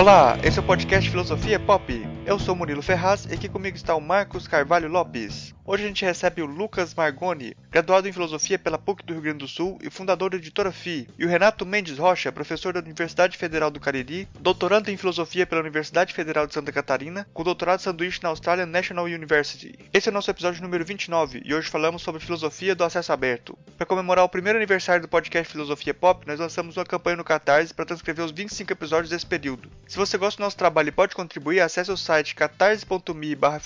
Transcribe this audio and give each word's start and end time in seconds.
Olá, 0.00 0.38
esse 0.42 0.58
é 0.58 0.62
o 0.62 0.64
podcast 0.64 1.10
Filosofia 1.10 1.60
Pop. 1.60 1.92
Eu 2.30 2.38
sou 2.38 2.54
Murilo 2.54 2.80
Ferraz 2.80 3.26
e 3.28 3.34
aqui 3.34 3.48
comigo 3.48 3.76
está 3.76 3.92
o 3.96 4.00
Marcos 4.00 4.46
Carvalho 4.46 4.86
Lopes. 4.86 5.52
Hoje 5.64 5.84
a 5.84 5.86
gente 5.88 6.04
recebe 6.04 6.42
o 6.42 6.46
Lucas 6.46 6.94
Margoni, 6.94 7.56
graduado 7.70 8.08
em 8.08 8.12
Filosofia 8.12 8.58
pela 8.58 8.78
PUC 8.78 9.04
do 9.04 9.12
Rio 9.12 9.22
Grande 9.22 9.38
do 9.38 9.48
Sul 9.48 9.78
e 9.82 9.90
fundador 9.90 10.30
da 10.30 10.36
editora 10.36 10.72
FI, 10.72 11.08
e 11.18 11.24
o 11.24 11.28
Renato 11.28 11.66
Mendes 11.66 11.98
Rocha, 11.98 12.32
professor 12.32 12.72
da 12.72 12.80
Universidade 12.80 13.36
Federal 13.36 13.70
do 13.70 13.80
Cariri, 13.80 14.28
doutorando 14.40 14.90
em 14.90 14.96
Filosofia 14.96 15.46
pela 15.46 15.60
Universidade 15.60 16.14
Federal 16.14 16.46
de 16.46 16.54
Santa 16.54 16.72
Catarina, 16.72 17.26
com 17.34 17.42
doutorado 17.42 17.80
sanduíche 17.80 18.22
na 18.22 18.28
Australian 18.28 18.66
National 18.66 19.04
University. 19.06 19.76
Esse 19.92 20.08
é 20.08 20.10
o 20.10 20.12
nosso 20.12 20.30
episódio 20.30 20.62
número 20.62 20.84
29 20.84 21.42
e 21.44 21.52
hoje 21.52 21.68
falamos 21.68 22.02
sobre 22.02 22.20
filosofia 22.20 22.74
do 22.74 22.84
acesso 22.84 23.12
aberto. 23.12 23.58
Para 23.76 23.86
comemorar 23.86 24.24
o 24.24 24.28
primeiro 24.28 24.58
aniversário 24.58 25.02
do 25.02 25.08
podcast 25.08 25.52
Filosofia 25.52 25.94
Pop, 25.94 26.26
nós 26.26 26.40
lançamos 26.40 26.76
uma 26.76 26.84
campanha 26.84 27.16
no 27.16 27.24
Catarse 27.24 27.74
para 27.74 27.86
transcrever 27.86 28.24
os 28.24 28.32
25 28.32 28.72
episódios 28.72 29.10
desse 29.10 29.26
período. 29.26 29.70
Se 29.86 29.96
você 29.96 30.16
gosta 30.16 30.38
do 30.38 30.44
nosso 30.44 30.56
trabalho 30.56 30.88
e 30.88 30.92
pode 30.92 31.14
contribuir, 31.14 31.60
acesse 31.60 31.92
o 31.92 31.96
site 31.96 32.19
catarse.me 32.22 33.34
barra 33.34 33.60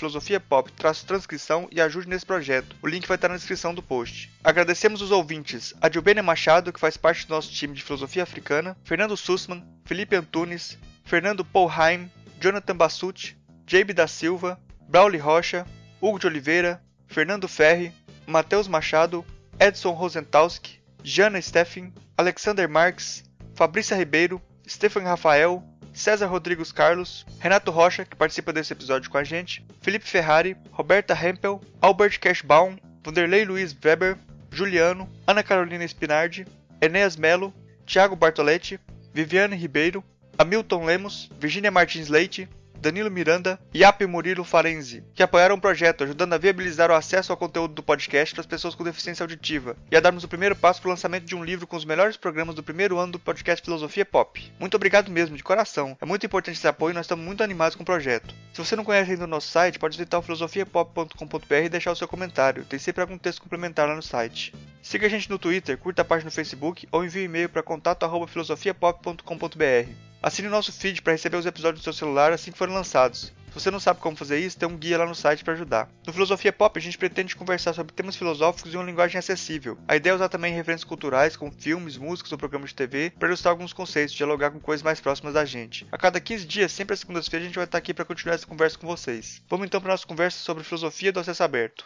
transcrição 1.06 1.68
e 1.70 1.80
ajude 1.80 2.08
nesse 2.08 2.24
projeto. 2.24 2.76
O 2.82 2.88
link 2.88 3.06
vai 3.06 3.16
estar 3.16 3.28
na 3.28 3.36
descrição 3.36 3.74
do 3.74 3.82
post. 3.82 4.30
Agradecemos 4.42 5.02
os 5.02 5.10
ouvintes 5.10 5.74
a 5.80 5.88
Dilbene 5.88 6.22
Machado, 6.22 6.72
que 6.72 6.80
faz 6.80 6.96
parte 6.96 7.26
do 7.26 7.34
nosso 7.34 7.50
time 7.52 7.74
de 7.74 7.82
filosofia 7.82 8.22
africana, 8.22 8.76
Fernando 8.84 9.16
Sussman, 9.16 9.64
Felipe 9.84 10.16
Antunes, 10.16 10.78
Fernando 11.04 11.44
Polheim, 11.44 12.10
Jonathan 12.40 12.76
Bassucci, 12.76 13.36
Jabe 13.66 13.92
da 13.92 14.06
Silva, 14.06 14.58
Brauli 14.88 15.18
Rocha, 15.18 15.66
Hugo 16.00 16.18
de 16.18 16.26
Oliveira, 16.26 16.82
Fernando 17.06 17.48
Ferri, 17.48 17.92
Matheus 18.26 18.68
Machado, 18.68 19.24
Edson 19.58 19.92
Rosentalski, 19.92 20.80
Jana 21.02 21.40
Steffen, 21.40 21.92
Alexander 22.16 22.68
Marques, 22.68 23.24
Fabrícia 23.54 23.96
Ribeiro, 23.96 24.40
Stefan 24.66 25.02
Rafael, 25.02 25.62
César 25.94 26.26
Rodrigues 26.26 26.72
Carlos, 26.72 27.24
Renato 27.38 27.70
Rocha, 27.70 28.04
que 28.04 28.16
participa 28.16 28.52
desse 28.52 28.72
episódio 28.72 29.08
com 29.08 29.16
a 29.16 29.24
gente, 29.24 29.64
Felipe 29.80 30.06
Ferrari, 30.06 30.56
Roberta 30.72 31.14
Hempel, 31.14 31.60
Albert 31.80 32.18
Cashbaum, 32.18 32.76
Vanderlei 33.04 33.44
Luiz 33.44 33.72
Weber, 33.72 34.18
Juliano, 34.50 35.08
Ana 35.26 35.42
Carolina 35.42 35.86
Spinardi, 35.86 36.46
Enéas 36.80 37.16
Melo, 37.16 37.54
Thiago 37.86 38.16
Bartoletti, 38.16 38.78
Viviane 39.12 39.54
Ribeiro, 39.54 40.02
Hamilton 40.36 40.84
Lemos, 40.84 41.30
Virginia 41.38 41.70
Martins 41.70 42.08
Leite, 42.08 42.48
Danilo 42.84 43.10
Miranda 43.10 43.58
e 43.72 43.82
Ape 43.82 44.06
Murilo 44.06 44.44
Farenzi, 44.44 45.02
que 45.14 45.22
apoiaram 45.22 45.54
o 45.54 45.60
projeto, 45.60 46.04
ajudando 46.04 46.34
a 46.34 46.38
viabilizar 46.38 46.90
o 46.90 46.94
acesso 46.94 47.32
ao 47.32 47.38
conteúdo 47.38 47.72
do 47.72 47.82
podcast 47.82 48.34
para 48.34 48.42
as 48.42 48.46
pessoas 48.46 48.74
com 48.74 48.84
deficiência 48.84 49.24
auditiva 49.24 49.74
e 49.90 49.96
a 49.96 50.00
darmos 50.00 50.22
o 50.22 50.28
primeiro 50.28 50.54
passo 50.54 50.82
para 50.82 50.88
o 50.88 50.90
lançamento 50.90 51.24
de 51.24 51.34
um 51.34 51.42
livro 51.42 51.66
com 51.66 51.76
os 51.76 51.86
melhores 51.86 52.18
programas 52.18 52.54
do 52.54 52.62
primeiro 52.62 52.98
ano 52.98 53.12
do 53.12 53.18
podcast 53.18 53.64
Filosofia 53.64 54.04
Pop. 54.04 54.52
Muito 54.60 54.74
obrigado 54.74 55.10
mesmo, 55.10 55.34
de 55.34 55.42
coração. 55.42 55.96
É 55.98 56.04
muito 56.04 56.26
importante 56.26 56.58
esse 56.58 56.68
apoio 56.68 56.92
e 56.92 56.94
nós 56.94 57.06
estamos 57.06 57.24
muito 57.24 57.42
animados 57.42 57.74
com 57.74 57.82
o 57.82 57.86
projeto. 57.86 58.34
Se 58.52 58.62
você 58.62 58.76
não 58.76 58.84
conhece 58.84 59.12
ainda 59.12 59.24
o 59.24 59.28
nosso 59.28 59.48
site, 59.48 59.78
pode 59.78 59.96
visitar 59.96 60.18
o 60.18 60.22
filosofiapop.com.br 60.22 61.54
e 61.64 61.70
deixar 61.70 61.92
o 61.92 61.96
seu 61.96 62.06
comentário. 62.06 62.66
Tem 62.66 62.78
sempre 62.78 63.00
algum 63.00 63.16
texto 63.16 63.40
complementar 63.40 63.88
lá 63.88 63.96
no 63.96 64.02
site. 64.02 64.54
Siga 64.82 65.06
a 65.06 65.10
gente 65.10 65.30
no 65.30 65.38
Twitter, 65.38 65.78
curta 65.78 66.02
a 66.02 66.04
página 66.04 66.26
no 66.26 66.32
Facebook 66.32 66.86
ou 66.92 67.02
envie 67.02 67.22
um 67.22 67.24
e-mail 67.24 67.48
para 67.48 67.62
contato@filosofiapop.com.br. 67.62 70.13
Assine 70.24 70.48
o 70.48 70.50
nosso 70.50 70.72
feed 70.72 71.02
para 71.02 71.12
receber 71.12 71.36
os 71.36 71.44
episódios 71.44 71.82
do 71.82 71.84
seu 71.84 71.92
celular 71.92 72.32
assim 72.32 72.50
que 72.50 72.56
forem 72.56 72.74
lançados. 72.74 73.30
Se 73.48 73.60
você 73.60 73.70
não 73.70 73.78
sabe 73.78 74.00
como 74.00 74.16
fazer 74.16 74.38
isso, 74.38 74.56
tem 74.56 74.66
um 74.66 74.74
guia 74.74 74.96
lá 74.96 75.04
no 75.04 75.14
site 75.14 75.44
para 75.44 75.52
ajudar. 75.52 75.86
No 76.06 76.14
Filosofia 76.14 76.50
Pop, 76.50 76.78
a 76.78 76.80
gente 76.80 76.96
pretende 76.96 77.36
conversar 77.36 77.74
sobre 77.74 77.92
temas 77.92 78.16
filosóficos 78.16 78.72
em 78.72 78.76
uma 78.78 78.86
linguagem 78.86 79.18
acessível. 79.18 79.76
A 79.86 79.96
ideia 79.96 80.14
é 80.14 80.16
usar 80.16 80.30
também 80.30 80.54
referências 80.54 80.88
culturais, 80.88 81.36
como 81.36 81.52
filmes, 81.52 81.98
músicas 81.98 82.32
ou 82.32 82.38
programas 82.38 82.70
de 82.70 82.76
TV, 82.76 83.12
para 83.18 83.28
ilustrar 83.28 83.52
alguns 83.52 83.74
conceitos, 83.74 84.14
dialogar 84.14 84.50
com 84.50 84.58
coisas 84.58 84.82
mais 84.82 84.98
próximas 84.98 85.34
da 85.34 85.44
gente. 85.44 85.86
A 85.92 85.98
cada 85.98 86.18
15 86.18 86.46
dias, 86.46 86.72
sempre 86.72 86.94
às 86.94 87.00
segundas-feiras, 87.00 87.44
a 87.44 87.48
gente 87.48 87.56
vai 87.56 87.66
estar 87.66 87.76
aqui 87.76 87.92
para 87.92 88.06
continuar 88.06 88.34
essa 88.34 88.46
conversa 88.46 88.78
com 88.78 88.86
vocês. 88.86 89.42
Vamos 89.46 89.66
então 89.66 89.78
para 89.78 89.90
nossa 89.90 90.06
conversa 90.06 90.38
sobre 90.38 90.64
filosofia 90.64 91.12
do 91.12 91.20
acesso 91.20 91.42
aberto. 91.42 91.84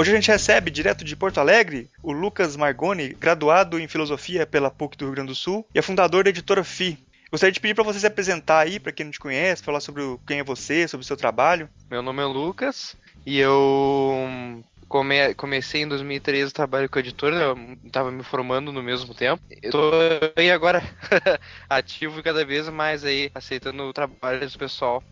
Hoje 0.00 0.12
a 0.12 0.14
gente 0.14 0.30
recebe, 0.30 0.70
direto 0.70 1.04
de 1.04 1.14
Porto 1.14 1.40
Alegre, 1.40 1.90
o 2.02 2.10
Lucas 2.10 2.56
Margoni, 2.56 3.10
graduado 3.10 3.78
em 3.78 3.86
Filosofia 3.86 4.46
pela 4.46 4.70
PUC 4.70 4.96
do 4.96 5.04
Rio 5.04 5.14
Grande 5.14 5.28
do 5.28 5.34
Sul 5.34 5.66
e 5.74 5.78
é 5.78 5.82
fundador 5.82 6.24
da 6.24 6.30
editora 6.30 6.64
FI. 6.64 6.98
Gostaria 7.30 7.52
de 7.52 7.60
pedir 7.60 7.74
para 7.74 7.84
você 7.84 8.00
se 8.00 8.06
apresentar 8.06 8.60
aí, 8.60 8.80
para 8.80 8.92
quem 8.92 9.04
não 9.04 9.12
te 9.12 9.20
conhece, 9.20 9.62
falar 9.62 9.80
sobre 9.80 10.02
quem 10.26 10.38
é 10.38 10.42
você, 10.42 10.88
sobre 10.88 11.04
o 11.04 11.06
seu 11.06 11.18
trabalho. 11.18 11.68
Meu 11.90 12.00
nome 12.00 12.22
é 12.22 12.24
Lucas 12.24 12.96
e 13.26 13.38
eu 13.38 14.64
come, 14.88 15.34
comecei 15.34 15.82
em 15.82 15.88
2013 15.88 16.50
trabalho 16.50 16.88
com 16.88 16.98
a 16.98 17.02
editora, 17.02 17.54
estava 17.84 18.10
me 18.10 18.22
formando 18.22 18.72
no 18.72 18.82
mesmo 18.82 19.12
tempo. 19.12 19.42
Estou 19.62 19.92
aí 20.34 20.50
agora 20.50 20.82
ativo 21.68 22.22
cada 22.22 22.42
vez 22.42 22.70
mais 22.70 23.04
aí, 23.04 23.30
aceitando 23.34 23.82
o 23.82 23.92
trabalho 23.92 24.48
do 24.48 24.58
pessoal 24.58 25.04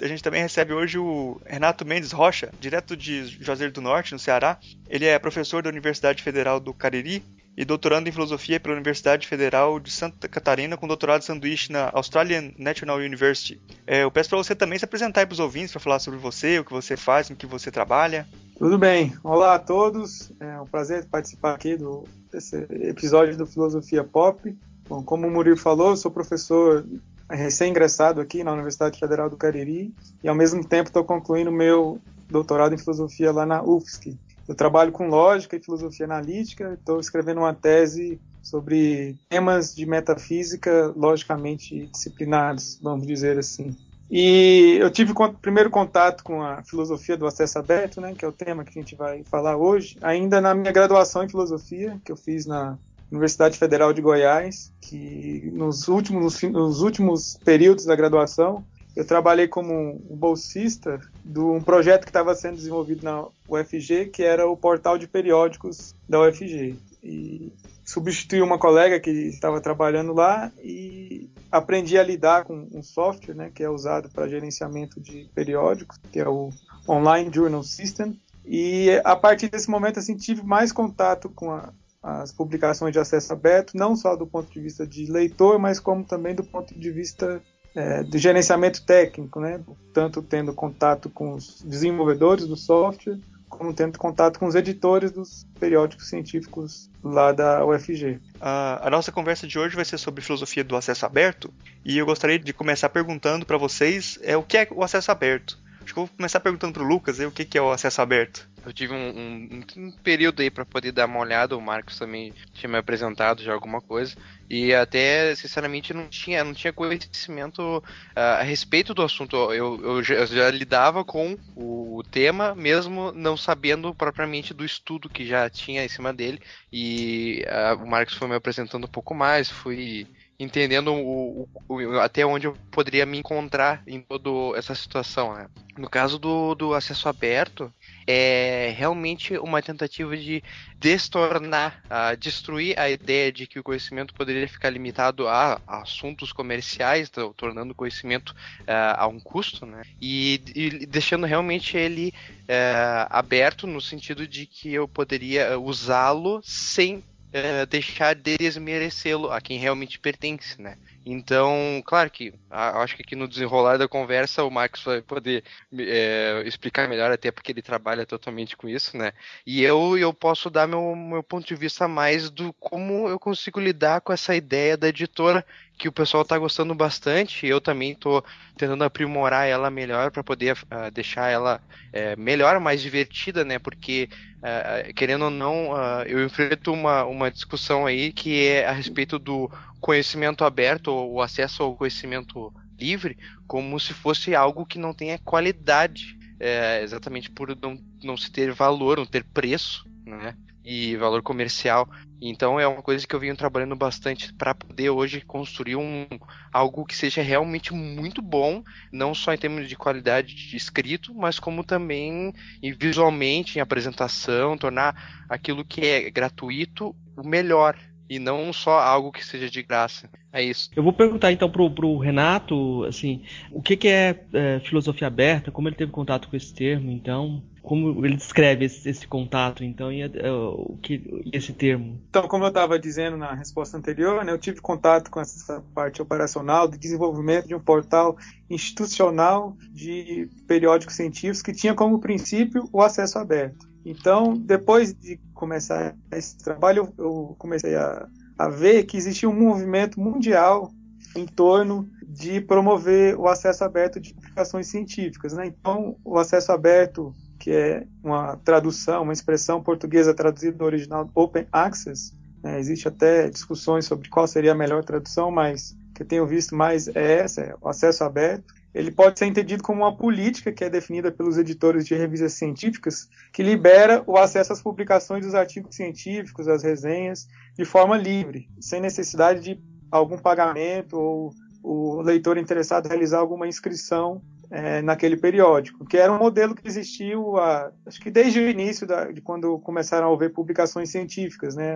a 0.00 0.06
gente 0.06 0.22
também 0.22 0.42
recebe 0.42 0.72
hoje 0.72 0.98
o 0.98 1.40
Renato 1.46 1.84
Mendes 1.84 2.12
Rocha, 2.12 2.50
direto 2.60 2.96
de 2.96 3.26
Juazeiro 3.26 3.72
do 3.72 3.80
Norte, 3.80 4.12
no 4.12 4.18
Ceará. 4.18 4.58
Ele 4.88 5.06
é 5.06 5.18
professor 5.18 5.62
da 5.62 5.70
Universidade 5.70 6.22
Federal 6.22 6.60
do 6.60 6.74
Cariri 6.74 7.24
e 7.56 7.64
doutorando 7.64 8.08
em 8.08 8.12
filosofia 8.12 8.60
pela 8.60 8.74
Universidade 8.74 9.26
Federal 9.26 9.80
de 9.80 9.90
Santa 9.90 10.28
Catarina, 10.28 10.76
com 10.76 10.86
doutorado 10.86 11.22
sanduíche 11.22 11.72
na 11.72 11.90
Australian 11.94 12.52
National 12.58 12.98
University. 12.98 13.58
É, 13.86 14.02
eu 14.02 14.10
peço 14.10 14.28
para 14.28 14.38
você 14.38 14.54
também 14.54 14.78
se 14.78 14.84
apresentar 14.84 15.26
para 15.26 15.32
os 15.32 15.40
ouvintes, 15.40 15.72
para 15.72 15.80
falar 15.80 15.98
sobre 15.98 16.18
você, 16.18 16.58
o 16.58 16.64
que 16.64 16.72
você 16.72 16.96
faz, 16.96 17.28
com 17.28 17.34
que 17.34 17.46
você 17.46 17.70
trabalha. 17.70 18.26
Tudo 18.58 18.76
bem. 18.76 19.14
Olá 19.24 19.54
a 19.54 19.58
todos. 19.58 20.30
É 20.38 20.60
um 20.60 20.66
prazer 20.66 21.06
participar 21.06 21.54
aqui 21.54 21.76
do, 21.76 22.04
desse 22.30 22.56
episódio 22.70 23.36
do 23.36 23.46
Filosofia 23.46 24.04
Pop. 24.04 24.54
Bom, 24.86 25.02
como 25.02 25.26
o 25.26 25.30
Murilo 25.30 25.56
falou, 25.56 25.90
eu 25.90 25.96
sou 25.96 26.10
professor 26.10 26.84
recém-ingressado 27.30 28.20
aqui 28.20 28.44
na 28.44 28.52
Universidade 28.52 28.98
Federal 28.98 29.28
do 29.28 29.36
Cariri 29.36 29.94
e 30.22 30.28
ao 30.28 30.34
mesmo 30.34 30.64
tempo 30.64 30.88
estou 30.88 31.04
concluindo 31.04 31.50
meu 31.50 31.98
doutorado 32.28 32.74
em 32.74 32.78
filosofia 32.78 33.32
lá 33.32 33.44
na 33.46 33.62
UFSC. 33.62 34.16
Eu 34.48 34.54
trabalho 34.54 34.92
com 34.92 35.08
lógica 35.08 35.56
e 35.56 35.62
filosofia 35.62 36.06
analítica, 36.06 36.74
estou 36.74 37.00
escrevendo 37.00 37.38
uma 37.38 37.52
tese 37.52 38.20
sobre 38.42 39.16
temas 39.28 39.74
de 39.74 39.84
metafísica 39.84 40.92
logicamente 40.96 41.86
disciplinados, 41.86 42.78
vamos 42.80 43.06
dizer 43.06 43.38
assim. 43.38 43.76
E 44.08 44.78
eu 44.80 44.88
tive 44.88 45.12
primeiro 45.42 45.68
contato 45.68 46.22
com 46.22 46.40
a 46.40 46.62
filosofia 46.62 47.16
do 47.16 47.26
acesso 47.26 47.58
aberto, 47.58 48.00
né, 48.00 48.14
que 48.16 48.24
é 48.24 48.28
o 48.28 48.32
tema 48.32 48.64
que 48.64 48.78
a 48.78 48.80
gente 48.80 48.94
vai 48.94 49.24
falar 49.24 49.56
hoje, 49.56 49.98
ainda 50.00 50.40
na 50.40 50.54
minha 50.54 50.70
graduação 50.70 51.24
em 51.24 51.28
filosofia, 51.28 52.00
que 52.04 52.12
eu 52.12 52.16
fiz 52.16 52.46
na 52.46 52.78
Universidade 53.10 53.58
Federal 53.58 53.92
de 53.92 54.02
Goiás, 54.02 54.72
que 54.80 55.50
nos 55.52 55.88
últimos, 55.88 56.42
nos 56.42 56.80
últimos 56.80 57.38
períodos 57.44 57.84
da 57.84 57.94
graduação 57.94 58.64
eu 58.96 59.04
trabalhei 59.04 59.46
como 59.46 60.00
bolsista 60.10 60.98
de 61.22 61.38
um 61.38 61.60
projeto 61.60 62.04
que 62.04 62.10
estava 62.10 62.34
sendo 62.34 62.56
desenvolvido 62.56 63.04
na 63.04 63.26
UFG, 63.46 64.06
que 64.06 64.22
era 64.22 64.48
o 64.48 64.56
portal 64.56 64.96
de 64.96 65.06
periódicos 65.06 65.94
da 66.08 66.22
UFG. 66.22 66.78
E 67.04 67.52
substituí 67.84 68.40
uma 68.40 68.58
colega 68.58 68.98
que 68.98 69.10
estava 69.10 69.60
trabalhando 69.60 70.14
lá 70.14 70.50
e 70.64 71.28
aprendi 71.52 71.98
a 71.98 72.02
lidar 72.02 72.44
com 72.44 72.66
um 72.72 72.82
software 72.82 73.34
né, 73.34 73.50
que 73.54 73.62
é 73.62 73.68
usado 73.68 74.08
para 74.08 74.28
gerenciamento 74.28 74.98
de 74.98 75.28
periódicos, 75.34 75.98
que 76.10 76.18
é 76.18 76.26
o 76.26 76.48
Online 76.88 77.30
Journal 77.32 77.62
System. 77.62 78.18
E 78.46 78.98
a 79.04 79.14
partir 79.14 79.50
desse 79.50 79.68
momento 79.68 79.98
assim 79.98 80.16
tive 80.16 80.42
mais 80.42 80.72
contato 80.72 81.28
com 81.28 81.50
a, 81.50 81.70
as 82.06 82.30
publicações 82.30 82.92
de 82.92 83.00
acesso 83.00 83.32
aberto, 83.32 83.76
não 83.76 83.96
só 83.96 84.14
do 84.14 84.28
ponto 84.28 84.48
de 84.52 84.60
vista 84.60 84.86
de 84.86 85.10
leitor, 85.10 85.58
mas 85.58 85.80
como 85.80 86.04
também 86.04 86.36
do 86.36 86.44
ponto 86.44 86.72
de 86.78 86.90
vista 86.92 87.42
é, 87.74 88.04
de 88.04 88.16
gerenciamento 88.16 88.86
técnico, 88.86 89.40
né? 89.40 89.60
tanto 89.92 90.22
tendo 90.22 90.54
contato 90.54 91.10
com 91.10 91.32
os 91.32 91.60
desenvolvedores 91.62 92.46
do 92.46 92.56
software, 92.56 93.18
como 93.48 93.74
tendo 93.74 93.98
contato 93.98 94.38
com 94.38 94.46
os 94.46 94.54
editores 94.54 95.10
dos 95.10 95.44
periódicos 95.58 96.08
científicos 96.08 96.88
lá 97.02 97.32
da 97.32 97.66
UFG. 97.66 98.20
A, 98.40 98.86
a 98.86 98.90
nossa 98.90 99.10
conversa 99.10 99.44
de 99.44 99.58
hoje 99.58 99.74
vai 99.74 99.84
ser 99.84 99.98
sobre 99.98 100.22
filosofia 100.22 100.62
do 100.62 100.76
acesso 100.76 101.04
aberto, 101.04 101.52
e 101.84 101.98
eu 101.98 102.06
gostaria 102.06 102.38
de 102.38 102.52
começar 102.52 102.88
perguntando 102.88 103.44
para 103.44 103.58
vocês 103.58 104.16
é, 104.22 104.36
o 104.36 104.44
que 104.44 104.58
é 104.58 104.68
o 104.70 104.84
acesso 104.84 105.10
aberto. 105.10 105.58
Acho 105.86 105.94
que 105.94 106.00
eu 106.00 106.06
vou 106.06 106.16
começar 106.16 106.40
perguntando 106.40 106.72
para 106.72 106.82
o 106.82 106.86
Lucas 106.86 107.20
o 107.20 107.30
que, 107.30 107.44
que 107.44 107.56
é 107.56 107.62
o 107.62 107.70
acesso 107.70 108.02
aberto. 108.02 108.48
Eu 108.66 108.72
tive 108.72 108.92
um, 108.92 109.08
um, 109.16 109.64
um 109.76 109.92
período 109.92 110.42
aí 110.42 110.50
para 110.50 110.64
poder 110.64 110.90
dar 110.90 111.06
uma 111.06 111.20
olhada, 111.20 111.56
o 111.56 111.62
Marcos 111.62 111.96
também 111.96 112.34
tinha 112.52 112.68
me 112.68 112.76
apresentado 112.76 113.40
já 113.40 113.52
alguma 113.52 113.80
coisa, 113.80 114.16
e 114.50 114.74
até, 114.74 115.32
sinceramente, 115.36 115.94
não 115.94 116.08
tinha, 116.08 116.42
não 116.42 116.52
tinha 116.52 116.72
conhecimento 116.72 117.78
uh, 117.78 117.82
a 118.16 118.42
respeito 118.42 118.92
do 118.92 119.02
assunto. 119.02 119.36
Eu, 119.52 119.80
eu, 119.80 120.02
já, 120.02 120.14
eu, 120.16 120.26
já, 120.26 120.50
lidava 120.50 121.04
com 121.04 121.38
o, 121.54 122.02
tema, 122.10 122.52
mesmo 122.52 123.12
não 123.12 123.36
sabendo 123.36 123.94
propriamente 123.94 124.52
do 124.52 124.64
estudo 124.64 125.08
que 125.08 125.24
já 125.24 125.48
tinha 125.48 125.84
em 125.84 125.88
cima 125.88 126.12
dele, 126.12 126.42
e 126.72 127.44
uh, 127.46 127.80
o 127.80 127.86
Marcos 127.86 128.16
foi 128.16 128.26
me 128.26 128.34
apresentando 128.34 128.86
um 128.86 128.90
pouco 128.90 129.14
mais, 129.14 129.48
fui 129.48 130.08
entendendo 130.38 130.92
o, 130.92 131.48
o, 131.68 131.98
até 132.00 132.24
onde 132.24 132.46
eu 132.46 132.56
poderia 132.70 133.06
me 133.06 133.18
encontrar 133.18 133.82
em 133.86 134.00
toda 134.00 134.58
essa 134.58 134.74
situação. 134.74 135.34
Né? 135.34 135.48
No 135.76 135.88
caso 135.88 136.18
do, 136.18 136.54
do 136.54 136.74
acesso 136.74 137.08
aberto, 137.08 137.72
é 138.06 138.74
realmente 138.76 139.36
uma 139.38 139.60
tentativa 139.60 140.16
de 140.16 140.42
destornar, 140.78 141.82
a 141.88 142.14
destruir 142.14 142.78
a 142.78 142.88
ideia 142.88 143.32
de 143.32 143.46
que 143.46 143.58
o 143.58 143.62
conhecimento 143.62 144.14
poderia 144.14 144.48
ficar 144.48 144.70
limitado 144.70 145.26
a, 145.28 145.60
a 145.66 145.82
assuntos 145.82 146.32
comerciais, 146.32 147.10
tornando 147.36 147.72
o 147.72 147.74
conhecimento 147.74 148.30
uh, 148.30 148.96
a 148.96 149.06
um 149.06 149.20
custo, 149.20 149.66
né? 149.66 149.82
E, 150.00 150.40
e 150.54 150.86
deixando 150.86 151.26
realmente 151.26 151.76
ele 151.76 152.12
uh, 152.42 153.06
aberto 153.10 153.66
no 153.66 153.80
sentido 153.80 154.26
de 154.26 154.46
que 154.46 154.72
eu 154.72 154.86
poderia 154.86 155.58
usá-lo 155.58 156.40
sem 156.42 157.02
uh, 157.36 157.66
deixar 157.66 158.14
de 158.14 158.36
desmerecê-lo 158.36 159.30
a 159.30 159.40
quem 159.40 159.58
realmente 159.58 159.98
pertence, 159.98 160.60
né? 160.60 160.76
Então, 161.08 161.80
claro 161.84 162.10
que 162.10 162.34
acho 162.50 162.96
que 162.96 163.02
aqui 163.02 163.14
no 163.14 163.28
desenrolar 163.28 163.76
da 163.76 163.86
conversa 163.86 164.42
o 164.42 164.50
Marcos 164.50 164.82
vai 164.82 165.00
poder 165.00 165.44
é, 165.78 166.42
explicar 166.44 166.88
melhor, 166.88 167.12
até 167.12 167.30
porque 167.30 167.52
ele 167.52 167.62
trabalha 167.62 168.04
totalmente 168.04 168.56
com 168.56 168.68
isso, 168.68 168.96
né? 168.96 169.12
E 169.46 169.62
eu, 169.62 169.96
eu 169.96 170.12
posso 170.12 170.50
dar 170.50 170.66
meu, 170.66 170.96
meu 170.96 171.22
ponto 171.22 171.46
de 171.46 171.54
vista 171.54 171.86
mais 171.86 172.28
do 172.28 172.52
como 172.54 173.08
eu 173.08 173.20
consigo 173.20 173.60
lidar 173.60 174.00
com 174.00 174.12
essa 174.12 174.34
ideia 174.34 174.76
da 174.76 174.88
editora 174.88 175.46
que 175.78 175.88
o 175.88 175.92
pessoal 175.92 176.22
está 176.22 176.36
gostando 176.38 176.74
bastante. 176.74 177.46
Eu 177.46 177.60
também 177.60 177.92
estou 177.92 178.24
tentando 178.56 178.82
aprimorar 178.82 179.46
ela 179.46 179.70
melhor 179.70 180.10
para 180.10 180.24
poder 180.24 180.56
uh, 180.56 180.90
deixar 180.92 181.30
ela 181.30 181.60
uh, 181.92 182.20
melhor, 182.20 182.58
mais 182.58 182.80
divertida, 182.80 183.44
né? 183.44 183.58
Porque, 183.58 184.08
uh, 184.38 184.92
querendo 184.94 185.26
ou 185.26 185.30
não, 185.30 185.70
eu 186.06 186.24
enfrento 186.24 186.72
uma, 186.72 187.04
uma 187.04 187.30
discussão 187.30 187.86
aí 187.86 188.12
que 188.12 188.46
é 188.46 188.66
a 188.66 188.72
respeito 188.72 189.18
do 189.18 189.50
conhecimento 189.80 190.44
aberto, 190.44 190.88
ou 190.88 191.20
acesso 191.22 191.62
ao 191.62 191.76
conhecimento 191.76 192.52
livre, 192.78 193.16
como 193.46 193.78
se 193.80 193.92
fosse 193.92 194.34
algo 194.34 194.66
que 194.66 194.78
não 194.78 194.92
tenha 194.92 195.18
qualidade, 195.18 196.16
é, 196.38 196.82
exatamente 196.82 197.30
por 197.30 197.56
não, 197.60 197.78
não 198.02 198.16
se 198.16 198.30
ter 198.30 198.52
valor, 198.52 198.98
não 198.98 199.06
ter 199.06 199.24
preço, 199.24 199.84
né? 200.04 200.36
E 200.64 200.96
valor 200.96 201.22
comercial. 201.22 201.88
Então 202.20 202.58
é 202.58 202.66
uma 202.66 202.82
coisa 202.82 203.06
que 203.06 203.14
eu 203.14 203.20
venho 203.20 203.36
trabalhando 203.36 203.76
bastante 203.76 204.32
para 204.34 204.54
poder 204.54 204.90
hoje 204.90 205.20
construir 205.20 205.76
um 205.76 206.06
algo 206.52 206.84
que 206.84 206.96
seja 206.96 207.22
realmente 207.22 207.72
muito 207.72 208.20
bom, 208.20 208.64
não 208.90 209.14
só 209.14 209.32
em 209.32 209.38
termos 209.38 209.68
de 209.68 209.76
qualidade 209.76 210.34
de 210.34 210.56
escrito, 210.56 211.14
mas 211.14 211.38
como 211.38 211.62
também 211.62 212.32
visualmente 212.80 213.58
em 213.58 213.60
apresentação, 213.60 214.58
tornar 214.58 215.24
aquilo 215.28 215.64
que 215.64 215.82
é 215.82 216.10
gratuito 216.10 216.96
o 217.16 217.22
melhor, 217.26 217.78
e 218.08 218.18
não 218.18 218.52
só 218.52 218.78
algo 218.78 219.12
que 219.12 219.24
seja 219.24 219.50
de 219.50 219.62
graça. 219.62 220.08
É 220.32 220.42
isso. 220.42 220.70
Eu 220.76 220.82
vou 220.82 220.92
perguntar 220.92 221.32
então 221.32 221.50
pro, 221.50 221.70
pro 221.70 221.98
Renato, 221.98 222.84
assim, 222.84 223.22
o 223.50 223.62
que, 223.62 223.76
que 223.76 223.88
é, 223.88 224.24
é, 224.32 224.60
filosofia 224.60 225.06
aberta, 225.06 225.50
como 225.50 225.68
ele 225.68 225.76
teve 225.76 225.90
contato 225.90 226.28
com 226.28 226.36
esse 226.36 226.52
termo, 226.52 226.90
então, 226.90 227.42
como 227.62 228.04
ele 228.04 228.16
descreve 228.16 228.66
esse, 228.66 228.88
esse 228.88 229.08
contato, 229.08 229.64
então, 229.64 229.90
e 229.90 230.02
é, 230.02 230.08
o 230.30 230.78
que 230.82 231.24
esse 231.32 231.52
termo? 231.52 232.00
Então, 232.08 232.28
como 232.28 232.44
eu 232.44 232.48
estava 232.48 232.78
dizendo 232.78 233.16
na 233.16 233.34
resposta 233.34 233.76
anterior, 233.76 234.24
né, 234.24 234.32
eu 234.32 234.38
tive 234.38 234.60
contato 234.60 235.10
com 235.10 235.20
essa 235.20 235.64
parte 235.74 236.02
operacional 236.02 236.68
de 236.68 236.78
desenvolvimento 236.78 237.48
de 237.48 237.54
um 237.54 237.60
portal 237.60 238.16
institucional 238.48 239.56
de 239.72 240.28
periódicos 240.46 240.96
científicos 240.96 241.42
que 241.42 241.52
tinha 241.52 241.74
como 241.74 241.98
princípio 241.98 242.68
o 242.72 242.82
acesso 242.82 243.18
aberto. 243.18 243.66
Então, 243.88 244.36
depois 244.36 244.92
de 244.92 245.16
começar 245.32 245.94
esse 246.10 246.36
trabalho, 246.38 246.92
eu 246.98 247.36
comecei 247.38 247.76
a, 247.76 248.08
a 248.36 248.48
ver 248.48 248.82
que 248.82 248.96
existia 248.96 249.28
um 249.28 249.40
movimento 249.40 250.00
mundial 250.00 250.72
em 251.14 251.24
torno 251.24 251.88
de 252.04 252.40
promover 252.40 253.16
o 253.16 253.28
acesso 253.28 253.62
aberto 253.62 254.00
de 254.00 254.12
publicações 254.12 254.66
científicas. 254.66 255.34
Né? 255.34 255.46
Então, 255.46 255.96
o 256.04 256.18
acesso 256.18 256.50
aberto, 256.50 257.14
que 257.38 257.52
é 257.52 257.86
uma 258.02 258.36
tradução, 258.38 259.04
uma 259.04 259.12
expressão 259.12 259.62
portuguesa 259.62 260.12
traduzida 260.12 260.58
do 260.58 260.64
original 260.64 261.08
Open 261.14 261.46
Access, 261.52 262.12
né? 262.42 262.58
existe 262.58 262.88
até 262.88 263.30
discussões 263.30 263.84
sobre 263.84 264.08
qual 264.08 264.26
seria 264.26 264.50
a 264.50 264.56
melhor 264.56 264.84
tradução, 264.84 265.30
mas 265.30 265.76
que 265.94 266.02
eu 266.02 266.06
tenho 266.06 266.26
visto 266.26 266.56
mais 266.56 266.88
é 266.88 267.20
essa, 267.20 267.40
é 267.40 267.54
o 267.60 267.68
acesso 267.68 268.02
aberto 268.02 268.52
ele 268.76 268.90
pode 268.90 269.18
ser 269.18 269.24
entendido 269.24 269.62
como 269.62 269.82
uma 269.82 269.96
política 269.96 270.52
que 270.52 270.62
é 270.62 270.68
definida 270.68 271.10
pelos 271.10 271.38
editores 271.38 271.86
de 271.86 271.94
revistas 271.94 272.34
científicas, 272.34 273.08
que 273.32 273.42
libera 273.42 274.04
o 274.06 274.18
acesso 274.18 274.52
às 274.52 274.60
publicações 274.60 275.24
dos 275.24 275.34
artigos 275.34 275.74
científicos, 275.74 276.46
às 276.46 276.62
resenhas, 276.62 277.26
de 277.56 277.64
forma 277.64 277.96
livre, 277.96 278.50
sem 278.60 278.78
necessidade 278.78 279.40
de 279.40 279.62
algum 279.90 280.18
pagamento 280.18 280.94
ou 280.98 281.30
o 281.62 282.02
leitor 282.02 282.36
interessado 282.36 282.86
realizar 282.86 283.18
alguma 283.18 283.48
inscrição 283.48 284.20
é, 284.50 284.82
naquele 284.82 285.16
periódico, 285.16 285.86
que 285.86 285.96
era 285.96 286.12
um 286.12 286.18
modelo 286.18 286.54
que 286.54 286.68
existiu, 286.68 287.38
a, 287.38 287.72
acho 287.86 287.98
que 287.98 288.10
desde 288.10 288.40
o 288.40 288.48
início 288.48 288.86
da, 288.86 289.10
de 289.10 289.22
quando 289.22 289.58
começaram 289.60 290.10
a 290.10 290.14
haver 290.14 290.34
publicações 290.34 290.90
científicas, 290.90 291.56
né? 291.56 291.74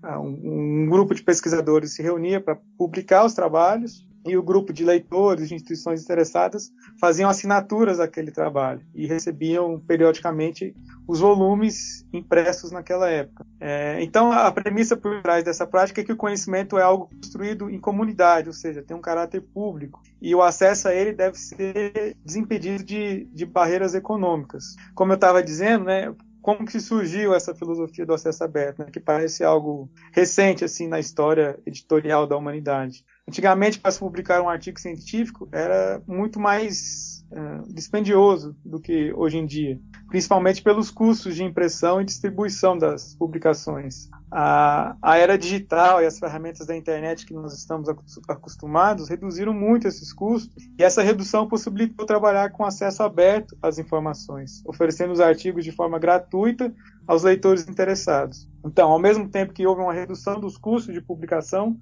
A, 0.00 0.20
um, 0.20 0.86
grupo 0.88 1.12
de 1.12 1.24
pesquisadores 1.24 1.94
se 1.94 2.02
reunia 2.02 2.40
para 2.40 2.56
publicar 2.78 3.24
os 3.24 3.34
trabalhos 3.34 4.06
e 4.26 4.36
o 4.36 4.42
grupo 4.42 4.72
de 4.72 4.84
leitores, 4.84 5.48
de 5.48 5.54
instituições 5.54 6.02
interessadas, 6.02 6.72
faziam 7.00 7.30
assinaturas 7.30 7.98
daquele 7.98 8.30
trabalho 8.30 8.80
e 8.94 9.06
recebiam 9.06 9.80
periodicamente 9.80 10.74
os 11.06 11.20
volumes 11.20 12.04
impressos 12.12 12.72
naquela 12.72 13.08
época. 13.08 13.46
É, 13.60 14.02
então, 14.02 14.32
a 14.32 14.50
premissa 14.50 14.96
por 14.96 15.22
trás 15.22 15.44
dessa 15.44 15.66
prática 15.66 16.00
é 16.00 16.04
que 16.04 16.12
o 16.12 16.16
conhecimento 16.16 16.78
é 16.78 16.82
algo 16.82 17.08
construído 17.08 17.70
em 17.70 17.78
comunidade, 17.78 18.48
ou 18.48 18.54
seja, 18.54 18.82
tem 18.82 18.96
um 18.96 19.00
caráter 19.00 19.40
público, 19.40 20.02
e 20.20 20.34
o 20.34 20.42
acesso 20.42 20.88
a 20.88 20.94
ele 20.94 21.12
deve 21.12 21.38
ser 21.38 22.16
desimpedido 22.24 22.82
de, 22.82 23.24
de 23.32 23.46
barreiras 23.46 23.94
econômicas. 23.94 24.74
Como 24.94 25.12
eu 25.12 25.16
estava 25.16 25.42
dizendo, 25.42 25.84
né, 25.84 26.12
como 26.46 26.64
que 26.64 26.78
surgiu 26.78 27.34
essa 27.34 27.54
filosofia 27.56 28.06
do 28.06 28.14
acesso 28.14 28.44
aberto, 28.44 28.78
né, 28.78 28.86
que 28.92 29.00
parece 29.00 29.42
algo 29.42 29.90
recente 30.12 30.64
assim 30.64 30.86
na 30.86 31.00
história 31.00 31.58
editorial 31.66 32.24
da 32.24 32.36
humanidade. 32.36 33.04
Antigamente, 33.28 33.80
para 33.80 33.90
se 33.90 33.98
publicar 33.98 34.40
um 34.40 34.48
artigo 34.48 34.78
científico, 34.78 35.48
era 35.50 36.00
muito 36.06 36.38
mais 36.38 37.24
uh, 37.32 37.72
dispendioso 37.74 38.56
do 38.64 38.78
que 38.80 39.12
hoje 39.14 39.36
em 39.36 39.44
dia, 39.44 39.80
principalmente 40.08 40.62
pelos 40.62 40.92
custos 40.92 41.34
de 41.34 41.42
impressão 41.42 42.00
e 42.00 42.04
distribuição 42.04 42.78
das 42.78 43.16
publicações. 43.16 44.08
A, 44.30 44.96
a 45.02 45.18
era 45.18 45.36
digital 45.36 46.00
e 46.00 46.06
as 46.06 46.20
ferramentas 46.20 46.68
da 46.68 46.76
internet 46.76 47.26
que 47.26 47.34
nós 47.34 47.52
estamos 47.52 47.88
acostumados 48.28 49.08
reduziram 49.08 49.52
muito 49.52 49.88
esses 49.88 50.12
custos, 50.12 50.64
e 50.78 50.84
essa 50.84 51.02
redução 51.02 51.48
possibilitou 51.48 52.06
trabalhar 52.06 52.50
com 52.50 52.64
acesso 52.64 53.02
aberto 53.02 53.56
às 53.60 53.76
informações, 53.76 54.62
oferecendo 54.64 55.12
os 55.12 55.20
artigos 55.20 55.64
de 55.64 55.72
forma 55.72 55.98
gratuita 55.98 56.72
aos 57.04 57.24
leitores 57.24 57.66
interessados. 57.66 58.48
Então, 58.64 58.88
ao 58.88 59.00
mesmo 59.00 59.28
tempo 59.28 59.52
que 59.52 59.66
houve 59.66 59.82
uma 59.82 59.92
redução 59.92 60.38
dos 60.38 60.56
custos 60.56 60.94
de 60.94 61.00
publicação, 61.00 61.76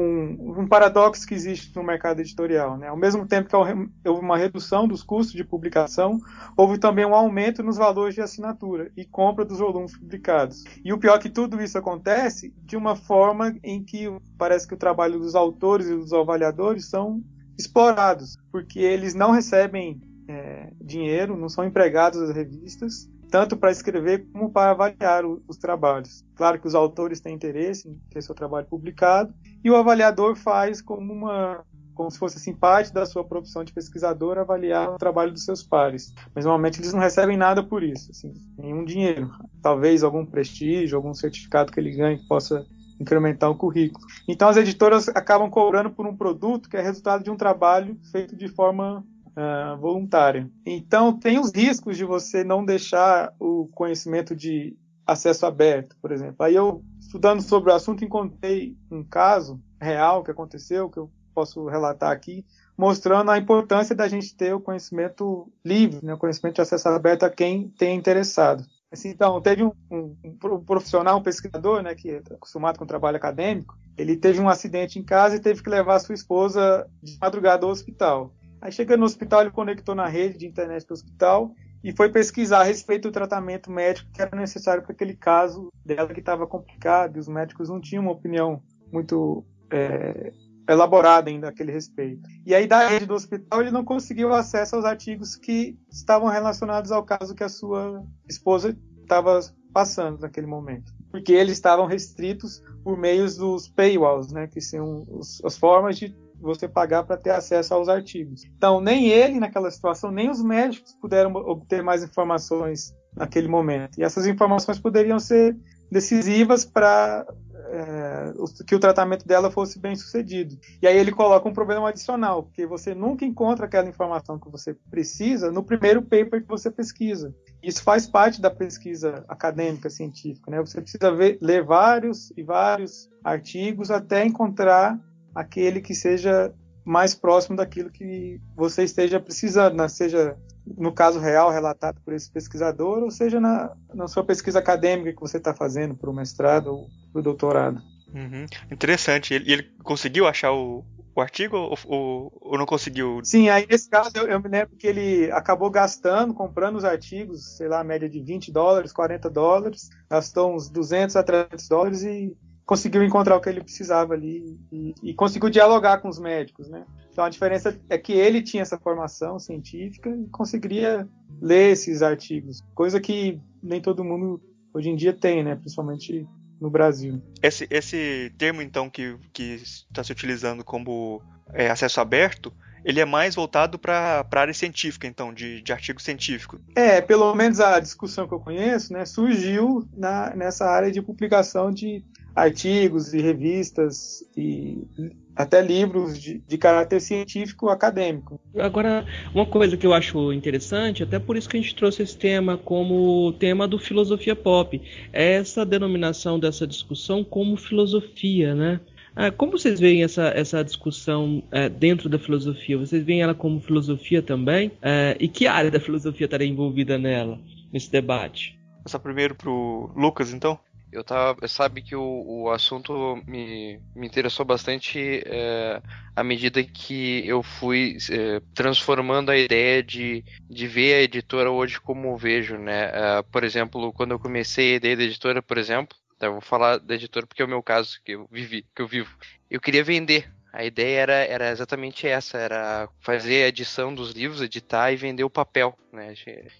um, 0.00 0.60
um, 0.60 0.66
paradoxo 0.66 1.26
que 1.26 1.34
existe 1.34 1.74
no 1.74 1.82
mercado 1.82 2.20
editorial. 2.20 2.76
Né? 2.76 2.88
Ao 2.88 2.96
mesmo 2.96 3.26
tempo 3.26 3.48
que 3.48 3.56
houve 3.56 3.88
uma 4.04 4.36
redução 4.36 4.86
dos 4.86 5.02
custos 5.02 5.34
de 5.34 5.44
publicação, 5.44 6.18
houve 6.56 6.78
também 6.78 7.06
um 7.06 7.14
aumento 7.14 7.62
nos 7.62 7.76
valores 7.76 8.14
de 8.14 8.20
assinatura 8.20 8.90
e 8.96 9.04
compra 9.04 9.44
dos 9.44 9.58
volumes 9.58 9.96
publicados. 9.96 10.64
E 10.84 10.92
o 10.92 10.98
pior 10.98 11.16
é 11.16 11.18
que 11.18 11.30
tudo 11.30 11.62
isso 11.62 11.78
acontece 11.78 12.52
de 12.62 12.76
uma 12.76 12.94
forma 12.94 13.56
em 13.62 13.82
que 13.82 14.06
parece 14.36 14.66
que 14.66 14.74
o 14.74 14.78
trabalho 14.78 15.18
dos 15.18 15.34
autores 15.34 15.88
e 15.88 15.94
dos 15.96 16.12
avaliadores 16.12 16.86
são 16.86 17.22
explorados, 17.58 18.36
porque 18.52 18.80
eles 18.80 19.14
não 19.14 19.30
recebem 19.30 20.00
é, 20.28 20.72
dinheiro, 20.80 21.36
não 21.36 21.48
são 21.48 21.64
empregados 21.64 22.20
das 22.20 22.34
revistas, 22.34 23.08
tanto 23.30 23.56
para 23.56 23.70
escrever 23.70 24.26
como 24.32 24.50
para 24.50 24.70
avaliar 24.70 25.24
os 25.24 25.56
trabalhos. 25.56 26.24
Claro 26.34 26.60
que 26.60 26.66
os 26.66 26.74
autores 26.74 27.20
têm 27.20 27.34
interesse 27.34 27.88
em 27.88 27.98
ter 28.10 28.22
seu 28.22 28.34
trabalho 28.34 28.66
publicado 28.66 29.34
e 29.66 29.70
o 29.70 29.74
avaliador 29.74 30.36
faz 30.36 30.80
como 30.80 31.12
uma 31.12 31.64
como 31.92 32.10
se 32.10 32.18
fosse 32.18 32.36
assim, 32.36 32.54
parte 32.54 32.92
da 32.92 33.06
sua 33.06 33.24
profissão 33.24 33.64
de 33.64 33.72
pesquisador 33.72 34.36
avaliar 34.36 34.90
o 34.90 34.98
trabalho 34.98 35.32
dos 35.32 35.46
seus 35.46 35.62
pares. 35.62 36.14
Mas 36.34 36.44
normalmente 36.44 36.78
eles 36.78 36.92
não 36.92 37.00
recebem 37.00 37.38
nada 37.38 37.62
por 37.62 37.82
isso, 37.82 38.10
assim, 38.10 38.34
nenhum 38.58 38.84
dinheiro. 38.84 39.30
Talvez 39.62 40.04
algum 40.04 40.26
prestígio, 40.26 40.94
algum 40.94 41.14
certificado 41.14 41.72
que 41.72 41.80
ele 41.80 41.96
ganhe 41.96 42.18
que 42.18 42.28
possa 42.28 42.66
incrementar 43.00 43.50
o 43.50 43.56
currículo. 43.56 44.06
Então 44.28 44.46
as 44.46 44.58
editoras 44.58 45.08
acabam 45.08 45.48
cobrando 45.48 45.90
por 45.90 46.06
um 46.06 46.14
produto 46.14 46.68
que 46.68 46.76
é 46.76 46.82
resultado 46.82 47.24
de 47.24 47.30
um 47.30 47.36
trabalho 47.36 47.98
feito 48.12 48.36
de 48.36 48.46
forma 48.46 49.02
uh, 49.36 49.80
voluntária. 49.80 50.50
Então, 50.64 51.18
tem 51.18 51.38
os 51.38 51.50
riscos 51.50 51.96
de 51.96 52.04
você 52.04 52.42
não 52.44 52.64
deixar 52.64 53.32
o 53.40 53.68
conhecimento 53.72 54.36
de 54.36 54.76
acesso 55.06 55.46
aberto, 55.46 55.96
por 56.02 56.10
exemplo. 56.10 56.44
Aí 56.44 56.54
eu, 56.54 56.82
estudando 56.98 57.40
sobre 57.40 57.70
o 57.70 57.74
assunto, 57.74 58.04
encontrei 58.04 58.76
um 58.90 59.04
caso 59.04 59.60
real 59.80 60.24
que 60.24 60.30
aconteceu, 60.30 60.90
que 60.90 60.98
eu 60.98 61.10
posso 61.34 61.66
relatar 61.66 62.10
aqui, 62.10 62.44
mostrando 62.76 63.30
a 63.30 63.38
importância 63.38 63.94
da 63.94 64.08
gente 64.08 64.34
ter 64.34 64.54
o 64.54 64.60
conhecimento 64.60 65.50
livre, 65.64 66.04
né, 66.04 66.14
o 66.14 66.18
conhecimento 66.18 66.56
de 66.56 66.62
acesso 66.62 66.88
aberto 66.88 67.24
a 67.24 67.30
quem 67.30 67.68
tem 67.68 67.96
interessado. 67.96 68.64
Então, 69.04 69.40
teve 69.42 69.62
um, 69.62 69.72
um, 69.90 70.16
um, 70.24 70.64
profissional, 70.64 71.18
um 71.18 71.22
pesquisador, 71.22 71.82
né, 71.82 71.94
que 71.94 72.10
é 72.10 72.22
acostumado 72.30 72.78
com 72.78 72.86
trabalho 72.86 73.16
acadêmico, 73.16 73.76
ele 73.96 74.16
teve 74.16 74.40
um 74.40 74.48
acidente 74.48 74.98
em 74.98 75.02
casa 75.02 75.36
e 75.36 75.40
teve 75.40 75.62
que 75.62 75.68
levar 75.68 75.98
sua 75.98 76.14
esposa 76.14 76.88
de 77.02 77.18
madrugada 77.20 77.66
ao 77.66 77.72
hospital. 77.72 78.34
Aí 78.60 78.72
chegando 78.72 79.00
no 79.00 79.06
hospital, 79.06 79.42
ele 79.42 79.50
conectou 79.50 79.94
na 79.94 80.06
rede 80.06 80.38
de 80.38 80.46
internet 80.46 80.86
do 80.86 80.94
hospital 80.94 81.52
e 81.86 81.92
foi 81.92 82.08
pesquisar 82.08 82.62
a 82.62 82.64
respeito 82.64 83.06
do 83.06 83.12
tratamento 83.12 83.70
médico 83.70 84.10
que 84.12 84.20
era 84.20 84.36
necessário 84.36 84.82
para 84.82 84.90
aquele 84.90 85.14
caso 85.14 85.68
dela 85.84 86.12
que 86.12 86.18
estava 86.18 86.44
complicado 86.44 87.16
e 87.16 87.20
os 87.20 87.28
médicos 87.28 87.68
não 87.68 87.80
tinham 87.80 88.02
uma 88.02 88.10
opinião 88.10 88.60
muito 88.92 89.46
é, 89.70 90.32
elaborada 90.68 91.30
ainda 91.30 91.48
aquele 91.48 91.70
respeito. 91.70 92.28
E 92.44 92.52
aí 92.56 92.66
da 92.66 92.88
rede 92.88 93.06
do 93.06 93.14
hospital 93.14 93.60
ele 93.60 93.70
não 93.70 93.84
conseguiu 93.84 94.34
acesso 94.34 94.74
aos 94.74 94.84
artigos 94.84 95.36
que 95.36 95.78
estavam 95.88 96.28
relacionados 96.28 96.90
ao 96.90 97.04
caso 97.04 97.36
que 97.36 97.44
a 97.44 97.48
sua 97.48 98.04
esposa 98.28 98.76
estava 99.00 99.38
passando 99.72 100.18
naquele 100.22 100.48
momento, 100.48 100.92
porque 101.08 101.32
eles 101.32 101.52
estavam 101.52 101.86
restritos 101.86 102.64
por 102.82 102.98
meios 102.98 103.36
dos 103.36 103.68
paywalls, 103.68 104.32
né, 104.32 104.48
que 104.48 104.60
são 104.60 105.06
os, 105.08 105.40
as 105.44 105.56
formas 105.56 105.96
de 105.96 106.16
você 106.40 106.68
pagar 106.68 107.04
para 107.04 107.16
ter 107.16 107.30
acesso 107.30 107.74
aos 107.74 107.88
artigos. 107.88 108.44
Então 108.56 108.80
nem 108.80 109.08
ele 109.08 109.40
naquela 109.40 109.70
situação, 109.70 110.10
nem 110.10 110.30
os 110.30 110.42
médicos 110.42 110.94
puderam 111.00 111.34
obter 111.34 111.82
mais 111.82 112.02
informações 112.02 112.94
naquele 113.16 113.48
momento. 113.48 113.98
E 113.98 114.04
essas 114.04 114.26
informações 114.26 114.78
poderiam 114.78 115.18
ser 115.18 115.56
decisivas 115.90 116.64
para 116.64 117.26
é, 117.68 118.32
que 118.66 118.74
o 118.74 118.78
tratamento 118.78 119.26
dela 119.26 119.50
fosse 119.50 119.78
bem 119.78 119.96
sucedido. 119.96 120.56
E 120.80 120.86
aí 120.86 120.96
ele 120.96 121.10
coloca 121.10 121.48
um 121.48 121.52
problema 121.52 121.88
adicional, 121.88 122.44
porque 122.44 122.66
você 122.66 122.94
nunca 122.94 123.24
encontra 123.24 123.66
aquela 123.66 123.88
informação 123.88 124.38
que 124.38 124.50
você 124.50 124.74
precisa 124.90 125.50
no 125.50 125.64
primeiro 125.64 126.02
paper 126.02 126.42
que 126.42 126.48
você 126.48 126.70
pesquisa. 126.70 127.34
Isso 127.62 127.82
faz 127.82 128.06
parte 128.06 128.40
da 128.40 128.50
pesquisa 128.50 129.24
acadêmica 129.28 129.90
científica, 129.90 130.50
né? 130.50 130.60
Você 130.60 130.80
precisa 130.80 131.12
ver, 131.12 131.38
ler 131.40 131.64
vários 131.64 132.32
e 132.36 132.42
vários 132.42 133.08
artigos 133.24 133.90
até 133.90 134.24
encontrar 134.24 134.98
aquele 135.36 135.82
que 135.82 135.94
seja 135.94 136.52
mais 136.82 137.14
próximo 137.14 137.56
daquilo 137.56 137.90
que 137.90 138.40
você 138.56 138.84
esteja 138.84 139.20
precisando, 139.20 139.76
né? 139.76 139.86
seja 139.86 140.36
no 140.66 140.92
caso 140.92 141.20
real 141.20 141.50
relatado 141.50 142.00
por 142.00 142.14
esse 142.14 142.30
pesquisador, 142.30 143.02
ou 143.02 143.10
seja 143.10 143.38
na, 143.38 143.76
na 143.94 144.08
sua 144.08 144.24
pesquisa 144.24 144.58
acadêmica 144.58 145.12
que 145.12 145.20
você 145.20 145.36
está 145.36 145.52
fazendo 145.54 145.94
para 145.94 146.10
o 146.10 146.14
mestrado 146.14 146.68
ou 146.68 146.88
para 147.12 147.20
o 147.20 147.22
doutorado. 147.22 147.82
Uhum. 148.12 148.46
Interessante. 148.70 149.32
E 149.32 149.36
ele, 149.36 149.52
ele, 149.52 149.62
conseguiu 149.82 150.26
achar 150.26 150.52
o, 150.52 150.84
o 151.14 151.20
artigo 151.20 151.56
ou, 151.56 151.78
ou, 151.84 152.38
ou, 152.40 152.58
não 152.58 152.66
conseguiu? 152.66 153.20
Sim, 153.22 153.48
aí 153.48 153.66
nesse 153.68 153.90
caso 153.90 154.12
eu, 154.16 154.26
eu, 154.26 154.40
me 154.40 154.48
lembro 154.48 154.76
que 154.76 154.86
ele 154.86 155.30
acabou 155.32 155.70
gastando, 155.70 156.34
comprando 156.34 156.76
os 156.76 156.84
artigos, 156.84 157.56
sei 157.56 157.68
lá, 157.68 157.80
a 157.80 157.84
média 157.84 158.08
de 158.08 158.20
20 158.20 158.50
dólares, 158.50 158.92
40 158.92 159.28
dólares, 159.28 159.88
gastou 160.10 160.54
uns 160.54 160.68
200 160.68 161.14
a 161.14 161.22
300 161.22 161.68
dólares 161.68 162.02
e 162.02 162.36
conseguiu 162.66 163.04
encontrar 163.04 163.36
o 163.36 163.40
que 163.40 163.48
ele 163.48 163.62
precisava 163.62 164.12
ali 164.12 164.58
e, 164.72 164.94
e, 165.02 165.14
conseguiu 165.14 165.48
dialogar 165.48 165.98
com 165.98 166.08
os 166.08 166.18
médicos, 166.18 166.68
né? 166.68 166.84
Então 167.12 167.24
a 167.24 167.30
diferença 167.30 167.80
é 167.88 167.96
que 167.96 168.12
ele 168.12 168.42
tinha 168.42 168.62
essa 168.62 168.76
formação 168.76 169.38
científica 169.38 170.10
e 170.10 170.26
conseguiria 170.26 171.08
ler 171.40 171.70
esses 171.72 172.02
artigos, 172.02 172.60
coisa 172.74 173.00
que 173.00 173.40
nem 173.62 173.80
todo 173.80 174.04
mundo 174.04 174.42
hoje 174.74 174.90
em 174.90 174.96
dia 174.96 175.12
tem, 175.12 175.44
né? 175.44 175.54
Principalmente 175.54 176.26
no 176.60 176.68
Brasil. 176.68 177.22
Esse, 177.40 177.68
esse 177.70 178.32
termo 178.36 178.60
então 178.60 178.90
que 178.90 179.16
está 179.38 180.02
se 180.02 180.10
utilizando 180.10 180.64
como 180.64 181.22
é, 181.52 181.70
acesso 181.70 182.00
aberto, 182.00 182.52
ele 182.84 183.00
é 183.00 183.04
mais 183.04 183.34
voltado 183.34 183.78
para 183.78 184.26
a 184.30 184.40
área 184.40 184.54
científica, 184.54 185.06
então, 185.06 185.32
de, 185.32 185.60
de 185.60 185.72
artigo 185.72 186.00
científico. 186.00 186.58
É, 186.74 187.00
pelo 187.00 187.34
menos 187.34 187.60
a 187.60 187.80
discussão 187.80 188.26
que 188.26 188.34
eu 188.34 188.40
conheço, 188.40 188.92
né, 188.92 189.04
surgiu 189.04 189.86
na, 189.96 190.34
nessa 190.34 190.66
área 190.66 190.90
de 190.90 191.02
publicação 191.02 191.70
de 191.70 192.04
artigos 192.36 193.14
e 193.14 193.20
revistas 193.22 194.22
e 194.36 194.86
até 195.34 195.62
livros 195.62 196.20
de, 196.20 196.38
de, 196.46 196.58
caráter 196.58 197.00
científico 197.00 197.70
acadêmico. 197.70 198.38
Agora, 198.58 199.06
uma 199.34 199.46
coisa 199.46 199.76
que 199.76 199.86
eu 199.86 199.94
acho 199.94 200.32
interessante, 200.34 201.02
até 201.02 201.18
por 201.18 201.36
isso 201.36 201.48
que 201.48 201.56
a 201.56 201.60
gente 201.60 201.74
trouxe 201.74 202.02
esse 202.02 202.16
tema 202.16 202.58
como 202.58 203.32
tema 203.38 203.66
do 203.66 203.78
filosofia 203.78 204.36
pop, 204.36 204.80
é 205.12 205.34
essa 205.34 205.64
denominação 205.64 206.38
dessa 206.38 206.66
discussão 206.66 207.24
como 207.24 207.56
filosofia, 207.56 208.54
né? 208.54 208.80
Ah, 209.14 209.30
como 209.30 209.52
vocês 209.52 209.80
veem 209.80 210.04
essa, 210.04 210.28
essa 210.28 210.62
discussão 210.62 211.42
é, 211.50 211.70
dentro 211.70 212.06
da 212.06 212.18
filosofia? 212.18 212.76
Vocês 212.76 213.02
veem 213.02 213.22
ela 213.22 213.34
como 213.34 213.62
filosofia 213.62 214.20
também? 214.20 214.72
É, 214.82 215.16
e 215.18 215.26
que 215.26 215.46
área 215.46 215.70
da 215.70 215.80
filosofia 215.80 216.26
estaria 216.26 216.46
envolvida 216.46 216.98
nela, 216.98 217.38
nesse 217.72 217.90
debate? 217.90 218.58
Passar 218.84 218.98
primeiro 218.98 219.34
para 219.34 219.48
o 219.48 219.90
Lucas, 219.96 220.34
então? 220.34 220.58
Eu 220.96 221.04
tava, 221.04 221.46
sabe 221.46 221.82
que 221.82 221.94
o, 221.94 222.24
o 222.26 222.50
assunto 222.50 223.22
me, 223.26 223.78
me 223.94 224.06
interessou 224.06 224.46
bastante 224.46 225.22
é, 225.26 225.82
à 226.14 226.24
medida 226.24 226.64
que 226.64 227.22
eu 227.28 227.42
fui 227.42 227.98
é, 228.10 228.40
transformando 228.54 229.30
a 229.30 229.36
ideia 229.36 229.82
de, 229.82 230.24
de 230.48 230.66
ver 230.66 230.94
a 230.94 231.02
editora 231.02 231.50
hoje 231.50 231.78
como 231.78 232.16
vejo, 232.16 232.56
né? 232.56 232.90
É, 232.94 233.22
por 233.22 233.44
exemplo, 233.44 233.92
quando 233.92 234.12
eu 234.12 234.18
comecei 234.18 234.72
a 234.72 234.76
ideia 234.76 234.96
da 234.96 235.02
editora, 235.02 235.42
por 235.42 235.58
exemplo, 235.58 235.94
tá, 236.18 236.28
eu 236.28 236.32
vou 236.32 236.40
falar 236.40 236.78
da 236.78 236.94
editora 236.94 237.26
porque 237.26 237.42
é 237.42 237.44
o 237.44 237.48
meu 237.48 237.62
caso 237.62 238.00
que 238.02 238.12
eu 238.12 238.26
vivi, 238.32 238.64
que 238.74 238.80
eu 238.80 238.88
vivo. 238.88 239.14
Eu 239.50 239.60
queria 239.60 239.84
vender. 239.84 240.32
A 240.50 240.64
ideia 240.64 241.00
era, 241.00 241.12
era 241.12 241.50
exatamente 241.50 242.08
essa, 242.08 242.38
era 242.38 242.88
fazer 243.00 243.44
a 243.44 243.48
edição 243.48 243.94
dos 243.94 244.12
livros, 244.12 244.40
editar 244.40 244.90
e 244.90 244.96
vender 244.96 245.24
o 245.24 245.28
papel, 245.28 245.76
né? 245.92 246.14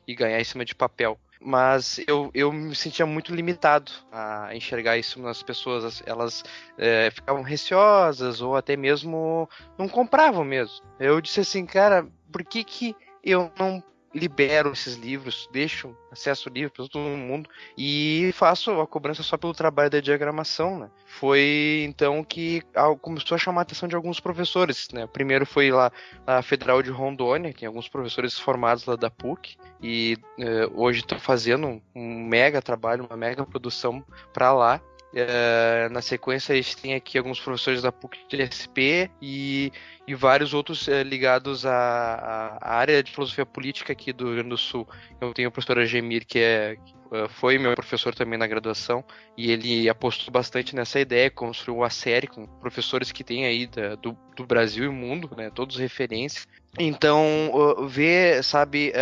E 0.06 0.14
ganhar 0.14 0.38
em 0.38 0.44
cima 0.44 0.66
de 0.66 0.74
papel 0.74 1.18
mas 1.46 2.00
eu, 2.08 2.28
eu 2.34 2.52
me 2.52 2.74
sentia 2.74 3.06
muito 3.06 3.32
limitado 3.32 3.92
a 4.10 4.48
enxergar 4.52 4.98
isso 4.98 5.22
nas 5.22 5.44
pessoas. 5.44 6.02
Elas 6.04 6.42
é, 6.76 7.08
ficavam 7.12 7.42
receosas 7.42 8.40
ou 8.40 8.56
até 8.56 8.76
mesmo 8.76 9.48
não 9.78 9.88
compravam 9.88 10.44
mesmo. 10.44 10.84
Eu 10.98 11.20
disse 11.20 11.38
assim, 11.38 11.64
cara, 11.64 12.04
por 12.32 12.42
que, 12.42 12.64
que 12.64 12.96
eu 13.22 13.52
não 13.56 13.80
libero 14.16 14.72
esses 14.72 14.94
livros, 14.94 15.48
deixo 15.52 15.94
acesso 16.10 16.48
livre 16.48 16.70
para 16.70 16.88
todo 16.88 16.98
mundo 16.98 17.48
e 17.76 18.30
faço 18.34 18.80
a 18.80 18.86
cobrança 18.86 19.22
só 19.22 19.36
pelo 19.36 19.52
trabalho 19.52 19.90
da 19.90 20.00
diagramação, 20.00 20.78
né? 20.78 20.90
Foi 21.04 21.84
então 21.86 22.24
que 22.24 22.62
começou 23.00 23.34
a 23.34 23.38
chamar 23.38 23.60
a 23.60 23.62
atenção 23.62 23.88
de 23.88 23.94
alguns 23.94 24.18
professores, 24.18 24.88
né? 24.92 25.06
Primeiro 25.06 25.44
foi 25.44 25.70
lá 25.70 25.92
na 26.26 26.40
Federal 26.42 26.82
de 26.82 26.90
Rondônia, 26.90 27.52
tem 27.52 27.66
alguns 27.66 27.88
professores 27.88 28.38
formados 28.38 28.86
lá 28.86 28.96
da 28.96 29.10
PUC 29.10 29.56
e 29.82 30.16
eh, 30.38 30.68
hoje 30.74 31.00
estão 31.00 31.18
fazendo 31.18 31.80
um 31.94 32.24
mega 32.24 32.62
trabalho, 32.62 33.06
uma 33.08 33.16
mega 33.16 33.44
produção 33.44 34.04
para 34.32 34.52
lá. 34.52 34.80
Uh, 35.16 35.88
na 35.90 36.02
sequência, 36.02 36.52
a 36.52 36.56
gente 36.56 36.76
tem 36.76 36.92
aqui 36.92 37.16
alguns 37.16 37.40
professores 37.40 37.80
da 37.80 37.90
PUC 37.90 38.36
SP 38.36 39.08
e, 39.22 39.72
e 40.06 40.14
vários 40.14 40.52
outros 40.52 40.86
uh, 40.88 41.02
ligados 41.02 41.64
à, 41.64 42.58
à, 42.60 42.74
área 42.74 43.02
de 43.02 43.10
filosofia 43.10 43.46
política 43.46 43.94
aqui 43.94 44.12
do 44.12 44.26
Rio 44.26 44.34
Grande 44.34 44.50
do 44.50 44.58
Sul. 44.58 44.86
Eu 45.18 45.32
tenho 45.32 45.48
o 45.48 45.52
professor 45.52 45.78
Agemir, 45.78 46.26
que 46.26 46.38
é, 46.38 46.76
uh, 47.06 47.30
foi 47.30 47.56
meu 47.56 47.74
professor 47.74 48.14
também 48.14 48.38
na 48.38 48.46
graduação, 48.46 49.02
e 49.38 49.50
ele 49.50 49.88
apostou 49.88 50.30
bastante 50.30 50.76
nessa 50.76 51.00
ideia, 51.00 51.30
construiu 51.30 51.78
uma 51.78 51.88
série 51.88 52.26
com 52.26 52.44
professores 52.44 53.10
que 53.10 53.24
tem 53.24 53.46
aí 53.46 53.66
da, 53.66 53.94
do, 53.94 54.14
do 54.36 54.44
Brasil 54.44 54.84
e 54.84 54.88
mundo, 54.90 55.30
né, 55.34 55.48
todos 55.48 55.78
referências. 55.78 56.46
Então, 56.78 57.86
ver, 57.88 58.44
sabe, 58.44 58.92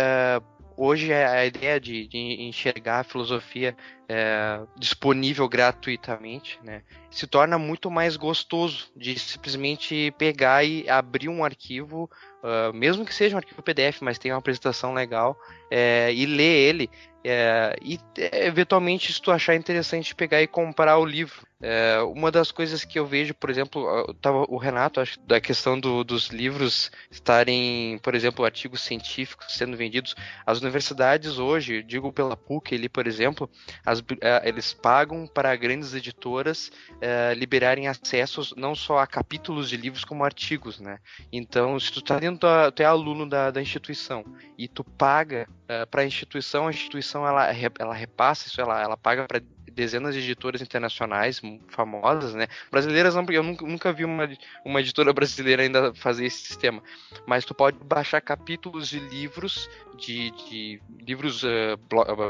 hoje 0.77 1.11
é 1.11 1.25
a 1.25 1.45
ideia 1.45 1.79
de, 1.79 2.07
de 2.07 2.17
enxergar 2.43 2.99
a 2.99 3.03
filosofia 3.03 3.75
é, 4.07 4.59
disponível 4.77 5.47
gratuitamente, 5.47 6.59
né, 6.63 6.83
se 7.09 7.25
torna 7.25 7.57
muito 7.57 7.89
mais 7.89 8.15
gostoso 8.15 8.91
de 8.95 9.17
simplesmente 9.17 10.13
pegar 10.17 10.63
e 10.63 10.87
abrir 10.89 11.29
um 11.29 11.43
arquivo, 11.43 12.09
uh, 12.45 12.73
mesmo 12.73 13.03
que 13.05 13.13
seja 13.13 13.35
um 13.35 13.39
arquivo 13.39 13.61
PDF, 13.61 14.01
mas 14.01 14.19
tem 14.19 14.31
uma 14.31 14.37
apresentação 14.37 14.93
legal, 14.93 15.37
é, 15.71 16.13
e 16.13 16.25
ler 16.25 16.43
ele 16.43 16.89
é, 17.27 17.75
e 17.81 17.99
eventualmente, 18.33 19.11
se 19.11 19.19
tu 19.19 19.31
achar 19.31 19.55
interessante, 19.55 20.13
pegar 20.13 20.43
e 20.43 20.47
comprar 20.47 20.99
o 20.99 21.05
livro. 21.05 21.43
É, 21.59 21.99
uma 22.01 22.29
das 22.29 22.51
coisas 22.51 22.85
que 22.85 22.99
eu 22.99 23.05
vejo, 23.07 23.33
por 23.33 23.49
exemplo, 23.49 24.13
tava 24.21 24.45
o 24.47 24.57
Renato, 24.57 24.99
acho, 24.99 25.19
da 25.21 25.41
questão 25.41 25.79
do, 25.79 26.03
dos 26.03 26.27
livros 26.27 26.91
estarem, 27.09 27.97
por 28.03 28.13
exemplo, 28.13 28.45
artigos 28.45 28.81
científicos 28.81 29.55
sendo 29.55 29.75
vendidos. 29.75 30.15
As 30.45 30.61
universidades 30.61 31.39
hoje, 31.39 31.81
digo 31.81 32.13
pela 32.13 32.37
PUC 32.37 32.75
ali, 32.75 32.87
por 32.87 33.07
exemplo, 33.07 33.49
as, 33.83 34.03
é, 34.21 34.47
eles 34.47 34.71
pagam 34.73 35.25
para 35.25 35.55
grandes 35.55 35.95
editoras 35.95 36.71
é, 37.01 37.33
liberarem 37.33 37.87
acessos 37.87 38.53
não 38.55 38.75
só 38.75 38.99
a 38.99 39.07
capítulos 39.07 39.67
de 39.67 39.77
livros 39.77 40.05
como 40.05 40.23
artigos, 40.23 40.79
né? 40.79 40.99
Então, 41.31 41.79
se 41.79 41.91
tu 41.91 42.03
tá 42.03 42.19
dentro, 42.19 42.34
tu 42.37 42.81
é 42.81 42.85
aluno 42.85 43.27
da, 43.27 43.51
da 43.51 43.61
instituição 43.61 44.25
e 44.57 44.67
tu 44.67 44.83
paga 44.83 45.47
é, 45.67 45.85
para 45.85 46.01
a 46.01 46.05
instituição, 46.05 46.67
a 46.67 46.71
instituição 46.71 47.27
ela, 47.27 47.47
ela 47.79 47.93
repassa 47.93 48.47
isso, 48.47 48.61
ela, 48.61 48.81
ela 48.81 48.97
paga 48.97 49.25
para 49.25 49.41
dezenas 49.75 50.15
de 50.15 50.21
editoras 50.21 50.61
internacionais 50.61 51.41
famosas, 51.67 52.33
né? 52.33 52.47
Brasileiras 52.71 53.13
não, 53.13 53.25
porque 53.25 53.37
eu 53.37 53.43
nunca, 53.43 53.65
nunca 53.65 53.93
vi 53.93 54.05
uma, 54.05 54.27
uma 54.63 54.79
editora 54.79 55.11
brasileira 55.13 55.63
ainda 55.63 55.93
fazer 55.93 56.25
esse 56.25 56.47
sistema. 56.47 56.81
Mas 57.27 57.43
tu 57.43 57.53
pode 57.53 57.77
baixar 57.83 58.21
capítulos 58.21 58.87
de 58.87 58.99
livros, 58.99 59.69
de, 59.97 60.31
de 60.31 60.81
livros 61.05 61.43
uh, 61.43 61.77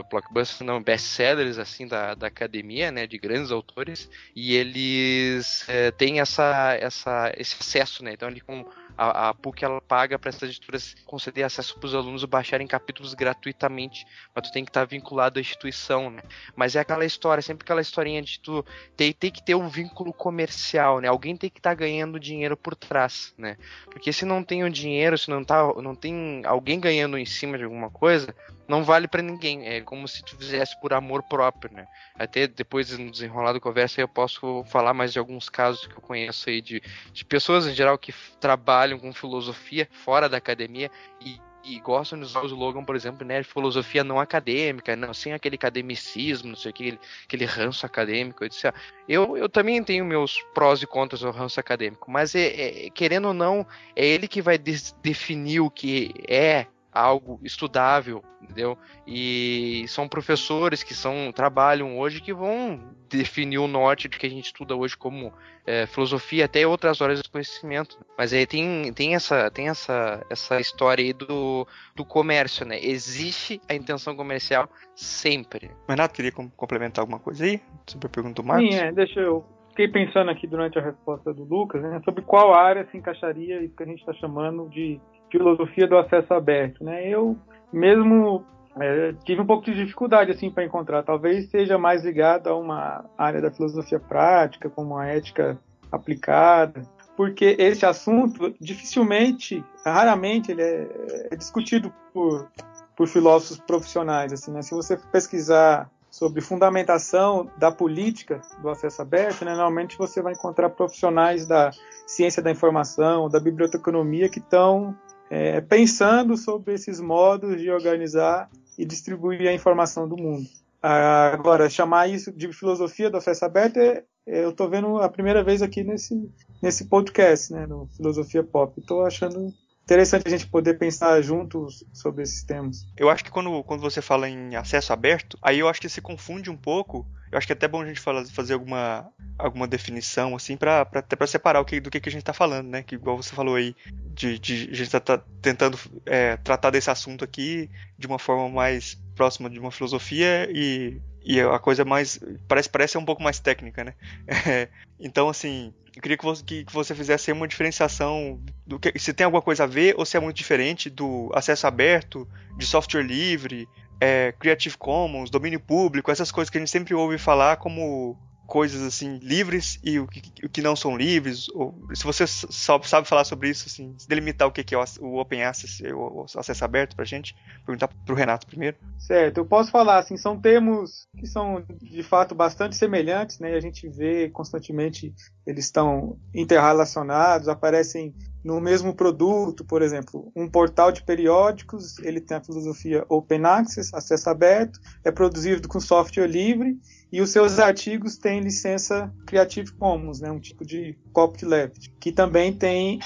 blockbusters, 0.10 0.62
não, 0.62 0.82
best-sellers, 0.82 1.60
assim, 1.60 1.88
da, 1.88 2.16
da 2.16 2.28
academia, 2.28 2.92
né? 2.92 3.06
De 3.06 3.18
grandes 3.18 3.52
autores, 3.52 4.10
e 4.36 4.56
eles 4.56 5.62
uh, 5.64 5.92
têm 5.96 6.20
essa, 6.20 6.76
essa, 6.80 7.32
esse 7.38 7.56
acesso, 7.60 8.04
né? 8.04 8.14
Então, 8.14 8.28
ele 8.28 8.42
com 8.42 8.66
a, 8.98 9.30
a 9.30 9.34
PUC 9.34 9.64
ela 9.64 9.82
paga 9.82 10.18
para 10.18 10.30
essas 10.30 10.50
editoras 10.50 10.96
conceder 11.06 11.44
acesso 11.44 11.78
para 11.78 11.88
os 11.88 11.96
alunos 11.96 12.24
baixarem 12.26 12.68
capítulos 12.68 13.14
gratuitamente, 13.14 14.06
mas 14.34 14.48
tu 14.48 14.54
tem 14.54 14.64
que 14.64 14.70
estar 14.70 14.82
tá 14.82 14.86
vinculado 14.86 15.40
à 15.40 15.42
instituição, 15.42 16.10
né? 16.10 16.22
Mas 16.56 16.76
é 16.76 16.80
aquela 16.80 17.06
história, 17.06 17.42
sempre 17.42 17.64
aquela 17.64 17.82
historinha 17.82 18.22
de 18.22 18.40
tu 18.40 18.66
tem, 18.96 19.12
tem 19.14 19.32
que 19.32 19.44
ter 19.44 19.56
um 19.56 19.68
vínculo 19.68 20.14
comercial, 20.14 21.00
né? 21.00 21.08
Alguém 21.08 21.36
tem 21.36 21.50
que 21.50 21.60
estar 21.60 21.72
tá 21.72 21.76
ganhando 21.76 22.20
dinheiro 22.20 22.56
por 22.56 22.76
trás, 22.76 23.34
né? 23.38 23.58
Porque 23.86 24.12
se 24.14 24.26
não 24.26 24.44
tem 24.44 24.64
o 24.64 24.70
dinheiro, 24.70 25.18
se 25.18 25.30
não 25.30 25.44
tá, 25.44 25.62
não 25.82 25.96
tem 25.96 26.42
alguém 26.46 26.80
ganhando 26.80 27.18
em 27.18 27.26
cima 27.26 27.58
de 27.58 27.64
alguma 27.64 27.90
coisa, 27.90 28.36
não 28.68 28.84
vale 28.84 29.08
para 29.08 29.22
ninguém. 29.22 29.68
É 29.68 29.82
como 29.82 30.08
se 30.08 30.24
tu 30.24 30.38
fizesse 30.38 30.80
por 30.80 30.94
amor 30.94 31.24
próprio, 31.24 31.74
né? 31.74 31.88
Até 32.18 32.48
depois 32.48 32.98
no 32.98 33.12
desenrolar 33.12 33.54
da 33.54 33.60
conversa 33.60 34.02
eu 34.02 34.08
posso 34.08 34.64
falar 34.66 34.94
mais 34.94 35.14
de 35.14 35.20
alguns 35.20 35.50
casos 35.50 35.86
que 35.88 35.96
eu 35.96 36.02
conheço 36.02 36.50
aí 36.50 36.62
de, 36.62 36.82
de 37.12 37.26
pessoas 37.26 37.68
em 37.68 37.74
geral 37.74 37.98
que 37.98 38.14
trabalham 38.40 39.00
com 39.00 39.14
filosofia 39.14 39.88
fora 39.92 40.28
da 40.30 40.38
academia 40.38 40.90
e 41.22 41.40
e 41.66 41.80
gostam 41.80 42.20
de 42.20 42.26
usar 42.26 42.42
o 42.42 42.46
slogan, 42.46 42.84
por 42.84 42.96
exemplo, 42.96 43.26
né, 43.26 43.42
filosofia 43.42 44.04
não 44.04 44.20
acadêmica, 44.20 44.96
não 44.96 45.14
sem 45.14 45.34
aquele 45.34 45.56
academicismo, 45.56 46.50
não 46.50 46.56
sei 46.56 46.72
o 46.72 46.74
que, 46.74 46.84
aquele, 46.84 47.00
aquele 47.26 47.46
ranço 47.46 47.86
acadêmico. 47.86 48.44
Eu, 48.44 48.50
disse, 48.50 48.68
ah, 48.68 48.74
eu, 49.10 49.36
eu 49.36 49.50
também 49.50 49.84
tenho 49.84 50.06
meus 50.06 50.42
prós 50.54 50.82
e 50.82 50.88
contras 50.88 51.24
ao 51.24 51.32
ranço 51.32 51.60
acadêmico, 51.60 52.10
mas 52.10 52.36
é, 52.36 52.86
é, 52.86 52.90
querendo 52.92 53.30
ou 53.30 53.34
não, 53.34 53.66
é 53.96 54.06
ele 54.06 54.28
que 54.28 54.42
vai 54.42 54.58
definir 54.58 55.60
o 55.60 55.72
que 55.72 56.14
é 56.28 56.68
algo 56.96 57.42
estudável, 57.44 58.24
entendeu? 58.42 58.78
E 59.06 59.84
são 59.90 60.08
professores 60.08 60.82
que 60.82 60.94
são 60.94 61.30
trabalham 61.34 62.00
hoje 62.00 62.22
que 62.22 62.34
vão 62.34 62.80
definir 63.10 63.58
o 63.58 63.68
norte 63.68 64.08
de 64.08 64.18
que 64.18 64.26
a 64.26 64.30
gente 64.30 64.46
estuda 64.46 64.76
hoje 64.76 64.96
como 64.96 65.34
é, 65.68 65.86
filosofia 65.86 66.46
até 66.46 66.66
outras 66.66 67.02
áreas 67.02 67.22
do 67.22 67.30
conhecimento. 67.30 68.00
Mas 68.18 68.32
aí 68.32 68.48
tem, 68.48 68.94
tem 68.94 69.14
essa 69.14 69.52
tem 69.52 69.68
essa 69.68 70.26
essa 70.30 70.60
história 70.60 71.04
aí 71.04 71.12
do, 71.12 71.68
do 71.94 72.06
comércio, 72.06 72.66
né? 72.66 72.80
Existe 72.82 73.60
a 73.68 73.76
intenção 73.76 74.16
comercial 74.16 74.70
sempre. 74.96 75.72
Renato 75.88 76.14
queria 76.14 76.32
complementar 76.32 77.04
alguma 77.04 77.20
coisa 77.20 77.44
aí 77.44 77.62
sobre 77.86 78.08
a 78.08 78.10
pergunta 78.10 78.42
do 78.42 78.48
Marcos? 78.48 78.74
Sim, 78.74 78.80
é, 78.80 78.92
deixa 78.94 79.20
eu 79.20 79.46
fiquei 79.70 79.90
pensando 79.90 80.32
aqui 80.32 80.48
durante 80.48 80.80
a 80.80 80.82
resposta 80.82 81.34
do 81.34 81.44
Lucas 81.44 81.82
né, 81.82 82.02
sobre 82.06 82.22
qual 82.22 82.54
área 82.54 82.88
se 82.90 82.98
encaixaria 82.98 83.62
isso 83.62 83.76
que 83.76 83.84
a 83.84 83.86
gente 83.86 84.00
está 84.00 84.14
chamando 84.14 84.70
de 84.70 85.02
filosofia 85.32 85.88
do 85.88 85.98
acesso 85.98 86.34
aberto, 86.34 86.84
né? 86.84 87.08
Eu 87.08 87.38
mesmo 87.72 88.44
é, 88.80 89.14
tive 89.24 89.42
um 89.42 89.46
pouco 89.46 89.66
de 89.66 89.74
dificuldade 89.74 90.32
assim 90.32 90.50
para 90.52 90.64
encontrar. 90.64 91.04
Talvez 91.04 91.50
seja 91.50 91.78
mais 91.78 92.04
ligado 92.04 92.48
a 92.48 92.56
uma 92.56 93.06
área 93.18 93.42
da 93.42 93.52
filosofia 93.52 94.00
prática, 94.00 94.70
como 94.70 94.98
a 94.98 95.06
ética 95.06 95.58
aplicada, 95.92 96.82
porque 97.16 97.56
esse 97.58 97.86
assunto 97.86 98.54
dificilmente, 98.60 99.64
raramente, 99.86 100.52
ele 100.52 100.62
é, 100.62 101.28
é 101.32 101.36
discutido 101.36 101.92
por, 102.14 102.50
por 102.96 103.08
filósofos 103.08 103.60
profissionais. 103.60 104.34
Assim, 104.34 104.52
né? 104.52 104.62
Se 104.62 104.74
você 104.74 104.98
pesquisar 105.12 105.90
sobre 106.16 106.40
fundamentação 106.40 107.50
da 107.58 107.70
política 107.72 108.40
do 108.62 108.70
acesso 108.70 109.02
aberto, 109.02 109.44
né, 109.44 109.52
normalmente 109.52 109.98
você 109.98 110.22
vai 110.22 110.32
encontrar 110.32 110.70
profissionais 110.70 111.46
da 111.46 111.72
ciência 112.08 112.42
da 112.42 112.50
informação, 112.50 113.28
da 113.28 113.38
biblioteconomia 113.38 114.30
que 114.30 114.40
estão 114.40 114.96
é, 115.30 115.62
pensando 115.62 116.38
sobre 116.38 116.74
esses 116.74 117.00
modos 117.00 117.60
de 117.60 117.70
organizar 117.70 118.50
e 118.78 118.86
distribuir 118.86 119.48
a 119.48 119.54
informação 119.54 120.08
do 120.08 120.18
mundo. 120.18 120.48
Agora, 120.82 121.70
chamar 121.70 122.08
isso 122.08 122.32
de 122.32 122.52
filosofia 122.54 123.10
do 123.10 123.18
acesso 123.18 123.44
aberto, 123.44 123.78
é, 123.78 124.04
é 124.28 124.44
eu 124.44 124.52
estou 124.52 124.70
vendo 124.70 124.98
a 124.98 125.10
primeira 125.10 125.44
vez 125.44 125.62
aqui 125.62 125.84
nesse, 125.84 126.30
nesse 126.62 126.86
podcast, 126.86 127.52
né, 127.52 127.66
no 127.66 127.88
Filosofia 127.98 128.44
Pop. 128.44 128.80
Estou 128.80 129.04
achando 129.04 129.52
interessante 129.86 130.24
a 130.26 130.30
gente 130.30 130.48
poder 130.48 130.74
pensar 130.74 131.22
juntos 131.22 131.84
sobre 131.94 132.24
esses 132.24 132.44
temas. 132.44 132.88
Eu 132.98 133.10
acho 133.10 133.24
que 133.24 133.30
quando, 133.30 133.64
quando 133.64 133.82
você 133.82 134.02
fala 134.02 134.28
em 134.28 134.56
acesso 134.56 134.92
aberto, 134.92 135.38
aí 135.42 135.60
eu 135.60 135.70
acho 135.70 135.80
que 135.80 135.88
se 135.88 136.02
confunde 136.02 136.50
um 136.50 136.58
pouco. 136.58 137.08
Eu 137.32 137.38
acho 137.38 137.46
que 137.46 137.54
é 137.54 137.56
até 137.56 137.68
bom 137.68 137.82
a 137.82 137.86
gente 137.86 138.00
fazer 138.00 138.54
alguma, 138.54 139.08
alguma 139.38 139.68
definição, 139.68 140.36
assim, 140.36 140.58
para 140.58 140.82
até 140.82 141.16
para 141.16 141.28
separar 141.28 141.62
o 141.62 141.66
que, 141.66 141.80
do 141.80 141.92
que, 141.92 142.00
que 142.00 142.10
a 142.10 142.12
gente 142.12 142.22
está 142.22 142.34
falando, 142.34 142.68
né? 142.68 142.82
Que 142.82 142.96
igual 142.96 143.16
você 143.22 143.36
falou 143.36 143.56
aí, 143.56 143.76
de, 144.14 144.40
de 144.40 144.70
a 144.72 144.76
gente 144.76 144.90
tá, 144.90 145.00
tá 145.00 145.22
tentando 145.42 145.78
é, 146.06 146.38
tratar 146.38 146.72
desse 146.72 146.90
assunto 146.90 147.24
aqui 147.24 147.70
de 147.98 148.08
uma 148.08 148.18
forma 148.18 148.50
mais 148.50 148.98
próxima 149.16 149.50
de 149.50 149.60
uma 149.60 149.72
filosofia 149.72 150.50
e, 150.52 151.02
e 151.24 151.40
a 151.40 151.58
coisa 151.58 151.86
mais 151.86 152.20
parece 152.48 152.70
parece 152.70 152.98
um 152.98 153.06
pouco 153.06 153.24
mais 153.24 153.40
técnica, 153.40 153.84
né? 153.84 153.94
É, 154.48 154.68
então 155.00 155.30
assim 155.30 155.74
eu 155.96 156.02
queria 156.02 156.18
que 156.18 156.26
você, 156.26 156.44
que 156.44 156.74
você 156.74 156.94
fizesse 156.94 157.32
uma 157.32 157.48
diferenciação 157.48 158.40
do 158.68 158.78
que 158.78 158.98
se 159.00 159.14
tem 159.14 159.24
alguma 159.24 159.42
coisa 159.42 159.64
a 159.64 159.68
ver 159.68 159.96
ou 159.98 160.06
se 160.06 160.18
é 160.18 160.20
muito 160.20 160.36
diferente 160.36 160.90
do 160.90 161.32
acesso 161.34 161.66
aberto, 161.66 162.28
de 162.58 162.66
software 162.66 163.02
livre, 163.02 163.68
é, 164.00 164.34
Creative 164.38 164.78
Commons, 164.78 165.30
domínio 165.30 165.60
público, 165.60 166.12
essas 166.12 166.32
coisas 166.32 166.50
que 166.50 166.58
a 166.58 166.60
gente 166.60 166.70
sempre 166.70 166.94
ouve 166.94 167.18
falar 167.18 167.56
como 167.58 168.18
coisas 168.46 168.82
assim 168.82 169.18
livres 169.22 169.80
e 169.84 170.00
o 170.00 170.08
que, 170.08 170.46
o 170.46 170.50
que 170.50 170.62
não 170.62 170.76
são 170.76 170.96
livres. 170.96 171.50
Ou, 171.50 171.76
se 171.94 172.04
você 172.04 172.26
só 172.28 172.82
sabe 172.82 173.08
falar 173.08 173.24
sobre 173.24 173.50
isso, 173.50 173.66
assim, 173.68 173.96
delimitar 174.08 174.48
o 174.48 174.52
que, 174.52 174.74
é 174.74 174.78
o, 174.78 175.18
Open 175.18 175.44
Access, 175.44 175.84
o, 175.94 176.22
o 176.22 176.26
acesso 176.36 176.64
aberto 176.64 176.96
pra 176.96 177.06
gente, 177.06 177.36
perguntar 177.66 177.90
pro 178.06 178.16
Renato 178.16 178.48
primeiro. 178.48 178.78
Certo, 178.98 179.38
eu 179.40 179.46
posso 179.46 179.72
falar 179.72 180.00
assim, 180.00 180.18
são 180.18 180.40
termos 180.40 181.08
que 181.18 181.28
são 181.28 181.64
de 181.82 182.04
fato 182.04 182.36
bastante 182.36 182.76
semelhantes, 182.76 183.40
né? 183.40 183.54
A 183.54 183.60
gente 183.60 183.88
vê 183.90 184.30
constantemente 184.30 185.14
eles 185.46 185.66
estão 185.66 186.18
interrelacionados, 186.34 187.48
aparecem 187.48 188.14
no 188.44 188.62
mesmo 188.62 188.94
produto, 188.94 189.66
por 189.66 189.82
exemplo, 189.82 190.32
um 190.36 190.48
portal 190.48 190.92
de 190.92 191.04
periódicos, 191.04 191.98
ele 192.00 192.22
tem 192.22 192.38
a 192.38 192.44
filosofia 192.44 193.04
Open 193.10 193.44
Access, 193.44 193.90
acesso 193.92 194.30
aberto, 194.30 194.80
é 195.04 195.12
produzido 195.12 195.68
com 195.68 195.80
software 195.80 196.28
livre 196.28 196.78
e 197.16 197.22
os 197.22 197.30
seus 197.30 197.60
artigos 197.60 198.18
têm 198.18 198.42
licença 198.42 199.10
Creative 199.26 199.72
Commons, 199.72 200.20
né, 200.20 200.30
um 200.30 200.40
tipo 200.40 200.66
de 200.66 200.98
copyleft, 201.14 201.90
que 201.98 202.12
também 202.12 202.52
tem 202.52 203.00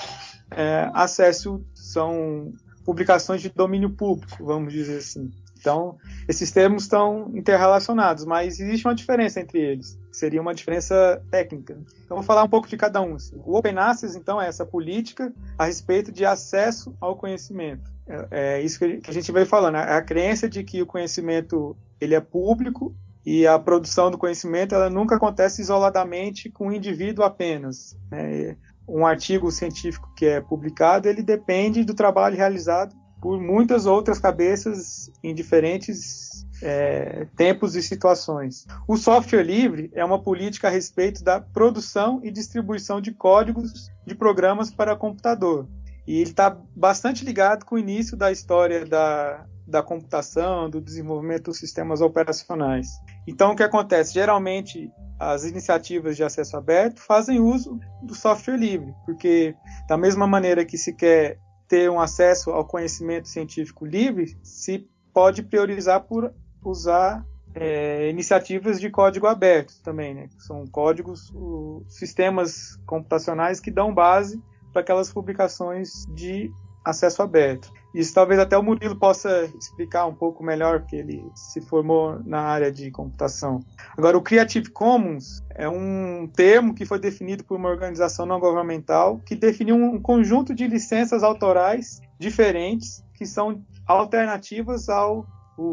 é, 0.50 0.90
acesso, 0.96 1.64
são 1.76 2.52
publicações 2.84 3.40
de 3.40 3.50
domínio 3.50 3.92
público, 3.92 4.44
vamos 4.44 4.74
dizer 4.74 4.98
assim. 4.98 5.30
Então, 5.60 5.96
esses 6.28 6.50
termos 6.50 6.84
estão 6.84 7.30
interrelacionados, 7.36 8.26
mas 8.26 8.60
existe 8.60 8.88
uma 8.88 8.96
diferença 8.96 9.42
entre 9.42 9.60
eles. 9.60 9.96
Seria 10.12 10.42
uma 10.42 10.56
diferença 10.56 11.22
técnica. 11.30 11.78
Então, 12.04 12.18
vou 12.18 12.24
falar 12.24 12.44
um 12.44 12.50
pouco 12.50 12.68
de 12.68 12.78
cada 12.78 13.02
um. 13.02 13.16
O 13.46 13.56
Open 13.56 13.78
Access, 13.78 14.18
então, 14.18 14.42
é 14.42 14.48
essa 14.48 14.66
política 14.66 15.32
a 15.56 15.66
respeito 15.66 16.12
de 16.12 16.26
acesso 16.26 16.96
ao 17.00 17.16
conhecimento. 17.16 17.92
É, 18.08 18.28
é 18.32 18.62
isso 18.64 18.80
que 18.80 19.02
a 19.08 19.14
gente 19.14 19.32
veio 19.32 19.46
falando. 19.46 19.76
É 19.76 19.94
a 19.94 20.02
crença 20.02 20.50
de 20.50 20.64
que 20.64 20.82
o 20.82 20.88
conhecimento 20.88 21.78
ele 22.02 22.16
é 22.16 22.20
público 22.20 22.96
e 23.26 23.46
a 23.46 23.60
produção 23.60 24.10
do 24.10 24.18
conhecimento 24.18 24.74
ela 24.74 24.90
nunca 24.90 25.16
acontece 25.16 25.62
isoladamente 25.62 26.50
com 26.50 26.68
um 26.68 26.72
indivíduo 26.72 27.24
apenas. 27.24 27.98
Né? 28.10 28.56
Um 28.88 29.06
artigo 29.06 29.52
científico 29.52 30.12
que 30.16 30.26
é 30.26 30.42
publicado 30.42 31.08
ele 31.08 31.22
depende 31.22 31.84
do 31.84 31.94
trabalho 31.94 32.38
realizado 32.38 32.96
por 33.22 33.40
muitas 33.40 33.86
outras 33.86 34.18
cabeças 34.18 35.12
em 35.24 35.36
diferentes 35.36 36.46
é, 36.62 37.28
tempos 37.36 37.76
e 37.76 37.82
situações. 37.82 38.66
O 38.88 38.98
software 38.98 39.44
livre 39.44 39.92
é 39.94 40.04
uma 40.04 40.22
política 40.22 40.68
a 40.68 40.72
respeito 40.72 41.24
da 41.24 41.40
produção 41.40 42.20
e 42.24 42.32
distribuição 42.32 43.02
de 43.02 43.12
códigos 43.12 43.92
de 44.06 44.16
programas 44.16 44.72
para 44.72 44.96
computador. 44.96 45.68
E 46.08 46.16
ele 46.16 46.32
está 46.32 46.58
bastante 46.76 47.24
ligado 47.24 47.66
com 47.66 47.76
o 47.76 47.80
início 47.80 48.18
da 48.18 48.32
história 48.32 48.86
da, 48.86 49.46
da 49.70 49.84
computação, 49.84 50.70
do 50.70 50.82
desenvolvimento 50.82 51.46
dos 51.46 51.60
sistemas 51.60 52.02
operacionais. 52.02 52.88
Então, 53.28 53.52
o 53.52 53.56
que 53.56 53.64
acontece? 53.64 54.14
Geralmente, 54.14 54.92
as 55.20 55.46
iniciativas 55.46 56.16
de 56.16 56.24
acesso 56.24 56.58
aberto 56.58 57.00
fazem 57.00 57.40
uso 57.40 57.80
do 58.02 58.16
software 58.16 58.58
livre, 58.58 58.94
porque, 59.06 59.56
da 59.88 59.98
mesma 59.98 60.26
maneira 60.26 60.66
que 60.66 60.78
se 60.78 60.94
quer 60.94 61.38
ter 61.68 61.90
um 61.90 62.00
acesso 62.00 62.50
ao 62.50 62.66
conhecimento 62.66 63.28
científico 63.28 63.86
livre, 63.86 64.36
se 64.44 64.88
pode 65.14 65.44
priorizar 65.44 66.02
por 66.02 66.34
usar 66.64 67.24
é, 67.54 68.10
iniciativas 68.10 68.80
de 68.80 68.90
código 68.90 69.28
aberto 69.28 69.74
também, 69.84 70.14
né? 70.14 70.30
São 70.40 70.66
códigos, 70.66 71.32
o, 71.34 71.84
sistemas 71.88 72.76
computacionais 72.86 73.60
que 73.60 73.72
dão 73.72 73.94
base 73.94 74.42
para 74.72 74.82
aquelas 74.82 75.12
publicações 75.12 75.90
de 76.14 76.52
acesso 76.84 77.22
aberto. 77.22 77.72
Isso 77.94 78.14
talvez 78.14 78.40
até 78.40 78.56
o 78.58 78.62
Murilo 78.62 78.96
possa 78.96 79.46
explicar 79.58 80.06
um 80.06 80.14
pouco 80.14 80.44
melhor, 80.44 80.82
porque 80.82 80.96
ele 80.96 81.24
se 81.34 81.60
formou 81.60 82.22
na 82.24 82.40
área 82.40 82.72
de 82.72 82.92
computação. 82.92 83.62
Agora, 83.98 84.18
o 84.18 84.22
Creative 84.22 84.70
Commons 84.70 85.44
é 85.56 85.68
um 85.68 86.28
termo 86.28 86.74
que 86.74 86.86
foi 86.86 87.00
definido 87.00 87.44
por 87.44 87.58
uma 87.58 87.70
organização 87.70 88.26
não 88.26 88.40
governamental 88.40 89.20
que 89.26 89.36
definiu 89.36 89.76
um 89.76 90.00
conjunto 90.00 90.54
de 90.54 90.68
licenças 90.68 91.24
autorais 91.24 92.00
diferentes 92.20 93.04
que 93.16 93.26
são 93.26 93.64
alternativas 93.88 94.88
ao 94.88 95.26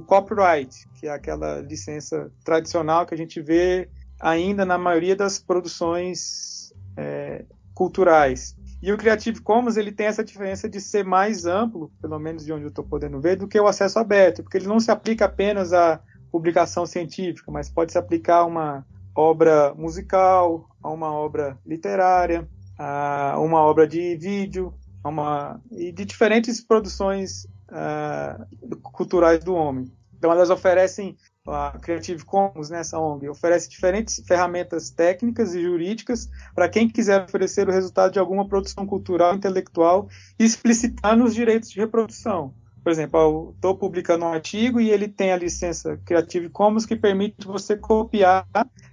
copyright, 0.06 0.88
que 0.94 1.06
é 1.06 1.10
aquela 1.10 1.60
licença 1.60 2.30
tradicional 2.44 3.06
que 3.06 3.14
a 3.14 3.16
gente 3.16 3.40
vê 3.40 3.88
ainda 4.18 4.64
na 4.64 4.78
maioria 4.78 5.14
das 5.14 5.38
produções 5.38 6.72
é, 6.96 7.44
culturais. 7.74 8.56
E 8.86 8.92
o 8.92 8.96
Creative 8.96 9.40
Commons 9.40 9.76
ele 9.76 9.90
tem 9.90 10.06
essa 10.06 10.22
diferença 10.22 10.68
de 10.68 10.80
ser 10.80 11.04
mais 11.04 11.44
amplo, 11.44 11.90
pelo 12.00 12.20
menos 12.20 12.44
de 12.44 12.52
onde 12.52 12.62
eu 12.62 12.68
estou 12.68 12.84
podendo 12.84 13.20
ver, 13.20 13.34
do 13.34 13.48
que 13.48 13.58
o 13.58 13.66
acesso 13.66 13.98
aberto, 13.98 14.44
porque 14.44 14.58
ele 14.58 14.68
não 14.68 14.78
se 14.78 14.92
aplica 14.92 15.24
apenas 15.24 15.72
à 15.72 16.00
publicação 16.30 16.86
científica, 16.86 17.50
mas 17.50 17.68
pode 17.68 17.90
se 17.90 17.98
aplicar 17.98 18.36
a 18.36 18.46
uma 18.46 18.86
obra 19.12 19.74
musical, 19.74 20.68
a 20.80 20.88
uma 20.88 21.10
obra 21.10 21.58
literária, 21.66 22.48
a 22.78 23.36
uma 23.40 23.58
obra 23.58 23.88
de 23.88 24.14
vídeo, 24.18 24.72
a 25.02 25.08
uma 25.08 25.60
e 25.72 25.90
de 25.90 26.04
diferentes 26.04 26.60
produções 26.60 27.44
uh, 27.72 28.76
culturais 28.82 29.42
do 29.42 29.52
homem. 29.52 29.90
Então 30.16 30.30
elas 30.30 30.48
oferecem 30.48 31.16
a 31.46 31.78
Creative 31.80 32.24
Commons, 32.24 32.70
né, 32.70 32.80
essa 32.80 32.98
ONG, 32.98 33.28
oferece 33.28 33.68
diferentes 33.68 34.22
ferramentas 34.26 34.90
técnicas 34.90 35.54
e 35.54 35.62
jurídicas 35.62 36.28
para 36.54 36.68
quem 36.68 36.88
quiser 36.88 37.24
oferecer 37.24 37.68
o 37.68 37.72
resultado 37.72 38.12
de 38.12 38.18
alguma 38.18 38.48
produção 38.48 38.86
cultural, 38.86 39.34
intelectual, 39.34 40.08
explicitando 40.38 41.24
os 41.24 41.34
direitos 41.34 41.70
de 41.70 41.80
reprodução. 41.80 42.54
Por 42.82 42.92
exemplo, 42.92 43.20
eu 43.20 43.52
estou 43.56 43.76
publicando 43.76 44.24
um 44.24 44.32
artigo 44.32 44.80
e 44.80 44.90
ele 44.90 45.08
tem 45.08 45.32
a 45.32 45.36
licença 45.36 46.00
Creative 46.04 46.48
Commons 46.50 46.86
que 46.86 46.94
permite 46.94 47.46
você 47.46 47.76
copiar, 47.76 48.46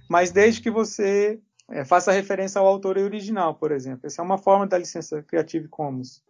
mas 0.08 0.32
desde 0.32 0.60
que 0.60 0.70
você 0.70 1.40
é, 1.70 1.84
faça 1.84 2.12
referência 2.12 2.60
ao 2.60 2.66
autor 2.66 2.98
original, 2.98 3.54
por 3.54 3.72
exemplo. 3.72 4.06
Essa 4.06 4.20
é 4.20 4.24
uma 4.24 4.38
forma 4.38 4.66
da 4.66 4.76
licença 4.76 5.22
Creative 5.22 5.68
Commons. 5.68 6.22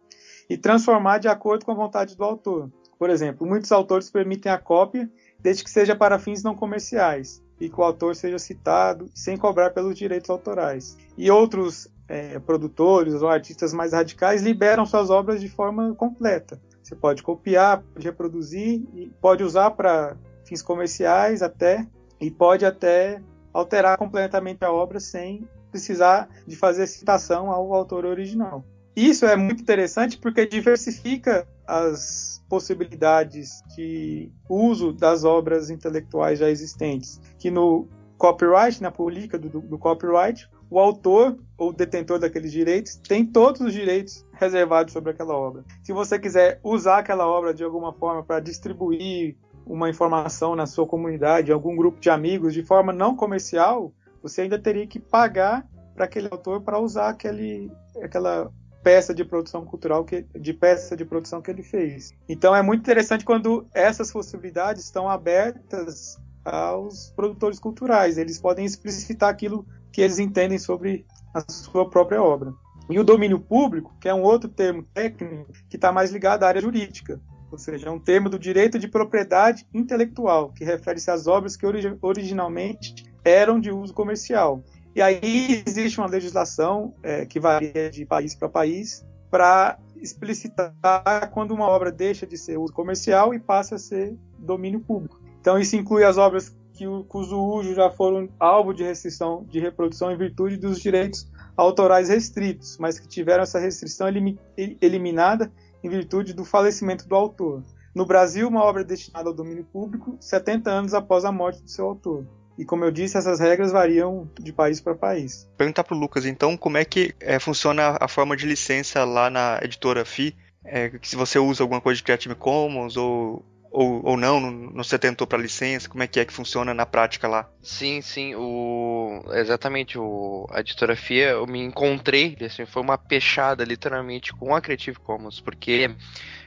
E 0.49 0.57
transformar 0.57 1.17
de 1.17 1.27
acordo 1.27 1.65
com 1.65 1.71
a 1.71 1.75
vontade 1.75 2.15
do 2.15 2.23
autor. 2.23 2.71
Por 2.97 3.09
exemplo, 3.09 3.45
muitos 3.45 3.71
autores 3.71 4.09
permitem 4.09 4.51
a 4.51 4.57
cópia 4.57 5.09
desde 5.45 5.63
que 5.63 5.69
seja 5.69 5.95
para 5.95 6.17
fins 6.17 6.41
não 6.41 6.55
comerciais 6.55 7.39
e 7.61 7.69
que 7.69 7.79
o 7.79 7.83
autor 7.83 8.15
seja 8.15 8.39
citado 8.39 9.07
sem 9.13 9.37
cobrar 9.37 9.69
pelos 9.69 9.95
direitos 9.95 10.27
autorais. 10.27 10.97
E 11.15 11.29
outros 11.29 11.87
é, 12.07 12.39
produtores 12.39 13.21
ou 13.21 13.29
artistas 13.29 13.71
mais 13.71 13.93
radicais 13.93 14.41
liberam 14.41 14.87
suas 14.87 15.11
obras 15.11 15.39
de 15.39 15.47
forma 15.47 15.93
completa. 15.93 16.59
Você 16.81 16.95
pode 16.95 17.21
copiar, 17.21 17.83
reproduzir 17.95 18.87
e 18.95 19.13
pode 19.21 19.43
usar 19.43 19.69
para 19.69 20.17
fins 20.43 20.63
comerciais 20.63 21.43
até 21.43 21.85
e 22.19 22.31
pode 22.31 22.65
até 22.65 23.21
alterar 23.53 23.99
completamente 23.99 24.65
a 24.65 24.71
obra 24.71 24.99
sem 24.99 25.47
precisar 25.69 26.27
de 26.47 26.55
fazer 26.55 26.87
citação 26.87 27.51
ao 27.51 27.71
autor 27.71 28.03
original. 28.03 28.65
Isso 28.95 29.25
é 29.25 29.35
muito 29.35 29.61
interessante 29.61 30.17
porque 30.17 30.45
diversifica 30.45 31.47
as 31.67 32.43
possibilidades 32.47 33.61
de 33.75 34.31
uso 34.49 34.93
das 34.93 35.23
obras 35.23 35.69
intelectuais 35.69 36.39
já 36.39 36.49
existentes, 36.49 37.19
que 37.37 37.51
no 37.51 37.87
copyright, 38.17 38.81
na 38.81 38.91
política 38.91 39.37
do, 39.37 39.49
do 39.61 39.77
copyright, 39.77 40.49
o 40.69 40.79
autor 40.79 41.37
ou 41.57 41.73
detentor 41.73 42.19
daqueles 42.19 42.51
direitos 42.51 42.95
tem 42.95 43.25
todos 43.25 43.61
os 43.61 43.73
direitos 43.73 44.25
reservados 44.33 44.93
sobre 44.93 45.11
aquela 45.11 45.35
obra. 45.35 45.63
Se 45.83 45.91
você 45.91 46.17
quiser 46.17 46.59
usar 46.63 46.99
aquela 46.99 47.27
obra 47.27 47.53
de 47.53 47.63
alguma 47.63 47.93
forma 47.93 48.23
para 48.23 48.39
distribuir 48.39 49.35
uma 49.65 49.89
informação 49.89 50.55
na 50.55 50.65
sua 50.65 50.85
comunidade, 50.85 51.51
algum 51.51 51.75
grupo 51.75 51.99
de 51.99 52.09
amigos, 52.09 52.53
de 52.53 52.63
forma 52.63 52.93
não 52.93 53.15
comercial, 53.15 53.91
você 54.21 54.41
ainda 54.41 54.59
teria 54.59 54.87
que 54.87 54.99
pagar 54.99 55.67
para 55.95 56.05
aquele 56.05 56.27
autor 56.31 56.61
para 56.61 56.79
usar 56.79 57.09
aquele, 57.09 57.71
aquela 58.01 58.51
peça 58.85 59.15
de 59.15 59.25
produção 59.25 59.65
cultural 59.65 60.05
que 60.05 60.27
de 60.39 60.53
peça 60.53 60.95
de 60.95 61.03
produção 61.03 61.41
que 61.41 61.49
ele 61.49 61.63
fez. 61.63 62.13
Então 62.29 62.55
é 62.55 62.61
muito 62.61 62.81
interessante 62.81 63.25
quando 63.25 63.65
essas 63.73 64.11
possibilidades 64.11 64.83
estão 64.83 65.09
abertas 65.09 66.21
aos 66.45 67.11
produtores 67.15 67.57
culturais. 67.57 68.19
Eles 68.19 68.39
podem 68.39 68.63
explicitar 68.63 69.31
aquilo 69.31 69.65
que 69.91 70.01
eles 70.01 70.19
entendem 70.19 70.59
sobre 70.59 71.03
a 71.33 71.43
sua 71.51 71.89
própria 71.89 72.21
obra. 72.21 72.53
E 72.87 72.99
o 72.99 73.03
domínio 73.03 73.39
público, 73.39 73.91
que 73.99 74.07
é 74.07 74.13
um 74.13 74.21
outro 74.21 74.47
termo 74.47 74.83
técnico 74.93 75.51
que 75.67 75.77
está 75.77 75.91
mais 75.91 76.11
ligado 76.11 76.43
à 76.43 76.47
área 76.47 76.61
jurídica, 76.61 77.19
ou 77.51 77.57
seja, 77.57 77.87
é 77.87 77.91
um 77.91 77.99
termo 77.99 78.29
do 78.29 78.37
direito 78.37 78.77
de 78.77 78.87
propriedade 78.87 79.65
intelectual, 79.73 80.51
que 80.51 80.63
refere-se 80.63 81.09
às 81.09 81.25
obras 81.25 81.57
que 81.57 81.65
originalmente 81.99 83.03
eram 83.23 83.59
de 83.59 83.71
uso 83.71 83.95
comercial. 83.95 84.63
E 84.95 85.01
aí 85.01 85.61
existe 85.67 85.99
uma 85.99 86.07
legislação 86.07 86.93
é, 87.03 87.25
que 87.25 87.37
varia 87.37 87.89
de 87.91 88.05
país 88.05 88.33
para 88.33 88.47
país 88.47 89.05
para 89.29 89.77
explicitar 89.97 91.29
quando 91.33 91.51
uma 91.51 91.67
obra 91.67 91.91
deixa 91.91 92.25
de 92.25 92.37
ser 92.37 92.57
uso 92.57 92.71
comercial 92.71 93.33
e 93.33 93.39
passa 93.39 93.75
a 93.75 93.77
ser 93.77 94.15
domínio 94.39 94.79
público. 94.79 95.19
Então 95.41 95.59
isso 95.59 95.75
inclui 95.75 96.05
as 96.05 96.17
obras 96.17 96.55
que 96.71 96.87
o, 96.87 97.03
cujo 97.03 97.37
uso 97.37 97.73
já 97.73 97.89
foram 97.89 98.29
alvo 98.39 98.73
de 98.73 98.83
restrição 98.83 99.45
de 99.49 99.59
reprodução 99.59 100.11
em 100.11 100.17
virtude 100.17 100.55
dos 100.55 100.79
direitos 100.79 101.29
autorais 101.57 102.07
restritos, 102.07 102.77
mas 102.77 102.97
que 102.97 103.07
tiveram 103.07 103.43
essa 103.43 103.59
restrição 103.59 104.07
elim, 104.07 104.37
eliminada 104.57 105.51
em 105.83 105.89
virtude 105.89 106.33
do 106.33 106.45
falecimento 106.45 107.05
do 107.05 107.15
autor. 107.15 107.63
No 107.93 108.05
Brasil, 108.05 108.47
uma 108.47 108.63
obra 108.63 108.83
destinada 108.83 109.29
ao 109.29 109.35
domínio 109.35 109.65
público 109.65 110.15
70 110.21 110.69
anos 110.69 110.93
após 110.93 111.25
a 111.25 111.31
morte 111.31 111.61
do 111.61 111.69
seu 111.69 111.85
autor. 111.85 112.25
E 112.57 112.63
como 112.63 112.85
eu 112.85 112.91
disse, 112.91 113.17
essas 113.17 113.39
regras 113.39 113.71
variam 113.71 114.29
de 114.39 114.53
país 114.53 114.79
para 114.79 114.95
país. 114.95 115.49
Perguntar 115.57 115.83
para 115.83 115.95
o 115.95 115.99
Lucas, 115.99 116.25
então, 116.25 116.55
como 116.55 116.77
é 116.77 116.85
que 116.85 117.13
é, 117.19 117.37
funciona 117.39 117.97
a 117.99 118.07
forma 118.07 118.35
de 118.35 118.45
licença 118.45 119.03
lá 119.03 119.29
na 119.29 119.59
editora 119.61 120.05
FI? 120.05 120.35
É, 120.63 120.91
se 121.01 121.15
você 121.15 121.37
usa 121.37 121.63
alguma 121.63 121.81
coisa 121.81 121.97
de 121.97 122.03
Creative 122.03 122.33
Commons 122.35 122.97
ou, 122.97 123.45
ou, 123.69 124.03
ou 124.03 124.17
não, 124.17 124.39
não, 124.39 124.83
se 124.83 124.95
atentou 124.95 125.27
para 125.27 125.37
licença, 125.37 125.89
como 125.89 126.01
é 126.01 126.07
que 126.07 126.19
é 126.19 126.25
que 126.25 126.33
funciona 126.33 126.73
na 126.73 126.85
prática 126.85 127.27
lá? 127.27 127.47
Sim, 127.61 128.01
sim, 128.01 128.33
o 128.35 129.21
exatamente 129.33 129.99
o 129.99 130.47
a 130.49 130.61
editora 130.61 130.95
FIA, 130.95 131.31
eu 131.31 131.45
me 131.45 131.61
encontrei, 131.61 132.37
assim, 132.41 132.65
foi 132.65 132.81
uma 132.81 132.97
pechada 132.97 133.63
literalmente 133.63 134.33
com 134.33 134.55
a 134.55 134.61
Creative 134.61 134.97
Commons, 134.97 135.39
porque 135.39 135.91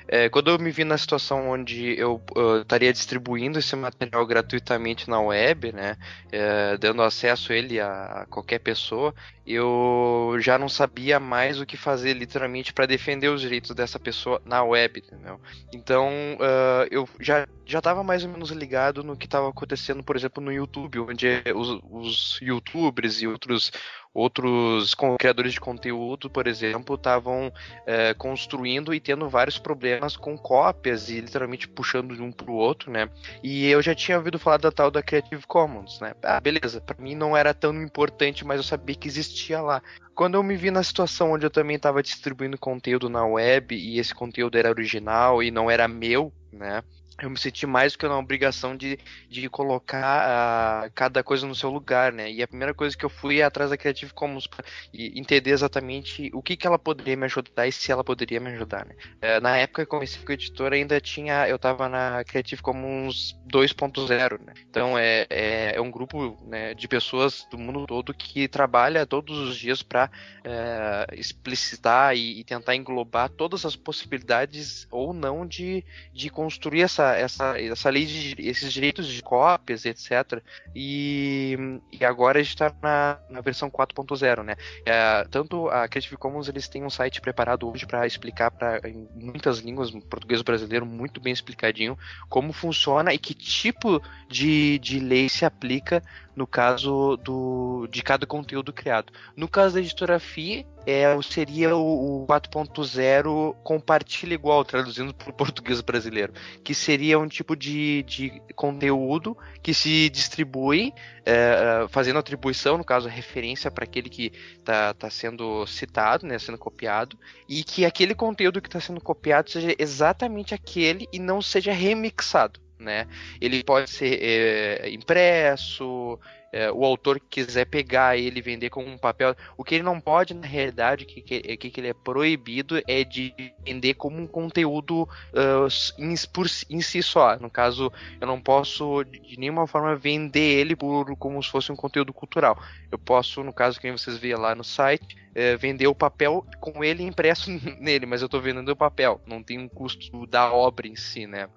é, 0.08 0.28
quando 0.30 0.50
eu 0.50 0.58
me 0.58 0.70
vi 0.70 0.84
na 0.84 0.96
situação 0.96 1.50
onde 1.50 1.98
eu, 1.98 2.22
estaria 2.62 2.92
distribuindo 2.92 3.58
esse 3.58 3.76
material 3.76 4.26
gratuitamente 4.26 5.08
na 5.08 5.20
web, 5.20 5.70
né, 5.72 5.96
é, 6.32 6.78
dando 6.78 7.02
acesso 7.02 7.52
ele 7.52 7.78
a, 7.78 8.22
a, 8.22 8.26
qualquer 8.26 8.58
pessoa, 8.58 9.14
eu 9.46 10.36
já 10.40 10.58
não 10.58 10.68
sabia 10.68 11.20
mais 11.20 11.60
o 11.60 11.66
que 11.66 11.76
fazer 11.76 12.14
literalmente 12.14 12.72
para 12.72 12.86
defender 12.86 13.28
os 13.28 13.42
direitos 13.42 13.74
dessa 13.74 13.98
pessoa 13.98 14.40
na 14.44 14.62
web, 14.62 14.98
entendeu? 15.00 15.40
Então 15.72 16.08
uh, 16.34 16.86
eu 16.90 17.08
já 17.20 17.46
já 17.64 17.78
estava 17.78 18.02
mais 18.02 18.24
ou 18.24 18.30
menos 18.30 18.50
ligado 18.50 19.04
no 19.04 19.16
que 19.16 19.26
estava 19.26 19.48
acontecendo, 19.50 20.02
por 20.02 20.16
exemplo, 20.16 20.42
no 20.42 20.50
YouTube, 20.50 21.00
onde 21.00 21.42
os, 21.54 21.78
os 21.84 22.38
YouTubers 22.40 23.20
e 23.20 23.26
outros 23.26 23.70
outros 24.18 24.94
criadores 25.18 25.52
de 25.52 25.60
conteúdo, 25.60 26.28
por 26.28 26.46
exemplo, 26.46 26.96
estavam 26.96 27.52
é, 27.86 28.12
construindo 28.14 28.92
e 28.92 29.00
tendo 29.00 29.28
vários 29.28 29.58
problemas 29.58 30.16
com 30.16 30.36
cópias 30.36 31.08
e 31.08 31.20
literalmente 31.20 31.68
puxando 31.68 32.16
de 32.16 32.22
um 32.22 32.32
para 32.32 32.50
o 32.50 32.54
outro, 32.54 32.90
né? 32.90 33.08
E 33.42 33.66
eu 33.68 33.80
já 33.80 33.94
tinha 33.94 34.18
ouvido 34.18 34.38
falar 34.38 34.58
da 34.58 34.72
tal 34.72 34.90
da 34.90 35.02
Creative 35.02 35.46
Commons, 35.46 36.00
né? 36.00 36.14
Ah, 36.22 36.40
beleza, 36.40 36.80
para 36.80 37.00
mim 37.00 37.14
não 37.14 37.36
era 37.36 37.54
tão 37.54 37.72
importante, 37.82 38.44
mas 38.44 38.56
eu 38.56 38.64
sabia 38.64 38.96
que 38.96 39.08
existia 39.08 39.60
lá. 39.60 39.82
Quando 40.14 40.34
eu 40.34 40.42
me 40.42 40.56
vi 40.56 40.70
na 40.70 40.82
situação 40.82 41.32
onde 41.32 41.46
eu 41.46 41.50
também 41.50 41.76
estava 41.76 42.02
distribuindo 42.02 42.58
conteúdo 42.58 43.08
na 43.08 43.24
web 43.24 43.74
e 43.76 44.00
esse 44.00 44.12
conteúdo 44.12 44.58
era 44.58 44.68
original 44.68 45.42
e 45.42 45.50
não 45.50 45.70
era 45.70 45.86
meu, 45.86 46.32
né? 46.52 46.82
Eu 47.20 47.28
me 47.28 47.38
senti 47.38 47.66
mais 47.66 47.92
do 47.92 47.98
que 47.98 48.06
na 48.06 48.16
obrigação 48.16 48.76
de, 48.76 48.98
de 49.28 49.48
colocar 49.48 50.86
uh, 50.86 50.90
cada 50.94 51.22
coisa 51.22 51.46
no 51.46 51.54
seu 51.54 51.68
lugar, 51.68 52.12
né? 52.12 52.30
E 52.30 52.42
a 52.42 52.46
primeira 52.46 52.72
coisa 52.72 52.96
que 52.96 53.04
eu 53.04 53.10
fui 53.10 53.40
é 53.40 53.44
atrás 53.44 53.70
da 53.70 53.76
Creative 53.76 54.12
Commons 54.12 54.46
para 54.46 54.64
entender 54.94 55.50
exatamente 55.50 56.30
o 56.32 56.40
que, 56.40 56.56
que 56.56 56.66
ela 56.66 56.78
poderia 56.78 57.16
me 57.16 57.24
ajudar 57.24 57.66
e 57.66 57.72
se 57.72 57.90
ela 57.90 58.04
poderia 58.04 58.38
me 58.38 58.50
ajudar, 58.50 58.86
né? 58.86 58.94
Uh, 59.16 59.40
na 59.40 59.56
época 59.56 59.84
que 59.84 59.90
comecei 59.90 60.22
com 60.22 60.30
a 60.30 60.34
editora 60.34 60.76
ainda 60.76 61.00
tinha, 61.00 61.48
eu 61.48 61.56
estava 61.56 61.88
na 61.88 62.22
Creative 62.24 62.62
Commons 62.62 63.36
2.0, 63.52 64.40
né? 64.44 64.54
Então 64.70 64.96
é, 64.96 65.26
é, 65.28 65.72
é, 65.74 65.80
um 65.80 65.90
grupo 65.90 66.38
né, 66.46 66.72
de 66.74 66.86
pessoas 66.86 67.46
do 67.50 67.58
mundo 67.58 67.84
todo 67.86 68.14
que 68.14 68.46
trabalha 68.46 69.06
todos 69.06 69.36
os 69.38 69.56
dias 69.56 69.82
para 69.82 70.08
é, 70.44 71.06
explicitar 71.14 72.14
e, 72.16 72.40
e 72.40 72.44
tentar 72.44 72.76
englobar 72.76 73.28
todas 73.28 73.64
as 73.64 73.74
possibilidades 73.74 74.86
ou 74.90 75.12
não 75.12 75.44
de, 75.44 75.84
de 76.12 76.30
construir 76.30 76.82
essa 76.82 77.07
essa, 77.16 77.60
essa, 77.60 77.90
lei 77.90 78.06
de 78.06 78.34
esses 78.38 78.72
direitos 78.72 79.06
de 79.06 79.22
cópias, 79.22 79.84
etc. 79.84 80.42
E, 80.74 81.80
e 81.92 82.04
agora 82.04 82.38
a 82.38 82.42
gente 82.42 82.54
está 82.54 82.74
na, 82.82 83.18
na 83.28 83.40
versão 83.40 83.70
4.0, 83.70 84.42
né? 84.42 84.56
É, 84.84 85.24
tanto 85.30 85.68
a 85.68 85.88
Creative 85.88 86.16
Commons 86.16 86.48
eles 86.48 86.68
têm 86.68 86.84
um 86.84 86.90
site 86.90 87.20
preparado 87.20 87.70
hoje 87.70 87.86
para 87.86 88.06
explicar 88.06 88.50
para 88.50 88.80
em 88.88 89.08
muitas 89.14 89.58
línguas, 89.58 89.90
português 89.90 90.42
brasileiro, 90.42 90.86
muito 90.86 91.20
bem 91.20 91.32
explicadinho 91.32 91.98
como 92.28 92.52
funciona 92.52 93.12
e 93.12 93.18
que 93.18 93.34
tipo 93.34 94.02
de, 94.28 94.78
de 94.78 94.98
lei 94.98 95.28
se 95.28 95.44
aplica 95.44 96.02
no 96.38 96.46
caso 96.46 97.16
do, 97.16 97.88
de 97.90 98.00
cada 98.00 98.24
conteúdo 98.24 98.72
criado. 98.72 99.12
No 99.36 99.48
caso 99.48 99.74
da 99.74 99.80
editora 99.80 100.20
FI, 100.20 100.64
é, 100.86 101.20
seria 101.20 101.76
o, 101.76 102.22
o 102.22 102.26
4.0 102.28 103.56
compartilha 103.64 104.34
igual, 104.34 104.64
traduzindo 104.64 105.12
para 105.12 105.30
o 105.30 105.32
português 105.32 105.80
brasileiro, 105.80 106.32
que 106.62 106.74
seria 106.74 107.18
um 107.18 107.26
tipo 107.26 107.56
de, 107.56 108.04
de 108.04 108.40
conteúdo 108.54 109.36
que 109.60 109.74
se 109.74 110.08
distribui, 110.10 110.94
é, 111.26 111.86
fazendo 111.88 112.20
atribuição, 112.20 112.78
no 112.78 112.84
caso, 112.84 113.08
referência 113.08 113.68
para 113.68 113.82
aquele 113.82 114.08
que 114.08 114.32
está 114.56 114.94
tá 114.94 115.10
sendo 115.10 115.66
citado, 115.66 116.24
né, 116.24 116.38
sendo 116.38 116.56
copiado, 116.56 117.18
e 117.48 117.64
que 117.64 117.84
aquele 117.84 118.14
conteúdo 118.14 118.62
que 118.62 118.68
está 118.68 118.80
sendo 118.80 119.00
copiado 119.00 119.50
seja 119.50 119.74
exatamente 119.76 120.54
aquele 120.54 121.08
e 121.12 121.18
não 121.18 121.42
seja 121.42 121.72
remixado 121.72 122.60
né? 122.78 123.06
Ele 123.40 123.62
pode 123.64 123.90
ser 123.90 124.18
é, 124.22 124.90
impresso, 124.90 126.18
é, 126.52 126.70
o 126.72 126.84
autor 126.84 127.20
quiser 127.20 127.66
pegar 127.66 128.16
ele 128.16 128.38
e 128.38 128.42
vender 128.42 128.70
como 128.70 128.88
um 128.88 128.96
papel. 128.96 129.34
O 129.56 129.64
que 129.64 129.74
ele 129.74 129.84
não 129.84 130.00
pode, 130.00 130.34
na 130.34 130.46
realidade, 130.46 131.04
que, 131.04 131.20
que, 131.20 131.70
que 131.70 131.80
ele 131.80 131.88
é 131.88 131.94
proibido 131.94 132.80
é 132.86 133.04
de 133.04 133.34
vender 133.64 133.94
como 133.94 134.18
um 134.18 134.26
conteúdo 134.26 135.02
uh, 135.02 135.68
em, 135.98 136.14
por, 136.32 136.46
em 136.70 136.80
si 136.80 137.02
só. 137.02 137.38
No 137.38 137.50
caso, 137.50 137.92
eu 138.20 138.26
não 138.26 138.40
posso 138.40 139.04
de 139.04 139.38
nenhuma 139.38 139.66
forma 139.66 139.94
vender 139.94 140.58
ele 140.58 140.74
por 140.74 141.14
como 141.16 141.42
se 141.42 141.50
fosse 141.50 141.70
um 141.70 141.76
conteúdo 141.76 142.12
cultural. 142.12 142.58
Eu 142.90 142.98
posso, 142.98 143.42
no 143.42 143.52
caso 143.52 143.78
que 143.78 143.92
vocês 143.92 144.16
veem 144.16 144.36
lá 144.36 144.54
no 144.54 144.64
site, 144.64 145.16
é, 145.34 145.56
vender 145.56 145.86
o 145.86 145.94
papel 145.94 146.46
com 146.60 146.82
ele 146.82 147.02
impresso 147.02 147.50
nele, 147.78 148.06
mas 148.06 148.22
eu 148.22 148.26
estou 148.26 148.40
vendendo 148.40 148.70
o 148.70 148.76
papel. 148.76 149.20
Não 149.26 149.42
tem 149.42 149.58
um 149.58 149.68
custo 149.68 150.26
da 150.26 150.50
obra 150.50 150.88
em 150.88 150.96
si, 150.96 151.26
né? 151.26 151.48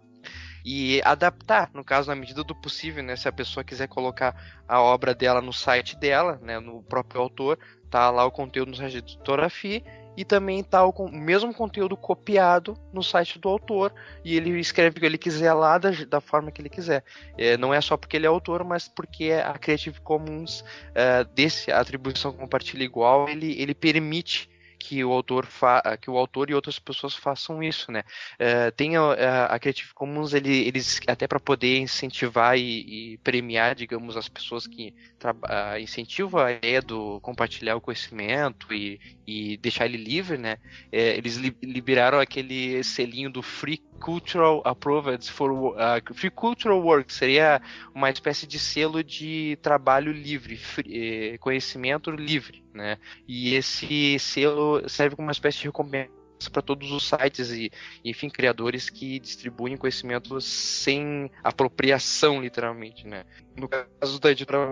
E 0.66 1.02
adaptar, 1.04 1.70
no 1.74 1.84
caso, 1.84 2.10
na 2.10 2.16
medida 2.16 2.44
do 2.44 2.56
possível, 2.56 3.04
né? 3.04 3.16
Se 3.16 3.28
a 3.28 3.32
pessoa 3.32 3.64
quiser 3.64 3.88
colocar 3.88 4.36
a 4.68 4.82
obra 4.82 5.14
dela 5.14 5.42
no 5.42 5.54
site 5.54 5.96
dela, 5.98 6.40
né? 6.42 6.60
No 6.60 6.84
próprio 6.84 7.22
autor, 7.22 7.58
tá 7.90 8.10
lá 8.10 8.26
o 8.26 8.32
conteúdo 8.32 8.70
no 8.70 8.78
site 8.78 9.02
de 9.02 9.18
Torafi 9.20 9.84
e 10.16 10.26
também 10.26 10.64
tá 10.64 10.86
o 10.86 11.10
mesmo 11.10 11.54
conteúdo 11.54 11.96
copiado 11.96 12.76
no 12.92 13.02
site 13.02 13.40
do 13.40 13.48
autor 13.48 13.94
e 14.24 14.36
ele 14.36 14.60
escreve 14.60 14.98
o 14.98 15.00
que 15.00 15.06
ele 15.06 15.18
quiser 15.18 15.54
lá 15.54 15.78
da, 15.78 15.92
da 16.08 16.20
forma 16.20 16.52
que 16.52 16.62
ele 16.62 16.70
quiser. 16.70 17.04
É, 17.38 17.58
não 17.58 17.74
é 17.74 17.80
só 17.80 17.96
porque 17.96 18.18
ele 18.18 18.26
é 18.26 18.30
autor, 18.30 18.64
mas 18.64 18.88
porque 18.88 19.32
a 19.32 19.58
Creative 19.58 20.02
Commons 20.02 20.64
é, 20.94 21.24
desse 21.24 21.72
atribuição 21.72 22.34
compartilha 22.34 22.84
igual 22.84 23.30
ele, 23.30 23.60
ele 23.60 23.74
permite 23.74 24.51
que 24.82 25.04
o 25.04 25.12
autor 25.12 25.46
fa 25.46 25.82
que 26.02 26.10
o 26.10 26.18
autor 26.18 26.50
e 26.50 26.56
outras 26.56 26.80
pessoas 26.80 27.16
façam 27.16 27.62
isso, 27.62 27.92
né? 27.92 28.04
Uh, 28.34 28.72
tem 28.76 28.98
a, 28.98 29.46
a, 29.46 29.60
Creative 29.60 29.94
Commons 29.94 30.34
ele, 30.34 30.68
eles 30.68 31.00
até 31.08 31.28
para 31.28 31.40
poder 31.40 31.78
incentivar 31.78 32.58
e, 32.58 33.14
e, 33.14 33.18
premiar, 33.20 33.76
digamos, 33.76 34.18
as 34.18 34.28
pessoas 34.28 34.66
que 34.66 34.94
uh, 35.24 35.80
incentivam 35.80 36.42
a 36.42 36.52
ideia 36.52 36.82
do 36.82 37.20
compartilhar 37.22 37.76
o 37.76 37.82
conhecimento 37.82 38.74
e, 38.74 39.00
e 39.26 39.58
deixar 39.58 39.86
ele 39.86 39.98
livre, 39.98 40.38
né? 40.38 40.56
Uh, 40.88 41.18
eles 41.18 41.38
li 41.38 41.56
liberaram 41.62 42.20
aquele 42.20 42.84
selinho 42.84 43.30
do 43.30 43.42
Free 43.42 43.82
Cultural 44.02 44.62
Approved 44.66 45.30
for 45.32 45.52
uh, 45.52 46.14
Free 46.14 46.32
Cultural 46.32 46.82
Work 46.82 47.14
seria 47.14 47.62
uma 47.94 48.10
espécie 48.10 48.48
de 48.48 48.58
selo 48.58 49.04
de 49.04 49.58
trabalho 49.62 50.12
livre, 50.12 50.58
free, 50.58 51.38
conhecimento 51.38 52.10
livre, 52.10 52.64
né? 52.74 52.98
E 53.28 53.54
esse 53.54 54.18
selo 54.20 54.71
serve 54.88 55.16
como 55.16 55.28
uma 55.28 55.32
espécie 55.32 55.60
de 55.60 55.66
recompensa 55.66 56.12
para 56.52 56.62
todos 56.62 56.92
os 56.92 57.08
sites 57.08 57.52
e, 57.52 57.72
enfim, 58.04 58.30
criadores 58.30 58.90
que 58.90 59.20
distribuem 59.20 59.78
conhecimento 59.78 60.40
sem 60.42 61.30
apropriação, 61.44 62.42
literalmente, 62.42 63.06
né? 63.06 63.26
No 63.56 63.68
caso 63.68 64.20
da 64.20 64.32
editora 64.32 64.68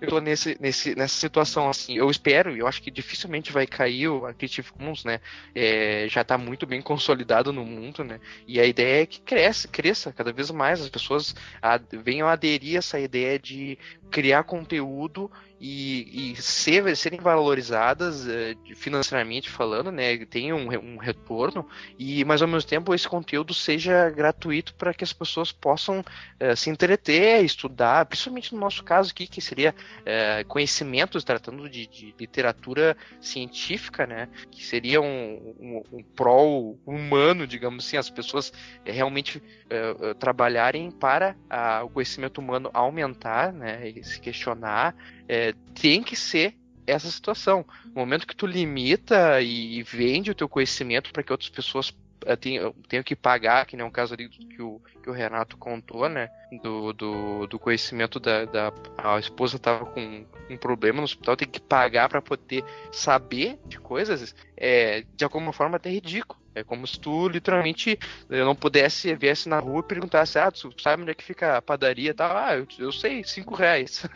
eu 0.00 0.08
tô 0.08 0.20
nesse, 0.20 0.56
nesse, 0.60 0.94
nessa 0.94 1.14
situação 1.14 1.68
assim. 1.68 1.96
Eu 1.96 2.10
espero, 2.10 2.54
eu 2.56 2.66
acho 2.66 2.82
que 2.82 2.90
dificilmente 2.90 3.52
vai 3.52 3.66
cair 3.66 4.08
o 4.08 4.22
Creative 4.34 4.70
Commons, 4.72 5.04
né? 5.04 5.20
É, 5.54 6.06
já 6.08 6.20
está 6.20 6.36
muito 6.36 6.66
bem 6.66 6.82
consolidado 6.82 7.52
no 7.52 7.64
mundo, 7.64 8.04
né? 8.04 8.20
E 8.46 8.60
a 8.60 8.66
ideia 8.66 9.02
é 9.02 9.06
que 9.06 9.20
cresça, 9.20 9.68
cresça 9.68 10.12
cada 10.12 10.32
vez 10.32 10.50
mais, 10.50 10.80
as 10.80 10.88
pessoas 10.88 11.34
a, 11.62 11.80
venham 11.92 12.28
aderir 12.28 12.76
a 12.76 12.78
essa 12.78 13.00
ideia 13.00 13.38
de 13.38 13.78
criar 14.10 14.44
conteúdo 14.44 15.30
e, 15.60 16.32
e 16.32 16.36
ser, 16.36 16.94
serem 16.96 17.18
valorizadas 17.18 18.26
uh, 18.26 18.74
financeiramente 18.76 19.48
falando, 19.48 19.90
né? 19.90 20.18
Tenham 20.26 20.58
um, 20.58 20.94
um, 20.94 20.96
retorno 20.98 21.66
e, 21.98 22.24
mas 22.24 22.42
ao 22.42 22.48
mesmo 22.48 22.68
tempo 22.68 22.94
esse 22.94 23.08
conteúdo 23.08 23.54
seja 23.54 24.10
gratuito 24.10 24.74
para 24.74 24.92
que 24.92 25.02
as 25.02 25.12
pessoas 25.12 25.52
possam 25.52 26.00
uh, 26.00 26.56
se 26.56 26.68
entreter, 26.68 27.42
estudar, 27.44 28.04
principalmente 28.06 28.54
no 28.54 28.60
nosso 28.60 28.84
caso 28.84 29.10
aqui 29.10 29.26
que 29.26 29.40
seria 29.40 29.74
é, 30.04 30.44
conhecimentos, 30.44 31.24
tratando 31.24 31.68
de, 31.68 31.86
de, 31.86 32.14
literatura 32.18 32.96
científica, 33.20 34.06
né? 34.06 34.28
Que 34.50 34.64
seria 34.64 35.00
um, 35.00 35.54
um, 35.60 35.82
um 35.98 36.02
prol 36.02 36.78
humano, 36.86 37.46
digamos 37.46 37.86
assim, 37.86 37.96
as 37.96 38.10
pessoas 38.10 38.52
é, 38.84 38.92
realmente 38.92 39.42
é, 39.68 39.96
é, 40.10 40.14
trabalharem 40.14 40.90
para 40.90 41.36
a, 41.48 41.82
o 41.84 41.90
conhecimento 41.90 42.38
humano 42.38 42.70
aumentar, 42.72 43.52
né? 43.52 43.88
E 43.88 44.04
se 44.04 44.20
questionar, 44.20 44.94
é, 45.28 45.52
tem 45.74 46.02
que 46.02 46.16
ser 46.16 46.54
essa 46.86 47.10
situação. 47.10 47.64
No 47.86 47.94
momento 47.96 48.26
que 48.26 48.36
tu 48.36 48.46
limita 48.46 49.40
e 49.40 49.82
vende 49.82 50.30
o 50.30 50.34
teu 50.34 50.48
conhecimento 50.48 51.12
para 51.12 51.22
que 51.22 51.32
outras 51.32 51.50
pessoas 51.50 51.92
tenho, 52.34 52.72
tenho 52.88 53.04
que 53.04 53.14
pagar, 53.14 53.66
que 53.66 53.76
nem 53.76 53.84
um 53.84 53.90
caso 53.90 54.14
ali 54.14 54.28
que 54.28 54.62
o, 54.62 54.80
que 55.02 55.10
o 55.10 55.12
Renato 55.12 55.56
contou, 55.58 56.08
né? 56.08 56.30
Do, 56.62 56.92
do, 56.92 57.46
do 57.46 57.58
conhecimento 57.58 58.18
da, 58.18 58.46
da. 58.46 58.72
A 58.96 59.18
esposa 59.18 59.58
tava 59.58 59.84
com 59.84 60.26
um 60.48 60.56
problema 60.56 60.98
no 60.98 61.04
hospital, 61.04 61.36
tem 61.36 61.48
que 61.48 61.60
pagar 61.60 62.08
para 62.08 62.22
poder 62.22 62.64
saber 62.90 63.58
de 63.66 63.78
coisas, 63.78 64.34
é 64.56 65.04
de 65.14 65.24
alguma 65.24 65.52
forma 65.52 65.76
até 65.76 65.90
ridículo. 65.90 66.45
É 66.56 66.64
como 66.64 66.86
se 66.86 66.98
tu 66.98 67.28
literalmente 67.28 67.98
eu 68.30 68.46
não 68.46 68.56
pudesse 68.56 69.14
viesse 69.14 69.46
na 69.46 69.58
rua 69.58 69.80
e 69.80 69.88
perguntasse, 69.88 70.38
ah, 70.38 70.50
tu 70.50 70.72
sabe 70.80 71.02
onde 71.02 71.10
é 71.10 71.14
que 71.14 71.22
fica 71.22 71.58
a 71.58 71.62
padaria 71.62 72.12
e 72.12 72.14
tal? 72.14 72.34
Ah, 72.34 72.56
eu, 72.56 72.66
eu 72.78 72.90
sei, 72.90 73.22
cinco 73.22 73.54
reais. 73.54 74.06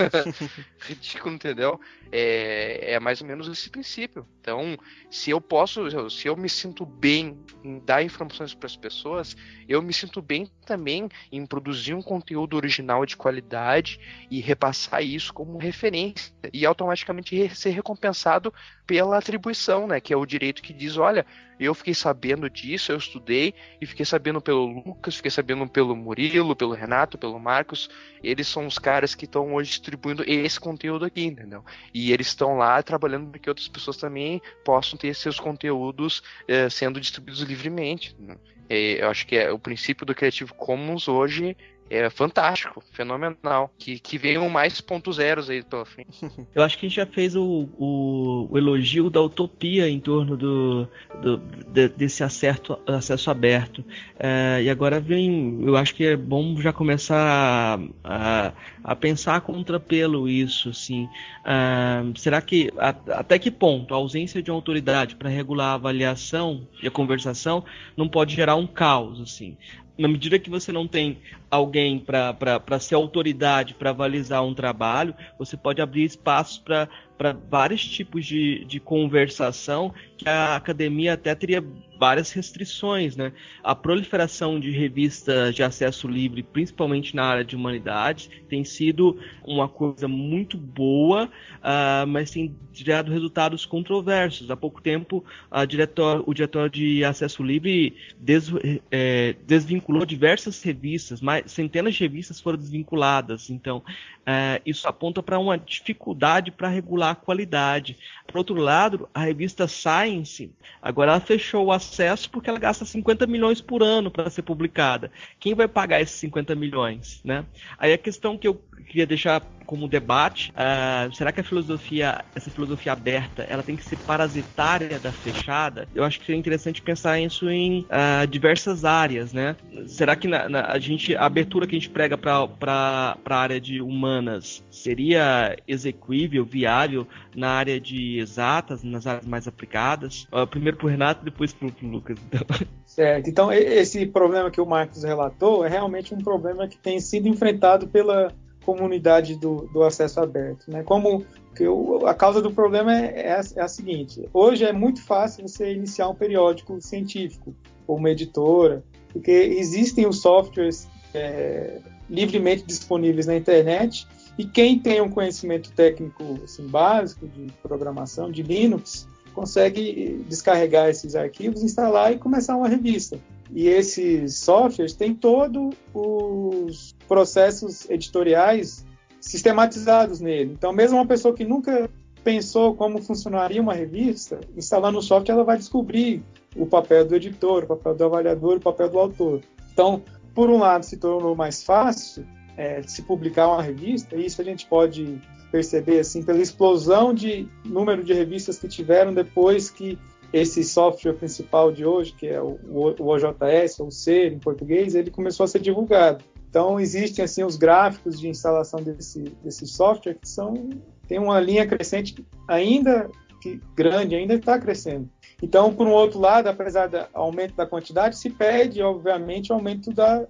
Ridículo, 0.80 1.34
entendeu? 1.34 1.78
É, 2.10 2.94
é 2.94 3.00
mais 3.00 3.20
ou 3.20 3.26
menos 3.26 3.46
esse 3.46 3.68
princípio. 3.68 4.26
Então, 4.40 4.78
se 5.10 5.30
eu 5.30 5.38
posso, 5.38 6.10
se 6.10 6.28
eu 6.28 6.34
me 6.34 6.48
sinto 6.48 6.86
bem 6.86 7.38
em 7.62 7.78
dar 7.78 8.02
informações 8.02 8.54
para 8.54 8.66
as 8.66 8.76
pessoas, 8.76 9.36
eu 9.68 9.82
me 9.82 9.92
sinto 9.92 10.22
bem 10.22 10.50
também 10.64 11.10
em 11.30 11.44
produzir 11.44 11.92
um 11.92 12.00
conteúdo 12.00 12.56
original 12.56 13.04
de 13.04 13.18
qualidade 13.18 14.00
e 14.30 14.40
repassar 14.40 15.02
isso 15.02 15.34
como 15.34 15.58
referência 15.58 16.32
e 16.54 16.64
automaticamente 16.64 17.54
ser 17.54 17.70
recompensado 17.70 18.52
pela 18.86 19.18
atribuição, 19.18 19.86
né? 19.86 20.00
Que 20.00 20.14
é 20.14 20.16
o 20.16 20.24
direito 20.24 20.62
que 20.62 20.72
diz, 20.72 20.96
olha, 20.96 21.26
eu 21.60 21.74
fiquei 21.74 21.92
sabendo 21.92 22.48
disso, 22.48 22.90
eu 22.90 22.96
estudei 22.96 23.54
e 23.80 23.86
fiquei 23.86 24.06
sabendo 24.06 24.40
pelo 24.40 24.64
Lucas, 24.66 25.16
fiquei 25.16 25.30
sabendo 25.30 25.68
pelo 25.68 25.94
Murilo, 25.94 26.56
pelo 26.56 26.72
Renato, 26.72 27.18
pelo 27.18 27.38
Marcos. 27.38 27.90
Eles 28.22 28.48
são 28.48 28.66
os 28.66 28.78
caras 28.78 29.14
que 29.14 29.26
estão 29.26 29.54
hoje 29.54 29.70
distribuindo 29.70 30.24
esse 30.26 30.58
conteúdo 30.58 31.04
aqui, 31.04 31.24
entendeu? 31.24 31.62
E 31.92 32.12
eles 32.12 32.28
estão 32.28 32.56
lá 32.56 32.82
trabalhando 32.82 33.30
para 33.30 33.38
que 33.38 33.48
outras 33.48 33.68
pessoas 33.68 33.98
também 33.98 34.40
possam 34.64 34.98
ter 34.98 35.14
seus 35.14 35.38
conteúdos 35.38 36.22
eh, 36.48 36.70
sendo 36.70 36.98
distribuídos 36.98 37.42
livremente. 37.42 38.16
Né? 38.18 38.36
É, 38.68 39.02
eu 39.02 39.10
acho 39.10 39.26
que 39.26 39.36
é 39.36 39.50
o 39.50 39.58
princípio 39.58 40.06
do 40.06 40.14
Creative 40.14 40.52
Commons 40.54 41.08
hoje 41.08 41.56
é 41.90 42.08
fantástico, 42.08 42.82
fenomenal. 42.92 43.70
Que, 43.76 43.98
que 43.98 44.16
venham 44.16 44.48
mais 44.48 44.80
pontos 44.80 45.16
zeros 45.16 45.50
aí 45.50 45.62
pela 45.62 45.84
frente. 45.84 46.20
Eu 46.54 46.62
acho 46.62 46.78
que 46.78 46.86
a 46.86 46.88
gente 46.88 46.96
já 46.96 47.06
fez 47.06 47.34
o, 47.34 47.68
o, 47.76 48.48
o 48.50 48.58
elogio 48.58 49.10
da 49.10 49.20
utopia 49.20 49.88
em 49.88 49.98
torno 49.98 50.36
do, 50.36 50.88
do 51.20 51.38
de, 51.38 51.88
desse 51.88 52.22
acerto, 52.22 52.78
acesso 52.86 53.30
aberto. 53.30 53.84
É, 54.18 54.62
e 54.62 54.70
agora 54.70 55.00
vem, 55.00 55.60
eu 55.64 55.76
acho 55.76 55.94
que 55.94 56.04
é 56.04 56.16
bom 56.16 56.56
já 56.60 56.72
começar 56.72 57.16
a, 57.16 57.78
a, 58.04 58.52
a 58.84 58.96
pensar 58.96 59.40
contrapelo 59.40 60.28
isso, 60.28 60.70
assim. 60.70 61.08
É, 61.44 62.18
será 62.18 62.40
que 62.40 62.70
a, 62.78 62.94
até 63.18 63.38
que 63.38 63.50
ponto 63.50 63.92
a 63.92 63.96
ausência 63.96 64.40
de 64.42 64.50
uma 64.50 64.56
autoridade 64.56 65.16
para 65.16 65.28
regular 65.28 65.72
a 65.72 65.74
avaliação 65.74 66.68
e 66.82 66.86
a 66.86 66.90
conversação 66.90 67.64
não 67.96 68.08
pode 68.08 68.34
gerar 68.34 68.54
um 68.54 68.66
caos, 68.66 69.20
assim? 69.20 69.56
Na 70.00 70.08
medida 70.08 70.38
que 70.38 70.48
você 70.48 70.72
não 70.72 70.88
tem 70.88 71.18
alguém 71.50 71.98
para 71.98 72.80
ser 72.80 72.94
autoridade 72.94 73.74
para 73.74 73.90
avalizar 73.90 74.42
um 74.42 74.54
trabalho, 74.54 75.14
você 75.38 75.58
pode 75.58 75.82
abrir 75.82 76.04
espaços 76.04 76.56
para 76.56 76.88
para 77.20 77.36
vários 77.50 77.84
tipos 77.84 78.24
de, 78.24 78.64
de 78.64 78.80
conversação 78.80 79.92
que 80.16 80.26
a 80.26 80.56
academia 80.56 81.12
até 81.12 81.34
teria 81.34 81.62
várias 81.98 82.32
restrições, 82.32 83.14
né? 83.14 83.30
A 83.62 83.74
proliferação 83.74 84.58
de 84.58 84.70
revistas 84.70 85.54
de 85.54 85.62
acesso 85.62 86.08
livre, 86.08 86.42
principalmente 86.42 87.14
na 87.14 87.24
área 87.24 87.44
de 87.44 87.54
humanidades, 87.54 88.30
tem 88.48 88.64
sido 88.64 89.18
uma 89.44 89.68
coisa 89.68 90.08
muito 90.08 90.56
boa, 90.56 91.26
uh, 91.26 92.06
mas 92.08 92.30
tem 92.30 92.56
gerado 92.72 93.12
resultados 93.12 93.66
controversos. 93.66 94.50
Há 94.50 94.56
pouco 94.56 94.80
tempo, 94.80 95.22
diretor, 95.68 96.24
o 96.26 96.32
diretor 96.32 96.70
de 96.70 97.04
acesso 97.04 97.42
livre 97.42 97.94
des, 98.18 98.50
é, 98.90 99.36
desvinculou 99.46 100.06
diversas 100.06 100.62
revistas, 100.62 101.20
mais, 101.20 101.50
centenas 101.52 101.94
de 101.94 102.00
revistas 102.00 102.40
foram 102.40 102.56
desvinculadas. 102.56 103.50
Então, 103.50 103.82
é, 104.24 104.62
isso 104.64 104.88
aponta 104.88 105.22
para 105.22 105.38
uma 105.38 105.58
dificuldade 105.58 106.50
para 106.50 106.68
regular 106.68 107.09
a 107.10 107.14
qualidade. 107.14 107.96
Por 108.26 108.38
outro 108.38 108.54
lado, 108.56 109.08
a 109.12 109.20
revista 109.20 109.66
Science, 109.66 110.52
agora 110.80 111.12
ela 111.12 111.20
fechou 111.20 111.66
o 111.66 111.72
acesso 111.72 112.30
porque 112.30 112.48
ela 112.48 112.58
gasta 112.58 112.84
50 112.84 113.26
milhões 113.26 113.60
por 113.60 113.82
ano 113.82 114.10
para 114.10 114.30
ser 114.30 114.42
publicada. 114.42 115.10
Quem 115.38 115.54
vai 115.54 115.68
pagar 115.68 116.00
esses 116.00 116.16
50 116.16 116.54
milhões? 116.54 117.20
Né? 117.24 117.44
Aí 117.78 117.92
a 117.92 117.98
questão 117.98 118.38
que 118.38 118.46
eu 118.46 118.62
queria 118.86 119.06
deixar 119.06 119.42
como 119.70 119.86
debate, 119.86 120.50
uh, 120.50 121.14
será 121.14 121.30
que 121.30 121.40
a 121.40 121.44
filosofia, 121.44 122.24
essa 122.34 122.50
filosofia 122.50 122.90
aberta, 122.90 123.46
ela 123.48 123.62
tem 123.62 123.76
que 123.76 123.84
ser 123.84 123.96
parasitária 123.98 124.98
da 124.98 125.12
fechada? 125.12 125.86
Eu 125.94 126.02
acho 126.02 126.18
que 126.18 126.26
seria 126.26 126.40
interessante 126.40 126.82
pensar 126.82 127.20
isso 127.20 127.48
em 127.48 127.82
uh, 127.82 128.26
diversas 128.26 128.84
áreas, 128.84 129.32
né? 129.32 129.54
Será 129.86 130.16
que 130.16 130.26
na, 130.26 130.48
na, 130.48 130.72
a 130.72 130.78
gente, 130.80 131.14
a 131.14 131.24
abertura 131.24 131.68
que 131.68 131.76
a 131.76 131.78
gente 131.78 131.88
prega 131.88 132.18
para 132.18 133.16
a 133.24 133.36
área 133.36 133.60
de 133.60 133.80
humanas 133.80 134.64
seria 134.72 135.56
execuível, 135.68 136.44
viável 136.44 136.99
na 137.34 137.50
área 137.50 137.80
de 137.80 138.18
exatas, 138.18 138.82
nas 138.82 139.06
áreas 139.06 139.26
mais 139.26 139.46
aplicadas? 139.46 140.26
Uh, 140.32 140.46
primeiro 140.46 140.76
para 140.76 140.86
o 140.86 140.90
Renato, 140.90 141.24
depois 141.24 141.52
para 141.52 141.68
o 141.68 141.86
Lucas. 141.86 142.18
Então. 142.26 142.66
Certo. 142.86 143.30
Então, 143.30 143.52
esse 143.52 144.06
problema 144.06 144.50
que 144.50 144.60
o 144.60 144.66
Marcos 144.66 145.04
relatou 145.04 145.64
é 145.64 145.68
realmente 145.68 146.14
um 146.14 146.18
problema 146.18 146.66
que 146.66 146.76
tem 146.76 146.98
sido 147.00 147.28
enfrentado 147.28 147.86
pela 147.88 148.32
comunidade 148.64 149.36
do, 149.36 149.68
do 149.72 149.82
acesso 149.82 150.20
aberto. 150.20 150.70
Né? 150.70 150.82
Como 150.82 151.24
que 151.56 151.64
eu, 151.64 152.06
a 152.06 152.14
causa 152.14 152.40
do 152.40 152.52
problema 152.52 152.96
é, 152.96 153.26
é, 153.26 153.32
a, 153.32 153.40
é, 153.56 153.62
a, 153.62 153.68
seguinte: 153.68 154.28
hoje 154.32 154.64
é 154.64 154.72
muito 154.72 155.02
fácil 155.02 155.46
você 155.46 155.72
iniciar 155.72 156.08
um 156.08 156.14
periódico 156.14 156.80
científico 156.80 157.54
ou 157.86 157.96
uma 157.96 158.10
editora, 158.10 158.84
porque 159.12 159.30
existem 159.30 160.06
os 160.06 160.20
softwares 160.20 160.88
é, 161.12 161.78
livremente 162.08 162.64
disponíveis 162.64 163.26
na 163.26 163.36
internet 163.36 164.06
e 164.40 164.46
quem 164.46 164.78
tem 164.78 165.02
um 165.02 165.10
conhecimento 165.10 165.70
técnico 165.72 166.40
assim, 166.42 166.66
básico 166.66 167.28
de 167.28 167.52
programação 167.62 168.32
de 168.32 168.42
Linux 168.42 169.06
consegue 169.34 170.24
descarregar 170.26 170.88
esses 170.88 171.14
arquivos, 171.14 171.62
instalar 171.62 172.14
e 172.14 172.18
começar 172.18 172.56
uma 172.56 172.66
revista. 172.66 173.20
E 173.50 173.68
esses 173.68 174.38
softwares 174.38 174.94
têm 174.94 175.14
todos 175.14 175.74
os 175.92 176.96
processos 177.06 177.88
editoriais 177.90 178.82
sistematizados 179.20 180.20
nele. 180.20 180.54
Então, 180.54 180.72
mesmo 180.72 180.96
uma 180.96 181.06
pessoa 181.06 181.34
que 181.34 181.44
nunca 181.44 181.90
pensou 182.24 182.74
como 182.74 183.02
funcionaria 183.02 183.60
uma 183.60 183.74
revista, 183.74 184.40
instalando 184.56 185.00
o 185.00 185.02
software, 185.02 185.34
ela 185.34 185.44
vai 185.44 185.58
descobrir 185.58 186.22
o 186.56 186.64
papel 186.64 187.04
do 187.04 187.14
editor, 187.14 187.64
o 187.64 187.66
papel 187.66 187.94
do 187.94 188.04
avaliador, 188.06 188.56
o 188.56 188.60
papel 188.60 188.88
do 188.88 188.98
autor. 188.98 189.42
Então, 189.70 190.02
por 190.34 190.48
um 190.48 190.56
lado, 190.56 190.86
se 190.86 190.96
tornou 190.96 191.36
mais 191.36 191.62
fácil 191.62 192.24
é, 192.56 192.82
se 192.82 193.02
publicar 193.02 193.48
uma 193.48 193.62
revista, 193.62 194.16
e 194.16 194.26
isso 194.26 194.40
a 194.40 194.44
gente 194.44 194.66
pode 194.66 195.20
perceber 195.50 195.98
assim 195.98 196.22
pela 196.22 196.40
explosão 196.40 197.12
de 197.12 197.48
número 197.64 198.04
de 198.04 198.12
revistas 198.12 198.58
que 198.58 198.68
tiveram 198.68 199.12
depois 199.12 199.68
que 199.68 199.98
esse 200.32 200.62
software 200.62 201.14
principal 201.14 201.72
de 201.72 201.84
hoje, 201.84 202.12
que 202.12 202.28
é 202.28 202.40
o, 202.40 202.56
OJS, 203.00 203.80
ou 203.80 203.90
C 203.90 204.28
em 204.28 204.38
português, 204.38 204.94
ele 204.94 205.10
começou 205.10 205.44
a 205.44 205.48
ser 205.48 205.58
divulgado. 205.58 206.24
Então 206.48 206.78
existem 206.78 207.24
assim 207.24 207.42
os 207.42 207.56
gráficos 207.56 208.18
de 208.18 208.28
instalação 208.28 208.80
desse, 208.82 209.22
desse 209.42 209.66
software 209.66 210.14
que 210.14 210.28
são 210.28 210.70
tem 211.08 211.18
uma 211.18 211.40
linha 211.40 211.66
crescente 211.66 212.24
ainda 212.46 213.10
que 213.40 213.60
grande, 213.74 214.14
ainda 214.14 214.34
está 214.34 214.58
crescendo. 214.58 215.08
Então, 215.42 215.72
por 215.72 215.86
um 215.86 215.92
outro 215.92 216.20
lado, 216.20 216.48
apesar 216.48 216.86
do 216.88 216.98
aumento 217.14 217.54
da 217.56 217.66
quantidade, 217.66 218.16
se 218.18 218.28
perde, 218.28 218.82
obviamente, 218.82 219.50
o 219.50 219.54
aumento 219.54 219.92
da, 219.92 220.26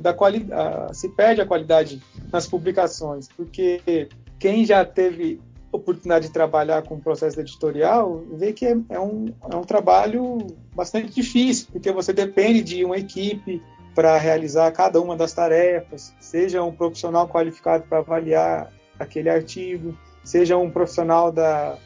da 0.00 0.12
qualidade, 0.12 0.96
se 0.96 1.08
perde 1.08 1.40
a 1.40 1.46
qualidade 1.46 2.02
nas 2.32 2.46
publicações, 2.46 3.28
porque 3.28 4.08
quem 4.38 4.64
já 4.64 4.84
teve 4.84 5.40
oportunidade 5.72 6.26
de 6.26 6.32
trabalhar 6.32 6.82
com 6.82 6.94
o 6.94 7.00
processo 7.00 7.40
editorial, 7.40 8.22
vê 8.32 8.52
que 8.52 8.66
é, 8.66 8.76
é, 8.90 9.00
um, 9.00 9.32
é 9.50 9.56
um 9.56 9.62
trabalho 9.62 10.38
bastante 10.74 11.12
difícil, 11.12 11.68
porque 11.72 11.90
você 11.90 12.12
depende 12.12 12.62
de 12.62 12.84
uma 12.84 12.96
equipe 12.96 13.62
para 13.94 14.16
realizar 14.16 14.70
cada 14.72 15.00
uma 15.00 15.16
das 15.16 15.32
tarefas, 15.32 16.14
seja 16.20 16.62
um 16.62 16.72
profissional 16.72 17.28
qualificado 17.28 17.84
para 17.88 17.98
avaliar 17.98 18.72
aquele 18.98 19.28
artigo, 19.28 19.96
seja 20.22 20.56
um 20.56 20.70
profissional 20.70 21.32
da 21.32 21.76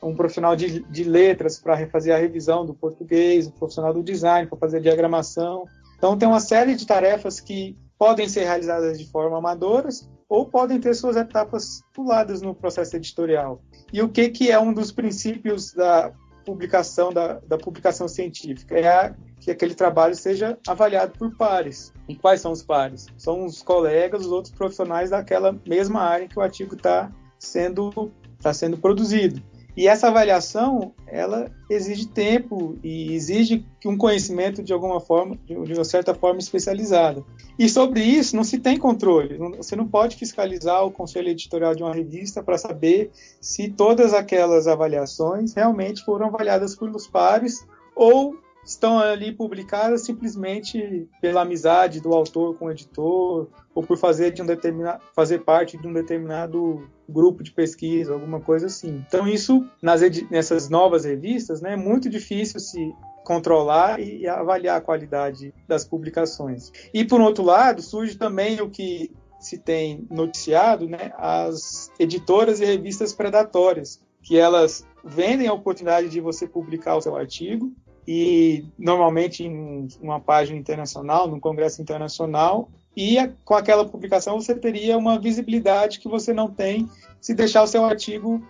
um 0.00 0.14
profissional 0.14 0.54
de, 0.54 0.80
de 0.84 1.04
letras 1.04 1.58
para 1.58 1.86
fazer 1.88 2.12
a 2.12 2.16
revisão 2.16 2.64
do 2.64 2.72
português, 2.72 3.48
um 3.48 3.50
profissional 3.50 3.92
do 3.92 4.02
design 4.02 4.48
para 4.48 4.58
fazer 4.58 4.76
a 4.78 4.80
diagramação. 4.80 5.64
Então 6.02 6.18
tem 6.18 6.26
uma 6.26 6.40
série 6.40 6.74
de 6.74 6.84
tarefas 6.84 7.38
que 7.38 7.78
podem 7.96 8.28
ser 8.28 8.42
realizadas 8.42 8.98
de 8.98 9.08
forma 9.08 9.38
amadoras 9.38 10.10
ou 10.28 10.44
podem 10.44 10.80
ter 10.80 10.94
suas 10.94 11.14
etapas 11.14 11.80
puladas 11.94 12.42
no 12.42 12.56
processo 12.56 12.96
editorial. 12.96 13.62
E 13.92 14.02
o 14.02 14.08
que, 14.08 14.28
que 14.28 14.50
é 14.50 14.58
um 14.58 14.74
dos 14.74 14.90
princípios 14.90 15.72
da 15.72 16.12
publicação 16.44 17.12
da, 17.12 17.34
da 17.46 17.56
publicação 17.56 18.08
científica? 18.08 18.76
É 18.76 18.88
a, 18.88 19.14
que 19.38 19.52
aquele 19.52 19.76
trabalho 19.76 20.16
seja 20.16 20.58
avaliado 20.66 21.16
por 21.16 21.36
pares. 21.36 21.92
E 22.08 22.16
quais 22.16 22.40
são 22.40 22.50
os 22.50 22.64
pares? 22.64 23.06
São 23.16 23.44
os 23.44 23.62
colegas, 23.62 24.22
os 24.22 24.32
outros 24.32 24.52
profissionais 24.52 25.10
daquela 25.10 25.56
mesma 25.64 26.00
área 26.00 26.26
que 26.26 26.36
o 26.36 26.42
artigo 26.42 26.74
está 26.74 27.12
sendo, 27.38 28.10
tá 28.40 28.52
sendo 28.52 28.76
produzido. 28.76 29.40
E 29.76 29.88
essa 29.88 30.08
avaliação, 30.08 30.92
ela 31.06 31.50
exige 31.70 32.06
tempo 32.06 32.78
e 32.82 33.14
exige 33.14 33.64
um 33.86 33.96
conhecimento 33.96 34.62
de 34.62 34.72
alguma 34.72 35.00
forma, 35.00 35.38
de 35.46 35.54
uma 35.54 35.84
certa 35.84 36.14
forma 36.14 36.38
especializada. 36.40 37.24
E 37.58 37.68
sobre 37.68 38.02
isso 38.02 38.36
não 38.36 38.44
se 38.44 38.58
tem 38.58 38.76
controle. 38.78 39.38
Você 39.56 39.74
não 39.74 39.88
pode 39.88 40.16
fiscalizar 40.16 40.84
o 40.84 40.90
conselho 40.90 41.28
editorial 41.28 41.74
de 41.74 41.82
uma 41.82 41.94
revista 41.94 42.42
para 42.42 42.58
saber 42.58 43.10
se 43.40 43.70
todas 43.70 44.12
aquelas 44.12 44.66
avaliações 44.66 45.54
realmente 45.54 46.04
foram 46.04 46.26
avaliadas 46.26 46.76
pelos 46.76 47.06
pares 47.06 47.66
ou 47.94 48.36
estão 48.64 48.98
ali 48.98 49.32
publicadas 49.32 50.02
simplesmente 50.02 51.08
pela 51.20 51.42
amizade 51.42 52.00
do 52.00 52.12
autor 52.14 52.56
com 52.56 52.66
o 52.66 52.70
editor 52.70 53.48
ou 53.74 53.82
por 53.82 53.96
fazer 53.96 54.30
de 54.30 54.42
um 54.42 54.46
determinado 54.46 55.02
fazer 55.14 55.40
parte 55.40 55.76
de 55.76 55.86
um 55.86 55.92
determinado 55.92 56.88
grupo 57.08 57.42
de 57.42 57.50
pesquisa, 57.50 58.12
alguma 58.12 58.40
coisa 58.40 58.66
assim. 58.66 59.04
Então 59.06 59.26
isso 59.26 59.66
nas 59.80 60.00
nessas 60.30 60.68
novas 60.68 61.04
revistas, 61.04 61.60
né, 61.60 61.72
é 61.72 61.76
muito 61.76 62.08
difícil 62.08 62.60
se 62.60 62.94
controlar 63.24 64.00
e 64.00 64.26
avaliar 64.26 64.78
a 64.78 64.80
qualidade 64.80 65.54
das 65.68 65.84
publicações. 65.84 66.72
E 66.92 67.04
por 67.04 67.20
outro 67.20 67.44
lado, 67.44 67.80
surge 67.80 68.16
também 68.16 68.60
o 68.60 68.68
que 68.68 69.12
se 69.38 69.58
tem 69.58 70.06
noticiado, 70.10 70.88
né, 70.88 71.12
as 71.16 71.90
editoras 71.98 72.60
e 72.60 72.64
revistas 72.64 73.12
predatórias, 73.12 74.00
que 74.22 74.38
elas 74.38 74.86
vendem 75.04 75.48
a 75.48 75.52
oportunidade 75.52 76.08
de 76.08 76.20
você 76.20 76.46
publicar 76.46 76.96
o 76.96 77.00
seu 77.00 77.16
artigo 77.16 77.72
e 78.06 78.64
normalmente 78.78 79.44
em 79.44 79.88
uma 80.00 80.20
página 80.20 80.58
internacional, 80.58 81.28
num 81.28 81.40
congresso 81.40 81.80
internacional, 81.80 82.68
e 82.96 83.16
com 83.44 83.54
aquela 83.54 83.84
publicação 83.84 84.40
você 84.40 84.54
teria 84.54 84.98
uma 84.98 85.18
visibilidade 85.18 85.98
que 85.98 86.08
você 86.08 86.32
não 86.32 86.50
tem 86.50 86.88
se 87.20 87.34
deixar 87.34 87.62
o 87.62 87.66
seu 87.66 87.84
artigo 87.84 88.42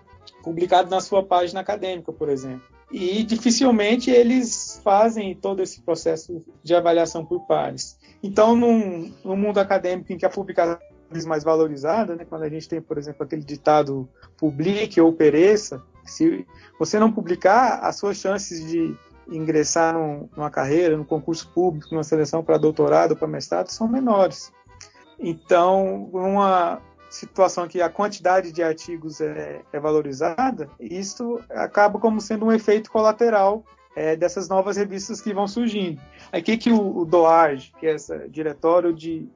publicado 0.42 0.90
na 0.90 1.00
sua 1.00 1.22
página 1.22 1.60
acadêmica, 1.60 2.12
por 2.12 2.28
exemplo. 2.28 2.62
E 2.90 3.22
dificilmente 3.22 4.10
eles 4.10 4.80
fazem 4.82 5.34
todo 5.34 5.62
esse 5.62 5.80
processo 5.80 6.44
de 6.62 6.74
avaliação 6.74 7.24
por 7.24 7.46
pares. 7.46 7.96
Então, 8.22 8.54
num, 8.54 9.12
num 9.24 9.36
mundo 9.36 9.58
acadêmico 9.58 10.12
em 10.12 10.18
que 10.18 10.26
a 10.26 10.30
publicação 10.30 10.78
é 11.10 11.22
mais 11.26 11.44
valorizada, 11.44 12.14
né, 12.16 12.24
quando 12.24 12.42
a 12.42 12.48
gente 12.48 12.68
tem, 12.68 12.80
por 12.80 12.98
exemplo, 12.98 13.22
aquele 13.22 13.42
ditado 13.42 14.08
publique 14.36 15.00
ou 15.00 15.12
pereça, 15.12 15.82
se 16.04 16.46
você 16.78 16.98
não 16.98 17.12
publicar, 17.12 17.80
as 17.80 17.96
suas 17.96 18.16
chances 18.16 18.66
de 18.66 18.94
ingressar 19.28 19.94
num, 19.94 20.28
numa 20.36 20.50
carreira, 20.50 20.96
num 20.96 21.04
concurso 21.04 21.48
público, 21.54 21.88
numa 21.92 22.04
seleção 22.04 22.42
para 22.42 22.58
doutorado, 22.58 23.16
para 23.16 23.28
mestrado, 23.28 23.68
são 23.68 23.88
menores. 23.88 24.52
Então, 25.18 26.10
uma 26.12 26.80
situação 27.10 27.68
que 27.68 27.80
a 27.80 27.90
quantidade 27.90 28.50
de 28.50 28.62
artigos 28.62 29.20
é, 29.20 29.60
é 29.72 29.80
valorizada, 29.80 30.68
isso 30.80 31.40
acaba 31.50 31.98
como 31.98 32.20
sendo 32.20 32.46
um 32.46 32.52
efeito 32.52 32.90
colateral 32.90 33.64
é, 33.94 34.16
dessas 34.16 34.48
novas 34.48 34.76
revistas 34.76 35.20
que 35.20 35.34
vão 35.34 35.46
surgindo. 35.46 36.00
O 36.32 36.42
que, 36.42 36.72
o, 36.72 37.02
o 37.02 37.08
que 37.78 37.86
é 37.86 37.94
esse 37.94 38.28
diretório 38.28 38.92
de 38.92 39.28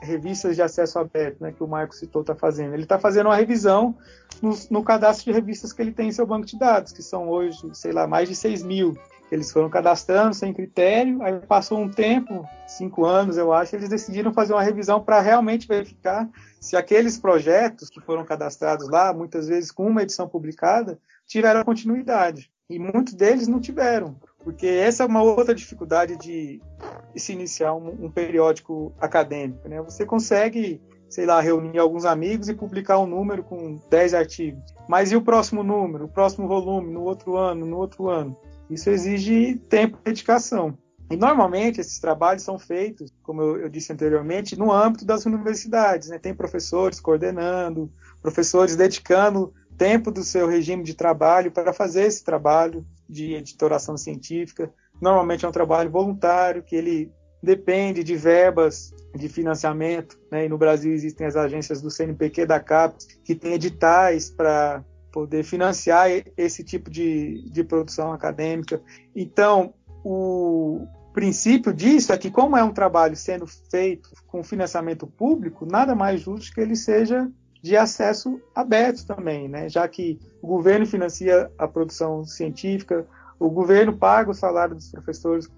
revistas 0.00 0.56
de 0.56 0.62
acesso 0.62 0.98
aberto, 0.98 1.42
né, 1.42 1.52
que 1.52 1.62
o 1.62 1.68
Marco 1.68 1.94
citou, 1.94 2.22
está 2.22 2.34
fazendo? 2.34 2.72
Ele 2.72 2.84
está 2.84 2.98
fazendo 2.98 3.26
uma 3.26 3.36
revisão 3.36 3.94
no, 4.40 4.58
no, 4.70 4.82
cadastro 4.82 5.26
de 5.26 5.32
revistas 5.32 5.72
que 5.72 5.82
ele 5.82 5.92
tem 5.92 6.08
em 6.08 6.12
seu 6.12 6.26
banco 6.26 6.46
de 6.46 6.58
dados, 6.58 6.92
que 6.92 7.02
são 7.02 7.28
hoje, 7.28 7.60
sei 7.74 7.92
lá, 7.92 8.06
mais 8.06 8.28
de 8.28 8.34
6 8.34 8.62
mil. 8.62 8.96
Eles 9.30 9.52
foram 9.52 9.70
cadastrando 9.70 10.34
sem 10.34 10.52
critério, 10.52 11.22
aí 11.22 11.38
passou 11.40 11.78
um 11.78 11.88
tempo, 11.88 12.44
cinco 12.66 13.04
anos 13.04 13.36
eu 13.36 13.52
acho, 13.52 13.76
eles 13.76 13.88
decidiram 13.88 14.32
fazer 14.32 14.52
uma 14.52 14.62
revisão 14.62 15.00
para 15.00 15.20
realmente 15.20 15.68
verificar 15.68 16.28
se 16.60 16.76
aqueles 16.76 17.16
projetos 17.16 17.88
que 17.88 18.00
foram 18.00 18.24
cadastrados 18.24 18.88
lá, 18.88 19.14
muitas 19.14 19.48
vezes 19.48 19.70
com 19.70 19.86
uma 19.86 20.02
edição 20.02 20.28
publicada, 20.28 20.98
tiveram 21.26 21.64
continuidade. 21.64 22.50
E 22.68 22.78
muitos 22.78 23.14
deles 23.14 23.48
não 23.48 23.60
tiveram, 23.60 24.14
porque 24.44 24.66
essa 24.66 25.02
é 25.02 25.06
uma 25.06 25.22
outra 25.22 25.54
dificuldade 25.54 26.16
de, 26.16 26.60
se 27.16 27.32
iniciar 27.32 27.74
um, 27.74 28.06
um 28.06 28.10
periódico 28.10 28.92
acadêmico. 29.00 29.68
Né? 29.68 29.80
Você 29.82 30.04
consegue, 30.04 30.80
sei 31.08 31.26
lá, 31.26 31.40
reunir 31.40 31.78
alguns 31.78 32.04
amigos 32.04 32.48
e 32.48 32.54
publicar 32.54 32.98
um 32.98 33.06
número 33.06 33.42
com 33.42 33.80
10 33.90 34.14
artigos. 34.14 34.62
Mas 34.88 35.10
e 35.10 35.16
o 35.16 35.22
próximo 35.22 35.62
número, 35.62 36.04
o 36.04 36.08
próximo 36.08 36.46
volume, 36.46 36.92
no 36.92 37.02
outro 37.02 37.36
ano, 37.36 37.66
no 37.66 37.76
outro 37.76 38.08
ano? 38.08 38.36
Isso 38.70 38.88
exige 38.88 39.56
tempo 39.68 39.98
e 40.00 40.04
dedicação. 40.04 40.78
E 41.10 41.16
normalmente 41.16 41.80
esses 41.80 41.98
trabalhos 41.98 42.44
são 42.44 42.56
feitos, 42.56 43.12
como 43.22 43.42
eu, 43.42 43.56
eu 43.62 43.68
disse 43.68 43.92
anteriormente, 43.92 44.56
no 44.56 44.72
âmbito 44.72 45.04
das 45.04 45.26
universidades. 45.26 46.08
Né? 46.08 46.18
Tem 46.18 46.32
professores 46.32 47.00
coordenando, 47.00 47.92
professores 48.22 48.76
dedicando 48.76 49.52
tempo 49.76 50.12
do 50.12 50.22
seu 50.22 50.46
regime 50.46 50.84
de 50.84 50.94
trabalho 50.94 51.50
para 51.50 51.72
fazer 51.72 52.04
esse 52.04 52.22
trabalho 52.22 52.86
de 53.08 53.34
editoração 53.34 53.96
científica. 53.96 54.72
Normalmente 55.00 55.44
é 55.44 55.48
um 55.48 55.52
trabalho 55.52 55.90
voluntário, 55.90 56.62
que 56.62 56.76
ele 56.76 57.12
depende 57.42 58.04
de 58.04 58.14
verbas 58.14 58.94
de 59.16 59.28
financiamento. 59.28 60.16
Né? 60.30 60.46
E 60.46 60.48
no 60.48 60.58
Brasil 60.58 60.92
existem 60.92 61.26
as 61.26 61.34
agências 61.34 61.82
do 61.82 61.90
CNPq 61.90 62.46
da 62.46 62.60
CAPES, 62.60 63.06
que 63.24 63.34
têm 63.34 63.54
editais 63.54 64.30
para 64.30 64.84
poder 65.12 65.44
financiar 65.44 66.08
esse 66.36 66.62
tipo 66.64 66.90
de, 66.90 67.50
de 67.50 67.64
produção 67.64 68.12
acadêmica. 68.12 68.80
Então, 69.14 69.74
o 70.04 70.86
princípio 71.12 71.72
disso 71.72 72.12
é 72.12 72.18
que, 72.18 72.30
como 72.30 72.56
é 72.56 72.62
um 72.62 72.72
trabalho 72.72 73.16
sendo 73.16 73.46
feito 73.46 74.10
com 74.26 74.42
financiamento 74.42 75.06
público, 75.06 75.66
nada 75.66 75.94
mais 75.94 76.20
justo 76.20 76.54
que 76.54 76.60
ele 76.60 76.76
seja 76.76 77.30
de 77.62 77.76
acesso 77.76 78.40
aberto 78.54 79.06
também, 79.06 79.48
né? 79.48 79.68
já 79.68 79.86
que 79.86 80.18
o 80.40 80.46
governo 80.46 80.86
financia 80.86 81.50
a 81.58 81.68
produção 81.68 82.24
científica, 82.24 83.06
o 83.38 83.50
governo 83.50 83.96
paga 83.96 84.30
o 84.30 84.34
salário 84.34 84.74
dos 84.74 84.90
professores 84.90 85.46
que 85.46 85.54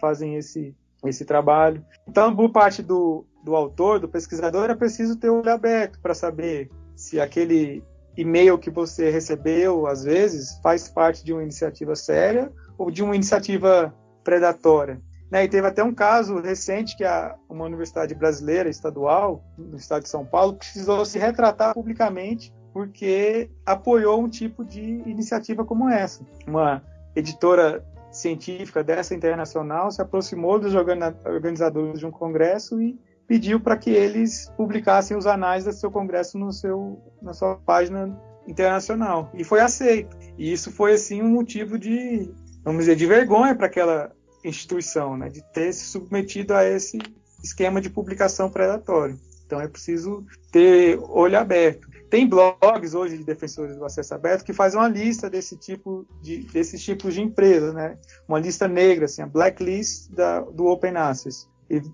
fazem 0.00 0.36
esse, 0.36 0.74
esse 1.04 1.24
trabalho. 1.24 1.84
Então, 2.06 2.34
por 2.34 2.50
parte 2.50 2.82
do, 2.82 3.24
do 3.42 3.54
autor, 3.54 3.98
do 3.98 4.08
pesquisador, 4.08 4.70
é 4.70 4.74
preciso 4.74 5.16
ter 5.16 5.30
o 5.30 5.38
olho 5.38 5.52
aberto 5.52 5.98
para 6.00 6.14
saber 6.14 6.70
se 6.94 7.20
aquele 7.20 7.82
e-mail 8.18 8.58
que 8.58 8.68
você 8.68 9.10
recebeu, 9.10 9.86
às 9.86 10.02
vezes, 10.02 10.58
faz 10.60 10.88
parte 10.88 11.24
de 11.24 11.32
uma 11.32 11.42
iniciativa 11.42 11.94
séria 11.94 12.52
ou 12.76 12.90
de 12.90 13.00
uma 13.00 13.14
iniciativa 13.14 13.94
predatória. 14.24 15.00
Né, 15.30 15.44
e 15.44 15.48
teve 15.48 15.66
até 15.66 15.84
um 15.84 15.94
caso 15.94 16.40
recente 16.40 16.96
que 16.96 17.04
a, 17.04 17.36
uma 17.48 17.64
universidade 17.64 18.14
brasileira 18.14 18.68
estadual, 18.68 19.44
no 19.56 19.76
estado 19.76 20.02
de 20.02 20.08
São 20.08 20.24
Paulo, 20.24 20.54
precisou 20.54 21.04
se 21.04 21.18
retratar 21.18 21.74
publicamente 21.74 22.52
porque 22.72 23.50
apoiou 23.64 24.20
um 24.20 24.28
tipo 24.28 24.64
de 24.64 24.80
iniciativa 24.80 25.64
como 25.64 25.88
essa. 25.88 26.24
Uma 26.46 26.82
editora 27.14 27.84
científica 28.10 28.82
dessa 28.82 29.14
internacional 29.14 29.90
se 29.90 30.00
aproximou 30.00 30.58
dos 30.58 30.74
organizadores 30.74 32.00
de 32.00 32.06
um 32.06 32.10
congresso 32.10 32.80
e 32.80 32.98
pediu 33.28 33.60
para 33.60 33.76
que 33.76 33.90
eles 33.90 34.50
publicassem 34.56 35.14
os 35.14 35.26
anais 35.26 35.64
do 35.64 35.72
seu 35.72 35.90
congresso 35.90 36.38
no 36.38 36.50
seu, 36.50 36.98
na 37.20 37.34
sua 37.34 37.56
página 37.56 38.18
internacional. 38.48 39.30
E 39.34 39.44
foi 39.44 39.60
aceito. 39.60 40.16
E 40.38 40.50
isso 40.50 40.72
foi, 40.72 40.94
assim, 40.94 41.20
um 41.20 41.28
motivo 41.28 41.78
de, 41.78 42.32
vamos 42.64 42.80
dizer, 42.80 42.96
de 42.96 43.06
vergonha 43.06 43.54
para 43.54 43.66
aquela 43.66 44.10
instituição, 44.42 45.16
né, 45.16 45.28
de 45.28 45.42
ter 45.52 45.72
se 45.74 45.84
submetido 45.84 46.54
a 46.54 46.64
esse 46.64 46.98
esquema 47.44 47.80
de 47.80 47.90
publicação 47.90 48.48
predatório. 48.48 49.18
Então 49.44 49.60
é 49.60 49.68
preciso 49.68 50.24
ter 50.50 50.98
olho 51.02 51.38
aberto. 51.38 51.88
Tem 52.08 52.26
blogs 52.26 52.94
hoje 52.94 53.18
de 53.18 53.24
defensores 53.24 53.76
do 53.76 53.84
acesso 53.84 54.14
aberto 54.14 54.44
que 54.44 54.52
fazem 54.54 54.78
uma 54.78 54.88
lista 54.88 55.28
desse 55.28 55.56
tipo 55.56 56.06
de, 56.22 56.44
desses 56.44 56.82
tipos 56.82 57.12
de 57.12 57.20
empresas, 57.20 57.74
né? 57.74 57.98
Uma 58.26 58.38
lista 58.38 58.66
negra, 58.66 59.04
assim, 59.04 59.20
a 59.20 59.26
blacklist 59.26 60.10
da, 60.10 60.40
do 60.40 60.66
Open 60.66 60.96
Access 60.96 61.46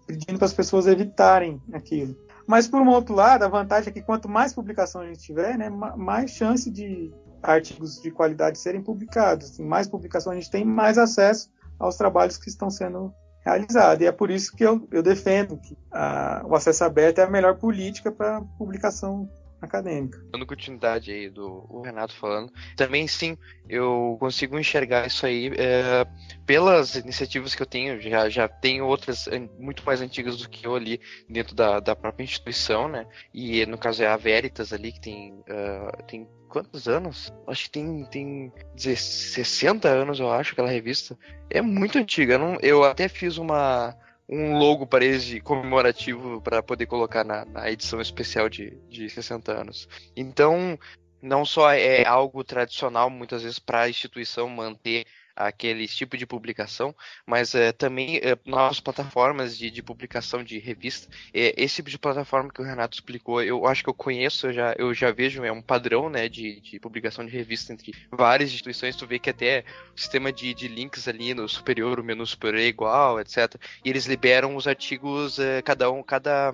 pedindo 0.06 0.38
para 0.38 0.46
as 0.46 0.52
pessoas 0.52 0.86
evitarem 0.86 1.60
aquilo. 1.72 2.16
Mas, 2.46 2.68
por 2.68 2.80
um 2.80 2.88
outro 2.88 3.14
lado, 3.14 3.42
a 3.42 3.48
vantagem 3.48 3.90
é 3.90 3.92
que 3.92 4.02
quanto 4.02 4.28
mais 4.28 4.52
publicação 4.52 5.00
a 5.00 5.06
gente 5.06 5.20
tiver, 5.20 5.56
né, 5.56 5.70
mais 5.70 6.30
chance 6.30 6.70
de 6.70 7.12
artigos 7.42 8.00
de 8.00 8.10
qualidade 8.10 8.58
serem 8.58 8.82
publicados. 8.82 9.50
Assim, 9.50 9.64
mais 9.64 9.88
publicação 9.88 10.32
a 10.32 10.34
gente 10.34 10.50
tem, 10.50 10.64
mais 10.64 10.98
acesso 10.98 11.50
aos 11.78 11.96
trabalhos 11.96 12.36
que 12.36 12.48
estão 12.48 12.70
sendo 12.70 13.12
realizados. 13.44 14.02
E 14.02 14.06
é 14.06 14.12
por 14.12 14.30
isso 14.30 14.54
que 14.56 14.64
eu, 14.64 14.86
eu 14.90 15.02
defendo 15.02 15.56
que 15.58 15.76
a, 15.92 16.42
o 16.46 16.54
acesso 16.54 16.84
aberto 16.84 17.18
é 17.18 17.24
a 17.24 17.30
melhor 17.30 17.56
política 17.56 18.10
para 18.10 18.40
publicação 18.58 19.28
acadêmica. 19.64 20.22
Dando 20.30 20.46
continuidade 20.46 21.10
aí 21.10 21.28
do 21.28 21.82
Renato 21.82 22.14
falando, 22.14 22.52
também 22.76 23.06
sim, 23.06 23.36
eu 23.68 24.16
consigo 24.20 24.58
enxergar 24.58 25.06
isso 25.06 25.26
aí 25.26 25.50
é, 25.56 26.06
pelas 26.46 26.94
iniciativas 26.94 27.54
que 27.54 27.62
eu 27.62 27.66
tenho, 27.66 28.00
já, 28.00 28.28
já 28.28 28.48
tenho 28.48 28.86
outras 28.86 29.26
muito 29.58 29.84
mais 29.84 30.00
antigas 30.00 30.38
do 30.38 30.48
que 30.48 30.66
eu 30.66 30.74
ali 30.74 31.00
dentro 31.28 31.54
da, 31.54 31.80
da 31.80 31.96
própria 31.96 32.24
instituição, 32.24 32.88
né? 32.88 33.06
E 33.32 33.64
no 33.66 33.78
caso 33.78 34.02
é 34.02 34.06
a 34.06 34.16
Veritas 34.16 34.72
ali, 34.72 34.92
que 34.92 35.00
tem, 35.00 35.32
uh, 35.32 36.02
tem 36.06 36.28
quantos 36.54 36.86
anos? 36.86 37.32
Acho 37.48 37.64
que 37.64 37.70
tem, 37.70 38.04
tem 38.06 38.52
60 38.76 39.88
anos, 39.88 40.20
eu 40.20 40.30
acho, 40.30 40.52
aquela 40.52 40.70
revista. 40.70 41.18
É 41.50 41.60
muito 41.60 41.98
antiga. 41.98 42.34
Eu, 42.34 42.38
não, 42.38 42.58
eu 42.62 42.84
até 42.84 43.08
fiz 43.08 43.38
uma, 43.38 43.96
um 44.28 44.56
logo 44.58 44.86
para 44.86 45.04
eles 45.04 45.24
de 45.24 45.40
comemorativo 45.40 46.40
para 46.40 46.62
poder 46.62 46.86
colocar 46.86 47.24
na, 47.24 47.44
na, 47.44 47.70
edição 47.70 48.00
especial 48.00 48.48
de, 48.48 48.70
de 48.88 49.08
60 49.08 49.52
anos. 49.52 49.88
Então, 50.16 50.78
não 51.20 51.44
só 51.44 51.72
é 51.72 52.06
algo 52.06 52.42
tradicional 52.42 53.10
muitas 53.10 53.42
vezes 53.42 53.58
para 53.58 53.82
a 53.82 53.88
instituição 53.88 54.48
manter 54.48 55.06
aquele 55.36 55.86
tipo 55.88 56.16
de 56.16 56.26
publicação, 56.26 56.94
mas 57.26 57.54
é, 57.54 57.72
também 57.72 58.16
é, 58.18 58.38
novas 58.44 58.80
plataformas 58.80 59.56
de, 59.56 59.70
de, 59.70 59.82
publicação 59.82 60.42
de 60.42 60.58
revista. 60.58 61.08
É, 61.32 61.54
esse 61.56 61.76
tipo 61.76 61.90
de 61.90 61.98
plataforma 61.98 62.50
que 62.50 62.60
o 62.60 62.64
Renato 62.64 62.96
explicou, 62.96 63.42
eu 63.42 63.66
acho 63.66 63.82
que 63.82 63.90
eu 63.90 63.94
conheço, 63.94 64.46
eu 64.48 64.52
já, 64.52 64.74
eu 64.78 64.94
já 64.94 65.10
vejo, 65.10 65.44
é 65.44 65.52
um 65.52 65.62
padrão 65.62 66.08
né, 66.08 66.28
de, 66.28 66.60
de 66.60 66.78
publicação 66.78 67.24
de 67.24 67.32
revista 67.32 67.72
entre 67.72 67.92
várias 68.10 68.50
instituições. 68.50 68.96
Tu 68.96 69.06
vê 69.06 69.18
que 69.18 69.30
até 69.30 69.64
o 69.94 70.00
sistema 70.00 70.32
de, 70.32 70.54
de 70.54 70.68
links 70.68 71.08
ali 71.08 71.34
no 71.34 71.48
superior, 71.48 71.98
o 71.98 72.04
menu 72.04 72.26
superior 72.26 72.60
é 72.60 72.66
igual, 72.66 73.20
etc. 73.20 73.54
E 73.84 73.90
eles 73.90 74.06
liberam 74.06 74.56
os 74.56 74.66
artigos, 74.66 75.38
é, 75.38 75.62
cada 75.62 75.90
um, 75.90 76.02
cada 76.02 76.52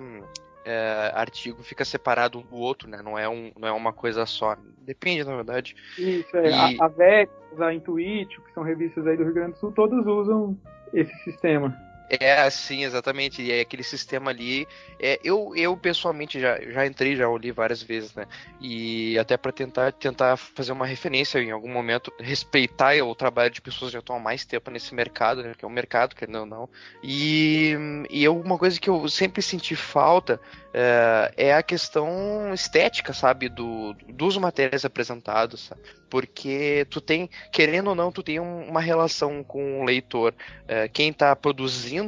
é, 0.65 1.11
artigo 1.13 1.63
fica 1.63 1.83
separado 1.83 2.39
um 2.39 2.41
do 2.41 2.55
outro, 2.55 2.89
né? 2.89 3.01
Não 3.03 3.17
é, 3.17 3.27
um, 3.27 3.51
não 3.57 3.67
é 3.67 3.71
uma 3.71 3.93
coisa 3.93 4.25
só. 4.25 4.55
Depende, 4.79 5.23
na 5.23 5.35
verdade. 5.35 5.75
Isso, 5.97 6.35
é. 6.37 6.49
E... 6.49 6.79
A, 6.79 6.85
a 6.85 6.87
VET, 6.87 7.31
a 7.59 7.73
Intuitio, 7.73 8.41
que 8.41 8.53
são 8.53 8.63
revistas 8.63 9.05
aí 9.07 9.17
do 9.17 9.23
Rio 9.23 9.33
Grande 9.33 9.51
do 9.51 9.57
Sul, 9.57 9.71
todos 9.71 10.05
usam 10.05 10.57
esse 10.93 11.13
sistema. 11.23 11.75
É, 12.19 12.49
sim, 12.49 12.83
exatamente. 12.83 13.41
E 13.41 13.53
é 13.53 13.61
aquele 13.61 13.83
sistema 13.83 14.31
ali. 14.31 14.67
É, 14.99 15.17
eu, 15.23 15.53
eu 15.55 15.77
pessoalmente 15.77 16.41
já, 16.41 16.59
já 16.59 16.85
entrei, 16.85 17.15
já 17.15 17.29
olhei 17.29 17.53
várias 17.53 17.81
vezes, 17.81 18.13
né? 18.13 18.27
E 18.59 19.17
até 19.17 19.37
para 19.37 19.53
tentar 19.53 19.93
tentar 19.93 20.35
fazer 20.35 20.73
uma 20.73 20.85
referência 20.85 21.39
em 21.39 21.51
algum 21.51 21.71
momento, 21.71 22.11
respeitar 22.19 23.01
o 23.01 23.15
trabalho 23.15 23.49
de 23.49 23.61
pessoas 23.61 23.91
que 23.91 23.93
já 23.93 23.99
estão 23.99 24.17
há 24.17 24.19
mais 24.19 24.43
tempo 24.43 24.69
nesse 24.69 24.93
mercado, 24.93 25.41
né? 25.41 25.53
Que 25.57 25.63
é 25.63 25.67
um 25.67 25.71
mercado, 25.71 26.13
querendo 26.13 26.39
ou 26.39 26.45
não. 26.45 26.69
E, 27.01 27.77
e 28.09 28.27
uma 28.27 28.57
coisa 28.57 28.77
que 28.77 28.89
eu 28.89 29.07
sempre 29.07 29.41
senti 29.41 29.73
falta 29.73 30.37
é, 30.73 31.33
é 31.37 31.53
a 31.53 31.63
questão 31.63 32.53
estética, 32.53 33.13
sabe? 33.13 33.47
Do, 33.47 33.93
dos 34.09 34.37
materiais 34.37 34.83
apresentados, 34.83 35.61
sabe? 35.61 35.81
Porque 36.09 36.85
tu 36.89 36.99
tem, 36.99 37.29
querendo 37.53 37.87
ou 37.87 37.95
não, 37.95 38.11
tu 38.11 38.21
tem 38.21 38.37
uma 38.37 38.81
relação 38.81 39.45
com 39.45 39.79
o 39.79 39.85
leitor. 39.85 40.33
É, 40.67 40.89
quem 40.89 41.09
está 41.09 41.33
produzindo 41.37 42.00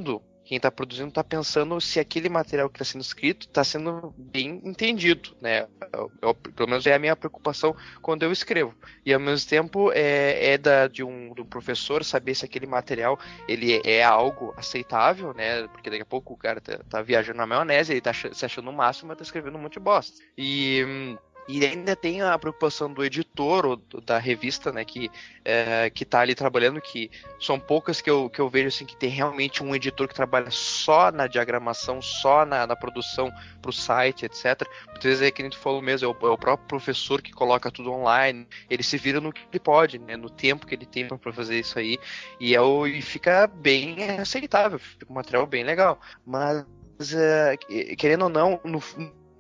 quem 0.45 0.57
está 0.57 0.69
produzindo 0.69 1.09
está 1.09 1.23
pensando 1.23 1.79
se 1.79 1.99
aquele 1.99 2.27
material 2.27 2.69
que 2.69 2.75
está 2.75 2.91
sendo 2.91 3.01
escrito 3.01 3.47
está 3.47 3.63
sendo 3.63 4.13
bem 4.17 4.61
entendido, 4.65 5.35
né? 5.41 5.67
Eu, 5.93 6.11
eu, 6.21 6.35
pelo 6.35 6.69
menos 6.69 6.85
é 6.85 6.93
a 6.93 6.99
minha 6.99 7.15
preocupação 7.15 7.75
quando 8.01 8.23
eu 8.23 8.31
escrevo. 8.31 8.75
E 9.05 9.13
ao 9.13 9.19
mesmo 9.19 9.49
tempo 9.49 9.91
é, 9.93 10.53
é 10.53 10.57
da, 10.57 10.87
de 10.87 11.03
um 11.03 11.33
do 11.33 11.45
professor 11.45 12.03
saber 12.03 12.35
se 12.35 12.43
aquele 12.43 12.67
material 12.67 13.17
ele 13.47 13.81
é 13.85 14.03
algo 14.03 14.53
aceitável, 14.57 15.33
né? 15.33 15.67
Porque 15.69 15.89
daqui 15.89 16.03
a 16.03 16.05
pouco 16.05 16.33
o 16.33 16.37
cara 16.37 16.59
tá, 16.59 16.79
tá 16.89 17.01
viajando 17.01 17.37
na 17.37 17.47
maionese, 17.47 17.93
ele 17.93 18.01
tá 18.01 18.11
se 18.13 18.45
achando 18.45 18.69
o 18.69 18.73
máximo, 18.73 19.07
mas 19.07 19.17
tá 19.17 19.23
escrevendo 19.23 19.57
um 19.57 19.61
monte 19.61 19.73
de 19.73 19.79
bosta. 19.79 20.21
E 20.37 21.17
E 21.47 21.65
ainda 21.65 21.95
tem 21.95 22.21
a 22.21 22.37
preocupação 22.37 22.91
do 22.91 23.03
editor 23.03 23.65
ou 23.65 23.75
da 24.01 24.17
revista, 24.17 24.71
né, 24.71 24.85
que, 24.85 25.11
é, 25.43 25.89
que 25.89 26.05
tá 26.05 26.21
ali 26.21 26.33
trabalhando, 26.33 26.79
que 26.79 27.11
são 27.39 27.59
poucas 27.59 27.99
que 27.99 28.09
eu, 28.09 28.29
que 28.29 28.39
eu 28.39 28.49
vejo 28.49 28.69
assim 28.69 28.85
que 28.85 28.95
tem 28.95 29.09
realmente 29.09 29.61
um 29.61 29.75
editor 29.75 30.07
que 30.07 30.15
trabalha 30.15 30.49
só 30.49 31.11
na 31.11 31.27
diagramação, 31.27 32.01
só 32.01 32.45
na, 32.45 32.65
na 32.65 32.75
produção 32.75 33.31
para 33.61 33.69
o 33.69 33.73
site, 33.73 34.25
etc. 34.25 34.67
Muitas 34.87 35.03
vezes 35.03 35.21
é 35.21 35.31
que 35.31 35.41
a 35.41 35.45
gente 35.45 35.57
falou 35.57 35.81
mesmo, 35.81 36.07
é 36.07 36.09
o, 36.09 36.27
é 36.27 36.31
o, 36.31 36.37
próprio 36.37 36.67
professor 36.67 37.21
que 37.21 37.31
coloca 37.31 37.69
tudo 37.69 37.91
online, 37.91 38.47
ele 38.69 38.83
se 38.83 38.97
vira 38.97 39.19
no 39.19 39.33
que 39.33 39.41
ele 39.51 39.59
pode, 39.59 39.99
né, 39.99 40.15
no 40.15 40.29
tempo 40.29 40.65
que 40.65 40.75
ele 40.75 40.85
tem 40.85 41.07
para 41.07 41.33
fazer 41.33 41.59
isso 41.59 41.77
aí, 41.77 41.97
e, 42.39 42.55
é 42.55 42.61
o, 42.61 42.87
e 42.87 43.01
fica 43.01 43.47
bem 43.47 43.97
aceitável, 44.19 44.79
fica 44.79 45.11
um 45.11 45.15
material 45.15 45.45
bem 45.45 45.63
legal. 45.63 45.99
Mas, 46.25 46.61
uh, 46.61 47.95
querendo 47.97 48.23
ou 48.23 48.29
não, 48.29 48.59
no 48.63 48.79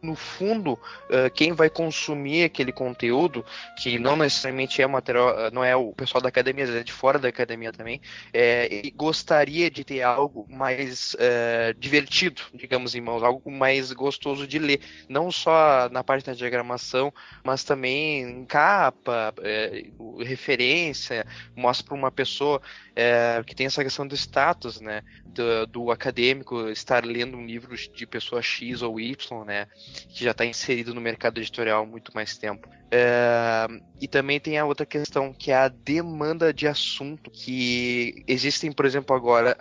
no 0.03 0.15
fundo, 0.15 0.73
uh, 0.73 1.31
quem 1.33 1.53
vai 1.53 1.69
consumir 1.69 2.43
aquele 2.43 2.71
conteúdo, 2.71 3.45
que 3.81 3.97
não 3.97 4.17
necessariamente 4.17 4.81
é 4.81 4.87
material, 4.87 5.49
não 5.51 5.63
é 5.63 5.75
o 5.75 5.93
pessoal 5.93 6.21
da 6.21 6.29
academia, 6.29 6.65
é 6.65 6.83
de 6.83 6.91
fora 6.91 7.17
da 7.17 7.29
academia 7.29 7.71
também, 7.71 8.01
é, 8.33 8.91
gostaria 8.95 9.71
de 9.71 9.83
ter 9.83 10.01
algo 10.01 10.45
mais 10.49 11.15
divertido, 11.79 12.41
digamos 12.53 12.95
em 12.95 13.01
mãos, 13.01 13.23
algo 13.23 13.49
mais 13.49 13.91
gostoso 13.93 14.45
de 14.45 14.59
ler, 14.59 14.81
não 15.07 15.31
só 15.31 15.89
na 15.89 16.03
parte 16.03 16.25
da 16.25 16.33
diagramação, 16.33 17.13
mas 17.43 17.63
também 17.63 18.21
em 18.21 18.45
capa, 18.45 19.33
é, 19.41 19.85
referência, 20.19 21.25
mostra 21.55 21.85
para 21.85 21.95
uma 21.95 22.11
pessoa 22.11 22.61
que 23.47 23.55
tem 23.55 23.65
essa 23.65 23.83
questão 23.83 24.05
do 24.05 24.15
status, 24.15 24.79
né, 24.79 25.01
do, 25.25 25.65
do 25.65 25.91
acadêmico 25.91 26.69
estar 26.69 27.03
lendo 27.03 27.37
um 27.37 27.45
livro 27.45 27.75
de 27.75 28.05
pessoa 28.05 28.41
X 28.41 28.81
ou 28.81 28.99
Y, 28.99 29.45
né, 29.45 29.67
que 30.09 30.23
já 30.23 30.31
está 30.31 30.45
inserido 30.45 30.93
no 30.93 31.01
mercado 31.01 31.39
editorial 31.39 31.83
há 31.83 31.85
muito 31.85 32.13
mais 32.13 32.37
tempo. 32.37 32.67
É, 32.91 33.67
e 33.99 34.07
também 34.07 34.39
tem 34.39 34.57
a 34.57 34.65
outra 34.65 34.85
questão, 34.85 35.33
que 35.33 35.51
é 35.51 35.55
a 35.55 35.67
demanda 35.67 36.53
de 36.53 36.67
assunto, 36.67 37.31
que 37.31 38.23
existem, 38.27 38.71
por 38.71 38.85
exemplo, 38.85 39.15
agora 39.15 39.57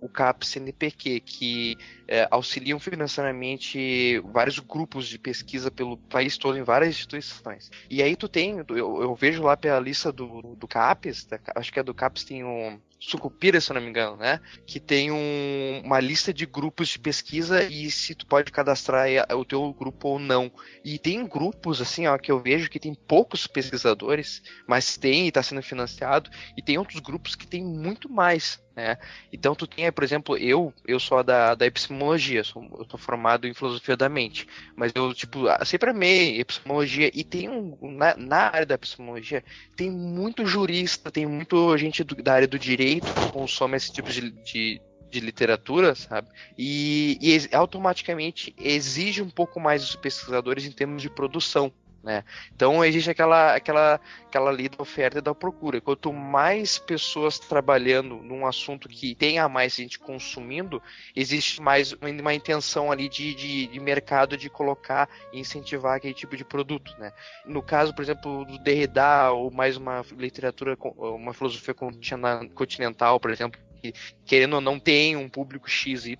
o 0.00 0.08
CAPS 0.08 0.56
NPq, 0.56 1.20
que 1.20 1.76
é, 2.08 2.26
auxiliam 2.30 2.78
financeiramente 2.78 4.18
vários 4.32 4.58
grupos 4.58 5.06
de 5.06 5.18
pesquisa 5.18 5.70
pelo 5.70 5.96
país 5.96 6.36
todo, 6.36 6.58
em 6.58 6.62
várias 6.62 6.90
instituições. 6.90 7.70
E 7.88 8.02
aí 8.02 8.16
tu 8.16 8.28
tem, 8.28 8.58
eu, 8.68 9.02
eu 9.02 9.14
vejo 9.14 9.42
lá 9.42 9.56
pela 9.56 9.80
lista 9.80 10.10
do, 10.10 10.56
do 10.56 10.68
CAPES, 10.68 11.26
da, 11.26 11.38
acho 11.54 11.72
que 11.72 11.78
é 11.80 11.82
do 11.82 11.94
CAPES 11.94 12.24
tem 12.24 12.44
um 12.44 12.80
Sucupira, 13.00 13.58
se 13.62 13.72
eu 13.72 13.74
não 13.74 13.80
me 13.80 13.88
engano, 13.88 14.14
né? 14.18 14.40
Que 14.66 14.78
tem 14.78 15.10
um, 15.10 15.80
uma 15.82 15.98
lista 15.98 16.34
de 16.34 16.44
grupos 16.44 16.88
de 16.88 16.98
pesquisa 16.98 17.64
e 17.64 17.90
se 17.90 18.14
tu 18.14 18.26
pode 18.26 18.52
cadastrar 18.52 19.08
o 19.34 19.42
teu 19.42 19.72
grupo 19.72 20.08
ou 20.08 20.18
não. 20.18 20.52
E 20.84 20.98
tem 20.98 21.26
grupos, 21.26 21.80
assim, 21.80 22.06
ó, 22.06 22.18
que 22.18 22.30
eu 22.30 22.38
vejo 22.42 22.68
que 22.68 22.78
tem 22.78 22.94
poucos 22.94 23.46
pesquisadores, 23.46 24.42
mas 24.66 24.98
tem 24.98 25.24
e 25.24 25.28
está 25.28 25.42
sendo 25.42 25.62
financiado, 25.62 26.28
e 26.54 26.60
tem 26.60 26.76
outros 26.76 27.00
grupos 27.00 27.34
que 27.34 27.46
tem 27.46 27.64
muito 27.64 28.06
mais. 28.06 28.62
Né? 28.74 28.96
Então 29.32 29.54
tu 29.54 29.66
tem, 29.66 29.90
por 29.90 30.04
exemplo, 30.04 30.36
eu 30.36 30.72
eu 30.86 31.00
sou 31.00 31.22
da, 31.24 31.54
da 31.54 31.66
epistemologia, 31.66 32.44
sou, 32.44 32.62
eu 32.78 32.86
sou 32.88 32.98
formado 32.98 33.46
em 33.46 33.54
filosofia 33.54 33.96
da 33.96 34.08
mente, 34.08 34.46
mas 34.76 34.92
eu 34.94 35.12
tipo 35.12 35.40
sempre 35.64 35.90
amei 35.90 36.40
epistemologia 36.40 37.10
e 37.12 37.24
tem 37.24 37.48
um 37.48 37.76
na, 37.80 38.16
na 38.16 38.36
área 38.36 38.66
da 38.66 38.74
epistemologia 38.76 39.44
tem 39.76 39.90
muito 39.90 40.46
jurista, 40.46 41.10
tem 41.10 41.26
muito 41.26 41.76
gente 41.76 42.04
do, 42.04 42.14
da 42.22 42.34
área 42.34 42.48
do 42.48 42.58
direito 42.58 43.12
que 43.12 43.32
consome 43.32 43.76
esse 43.76 43.92
tipo 43.92 44.08
de, 44.08 44.30
de 44.30 44.80
de 45.10 45.18
literatura, 45.18 45.94
sabe? 45.94 46.28
E, 46.56 47.18
e, 47.20 47.54
automaticamente 47.54 48.54
exige 48.56 49.20
um 49.20 49.28
pouco 49.28 49.58
mais 49.58 49.82
dos 49.82 49.96
pesquisadores 49.96 50.64
em 50.64 50.70
termos 50.70 51.02
de 51.02 51.10
produção. 51.10 51.72
Né? 52.02 52.24
Então 52.54 52.82
existe 52.84 53.10
aquela, 53.10 53.54
aquela, 53.54 54.00
aquela 54.26 54.50
lei 54.50 54.68
da 54.68 54.82
oferta 54.82 55.18
e 55.18 55.22
da 55.22 55.34
procura. 55.34 55.80
Quanto 55.80 56.12
mais 56.12 56.78
pessoas 56.78 57.38
trabalhando 57.38 58.16
num 58.16 58.46
assunto 58.46 58.88
que 58.88 59.14
tenha 59.14 59.48
mais 59.48 59.74
gente 59.74 59.98
consumindo, 59.98 60.82
existe 61.14 61.60
mais 61.60 61.92
uma 61.92 62.34
intenção 62.34 62.90
ali 62.90 63.08
de, 63.08 63.34
de, 63.34 63.66
de 63.66 63.80
mercado 63.80 64.36
de 64.36 64.48
colocar 64.48 65.08
e 65.32 65.40
incentivar 65.40 65.96
aquele 65.96 66.14
tipo 66.14 66.36
de 66.36 66.44
produto. 66.44 66.94
Né? 66.98 67.12
No 67.44 67.62
caso, 67.62 67.94
por 67.94 68.02
exemplo, 68.02 68.44
do 68.46 68.58
Derrida 68.58 69.30
ou 69.30 69.50
mais 69.50 69.76
uma 69.76 70.02
literatura, 70.16 70.76
uma 70.96 71.34
filosofia 71.34 71.74
continental, 71.74 73.20
por 73.20 73.30
exemplo, 73.30 73.60
que, 73.80 73.92
querendo 74.24 74.54
ou 74.54 74.60
não, 74.60 74.78
tem 74.78 75.16
um 75.16 75.28
público 75.28 75.68
XY, 75.68 76.16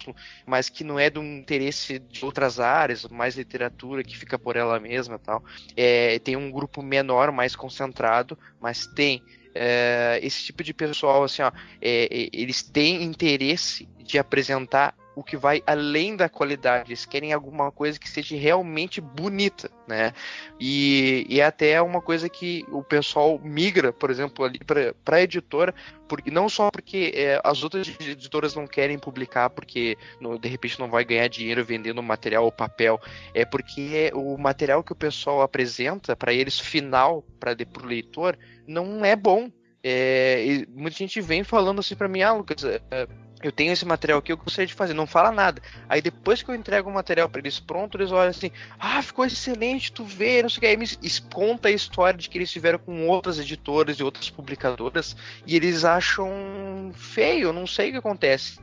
mas 0.47 0.69
que 0.69 0.83
não 0.83 0.99
é 0.99 1.11
do 1.11 1.23
interesse 1.23 1.99
de 1.99 2.25
outras 2.25 2.59
áreas, 2.59 3.05
mais 3.07 3.37
literatura, 3.37 4.03
que 4.03 4.17
fica 4.17 4.39
por 4.39 4.57
ela 4.57 4.81
mesma 4.81 5.19
tal. 5.19 5.45
É, 5.77 6.19
tem 6.21 6.37
um 6.37 6.51
grupo 6.51 6.83
menor, 6.83 7.31
mais 7.33 7.55
concentrado, 7.55 8.39
mas 8.61 8.87
tem. 8.87 9.23
É, 9.53 10.21
esse 10.23 10.45
tipo 10.45 10.63
de 10.63 10.73
pessoal, 10.73 11.25
assim, 11.25 11.43
ó, 11.43 11.51
é, 11.83 12.05
é 12.05 12.29
eles 12.33 12.63
têm 12.63 13.03
interesse 13.03 13.89
de 13.99 14.19
apresentar 14.19 14.95
o 15.15 15.23
que 15.23 15.37
vai 15.37 15.63
além 15.67 16.17
da 16.17 16.29
qualidade. 16.29 16.91
Eles 16.91 17.05
querem 17.05 17.33
alguma 17.33 17.71
coisa 17.71 17.99
que 17.99 18.09
seja 18.09 18.37
realmente 18.37 19.01
bonita, 19.01 19.70
né? 19.91 20.15
E, 20.59 21.27
e 21.29 21.41
é 21.41 21.45
até 21.45 21.83
uma 21.83 22.01
coisa 22.01 22.29
que 22.29 22.65
o 22.71 22.83
pessoal 22.83 23.39
migra, 23.43 23.93
por 23.93 24.11
exemplo, 24.11 24.45
ali 24.45 24.59
para 25.05 25.17
a 25.17 25.23
editora, 25.23 25.75
porque 26.09 26.31
não 26.31 26.49
só 26.49 26.71
porque 26.71 27.13
é, 27.15 27.41
as 27.45 27.63
outras 27.63 27.89
editoras 28.01 28.55
não 28.55 28.67
querem 28.67 28.99
publicar 28.99 29.51
porque 29.51 29.99
no, 30.21 30.39
de 30.39 30.49
repente 30.49 30.79
não 30.79 30.89
vai 30.89 31.05
ganhar 31.05 31.29
dinheiro 31.29 31.65
vendendo 31.65 32.03
material 32.03 32.45
ou 32.45 32.53
papel, 32.53 33.01
é 33.35 33.45
porque 33.45 34.11
o 34.15 34.39
material 34.39 34.83
que 34.83 34.93
o 34.93 34.97
pessoal 34.97 35.43
apresenta 35.43 36.17
para 36.17 36.33
eles 36.33 36.59
final 36.59 37.23
para 37.39 37.57
o 37.83 37.87
leitor 37.87 38.39
não 38.67 39.05
é 39.05 39.17
bom. 39.17 39.51
É, 39.83 40.65
muita 40.69 40.97
gente 40.97 41.21
vem 41.21 41.43
falando 41.43 41.81
assim 41.81 41.97
para 41.97 42.09
mim, 42.09 42.23
ah, 42.23 42.33
Lucas, 42.33 42.63
é, 42.65 42.81
eu 43.43 43.51
tenho 43.51 43.73
esse 43.73 43.85
material 43.85 44.19
aqui, 44.19 44.33
eu 44.33 44.37
gostaria 44.37 44.67
de 44.67 44.75
fazer, 44.75 44.95
não 44.95 45.07
fala 45.07 45.31
nada. 45.31 45.63
Aí 45.89 46.03
depois 46.03 46.43
que 46.43 46.51
eu 46.51 46.55
entrego 46.55 46.91
o 46.91 46.93
material 46.93 47.29
para 47.29 47.41
eles 47.41 47.59
pronto, 47.59 47.97
eles 47.97 48.13
olham 48.13 48.31
assim, 48.31 48.51
ah, 48.79 49.03
ficou 49.03 49.25
excelente, 49.25 49.93
tu 49.93 50.05
vê, 50.05 50.43
não 50.43 50.49
sei 50.49 50.59
o 50.59 50.61
que. 50.61 50.67
Aí 50.67 50.77
me 50.77 50.87
conta 51.33 51.69
a 51.69 51.73
história 51.73 52.19
de 52.19 52.29
que 52.29 52.39
eles 52.39 52.51
tiveram 52.51 52.79
com 52.79 53.09
outras 53.09 53.39
editoras 53.39 53.99
e 53.99 54.03
outras 54.03 54.29
publicadoras 54.29 55.17
e 55.47 55.57
eles 55.57 55.85
acham 55.85 56.93
feio, 56.95 57.53
não 57.53 57.67
sei 57.67 57.89
o 57.89 57.93
que 57.93 57.99
acontece 57.99 58.59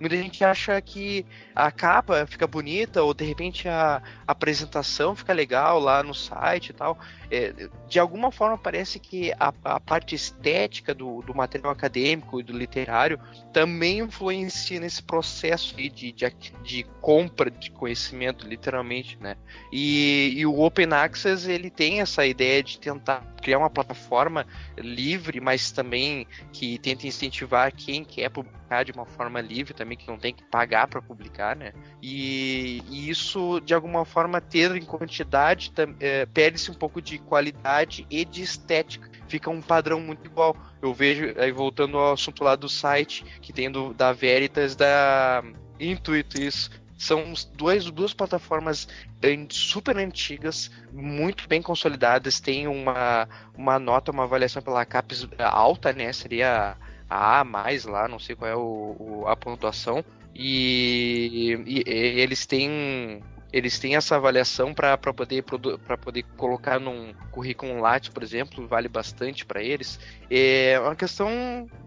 muita 0.00 0.16
gente 0.16 0.44
acha 0.44 0.80
que 0.80 1.24
a 1.54 1.70
capa 1.70 2.26
fica 2.26 2.46
bonita 2.46 3.02
ou 3.02 3.14
de 3.14 3.24
repente 3.24 3.68
a, 3.68 4.02
apresentação 4.26 5.14
fica 5.14 5.32
legal 5.32 5.78
lá 5.78 6.02
no 6.02 6.14
site 6.14 6.70
e 6.70 6.72
tal. 6.72 6.98
É, 7.34 7.68
de 7.88 7.98
alguma 7.98 8.30
forma 8.30 8.56
parece 8.56 9.00
que 9.00 9.32
a, 9.40 9.52
a 9.64 9.80
parte 9.80 10.14
estética 10.14 10.94
do, 10.94 11.20
do, 11.22 11.34
material 11.34 11.72
acadêmico 11.72 12.38
e 12.38 12.44
do 12.44 12.56
literário 12.56 13.18
também 13.52 13.98
influencia 13.98 14.78
nesse 14.78 15.02
processo 15.02 15.74
de, 15.74 15.88
de, 15.88 16.12
de, 16.12 16.84
compra 17.00 17.50
de 17.50 17.72
conhecimento, 17.72 18.46
literalmente, 18.46 19.18
né? 19.20 19.36
E, 19.72 20.34
e 20.36 20.46
o 20.46 20.60
Open 20.60 20.92
Access 20.92 21.50
ele 21.50 21.70
tem 21.70 22.00
essa 22.00 22.24
ideia 22.24 22.62
de 22.62 22.78
tentar 22.78 23.34
criar 23.44 23.58
uma 23.58 23.68
plataforma 23.68 24.46
livre, 24.78 25.38
mas 25.38 25.70
também 25.70 26.26
que 26.50 26.78
tenta 26.78 27.06
incentivar 27.06 27.72
quem 27.72 28.02
quer 28.02 28.30
publicar 28.30 28.82
de 28.82 28.92
uma 28.92 29.04
forma 29.04 29.40
livre 29.40 29.74
também, 29.74 29.98
que 29.98 30.08
não 30.08 30.18
tem 30.18 30.34
que 30.34 30.42
pagar 30.44 30.88
para 30.88 31.02
publicar, 31.02 31.54
né? 31.54 31.72
E, 32.02 32.82
e, 32.88 33.10
isso, 33.10 33.60
de 33.60 33.74
alguma 33.74 34.06
forma, 34.06 34.40
ter 34.40 34.74
em 34.74 34.82
quantidade, 34.82 35.70
é, 36.00 36.24
perde-se 36.24 36.70
um 36.70 36.74
pouco 36.74 37.02
de 37.02 37.18
qualidade 37.24 38.06
e 38.10 38.24
de 38.24 38.42
estética. 38.42 39.10
Fica 39.26 39.50
um 39.50 39.60
padrão 39.60 40.00
muito 40.00 40.26
igual. 40.26 40.56
Eu 40.80 40.92
vejo, 40.92 41.34
aí 41.38 41.50
voltando 41.50 41.98
ao 41.98 42.12
assunto 42.12 42.44
lá 42.44 42.54
do 42.54 42.68
site, 42.68 43.24
que 43.40 43.52
tem 43.52 43.70
do, 43.70 43.92
da 43.94 44.12
Veritas, 44.12 44.76
da 44.76 45.42
Intuito, 45.80 46.40
isso 46.40 46.70
são 46.96 47.32
duas, 47.54 47.90
duas 47.90 48.14
plataformas 48.14 48.88
super 49.50 49.96
antigas, 49.96 50.70
muito 50.92 51.48
bem 51.48 51.60
consolidadas, 51.60 52.40
tem 52.40 52.66
uma, 52.66 53.28
uma 53.56 53.78
nota, 53.78 54.10
uma 54.10 54.24
avaliação 54.24 54.62
pela 54.62 54.84
CAPES 54.84 55.28
alta, 55.38 55.92
né? 55.92 56.12
Seria 56.12 56.76
a 57.08 57.40
A 57.40 57.44
mais 57.44 57.84
lá, 57.84 58.08
não 58.08 58.18
sei 58.18 58.34
qual 58.34 58.50
é 58.50 58.56
o, 58.56 58.96
o 58.98 59.24
a 59.28 59.36
pontuação. 59.36 60.04
E, 60.34 61.58
e, 61.66 61.82
e, 61.86 62.20
eles 62.20 62.46
têm 62.46 63.22
eles 63.54 63.78
têm 63.78 63.94
essa 63.94 64.16
avaliação 64.16 64.74
para 64.74 64.98
poder 64.98 65.44
para 65.86 65.96
poder 65.96 66.24
colocar 66.36 66.80
num 66.80 67.14
currículo 67.30 67.78
Lattes, 67.80 68.08
por 68.08 68.20
exemplo, 68.20 68.66
vale 68.66 68.88
bastante 68.88 69.46
para 69.46 69.62
eles. 69.62 70.00
É 70.28 70.76
uma 70.80 70.96
questão 70.96 71.30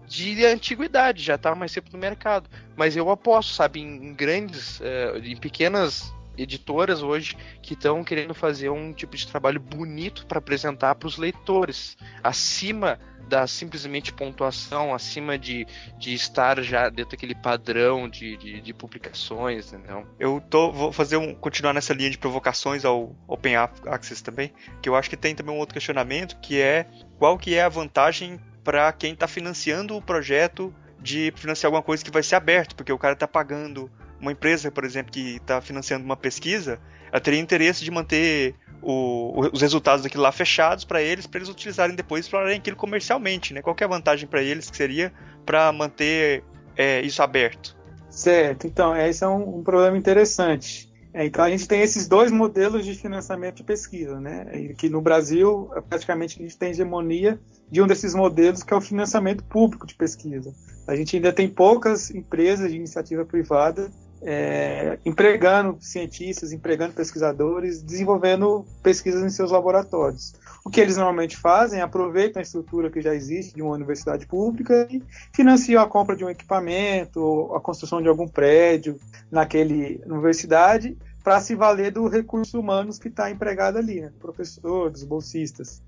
de 0.08 0.46
antiguidade, 0.46 1.22
já 1.22 1.36
está 1.36 1.54
mais 1.54 1.74
tempo 1.74 1.90
no 1.92 2.00
mercado. 2.00 2.50
Mas 2.78 2.96
eu 2.96 3.10
aposto, 3.10 3.52
sabe, 3.54 3.82
em, 3.82 4.14
grandes, 4.14 4.80
uh, 4.80 5.18
em 5.22 5.36
pequenas 5.36 6.10
editoras 6.38 7.02
hoje 7.02 7.36
que 7.62 7.74
estão 7.74 8.04
querendo 8.04 8.34
fazer 8.34 8.70
um 8.70 8.94
tipo 8.94 9.16
de 9.16 9.28
trabalho 9.28 9.60
bonito 9.60 10.26
para 10.26 10.40
apresentar 10.40 10.96
para 10.96 11.08
os 11.08 11.18
leitores, 11.18 11.98
acima 12.24 13.00
da 13.28 13.46
simplesmente 13.46 14.14
pontuação, 14.14 14.94
acima 14.94 15.38
de, 15.38 15.68
de 15.98 16.14
estar 16.14 16.62
já 16.62 16.90
dentro 16.90 17.12
daquele 17.12 17.36
padrão 17.36 18.08
de, 18.08 18.38
de, 18.38 18.62
de 18.62 18.74
publicações, 18.74 19.74
entendeu? 19.74 20.08
Eu 20.18 20.42
tô, 20.42 20.72
vou 20.72 20.92
fazer 20.92 21.18
um, 21.18 21.36
continuar 21.36 21.74
nessa 21.74 21.94
linha 21.94 22.10
de 22.10 22.18
provocações 22.18 22.86
ao 22.86 23.16
Open 23.28 23.56
Access 23.56 24.24
também, 24.24 24.54
que 24.82 24.88
eu 24.88 24.96
acho 24.96 25.10
que 25.10 25.18
tem 25.18 25.36
também 25.36 25.54
um 25.54 25.60
outro 25.60 25.74
questionamento, 25.74 26.40
que 26.40 26.60
é 26.60 26.88
qual 27.18 27.38
que 27.38 27.54
é 27.54 27.64
a 27.64 27.70
vantagem 27.70 28.40
para 28.64 28.92
quem 28.92 29.14
está 29.14 29.28
financiando 29.28 29.96
o 29.96 30.02
projeto 30.02 30.74
de 31.00 31.34
financiar 31.36 31.68
alguma 31.68 31.84
coisa 31.84 32.04
que 32.04 32.12
vai 32.12 32.24
ser 32.24 32.36
aberto, 32.36 32.76
porque 32.76 32.92
o 32.92 32.98
cara 32.98 33.14
está 33.14 33.28
pagando 33.28 33.90
uma 34.20 34.32
empresa, 34.32 34.72
por 34.72 34.84
exemplo, 34.84 35.12
que 35.12 35.36
está 35.36 35.62
financiando 35.62 36.04
uma 36.04 36.18
pesquisa, 36.18 36.80
ela 37.12 37.22
teria 37.22 37.40
interesse 37.40 37.84
de 37.84 37.92
manter 37.92 38.56
o, 38.82 39.48
os 39.54 39.62
resultados 39.62 40.04
daquilo 40.04 40.24
lá 40.24 40.32
fechados 40.32 40.84
para 40.84 41.02
eles, 41.02 41.28
para 41.28 41.40
eles 41.40 41.50
utilizarem 41.50 41.96
depois 41.96 42.26
e 42.26 42.28
explorarem 42.28 42.58
aquilo 42.58 42.76
comercialmente, 42.76 43.54
né? 43.54 43.62
Qual 43.62 43.76
é 43.80 43.84
a 43.84 43.88
vantagem 43.88 44.28
para 44.28 44.42
eles 44.42 44.70
que 44.70 44.78
seria 44.78 45.14
para 45.46 45.72
manter 45.72 46.44
é, 46.76 47.02
isso 47.02 47.22
aberto? 47.22 47.78
Certo, 48.10 48.66
então 48.66 48.96
esse 48.96 49.24
é 49.24 49.28
um, 49.28 49.60
um 49.60 49.64
problema 49.64 49.98
interessante. 49.98 50.87
É, 51.18 51.26
então 51.26 51.44
a 51.44 51.50
gente 51.50 51.68
tem 51.68 51.82
esses 51.82 52.08
dois 52.08 52.32
modelos 52.32 52.86
de 52.86 52.94
financiamento 52.94 53.56
de 53.56 53.64
pesquisa, 53.64 54.20
né? 54.20 54.46
E 54.54 54.76
que 54.76 54.88
no 54.88 55.02
Brasil 55.02 55.68
praticamente 55.90 56.40
a 56.40 56.44
gente 56.44 56.56
tem 56.56 56.70
hegemonia 56.70 57.40
de 57.72 57.82
um 57.82 57.88
desses 57.88 58.14
modelos 58.14 58.62
que 58.62 58.72
é 58.72 58.78
o 58.78 58.82
financiamento 58.82 59.44
público 59.44 59.88
de 59.88 59.96
pesquisa. 59.96 60.54
A 60.88 60.96
gente 60.96 61.16
ainda 61.16 61.34
tem 61.34 61.50
poucas 61.50 62.12
empresas 62.12 62.70
de 62.70 62.78
iniciativa 62.78 63.26
privada 63.26 63.90
é, 64.22 65.00
empregando 65.04 65.78
cientistas, 65.80 66.52
empregando 66.52 66.94
pesquisadores, 66.94 67.82
desenvolvendo 67.82 68.64
pesquisas 68.84 69.24
em 69.24 69.30
seus 69.30 69.50
laboratórios. 69.50 70.36
O 70.64 70.70
que 70.70 70.80
eles 70.80 70.98
normalmente 70.98 71.36
fazem 71.36 71.80
é 71.80 71.82
aproveitam 71.82 72.40
a 72.40 72.44
estrutura 72.44 72.92
que 72.92 73.02
já 73.02 73.16
existe 73.16 73.56
de 73.56 73.62
uma 73.64 73.74
universidade 73.74 74.28
pública 74.28 74.88
e 74.92 75.02
financiam 75.34 75.82
a 75.82 75.88
compra 75.88 76.16
de 76.16 76.24
um 76.24 76.30
equipamento, 76.30 77.52
a 77.56 77.60
construção 77.60 78.04
de 78.04 78.08
algum 78.08 78.28
prédio 78.28 79.00
naquele 79.32 80.00
universidade 80.06 80.96
para 81.28 81.42
se 81.42 81.56
valer 81.56 81.92
do 81.92 82.08
recurso 82.08 82.58
humanos 82.58 82.98
que 82.98 83.10
está 83.10 83.30
empregado 83.30 83.78
ali, 83.78 84.00
né? 84.00 84.14
professores, 84.18 85.04
bolsistas. 85.04 85.84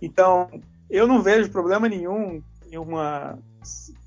Então, 0.00 0.48
eu 0.88 1.06
não 1.06 1.20
vejo 1.20 1.50
problema 1.50 1.86
nenhum 1.86 2.42
em 2.72 2.78
uma 2.78 3.38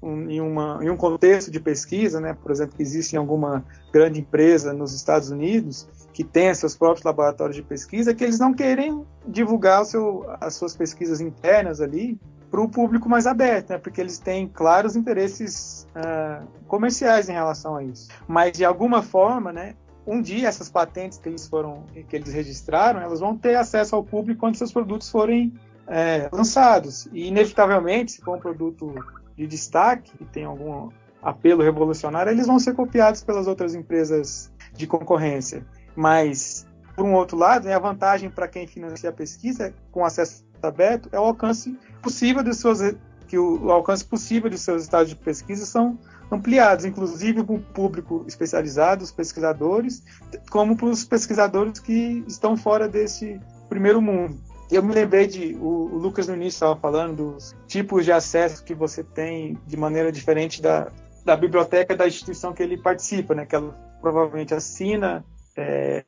em, 0.01 0.41
uma, 0.41 0.79
em 0.81 0.89
um 0.89 0.97
contexto 0.97 1.51
de 1.51 1.59
pesquisa, 1.59 2.19
né, 2.19 2.33
por 2.33 2.49
exemplo, 2.49 2.75
que 2.75 2.81
existe 2.81 3.13
em 3.13 3.19
alguma 3.19 3.63
grande 3.93 4.21
empresa 4.21 4.73
nos 4.73 4.95
Estados 4.95 5.29
Unidos 5.29 5.87
que 6.11 6.23
tenha 6.23 6.55
seus 6.55 6.75
próprios 6.75 7.03
laboratórios 7.03 7.55
de 7.55 7.61
pesquisa, 7.61 8.15
que 8.15 8.23
eles 8.23 8.39
não 8.39 8.51
querem 8.51 9.05
divulgar 9.27 9.85
seu, 9.85 10.25
as 10.41 10.55
suas 10.55 10.75
pesquisas 10.75 11.21
internas 11.21 11.79
ali 11.79 12.19
para 12.49 12.59
o 12.59 12.67
público 12.67 13.07
mais 13.07 13.27
aberto, 13.27 13.69
né, 13.69 13.77
porque 13.77 14.01
eles 14.01 14.17
têm 14.17 14.47
claros 14.47 14.95
interesses 14.95 15.87
uh, 15.95 16.45
comerciais 16.67 17.29
em 17.29 17.33
relação 17.33 17.75
a 17.75 17.83
isso. 17.83 18.09
Mas 18.27 18.53
de 18.53 18.65
alguma 18.65 19.03
forma, 19.03 19.53
né, 19.53 19.75
um 20.05 20.21
dia 20.21 20.47
essas 20.47 20.69
patentes 20.69 21.17
que 21.17 21.29
eles 21.29 21.47
foram 21.47 21.85
que 22.09 22.15
eles 22.15 22.33
registraram, 22.33 23.01
elas 23.01 23.19
vão 23.19 23.37
ter 23.37 23.55
acesso 23.55 23.95
ao 23.95 24.03
público 24.03 24.39
quando 24.39 24.55
seus 24.55 24.71
produtos 24.71 25.09
forem 25.09 25.53
é, 25.87 26.29
lançados. 26.31 27.07
E 27.11 27.27
inevitavelmente, 27.27 28.13
se 28.13 28.21
for 28.21 28.37
um 28.37 28.39
produto 28.39 28.93
de 29.35 29.45
destaque, 29.47 30.17
que 30.17 30.25
tem 30.25 30.45
algum 30.45 30.89
apelo 31.21 31.61
revolucionário, 31.61 32.31
eles 32.31 32.47
vão 32.47 32.57
ser 32.57 32.73
copiados 32.73 33.23
pelas 33.23 33.47
outras 33.47 33.75
empresas 33.75 34.51
de 34.73 34.87
concorrência. 34.87 35.65
Mas, 35.95 36.65
por 36.95 37.05
um 37.05 37.13
outro 37.13 37.37
lado, 37.37 37.65
né, 37.65 37.75
a 37.75 37.79
vantagem 37.79 38.29
para 38.29 38.47
quem 38.47 38.65
financia 38.65 39.09
a 39.09 39.13
pesquisa 39.13 39.73
com 39.91 40.03
acesso 40.03 40.43
aberto 40.63 41.09
é 41.11 41.19
o 41.19 41.23
alcance 41.23 41.77
possível 42.01 42.43
dos 42.43 42.57
seus 42.57 42.79
que 43.27 43.37
o, 43.37 43.65
o 43.65 43.71
alcance 43.71 44.03
possível 44.03 44.49
dos 44.49 44.61
seus 44.61 44.83
estados 44.83 45.09
de 45.09 45.15
pesquisa 45.15 45.65
são 45.65 45.97
ampliados, 46.31 46.85
inclusive 46.85 47.43
para 47.43 47.55
o 47.55 47.59
público 47.59 48.23
especializado, 48.27 49.03
os 49.03 49.11
pesquisadores, 49.11 50.03
como 50.49 50.75
para 50.77 50.87
os 50.87 51.03
pesquisadores 51.03 51.79
que 51.79 52.23
estão 52.27 52.55
fora 52.55 52.87
desse 52.87 53.39
primeiro 53.69 54.01
mundo 54.01 54.39
eu 54.71 54.81
me 54.81 54.93
lembrei 54.93 55.27
de. 55.27 55.55
O, 55.55 55.97
Lucas 55.97 56.27
no 56.27 56.35
início 56.35 56.55
estava 56.55 56.79
falando 56.79 57.33
dos 57.33 57.55
tipos 57.67 58.05
de 58.05 58.11
acesso 58.11 58.63
que 58.63 58.73
você 58.73 59.03
tem 59.03 59.57
de 59.67 59.75
maneira 59.75 60.11
diferente 60.11 60.61
da, 60.61 60.91
da 61.25 61.35
biblioteca 61.35 61.95
da 61.95 62.07
instituição 62.07 62.53
que 62.53 62.63
ele 62.63 62.77
participa, 62.77 63.35
né? 63.35 63.45
Que 63.45 63.55
ela 63.55 63.73
provavelmente 63.99 64.53
assina 64.53 65.25
é, 65.57 66.05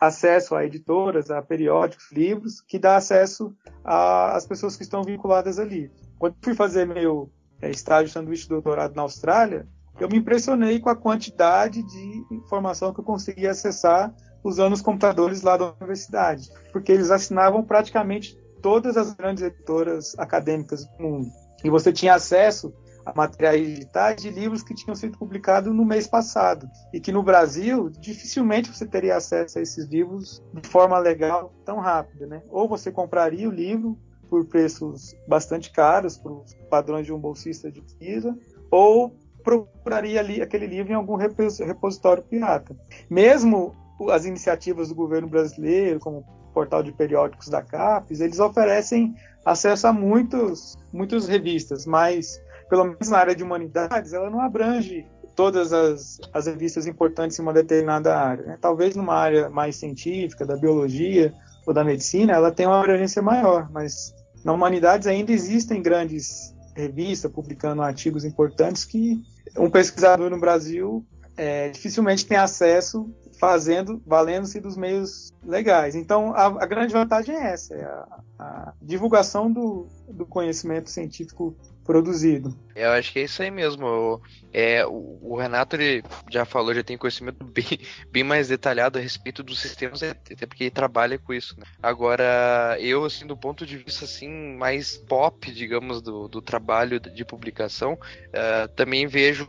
acesso 0.00 0.54
a 0.54 0.64
editoras, 0.64 1.30
a 1.30 1.42
periódicos, 1.42 2.10
livros, 2.10 2.62
que 2.62 2.78
dá 2.78 2.96
acesso 2.96 3.54
às 3.84 4.46
pessoas 4.46 4.74
que 4.74 4.82
estão 4.82 5.02
vinculadas 5.02 5.58
ali. 5.58 5.92
Quando 6.18 6.36
fui 6.42 6.54
fazer 6.54 6.86
meu 6.86 7.30
estágio 7.62 8.12
sanduíche 8.12 8.48
doutorado 8.48 8.94
na 8.94 9.02
Austrália, 9.02 9.66
eu 9.98 10.08
me 10.08 10.18
impressionei 10.18 10.78
com 10.78 10.88
a 10.88 10.96
quantidade 10.96 11.82
de 11.82 12.24
informação 12.30 12.94
que 12.94 13.00
eu 13.00 13.04
conseguia 13.04 13.50
acessar 13.50 14.14
usando 14.44 14.72
os 14.72 14.80
computadores 14.80 15.42
lá 15.42 15.56
da 15.56 15.72
universidade, 15.80 16.48
porque 16.72 16.92
eles 16.92 17.10
assinavam 17.10 17.64
praticamente 17.64 18.38
todas 18.62 18.96
as 18.96 19.12
grandes 19.12 19.42
editoras 19.42 20.16
acadêmicas 20.18 20.84
do 20.84 21.02
mundo. 21.02 21.28
E 21.64 21.70
você 21.70 21.92
tinha 21.92 22.14
acesso 22.14 22.72
a 23.04 23.12
materiais 23.14 23.66
digitais 23.66 24.20
de 24.20 24.30
livros 24.30 24.62
que 24.62 24.74
tinham 24.74 24.94
sido 24.94 25.18
publicados 25.18 25.74
no 25.74 25.84
mês 25.84 26.06
passado. 26.06 26.68
E 26.92 27.00
que 27.00 27.10
no 27.10 27.22
Brasil, 27.22 27.88
dificilmente 27.88 28.72
você 28.72 28.86
teria 28.86 29.16
acesso 29.16 29.58
a 29.58 29.62
esses 29.62 29.86
livros 29.86 30.42
de 30.52 30.68
forma 30.68 30.98
legal 30.98 31.54
tão 31.64 31.78
rápida. 31.78 32.26
Né? 32.26 32.42
Ou 32.50 32.68
você 32.68 32.92
compraria 32.92 33.48
o 33.48 33.52
livro 33.52 33.98
por 34.28 34.44
preços 34.44 35.14
bastante 35.26 35.70
caros, 35.70 36.16
para 36.16 36.32
os 36.32 36.54
padrões 36.70 37.06
de 37.06 37.12
um 37.12 37.18
bolsista 37.18 37.70
de 37.70 37.80
pesquisa, 37.80 38.36
ou 38.70 39.16
procuraria 39.42 40.20
ali 40.20 40.42
aquele 40.42 40.66
livro 40.66 40.92
em 40.92 40.96
algum 40.96 41.16
repositório 41.16 42.22
pirata. 42.22 42.76
Mesmo 43.08 43.72
as 44.10 44.24
iniciativas 44.24 44.88
do 44.88 44.94
governo 44.94 45.28
brasileiro, 45.28 45.98
como 45.98 46.18
o 46.18 46.52
portal 46.52 46.82
de 46.82 46.92
periódicos 46.92 47.48
da 47.48 47.62
CAPES, 47.62 48.20
eles 48.20 48.38
oferecem 48.38 49.14
acesso 49.44 49.86
a 49.86 49.92
muitos, 49.92 50.76
muitas 50.92 51.26
revistas, 51.26 51.86
mas 51.86 52.40
pelo 52.68 52.84
menos 52.84 53.08
na 53.08 53.18
área 53.18 53.34
de 53.34 53.42
humanidades, 53.42 54.12
ela 54.12 54.28
não 54.28 54.40
abrange 54.40 55.06
todas 55.34 55.72
as, 55.72 56.18
as 56.32 56.46
revistas 56.46 56.86
importantes 56.86 57.38
em 57.38 57.42
uma 57.42 57.52
determinada 57.52 58.18
área. 58.18 58.44
Né? 58.44 58.58
Talvez 58.60 58.96
numa 58.96 59.14
área 59.14 59.48
mais 59.48 59.76
científica, 59.76 60.44
da 60.44 60.56
biologia 60.56 61.32
ou 61.68 61.74
da 61.74 61.84
medicina, 61.84 62.32
ela 62.32 62.50
tem 62.50 62.66
uma 62.66 62.80
abrangência 62.80 63.20
maior, 63.20 63.70
mas 63.70 64.14
na 64.42 64.54
humanidades 64.54 65.06
ainda 65.06 65.32
existem 65.32 65.82
grandes 65.82 66.54
revistas 66.74 67.30
publicando 67.30 67.82
artigos 67.82 68.24
importantes 68.24 68.86
que 68.86 69.22
um 69.58 69.68
pesquisador 69.68 70.30
no 70.30 70.40
Brasil 70.40 71.04
é, 71.36 71.68
dificilmente 71.68 72.24
tem 72.24 72.38
acesso 72.38 73.14
fazendo, 73.38 74.02
valendo-se 74.06 74.60
dos 74.60 74.78
meios 74.78 75.30
legais. 75.44 75.94
Então, 75.94 76.32
a, 76.34 76.46
a, 76.46 76.66
grande 76.66 76.94
vantagem 76.94 77.36
é 77.36 77.52
essa, 77.52 77.74
é 77.74 77.84
a, 77.84 78.18
a 78.38 78.72
divulgação 78.80 79.52
do, 79.52 79.88
do 80.08 80.24
conhecimento 80.24 80.88
científico 80.88 81.54
produzido. 81.88 82.54
Eu 82.76 82.90
acho 82.90 83.10
que 83.10 83.18
é 83.18 83.22
isso 83.22 83.42
aí 83.42 83.50
mesmo. 83.50 84.20
É, 84.52 84.84
o, 84.84 85.18
o 85.22 85.36
Renato 85.38 85.74
ele 85.74 86.04
já 86.30 86.44
falou, 86.44 86.74
já 86.74 86.84
tem 86.84 86.98
conhecimento 86.98 87.42
bem, 87.48 87.80
bem 88.12 88.22
mais 88.22 88.48
detalhado 88.48 88.98
a 88.98 89.00
respeito 89.00 89.42
dos 89.42 89.58
sistemas, 89.58 90.02
até 90.02 90.44
porque 90.46 90.64
ele 90.64 90.70
trabalha 90.70 91.18
com 91.18 91.32
isso. 91.32 91.58
Né? 91.58 91.64
Agora, 91.82 92.76
eu, 92.78 93.06
assim, 93.06 93.26
do 93.26 93.34
ponto 93.34 93.64
de 93.64 93.78
vista 93.78 94.04
assim, 94.04 94.28
mais 94.28 94.98
pop, 94.98 95.50
digamos, 95.50 96.02
do, 96.02 96.28
do 96.28 96.42
trabalho 96.42 97.00
de 97.00 97.24
publicação, 97.24 97.94
uh, 97.94 98.68
também 98.76 99.06
vejo 99.06 99.46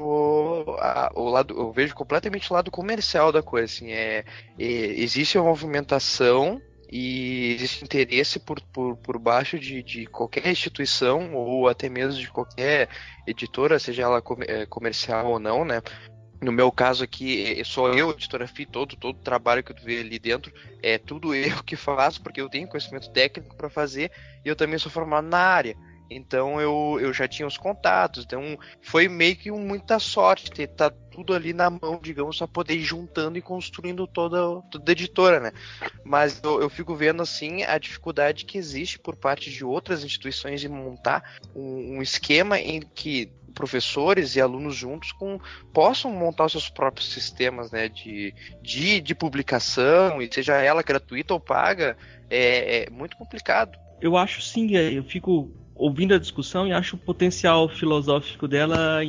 a, 0.79 1.11
o 1.13 1.29
lado, 1.29 1.53
eu 1.59 1.73
vejo 1.73 1.93
completamente 1.93 2.49
o 2.49 2.53
lado 2.55 2.71
comercial 2.71 3.33
da 3.33 3.43
coisa. 3.43 3.65
Assim, 3.65 3.91
é, 3.91 4.23
é 4.57 4.63
existe 4.63 5.37
uma 5.37 5.49
movimentação 5.49 6.61
e 6.91 7.53
existe 7.53 7.83
interesse 7.83 8.39
por, 8.39 8.59
por, 8.61 8.97
por 8.97 9.19
baixo 9.19 9.59
de, 9.59 9.83
de 9.83 10.07
qualquer 10.07 10.47
instituição 10.47 11.35
ou 11.35 11.67
até 11.67 11.87
mesmo 11.87 12.19
de 12.19 12.29
qualquer 12.31 12.89
editora, 13.27 13.77
seja 13.77 14.03
ela 14.03 14.23
é, 14.47 14.65
comercial 14.65 15.27
ou 15.27 15.39
não, 15.39 15.63
né? 15.63 15.81
No 16.41 16.51
meu 16.51 16.71
caso 16.71 17.03
aqui, 17.03 17.59
é, 17.59 17.63
sou 17.63 17.93
eu, 17.93 18.11
editora 18.11 18.47
FI, 18.47 18.65
todo, 18.65 18.95
todo 18.95 19.17
o 19.17 19.21
trabalho 19.21 19.63
que 19.63 19.73
tu 19.73 19.83
vê 19.83 19.99
ali 19.99 20.17
dentro, 20.17 20.51
é 20.81 20.97
tudo 20.97 21.35
eu 21.35 21.63
que 21.63 21.75
faço, 21.75 22.23
porque 22.23 22.41
eu 22.41 22.49
tenho 22.49 22.67
conhecimento 22.67 23.11
técnico 23.11 23.55
para 23.55 23.69
fazer 23.69 24.11
e 24.43 24.49
eu 24.49 24.55
também 24.55 24.79
sou 24.79 24.91
formado 24.91 25.27
na 25.27 25.39
área. 25.39 25.75
Então 26.09 26.59
eu, 26.59 26.97
eu 26.99 27.13
já 27.13 27.27
tinha 27.27 27.47
os 27.47 27.57
contatos. 27.57 28.23
Então 28.25 28.57
foi 28.81 29.07
meio 29.07 29.35
que 29.35 29.51
muita 29.51 29.99
sorte 29.99 30.51
ter 30.51 30.67
tá 30.67 30.89
tudo 30.89 31.33
ali 31.33 31.53
na 31.53 31.69
mão, 31.69 31.99
digamos, 32.01 32.37
para 32.37 32.47
poder 32.47 32.75
ir 32.75 32.83
juntando 32.83 33.37
e 33.37 33.41
construindo 33.41 34.07
toda, 34.07 34.61
toda 34.71 34.89
a 34.89 34.93
editora, 34.93 35.39
né? 35.39 35.51
Mas 36.03 36.39
eu, 36.43 36.61
eu, 36.61 36.69
fico 36.69 36.95
vendo 36.95 37.21
assim 37.21 37.63
a 37.63 37.77
dificuldade 37.77 38.45
que 38.45 38.57
existe 38.57 38.97
por 38.97 39.15
parte 39.15 39.51
de 39.51 39.65
outras 39.65 40.03
instituições 40.03 40.63
em 40.63 40.69
montar 40.69 41.37
um, 41.53 41.97
um 41.97 42.01
esquema 42.01 42.59
em 42.59 42.79
que 42.81 43.31
professores 43.53 44.35
e 44.35 44.41
alunos 44.41 44.75
juntos 44.75 45.11
com, 45.11 45.39
possam 45.73 46.11
montar 46.11 46.45
os 46.45 46.53
seus 46.53 46.69
próprios 46.69 47.11
sistemas 47.11 47.71
né, 47.71 47.89
de, 47.89 48.33
de, 48.61 49.01
de 49.01 49.13
publicação, 49.13 50.21
e 50.21 50.33
seja 50.33 50.55
ela 50.55 50.81
gratuita 50.81 51.33
ou 51.33 51.39
paga, 51.39 51.97
é, 52.29 52.83
é 52.83 52.89
muito 52.89 53.17
complicado. 53.17 53.77
Eu 53.99 54.15
acho 54.15 54.41
sim, 54.41 54.73
eu 54.77 55.03
fico 55.03 55.51
ouvindo 55.79 56.13
a 56.13 56.19
discussão 56.19 56.67
e 56.67 56.73
acho 56.73 56.97
o 56.97 56.99
potencial 56.99 57.69
filosófico 57.69 58.47
dela 58.47 58.99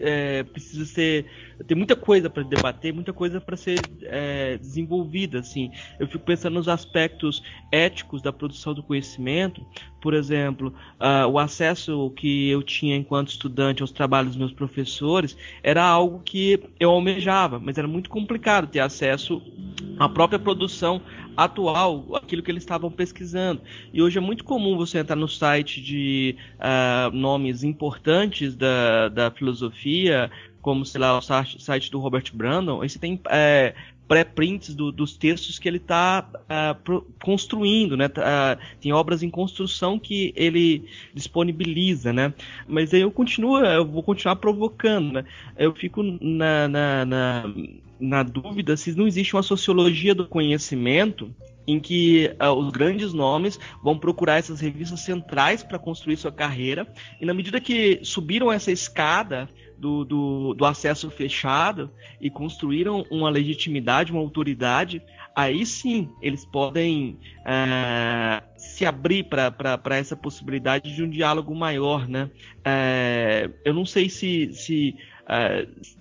é, 0.00 0.42
precisa 0.42 0.84
ser 0.84 1.26
tem 1.66 1.76
muita 1.76 1.94
coisa 1.94 2.28
para 2.28 2.42
debater, 2.42 2.92
muita 2.92 3.12
coisa 3.12 3.40
para 3.40 3.56
ser 3.56 3.88
é, 4.02 4.58
desenvolvida. 4.58 5.40
Assim, 5.40 5.70
eu 5.98 6.06
fico 6.06 6.24
pensando 6.24 6.54
nos 6.54 6.68
aspectos 6.68 7.42
éticos 7.70 8.22
da 8.22 8.32
produção 8.32 8.74
do 8.74 8.82
conhecimento. 8.82 9.64
Por 10.00 10.12
exemplo, 10.12 10.74
uh, 11.00 11.26
o 11.26 11.38
acesso 11.38 12.10
que 12.10 12.50
eu 12.50 12.62
tinha 12.62 12.94
enquanto 12.94 13.28
estudante 13.28 13.80
aos 13.80 13.90
trabalhos 13.90 14.32
dos 14.32 14.36
meus 14.36 14.52
professores 14.52 15.34
era 15.62 15.82
algo 15.82 16.20
que 16.22 16.62
eu 16.78 16.90
almejava, 16.90 17.58
mas 17.58 17.78
era 17.78 17.88
muito 17.88 18.10
complicado 18.10 18.66
ter 18.66 18.80
acesso 18.80 19.40
à 19.98 20.06
própria 20.06 20.38
produção 20.38 21.00
atual, 21.36 22.14
aquilo 22.14 22.42
que 22.42 22.50
eles 22.50 22.62
estavam 22.62 22.90
pesquisando. 22.90 23.62
E 23.92 24.02
hoje 24.02 24.18
é 24.18 24.20
muito 24.20 24.44
comum 24.44 24.76
você 24.76 24.98
entrar 24.98 25.16
no 25.16 25.28
site 25.28 25.80
de 25.80 26.36
uh, 26.58 27.14
nomes 27.14 27.64
importantes 27.64 28.54
da, 28.54 29.08
da 29.08 29.30
filosofia, 29.30 30.30
como, 30.64 30.82
sei 30.86 30.98
lá, 30.98 31.18
o 31.18 31.20
site 31.20 31.90
do 31.90 32.00
Robert 32.00 32.24
Brandon, 32.32 32.80
aí 32.80 32.88
você 32.88 32.98
tem 32.98 33.20
é, 33.28 33.74
pré-prints 34.08 34.74
do, 34.74 34.90
dos 34.90 35.14
textos 35.14 35.58
que 35.58 35.68
ele 35.68 35.76
está 35.76 36.26
é, 36.48 36.74
construindo, 37.22 37.98
né? 37.98 38.06
Uh, 38.06 38.58
tem 38.80 38.90
obras 38.90 39.22
em 39.22 39.28
construção 39.28 39.98
que 39.98 40.32
ele 40.34 40.86
disponibiliza, 41.12 42.14
né? 42.14 42.32
Mas 42.66 42.94
aí 42.94 43.02
eu 43.02 43.10
continuo, 43.10 43.58
eu 43.58 43.84
vou 43.84 44.02
continuar 44.02 44.36
provocando, 44.36 45.12
né? 45.12 45.26
Eu 45.54 45.74
fico 45.74 46.02
na, 46.02 46.66
na, 46.66 47.04
na, 47.04 47.54
na 48.00 48.22
dúvida 48.22 48.74
se 48.74 48.96
não 48.96 49.06
existe 49.06 49.36
uma 49.36 49.42
sociologia 49.42 50.14
do 50.14 50.26
conhecimento 50.26 51.30
em 51.66 51.78
que 51.78 52.34
uh, 52.42 52.52
os 52.52 52.70
grandes 52.70 53.12
nomes 53.12 53.60
vão 53.82 53.98
procurar 53.98 54.38
essas 54.38 54.60
revistas 54.60 55.00
centrais 55.00 55.62
para 55.62 55.78
construir 55.78 56.16
sua 56.16 56.32
carreira, 56.32 56.90
e 57.20 57.26
na 57.26 57.34
medida 57.34 57.60
que 57.60 58.00
subiram 58.02 58.50
essa 58.50 58.72
escada 58.72 59.46
do, 59.84 60.02
do, 60.02 60.54
do, 60.54 60.64
acesso 60.64 61.10
fechado 61.10 61.90
e 62.18 62.30
construíram 62.30 63.04
uma 63.10 63.28
legitimidade, 63.28 64.12
uma 64.12 64.20
autoridade, 64.22 65.02
aí 65.36 65.66
sim 65.66 66.08
eles 66.22 66.42
podem 66.46 67.18
uh, 67.40 68.42
se 68.56 68.86
abrir 68.86 69.24
para 69.24 69.96
essa 69.96 70.16
possibilidade 70.16 70.94
de 70.94 71.02
um 71.02 71.10
diálogo 71.10 71.54
maior. 71.54 72.08
Né? 72.08 72.30
Uh, 72.60 73.52
eu 73.62 73.74
não 73.74 73.84
sei 73.84 74.08
se, 74.08 74.50
se, 74.54 74.96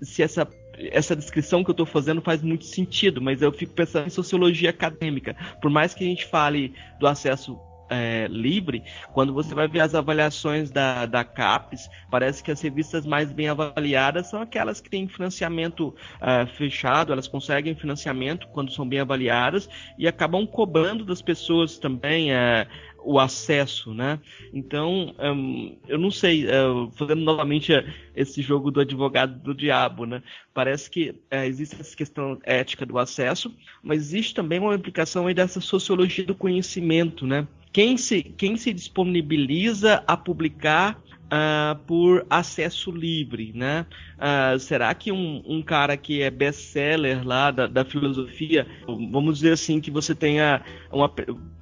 se 0.02 0.24
essa 0.24 0.50
essa 0.92 1.16
descrição 1.16 1.64
que 1.64 1.70
eu 1.70 1.74
estou 1.74 1.86
fazendo 1.86 2.20
faz 2.20 2.42
muito 2.42 2.66
sentido, 2.66 3.22
mas 3.22 3.44
eu 3.44 3.52
fico 3.52 3.74
pensando 3.74 4.08
em 4.08 4.10
sociologia 4.10 4.72
acadêmica. 4.72 5.36
Por 5.62 5.70
mais 5.70 5.94
que 5.94 6.04
a 6.04 6.08
gente 6.08 6.26
fale 6.26 6.74
do 7.00 7.06
acesso 7.06 7.60
é, 7.90 8.28
livre, 8.30 8.84
quando 9.14 9.34
você 9.34 9.54
vai 9.54 9.68
ver 9.68 9.82
as 9.82 9.96
avaliações 9.96 10.72
da, 10.72 11.06
da 11.06 11.24
CAPES, 11.24 11.90
parece 12.10 12.44
que 12.44 12.52
as 12.52 12.62
revistas 12.62 13.06
mais 13.06 13.32
bem 13.32 13.50
avaliadas 13.50 14.28
são 14.28 14.42
aquelas 14.42 14.82
que 14.82 14.90
têm 14.90 15.08
financiamento 15.08 15.90
uh, 15.90 16.48
fechado, 16.58 17.12
elas 17.12 17.28
conseguem 17.28 17.76
financiamento 17.76 18.48
quando 18.50 18.72
são 18.72 18.88
bem 18.88 19.00
avaliadas 19.00 19.70
e 19.98 20.08
acabam 20.08 20.46
cobrando 20.46 21.06
das 21.06 21.22
pessoas 21.22 21.78
também 21.78 22.32
uh, 22.32 22.68
o 23.04 23.20
acesso, 23.20 23.94
né? 23.94 24.20
Então, 24.54 25.14
um, 25.20 25.78
eu 25.88 25.98
não 25.98 26.10
sei, 26.10 26.46
uh, 26.46 26.92
fazendo 26.96 27.22
novamente 27.22 27.72
esse 28.16 28.42
jogo 28.42 28.72
do 28.72 28.80
advogado 28.80 29.40
do 29.40 29.54
diabo, 29.54 30.06
né? 30.06 30.24
Parece 30.54 30.90
que 30.90 31.10
uh, 31.10 31.44
existe 31.46 31.80
essa 31.80 31.96
questão 31.96 32.40
ética 32.44 32.86
do 32.86 32.98
acesso, 32.98 33.54
mas 33.82 34.00
existe 34.00 34.34
também 34.34 34.60
uma 34.60 34.76
implicação 34.76 35.28
aí 35.28 35.34
dessa 35.34 35.62
sociologia 35.62 36.26
do 36.26 36.36
conhecimento, 36.36 37.26
né? 37.26 37.48
Quem 37.72 37.98
se, 37.98 38.22
quem 38.22 38.56
se 38.56 38.72
disponibiliza 38.72 40.04
a 40.06 40.16
publicar 40.16 41.02
uh, 41.34 41.76
por 41.88 42.26
acesso 42.30 42.92
livre, 42.92 43.52
né? 43.56 43.86
Uh, 44.14 44.58
será 44.60 44.94
que 44.94 45.12
um, 45.12 45.42
um, 45.46 45.62
cara 45.62 45.98
que 45.98 46.22
é 46.22 46.30
best-seller 46.30 47.28
lá 47.28 47.52
da, 47.52 47.68
da, 47.68 47.84
filosofia, 47.84 48.66
vamos 48.88 49.40
dizer 49.40 49.54
assim, 49.54 49.82
que 49.82 49.92
você 49.92 50.16
tenha 50.16 50.62
uma, 50.92 51.12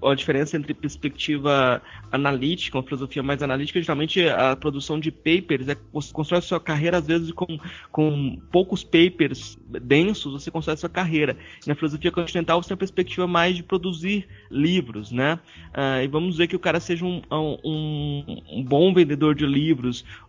uma 0.01 0.15
diferença 0.15 0.57
entre 0.57 0.73
perspectiva 0.73 1.81
analítica, 2.11 2.77
uma 2.77 2.83
filosofia 2.83 3.23
mais 3.23 3.41
analítica, 3.41 3.81
geralmente 3.81 4.27
a 4.27 4.55
produção 4.55 4.99
de 4.99 5.11
papers, 5.11 5.69
é, 5.69 5.77
você 5.91 6.13
constrói 6.13 6.39
a 6.39 6.41
sua 6.41 6.59
carreira 6.59 6.97
às 6.97 7.07
vezes 7.07 7.31
com, 7.31 7.59
com 7.91 8.37
poucos 8.51 8.83
papers 8.83 9.57
densos, 9.81 10.33
você 10.33 10.51
constrói 10.51 10.75
a 10.75 10.77
sua 10.77 10.89
carreira. 10.89 11.37
Na 11.65 11.73
filosofia 11.73 12.11
continental 12.11 12.61
você 12.61 12.69
tem 12.69 12.75
a 12.75 12.77
perspectiva 12.77 13.25
mais 13.25 13.55
de 13.55 13.63
produzir 13.63 14.27
livros, 14.51 15.11
né? 15.11 15.39
Uh, 15.69 16.03
e 16.03 16.07
vamos 16.07 16.31
dizer 16.33 16.47
que 16.47 16.55
o 16.55 16.59
cara 16.59 16.79
seja 16.79 17.05
um, 17.05 17.21
um, 17.31 18.41
um 18.51 18.63
bom 18.63 18.93
vendedor 18.93 19.33
de 19.33 19.45
livros, 19.45 19.60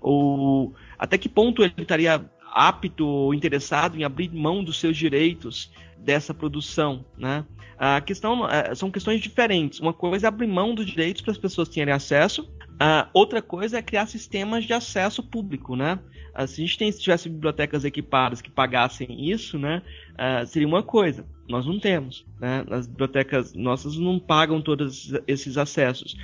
ou 0.01 0.74
até 0.99 1.16
que 1.18 1.28
ponto 1.28 1.62
ele 1.62 1.74
estaria 1.78 2.24
apto 2.53 3.07
ou 3.07 3.35
interessado 3.35 3.99
em 3.99 4.05
abrir 4.05 4.30
mão 4.33 4.62
dos 4.62 4.78
seus 4.78 4.97
direitos 4.97 5.72
dessa 5.99 6.35
produção, 6.35 7.05
né? 7.16 7.45
A 7.78 8.01
questão 8.01 8.49
é, 8.49 8.74
são 8.74 8.91
questões 8.91 9.20
diferentes. 9.20 9.80
Uma 9.80 9.93
coisa 9.93 10.26
é 10.26 10.28
abrir 10.28 10.47
mão 10.47 10.74
dos 10.74 10.87
direitos 10.87 11.22
para 11.22 11.33
as 11.33 11.39
pessoas 11.39 11.68
terem 11.68 11.93
acesso. 11.93 12.49
A 12.78 13.09
outra 13.12 13.43
coisa 13.43 13.78
é 13.78 13.83
criar 13.83 14.07
sistemas 14.07 14.64
de 14.64 14.72
acesso 14.72 15.22
público, 15.22 15.74
né? 15.74 15.99
Se 16.47 16.62
a 16.62 16.64
gente 16.64 16.78
tem, 16.78 16.91
se 16.91 17.01
tivesse 17.01 17.28
bibliotecas 17.28 17.85
equipadas 17.85 18.41
que 18.41 18.51
pagassem 18.51 19.28
isso, 19.30 19.59
né? 19.59 19.83
seria 20.47 20.66
uma 20.66 20.83
coisa. 20.83 21.26
Nós 21.53 21.67
não 21.67 21.79
temos, 21.79 22.25
né? 22.41 22.65
As 22.71 22.87
bibliotecas 22.87 23.53
nossas 23.53 23.99
não 23.99 24.19
pagam 24.19 24.63
todos 24.63 25.13
esses 25.27 25.59
acessos. 25.59 26.17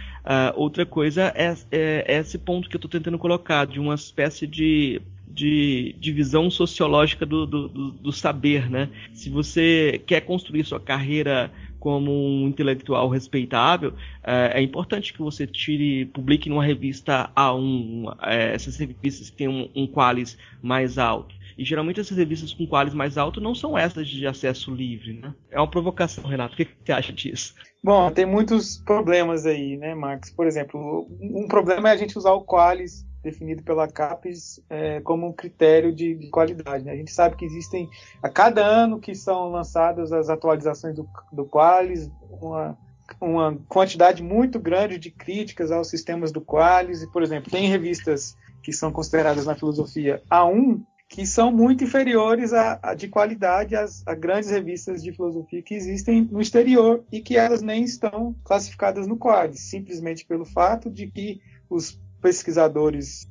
outra 0.54 0.86
coisa 0.86 1.30
é, 1.36 1.54
é, 1.70 2.04
é 2.08 2.18
esse 2.18 2.38
ponto 2.38 2.66
que 2.66 2.76
eu 2.76 2.78
estou 2.78 2.90
tentando 2.90 3.18
colocar 3.18 3.66
de 3.66 3.78
uma 3.78 3.94
espécie 3.94 4.46
de 4.46 5.02
de, 5.30 5.94
de 6.00 6.10
visão 6.10 6.50
sociológica 6.50 7.24
do, 7.24 7.46
do, 7.46 7.68
do, 7.68 7.90
do 7.92 8.12
saber, 8.12 8.68
né? 8.68 8.88
Se 9.12 9.30
você 9.30 10.02
quer 10.06 10.22
construir 10.22 10.64
sua 10.64 10.80
carreira 10.80 11.52
como 11.78 12.10
um 12.10 12.48
intelectual 12.48 13.08
respeitável, 13.08 13.92
é, 14.24 14.58
é, 14.58 14.62
importante 14.62 15.12
que 15.12 15.20
você 15.20 15.46
tire, 15.46 16.06
publique 16.06 16.48
numa 16.48 16.64
revista 16.64 17.30
A1, 17.36 18.16
é, 18.22 18.54
essas 18.54 18.76
revistas 18.76 19.30
que 19.30 19.36
têm 19.36 19.48
um, 19.48 19.68
um 19.76 19.86
qualis 19.86 20.36
mais 20.60 20.98
alto. 20.98 21.37
E 21.58 21.64
geralmente 21.64 21.98
essas 21.98 22.16
revistas 22.16 22.54
com 22.54 22.64
qualis 22.68 22.94
mais 22.94 23.18
alto 23.18 23.40
não 23.40 23.52
são 23.52 23.76
essas 23.76 24.06
de 24.06 24.24
acesso 24.28 24.72
livre, 24.72 25.14
né? 25.14 25.34
É 25.50 25.58
uma 25.58 25.68
provocação, 25.68 26.22
Renato. 26.22 26.54
O 26.54 26.56
que, 26.56 26.64
que 26.64 26.72
você 26.84 26.92
acha 26.92 27.12
disso? 27.12 27.52
Bom, 27.82 28.08
tem 28.12 28.24
muitos 28.24 28.78
problemas 28.78 29.44
aí, 29.44 29.76
né, 29.76 29.92
Marcos? 29.92 30.30
Por 30.30 30.46
exemplo, 30.46 31.08
um 31.20 31.48
problema 31.48 31.88
é 31.88 31.92
a 31.92 31.96
gente 31.96 32.16
usar 32.16 32.30
o 32.30 32.44
qualis 32.44 33.04
definido 33.22 33.64
pela 33.64 33.88
CAPES 33.88 34.60
é, 34.70 35.00
como 35.00 35.26
um 35.26 35.32
critério 35.32 35.92
de, 35.92 36.14
de 36.14 36.30
qualidade. 36.30 36.84
Né? 36.84 36.92
A 36.92 36.96
gente 36.96 37.10
sabe 37.10 37.34
que 37.34 37.44
existem, 37.44 37.90
a 38.22 38.28
cada 38.28 38.64
ano 38.64 39.00
que 39.00 39.14
são 39.14 39.50
lançadas 39.50 40.12
as 40.12 40.28
atualizações 40.28 40.94
do, 40.94 41.08
do 41.32 41.44
Qualis, 41.44 42.08
uma, 42.30 42.78
uma 43.20 43.58
quantidade 43.68 44.22
muito 44.22 44.60
grande 44.60 44.96
de 44.96 45.10
críticas 45.10 45.72
aos 45.72 45.88
sistemas 45.88 46.30
do 46.30 46.40
Qualis. 46.40 47.02
E, 47.02 47.10
por 47.10 47.22
exemplo, 47.22 47.50
tem 47.50 47.68
revistas 47.68 48.36
que 48.62 48.72
são 48.72 48.92
consideradas 48.92 49.46
na 49.46 49.56
filosofia 49.56 50.22
A1 50.30 50.80
que 51.08 51.26
são 51.26 51.50
muito 51.50 51.82
inferiores 51.82 52.52
a, 52.52 52.78
a 52.82 52.94
de 52.94 53.08
qualidade 53.08 53.74
às, 53.74 54.06
a 54.06 54.14
grandes 54.14 54.50
revistas 54.50 55.02
de 55.02 55.12
filosofia 55.12 55.62
que 55.62 55.74
existem 55.74 56.22
no 56.30 56.40
exterior 56.40 57.02
e 57.10 57.20
que 57.20 57.36
elas 57.36 57.62
nem 57.62 57.82
estão 57.82 58.36
classificadas 58.44 59.06
no 59.06 59.16
Qualis, 59.16 59.60
simplesmente 59.60 60.26
pelo 60.26 60.44
fato 60.44 60.90
de 60.90 61.06
que 61.06 61.40
os 61.70 61.98
pesquisadores 62.20 63.28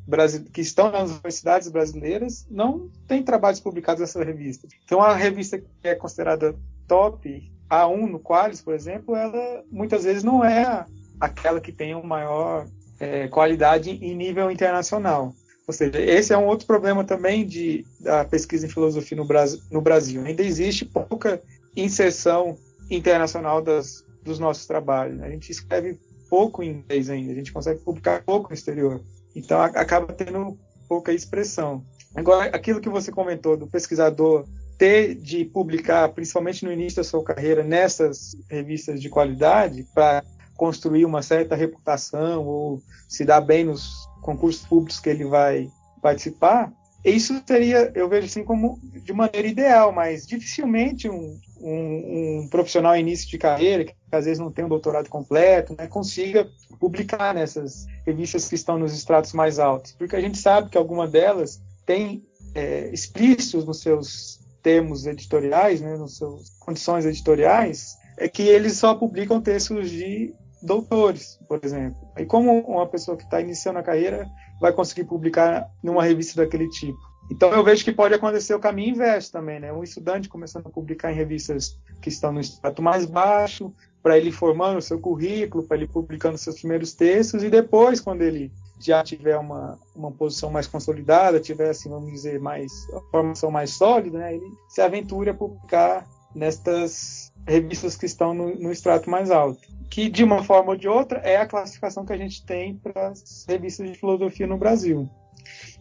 que 0.51 0.61
estão 0.61 0.91
nas 0.91 1.11
universidades 1.11 1.69
brasileiras 1.69 2.47
não 2.49 2.89
têm 3.07 3.21
trabalhos 3.21 3.59
publicados 3.59 4.01
nessa 4.01 4.23
revista. 4.23 4.67
Então, 4.83 5.01
a 5.01 5.13
revista 5.13 5.59
que 5.59 5.65
é 5.83 5.93
considerada 5.93 6.55
top, 6.87 7.51
A1 7.69 8.09
no 8.09 8.19
Qualis, 8.19 8.61
por 8.61 8.73
exemplo, 8.73 9.15
ela 9.15 9.63
muitas 9.69 10.03
vezes 10.03 10.23
não 10.23 10.43
é 10.43 10.85
aquela 11.19 11.59
que 11.59 11.71
tem 11.71 11.93
uma 11.93 12.03
maior 12.03 12.65
é, 12.99 13.27
qualidade 13.27 13.91
em 13.91 14.15
nível 14.15 14.49
internacional. 14.49 15.33
Ou 15.67 15.73
seja, 15.73 15.99
esse 15.99 16.31
é 16.31 16.37
um 16.37 16.45
outro 16.45 16.65
problema 16.65 17.03
também 17.03 17.45
de, 17.45 17.85
da 17.99 18.23
pesquisa 18.23 18.65
em 18.65 18.69
filosofia 18.69 19.17
no 19.17 19.25
Brasil. 19.25 19.59
No 19.69 19.81
Brasil. 19.81 20.23
Ainda 20.23 20.41
existe 20.41 20.85
pouca 20.85 21.41
inserção 21.75 22.57
internacional 22.89 23.61
das, 23.61 24.05
dos 24.23 24.39
nossos 24.39 24.65
trabalhos. 24.65 25.17
Né? 25.17 25.27
A 25.27 25.29
gente 25.29 25.51
escreve 25.51 25.99
pouco 26.29 26.63
em 26.63 26.69
inglês 26.69 27.09
ainda, 27.09 27.33
a 27.33 27.35
gente 27.35 27.51
consegue 27.51 27.81
publicar 27.81 28.23
pouco 28.23 28.49
no 28.49 28.55
exterior. 28.55 29.01
Então 29.35 29.61
acaba 29.61 30.13
tendo 30.13 30.57
pouca 30.87 31.11
expressão. 31.11 31.83
Agora, 32.15 32.45
aquilo 32.55 32.79
que 32.79 32.89
você 32.89 33.11
comentou 33.11 33.57
do 33.57 33.67
pesquisador 33.67 34.45
ter 34.77 35.15
de 35.15 35.43
publicar, 35.43 36.09
principalmente 36.09 36.63
no 36.63 36.71
início 36.71 36.97
da 36.97 37.03
sua 37.03 37.23
carreira, 37.23 37.63
nessas 37.63 38.35
revistas 38.49 39.01
de 39.01 39.09
qualidade, 39.09 39.85
para 39.93 40.23
construir 40.55 41.03
uma 41.05 41.21
certa 41.21 41.55
reputação 41.55 42.45
ou 42.45 42.81
se 43.07 43.25
dar 43.25 43.41
bem 43.41 43.65
nos 43.65 44.06
concursos 44.21 44.65
públicos 44.65 44.99
que 44.99 45.09
ele 45.09 45.25
vai 45.25 45.69
participar, 46.01 46.71
isso 47.03 47.41
seria, 47.45 47.91
eu 47.95 48.09
vejo 48.09 48.25
assim 48.25 48.43
como 48.43 48.79
de 48.83 49.13
maneira 49.13 49.47
ideal, 49.47 49.91
mas 49.91 50.25
dificilmente 50.25 51.09
um, 51.09 51.39
um, 51.61 52.41
um 52.41 52.47
profissional 52.49 52.97
início 52.97 53.29
de 53.29 53.37
carreira, 53.37 53.85
que 53.85 53.93
às 54.11 54.25
vezes 54.25 54.39
não 54.39 54.51
tem 54.51 54.65
um 54.65 54.69
doutorado 54.69 55.09
completo, 55.09 55.75
né, 55.77 55.87
consiga 55.87 56.49
publicar 56.79 57.33
nessas 57.33 57.85
revistas 58.05 58.49
que 58.49 58.55
estão 58.55 58.77
nos 58.77 58.93
estratos 58.93 59.33
mais 59.33 59.59
altos, 59.59 59.93
porque 59.93 60.15
a 60.15 60.21
gente 60.21 60.37
sabe 60.37 60.69
que 60.69 60.77
alguma 60.77 61.07
delas 61.07 61.61
tem 61.85 62.23
é, 62.53 62.89
explícitos 62.91 63.63
nos 63.63 63.81
seus 63.81 64.39
termos 64.61 65.05
editoriais, 65.05 65.79
né, 65.79 65.95
nas 65.95 66.17
suas 66.17 66.49
condições 66.59 67.05
editoriais, 67.05 67.95
é 68.17 68.27
que 68.27 68.43
eles 68.43 68.73
só 68.73 68.95
publicam 68.95 69.39
textos 69.39 69.89
de 69.89 70.33
doutores, 70.61 71.39
por 71.47 71.59
exemplo. 71.63 71.97
E 72.17 72.25
como 72.25 72.59
uma 72.61 72.87
pessoa 72.87 73.17
que 73.17 73.23
está 73.23 73.39
iniciando 73.41 73.79
a 73.79 73.83
carreira 73.83 74.27
vai 74.59 74.73
conseguir 74.73 75.05
publicar 75.05 75.69
numa 75.83 76.03
revista 76.03 76.43
daquele 76.43 76.69
tipo? 76.69 76.99
Então 77.29 77.51
eu 77.51 77.63
vejo 77.63 77.83
que 77.83 77.91
pode 77.91 78.13
acontecer 78.13 78.53
o 78.53 78.59
caminho 78.59 78.91
inverso 78.91 79.31
também, 79.31 79.59
né? 79.59 79.71
Um 79.73 79.83
estudante 79.83 80.29
começando 80.29 80.67
a 80.67 80.69
publicar 80.69 81.11
em 81.11 81.15
revistas 81.15 81.77
que 82.01 82.09
estão 82.09 82.31
no 82.31 82.39
estrato 82.39 82.81
mais 82.81 83.05
baixo, 83.05 83.73
para 84.01 84.17
ele 84.17 84.31
formando 84.31 84.77
o 84.77 84.81
seu 84.81 84.99
currículo, 84.99 85.63
para 85.63 85.77
ele 85.77 85.87
publicando 85.87 86.37
seus 86.37 86.59
primeiros 86.59 86.93
textos 86.93 87.43
e 87.43 87.49
depois, 87.49 87.99
quando 87.99 88.21
ele 88.21 88.51
já 88.79 89.03
tiver 89.03 89.37
uma, 89.37 89.77
uma 89.95 90.11
posição 90.11 90.49
mais 90.49 90.67
consolidada, 90.67 91.39
tiver, 91.39 91.71
assim, 91.71 91.89
vamos 91.89 92.11
dizer, 92.11 92.39
mais 92.39 92.71
a 92.93 93.01
formação 93.11 93.51
mais 93.51 93.71
sólida, 93.71 94.19
né? 94.19 94.35
Ele 94.35 94.45
se 94.69 94.81
aventura 94.81 95.31
a 95.31 95.33
publicar 95.33 96.07
nestas 96.35 97.31
revistas 97.47 97.95
que 97.95 98.05
estão 98.05 98.33
no, 98.33 98.55
no 98.55 98.71
extrato 98.71 99.09
mais 99.09 99.31
alto 99.31 99.77
que 99.89 100.09
de 100.09 100.23
uma 100.23 100.43
forma 100.43 100.71
ou 100.71 100.77
de 100.77 100.87
outra 100.87 101.19
é 101.19 101.37
a 101.37 101.47
classificação 101.47 102.05
que 102.05 102.13
a 102.13 102.17
gente 102.17 102.45
tem 102.45 102.75
para 102.75 103.09
as 103.09 103.45
revistas 103.47 103.89
de 103.89 103.97
filosofia 103.97 104.47
no 104.47 104.57
Brasil. 104.57 105.09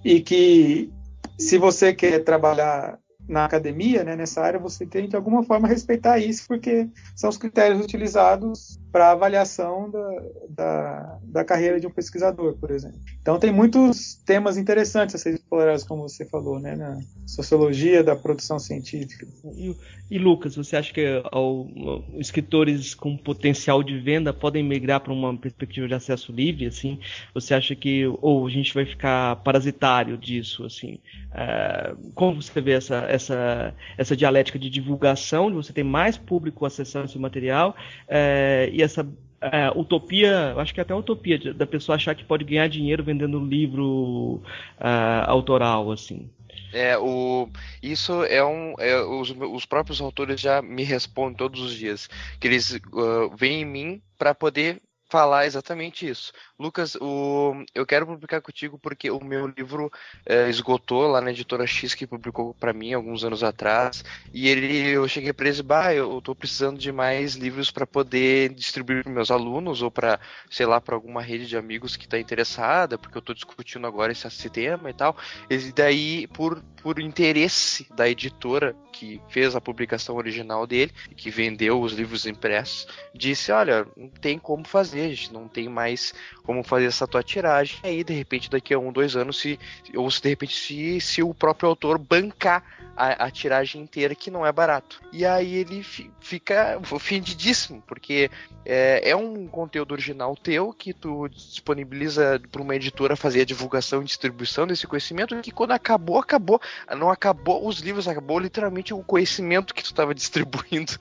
E 0.04 0.20
que 0.20 0.92
se 1.38 1.58
você 1.58 1.92
quer 1.92 2.20
trabalhar 2.20 2.98
na 3.28 3.44
academia, 3.44 4.04
né, 4.04 4.14
nessa 4.14 4.40
área, 4.40 4.58
você 4.58 4.86
tem 4.86 5.08
de 5.08 5.16
alguma 5.16 5.42
forma 5.42 5.66
respeitar 5.66 6.18
isso, 6.18 6.46
porque 6.46 6.88
são 7.14 7.28
os 7.28 7.36
critérios 7.36 7.80
utilizados 7.80 8.78
para 8.96 9.10
avaliação 9.10 9.90
da, 9.90 10.22
da, 10.48 11.18
da, 11.22 11.44
carreira 11.44 11.78
de 11.78 11.86
um 11.86 11.90
pesquisador, 11.90 12.54
por 12.54 12.70
exemplo. 12.70 12.98
Então 13.20 13.38
tem 13.38 13.52
muitos 13.52 14.14
temas 14.24 14.56
interessantes 14.56 15.14
a 15.14 15.18
serem 15.18 15.36
explorados, 15.36 15.84
como 15.84 16.08
você 16.08 16.24
falou, 16.24 16.58
né, 16.58 16.74
na 16.74 16.98
sociologia 17.26 18.02
da 18.02 18.16
produção 18.16 18.58
científica. 18.58 19.26
E, 19.54 19.76
e 20.10 20.18
Lucas, 20.18 20.56
você 20.56 20.76
acha 20.76 20.94
que 20.94 21.04
ao, 21.30 21.68
escritores 22.14 22.94
com 22.94 23.18
potencial 23.18 23.82
de 23.82 23.98
venda 23.98 24.32
podem 24.32 24.62
migrar 24.62 25.00
para 25.00 25.12
uma 25.12 25.36
perspectiva 25.36 25.86
de 25.86 25.92
acesso 25.92 26.32
livre, 26.32 26.64
assim? 26.64 26.98
Você 27.34 27.52
acha 27.52 27.74
que 27.74 28.06
ou 28.22 28.46
a 28.46 28.50
gente 28.50 28.72
vai 28.72 28.86
ficar 28.86 29.36
parasitário 29.36 30.16
disso, 30.16 30.64
assim? 30.64 31.00
É, 31.34 31.94
como 32.14 32.40
você 32.40 32.62
vê 32.62 32.72
essa, 32.72 33.04
essa, 33.10 33.74
essa 33.98 34.16
dialética 34.16 34.58
de 34.58 34.70
divulgação, 34.70 35.50
de 35.50 35.56
você 35.56 35.70
ter 35.70 35.82
mais 35.82 36.16
público 36.16 36.64
acessando 36.64 37.04
esse 37.04 37.18
material 37.18 37.76
é, 38.08 38.70
e 38.72 38.85
essa 38.86 39.06
é, 39.40 39.70
utopia, 39.74 40.54
acho 40.56 40.72
que 40.72 40.80
é 40.80 40.82
até 40.82 40.94
utopia 40.94 41.38
da 41.52 41.66
pessoa 41.66 41.96
achar 41.96 42.14
que 42.14 42.24
pode 42.24 42.44
ganhar 42.44 42.68
dinheiro 42.68 43.04
vendendo 43.04 43.38
livro 43.38 44.42
uh, 44.80 45.26
autoral, 45.26 45.92
assim. 45.92 46.30
É, 46.72 46.98
o, 46.98 47.48
isso 47.82 48.24
é 48.24 48.44
um. 48.44 48.74
É, 48.78 49.00
os, 49.00 49.30
os 49.30 49.64
próprios 49.64 50.00
autores 50.00 50.40
já 50.40 50.60
me 50.60 50.82
respondem 50.82 51.36
todos 51.36 51.60
os 51.60 51.74
dias. 51.74 52.08
Que 52.40 52.48
eles 52.48 52.72
uh, 52.72 53.34
vêm 53.36 53.62
em 53.62 53.64
mim 53.64 54.02
para 54.18 54.34
poder 54.34 54.80
falar 55.08 55.46
exatamente 55.46 56.08
isso. 56.08 56.32
Lucas, 56.58 56.96
o, 56.96 57.64
eu 57.74 57.86
quero 57.86 58.06
publicar 58.06 58.40
contigo 58.40 58.78
porque 58.78 59.10
o 59.10 59.22
meu 59.22 59.46
livro 59.46 59.90
é, 60.24 60.48
esgotou 60.48 61.06
lá 61.06 61.20
na 61.20 61.30
editora 61.30 61.66
X 61.66 61.94
que 61.94 62.06
publicou 62.06 62.54
para 62.54 62.72
mim 62.72 62.92
alguns 62.92 63.24
anos 63.24 63.42
atrás. 63.42 64.04
E 64.32 64.48
ele, 64.48 64.88
eu 64.88 65.06
cheguei 65.06 65.32
para 65.32 65.48
ele, 65.48 65.62
bah, 65.62 65.94
eu 65.94 66.18
estou 66.18 66.34
precisando 66.34 66.78
de 66.78 66.90
mais 66.90 67.34
livros 67.34 67.70
para 67.70 67.86
poder 67.86 68.52
distribuir 68.54 69.04
para 69.04 69.12
meus 69.12 69.30
alunos 69.30 69.82
ou 69.82 69.90
para, 69.90 70.18
sei 70.50 70.66
lá, 70.66 70.80
para 70.80 70.94
alguma 70.94 71.22
rede 71.22 71.46
de 71.46 71.56
amigos 71.56 71.96
que 71.96 72.04
está 72.04 72.18
interessada, 72.18 72.98
porque 72.98 73.16
eu 73.16 73.20
estou 73.20 73.34
discutindo 73.34 73.86
agora 73.86 74.12
esse, 74.12 74.26
esse 74.26 74.50
tema 74.50 74.90
e 74.90 74.94
tal. 74.94 75.16
E 75.48 75.72
daí, 75.72 76.26
por, 76.28 76.62
por 76.82 76.98
interesse 76.98 77.86
da 77.94 78.08
editora 78.08 78.74
que 78.92 79.20
fez 79.28 79.54
a 79.54 79.60
publicação 79.60 80.16
original 80.16 80.66
dele, 80.66 80.90
que 81.16 81.30
vendeu 81.30 81.80
os 81.80 81.92
livros 81.92 82.26
impressos, 82.26 82.86
disse: 83.14 83.52
olha, 83.52 83.86
não 83.96 84.08
tem 84.08 84.38
como 84.38 84.66
fazer, 84.66 84.95
a 85.04 85.08
gente 85.08 85.32
não 85.32 85.48
tem 85.48 85.68
mais 85.68 86.14
como 86.42 86.62
fazer 86.62 86.86
essa 86.86 87.06
tua 87.06 87.22
tiragem. 87.22 87.78
E 87.84 87.86
aí, 87.86 88.04
de 88.04 88.14
repente, 88.14 88.50
daqui 88.50 88.72
a 88.72 88.78
um, 88.78 88.92
dois 88.92 89.16
anos, 89.16 89.38
se, 89.38 89.58
ou 89.94 90.10
se 90.10 90.22
de 90.22 90.28
repente, 90.28 90.54
se, 90.54 91.00
se 91.00 91.22
o 91.22 91.34
próprio 91.34 91.68
autor 91.68 91.98
bancar 91.98 92.62
a, 92.96 93.26
a 93.26 93.30
tiragem 93.30 93.82
inteira, 93.82 94.14
que 94.14 94.30
não 94.30 94.46
é 94.46 94.50
barato. 94.50 95.00
E 95.12 95.26
aí 95.26 95.54
ele 95.56 95.82
fica 95.82 96.80
ofendidíssimo, 96.90 97.82
porque 97.86 98.30
é, 98.64 99.10
é, 99.10 99.14
um 99.14 99.46
conteúdo 99.46 99.92
original 99.92 100.34
teu 100.34 100.72
que 100.72 100.94
tu 100.94 101.28
disponibiliza 101.28 102.40
para 102.50 102.62
uma 102.62 102.74
editora 102.74 103.14
fazer 103.14 103.42
a 103.42 103.44
divulgação 103.44 104.00
e 104.00 104.06
distribuição 104.06 104.66
desse 104.66 104.86
conhecimento, 104.86 105.38
que 105.40 105.50
quando 105.50 105.72
acabou, 105.72 106.18
acabou. 106.18 106.60
Não 106.96 107.10
acabou 107.10 107.68
os 107.68 107.80
livros, 107.80 108.08
acabou 108.08 108.38
literalmente 108.38 108.94
o 108.94 109.02
conhecimento 109.02 109.74
que 109.74 109.82
tu 109.82 109.86
estava 109.86 110.14
distribuindo, 110.14 110.92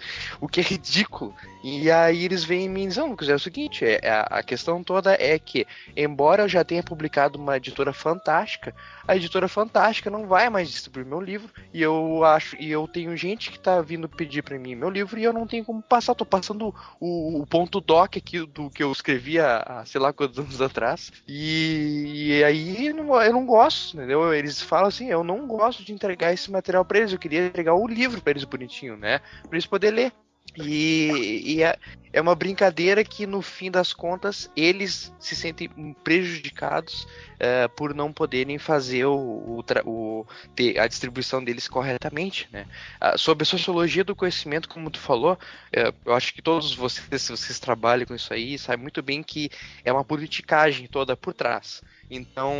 o 0.42 0.48
que 0.48 0.60
é 0.60 0.64
ridículo. 0.64 1.34
E 1.64 1.90
aí 1.90 2.26
eles 2.26 2.44
vêm 2.44 2.66
e 2.66 2.88
dizem, 2.88 3.10
Lucas, 3.10 3.30
é 3.30 3.36
o 3.36 3.40
seguinte, 3.40 3.85
é, 3.86 4.10
a, 4.10 4.22
a 4.22 4.44
questão 4.44 4.84
toda 4.84 5.14
é 5.14 5.36
é 5.36 5.40
que, 5.40 5.68
embora 5.96 6.44
eu 6.44 6.48
já 6.48 6.64
tenha 6.64 6.82
publicado 6.82 7.38
uma 7.38 7.58
editora 7.58 7.92
fantástica, 7.92 8.74
a 9.08 9.16
editora 9.16 9.48
fantástica 9.48 10.10
não 10.10 10.26
vai 10.26 10.50
mais 10.50 10.70
distribuir 10.70 11.06
meu 11.06 11.20
livro 11.20 11.52
e 11.74 11.82
eu 11.82 12.24
acho 12.24 12.56
e 12.60 12.72
eu 12.72 12.88
tenho 12.88 13.16
gente 13.18 13.52
que 13.52 13.58
está 13.58 13.82
vindo 13.82 14.08
pedir 14.08 14.42
para 14.42 14.58
mim 14.58 14.76
meu 14.76 14.90
livro 14.90 15.20
e 15.20 15.24
eu 15.24 15.34
não 15.34 15.46
tenho 15.46 15.66
como 15.66 15.82
passar. 15.82 16.16
Tô 16.16 16.26
passando 16.26 16.74
o, 17.00 17.42
o 17.42 17.46
ponto 17.46 17.82
doc 17.82 18.16
aqui 18.16 18.46
do 18.46 18.70
que 18.70 18.82
eu 18.82 18.92
escrevi 18.92 19.40
há, 19.40 19.84
sei 19.86 20.00
lá 20.00 20.14
quantos 20.14 20.40
anos 20.40 20.62
atrás 20.62 21.12
e, 21.28 22.38
e 22.38 22.44
aí 22.44 22.88
eu 22.88 22.96
não, 22.96 23.22
eu 23.22 23.34
não 23.34 23.46
gosto, 23.46 23.98
entendeu? 23.98 24.34
Eles 24.34 24.62
falam 24.62 24.88
assim, 24.88 25.10
eu 25.10 25.24
não 25.24 25.46
gosto 25.46 25.84
de 25.84 25.92
entregar 25.92 26.34
esse 26.34 26.50
material 26.50 26.86
para 26.86 27.00
eles, 27.00 27.12
eu 27.12 27.20
queria 27.20 27.48
entregar 27.48 27.74
o 27.74 27.88
livro 27.88 28.22
para 28.22 28.32
eles 28.32 28.44
bonitinho, 28.44 28.96
né? 28.96 29.20
Para 29.44 29.54
eles 29.54 29.66
poder 29.66 29.92
ler. 29.92 30.14
E, 30.58 31.42
e 31.46 31.64
é, 31.64 31.78
é, 32.14 32.22
uma 32.22 32.36
brincadeira 32.36 33.04
que, 33.04 33.28
no 33.28 33.42
fim 33.42 33.70
das 33.70 33.92
contas, 33.92 34.50
eles 34.56 35.14
se 35.20 35.36
sentem 35.36 35.70
prejudicados 36.04 37.08
é, 37.38 37.68
por 37.68 37.94
não 37.94 38.14
poderem 38.14 38.58
fazer 38.58 39.06
o, 39.06 39.16
o, 39.16 39.64
o, 39.86 40.26
a 40.80 40.88
distribuição 40.88 41.44
deles 41.44 41.68
corretamente. 41.68 42.48
Né? 42.52 42.66
Ah, 43.02 43.18
sobre 43.18 43.44
a 43.44 43.46
sociologia 43.46 44.04
do 44.04 44.16
conhecimento, 44.16 44.70
como 44.70 44.90
tu 44.90 45.00
falou, 45.00 45.38
é, 45.74 45.94
eu 46.06 46.14
acho 46.14 46.34
que 46.34 46.42
todos 46.42 46.74
vocês, 46.74 47.22
se 47.22 47.32
vocês 47.32 47.60
trabalham 47.60 48.06
com 48.06 48.16
isso 48.16 48.34
aí, 48.34 48.58
sabem 48.58 48.84
muito 48.84 49.02
bem 49.02 49.22
que 49.22 49.50
é 49.84 49.92
uma 49.92 50.06
politicagem 50.06 50.88
toda 50.88 51.18
por 51.18 51.34
trás. 51.34 51.82
Então, 52.10 52.54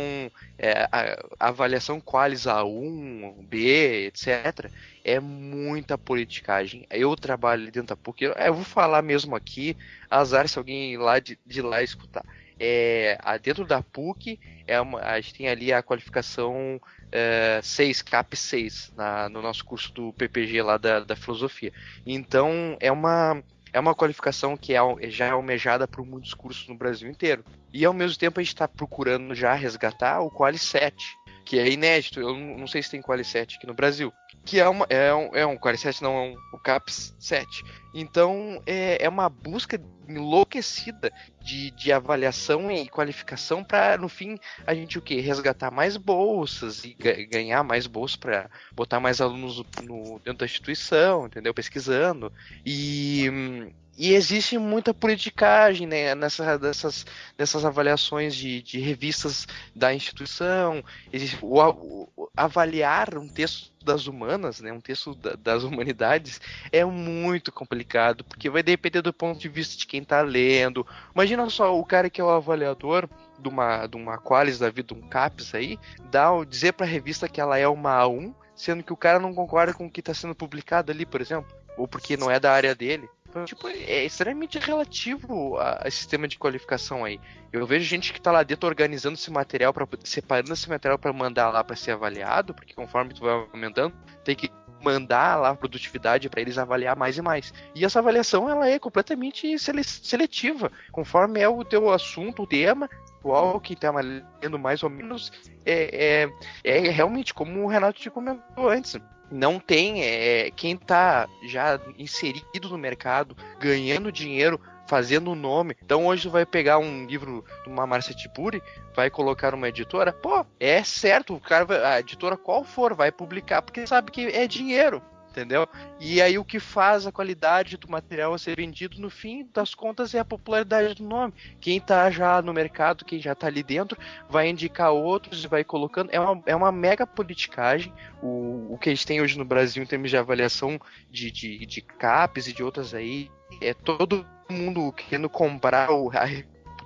é, 0.58 0.88
a, 0.90 1.16
a, 1.38 1.48
avaliação 1.48 2.00
qualis 2.00 2.42
A1, 2.42 3.44
B, 3.46 4.06
etc., 4.06 4.70
é 5.04 5.20
muita 5.20 5.96
politicagem. 5.96 6.86
Eu 6.90 7.14
trabalho 7.16 7.64
dentro 7.66 7.88
da 7.88 7.96
PUC, 7.96 8.24
eu 8.24 8.54
vou 8.54 8.64
falar 8.64 9.02
mesmo 9.02 9.36
aqui, 9.36 9.76
azar 10.10 10.48
se 10.48 10.58
alguém 10.58 10.96
lá 10.96 11.18
de, 11.20 11.38
de 11.46 11.62
lá 11.62 11.82
escutar. 11.82 12.24
É, 12.58 13.18
dentro 13.42 13.66
da 13.66 13.82
PUC, 13.82 14.40
é 14.66 14.80
uma, 14.80 15.00
a 15.00 15.20
gente 15.20 15.34
tem 15.34 15.48
ali 15.48 15.72
a 15.72 15.82
qualificação 15.82 16.80
é, 17.12 17.60
6, 17.62 18.02
CAP 18.02 18.36
6, 18.36 18.92
na, 18.96 19.28
no 19.28 19.42
nosso 19.42 19.64
curso 19.64 19.92
do 19.92 20.12
PPG 20.14 20.62
lá 20.62 20.76
da, 20.76 21.00
da 21.00 21.14
filosofia. 21.14 21.72
Então, 22.04 22.76
é 22.80 22.90
uma 22.90 23.42
é 23.76 23.80
uma 23.80 23.94
qualificação 23.94 24.56
que 24.56 24.74
é, 24.74 24.80
já 25.10 25.26
é 25.26 25.30
almejada 25.30 25.86
por 25.86 26.02
muitos 26.02 26.32
cursos 26.32 26.66
no 26.66 26.74
Brasil 26.74 27.10
inteiro. 27.10 27.44
E 27.70 27.84
ao 27.84 27.92
mesmo 27.92 28.18
tempo 28.18 28.40
a 28.40 28.42
gente 28.42 28.54
está 28.54 28.66
procurando 28.66 29.34
já 29.34 29.52
resgatar 29.52 30.22
o 30.22 30.30
Quali 30.30 30.56
7, 30.56 31.14
que 31.46 31.58
é 31.60 31.70
inédito. 31.70 32.20
Eu 32.20 32.36
não 32.36 32.66
sei 32.66 32.82
se 32.82 32.90
tem 32.90 33.00
Quali 33.00 33.24
7 33.24 33.56
aqui 33.56 33.66
no 33.66 33.72
Brasil. 33.72 34.12
Que 34.44 34.60
é, 34.60 34.68
uma, 34.68 34.84
é, 34.90 35.14
um, 35.14 35.34
é 35.34 35.46
um 35.46 35.56
Quali 35.56 35.78
7, 35.78 36.02
não 36.02 36.12
é 36.16 36.20
um, 36.22 36.34
o 36.52 36.58
CAPS 36.58 37.14
7. 37.18 37.64
Então 37.94 38.60
é, 38.66 39.02
é 39.04 39.08
uma 39.08 39.28
busca 39.28 39.80
enlouquecida 40.08 41.12
de, 41.40 41.70
de 41.70 41.92
avaliação 41.92 42.70
e 42.70 42.88
qualificação 42.88 43.64
para 43.64 43.96
no 43.96 44.08
fim 44.08 44.38
a 44.66 44.74
gente 44.74 44.98
o 44.98 45.02
que 45.02 45.20
resgatar 45.20 45.70
mais 45.70 45.96
bolsas 45.96 46.84
e 46.84 46.94
ganhar 46.94 47.64
mais 47.64 47.86
bolsas 47.86 48.16
para 48.16 48.50
botar 48.72 49.00
mais 49.00 49.20
alunos 49.20 49.64
no, 49.82 50.20
dentro 50.20 50.40
da 50.40 50.44
instituição, 50.44 51.26
entendeu? 51.26 51.54
Pesquisando 51.54 52.32
e 52.64 53.72
e 53.98 54.12
existe 54.14 54.58
muita 54.58 54.92
politicagem 54.92 55.86
né, 55.86 56.14
nessa, 56.14 56.58
nessas, 56.58 57.06
nessas 57.38 57.64
avaliações 57.64 58.34
de, 58.34 58.60
de 58.60 58.78
revistas 58.78 59.46
da 59.74 59.94
instituição. 59.94 60.84
Existe, 61.12 61.38
o, 61.40 61.58
o, 61.58 62.30
avaliar 62.36 63.16
um 63.16 63.28
texto 63.28 63.72
das 63.82 64.06
humanas, 64.06 64.60
né, 64.60 64.72
um 64.72 64.80
texto 64.80 65.14
da, 65.14 65.34
das 65.36 65.62
humanidades, 65.62 66.40
é 66.70 66.84
muito 66.84 67.50
complicado, 67.50 68.24
porque 68.24 68.50
vai 68.50 68.62
depender 68.62 69.00
do 69.00 69.12
ponto 69.12 69.38
de 69.38 69.48
vista 69.48 69.78
de 69.78 69.86
quem 69.86 70.02
está 70.02 70.20
lendo. 70.20 70.86
Imagina 71.14 71.48
só 71.48 71.78
o 71.78 71.84
cara 71.84 72.10
que 72.10 72.20
é 72.20 72.24
o 72.24 72.30
avaliador 72.30 73.08
de 73.38 73.48
uma, 73.48 73.86
de 73.86 73.96
uma 73.96 74.18
Qualis 74.18 74.58
da 74.58 74.68
vida, 74.68 74.92
um 74.92 75.08
CAPES 75.08 75.54
aí, 75.54 75.78
dá, 76.10 76.30
dizer 76.44 76.72
para 76.72 76.84
a 76.84 76.88
revista 76.88 77.28
que 77.28 77.40
ela 77.40 77.56
é 77.56 77.68
uma 77.68 78.02
A1, 78.02 78.34
sendo 78.54 78.82
que 78.82 78.92
o 78.92 78.96
cara 78.96 79.18
não 79.18 79.34
concorda 79.34 79.72
com 79.72 79.86
o 79.86 79.90
que 79.90 80.00
está 80.00 80.12
sendo 80.12 80.34
publicado 80.34 80.90
ali, 80.90 81.06
por 81.06 81.20
exemplo, 81.20 81.50
ou 81.76 81.86
porque 81.86 82.16
não 82.16 82.30
é 82.30 82.40
da 82.40 82.52
área 82.52 82.74
dele. 82.74 83.08
Tipo, 83.44 83.68
é 83.68 84.04
extremamente 84.04 84.58
relativo 84.58 85.56
a, 85.58 85.90
sistema 85.90 86.26
de 86.26 86.38
qualificação 86.38 87.04
aí. 87.04 87.20
Eu 87.52 87.66
vejo 87.66 87.84
gente 87.84 88.12
que 88.12 88.20
tá 88.20 88.32
lá 88.32 88.42
dentro 88.42 88.68
organizando 88.68 89.14
esse 89.14 89.30
material, 89.30 89.72
pra, 89.72 89.86
separando 90.04 90.52
esse 90.52 90.68
material 90.68 90.98
para 90.98 91.12
mandar 91.12 91.50
lá 91.50 91.62
para 91.62 91.76
ser 91.76 91.92
avaliado, 91.92 92.54
porque 92.54 92.74
conforme 92.74 93.14
tu 93.14 93.22
vai 93.22 93.32
aumentando, 93.52 93.94
tem 94.24 94.34
que 94.34 94.50
mandar 94.82 95.36
lá 95.36 95.54
produtividade 95.54 96.28
para 96.28 96.40
eles 96.40 96.58
avaliar 96.58 96.96
mais 96.96 97.16
e 97.16 97.22
mais. 97.22 97.52
E 97.74 97.84
essa 97.84 97.98
avaliação 97.98 98.48
ela 98.48 98.68
é 98.68 98.78
completamente 98.78 99.56
seletiva, 99.58 100.70
conforme 100.92 101.40
é 101.40 101.48
o 101.48 101.64
teu 101.64 101.90
assunto, 101.90 102.42
o 102.42 102.46
tema, 102.46 102.88
qual 103.26 103.58
que 103.58 103.72
está 103.72 103.90
lendo 103.90 104.56
mais 104.56 104.84
ou 104.84 104.88
menos, 104.88 105.32
é, 105.64 106.30
é, 106.62 106.78
é 106.78 106.90
realmente 106.90 107.34
como 107.34 107.64
o 107.64 107.66
Renato 107.66 108.00
te 108.00 108.08
comentou 108.08 108.68
antes 108.68 108.96
não 109.28 109.58
tem 109.58 110.04
é, 110.04 110.52
quem 110.52 110.74
está 110.74 111.28
já 111.48 111.80
inserido 111.98 112.68
no 112.68 112.78
mercado, 112.78 113.36
ganhando 113.58 114.12
dinheiro, 114.12 114.60
fazendo 114.86 115.34
nome. 115.34 115.76
Então 115.82 116.06
hoje 116.06 116.28
vai 116.28 116.46
pegar 116.46 116.78
um 116.78 117.04
livro 117.06 117.44
de 117.64 117.68
uma 117.68 117.84
Marcia 117.88 118.14
Tipuri, 118.14 118.62
vai 118.94 119.10
colocar 119.10 119.52
uma 119.52 119.68
editora, 119.68 120.12
pô, 120.12 120.46
é 120.60 120.84
certo, 120.84 121.34
o 121.34 121.40
cara, 121.40 121.88
a 121.88 121.98
editora 121.98 122.36
qual 122.36 122.62
for 122.62 122.94
vai 122.94 123.10
publicar, 123.10 123.62
porque 123.62 123.84
sabe 123.84 124.12
que 124.12 124.28
é 124.28 124.46
dinheiro 124.46 125.02
entendeu? 125.36 125.68
E 126.00 126.22
aí 126.22 126.38
o 126.38 126.44
que 126.44 126.58
faz 126.58 127.06
a 127.06 127.12
qualidade 127.12 127.76
do 127.76 127.90
material 127.90 128.38
ser 128.38 128.56
vendido 128.56 128.98
no 128.98 129.10
fim 129.10 129.46
das 129.52 129.74
contas 129.74 130.14
é 130.14 130.18
a 130.18 130.24
popularidade 130.24 130.94
do 130.94 131.04
nome. 131.04 131.34
Quem 131.60 131.78
tá 131.78 132.10
já 132.10 132.40
no 132.40 132.54
mercado, 132.54 133.04
quem 133.04 133.20
já 133.20 133.34
tá 133.34 133.46
ali 133.46 133.62
dentro, 133.62 133.98
vai 134.28 134.48
indicar 134.48 134.92
outros 134.92 135.44
e 135.44 135.48
vai 135.48 135.62
colocando. 135.62 136.10
É 136.10 136.18
uma, 136.18 136.42
é 136.46 136.56
uma 136.56 136.72
mega 136.72 137.06
politicagem 137.06 137.92
o, 138.22 138.74
o 138.74 138.78
que 138.78 138.88
a 138.88 138.94
gente 138.94 139.06
tem 139.06 139.20
hoje 139.20 139.36
no 139.36 139.44
Brasil 139.44 139.82
em 139.82 139.86
termos 139.86 140.10
de 140.10 140.16
avaliação 140.16 140.80
de, 141.10 141.30
de, 141.30 141.66
de 141.66 141.80
CAPES 141.82 142.48
e 142.48 142.52
de 142.52 142.62
outras 142.62 142.94
aí. 142.94 143.30
É 143.60 143.74
todo 143.74 144.26
mundo 144.50 144.92
querendo 144.92 145.28
comprar 145.28 145.90
o, 145.90 146.10
a 146.10 146.26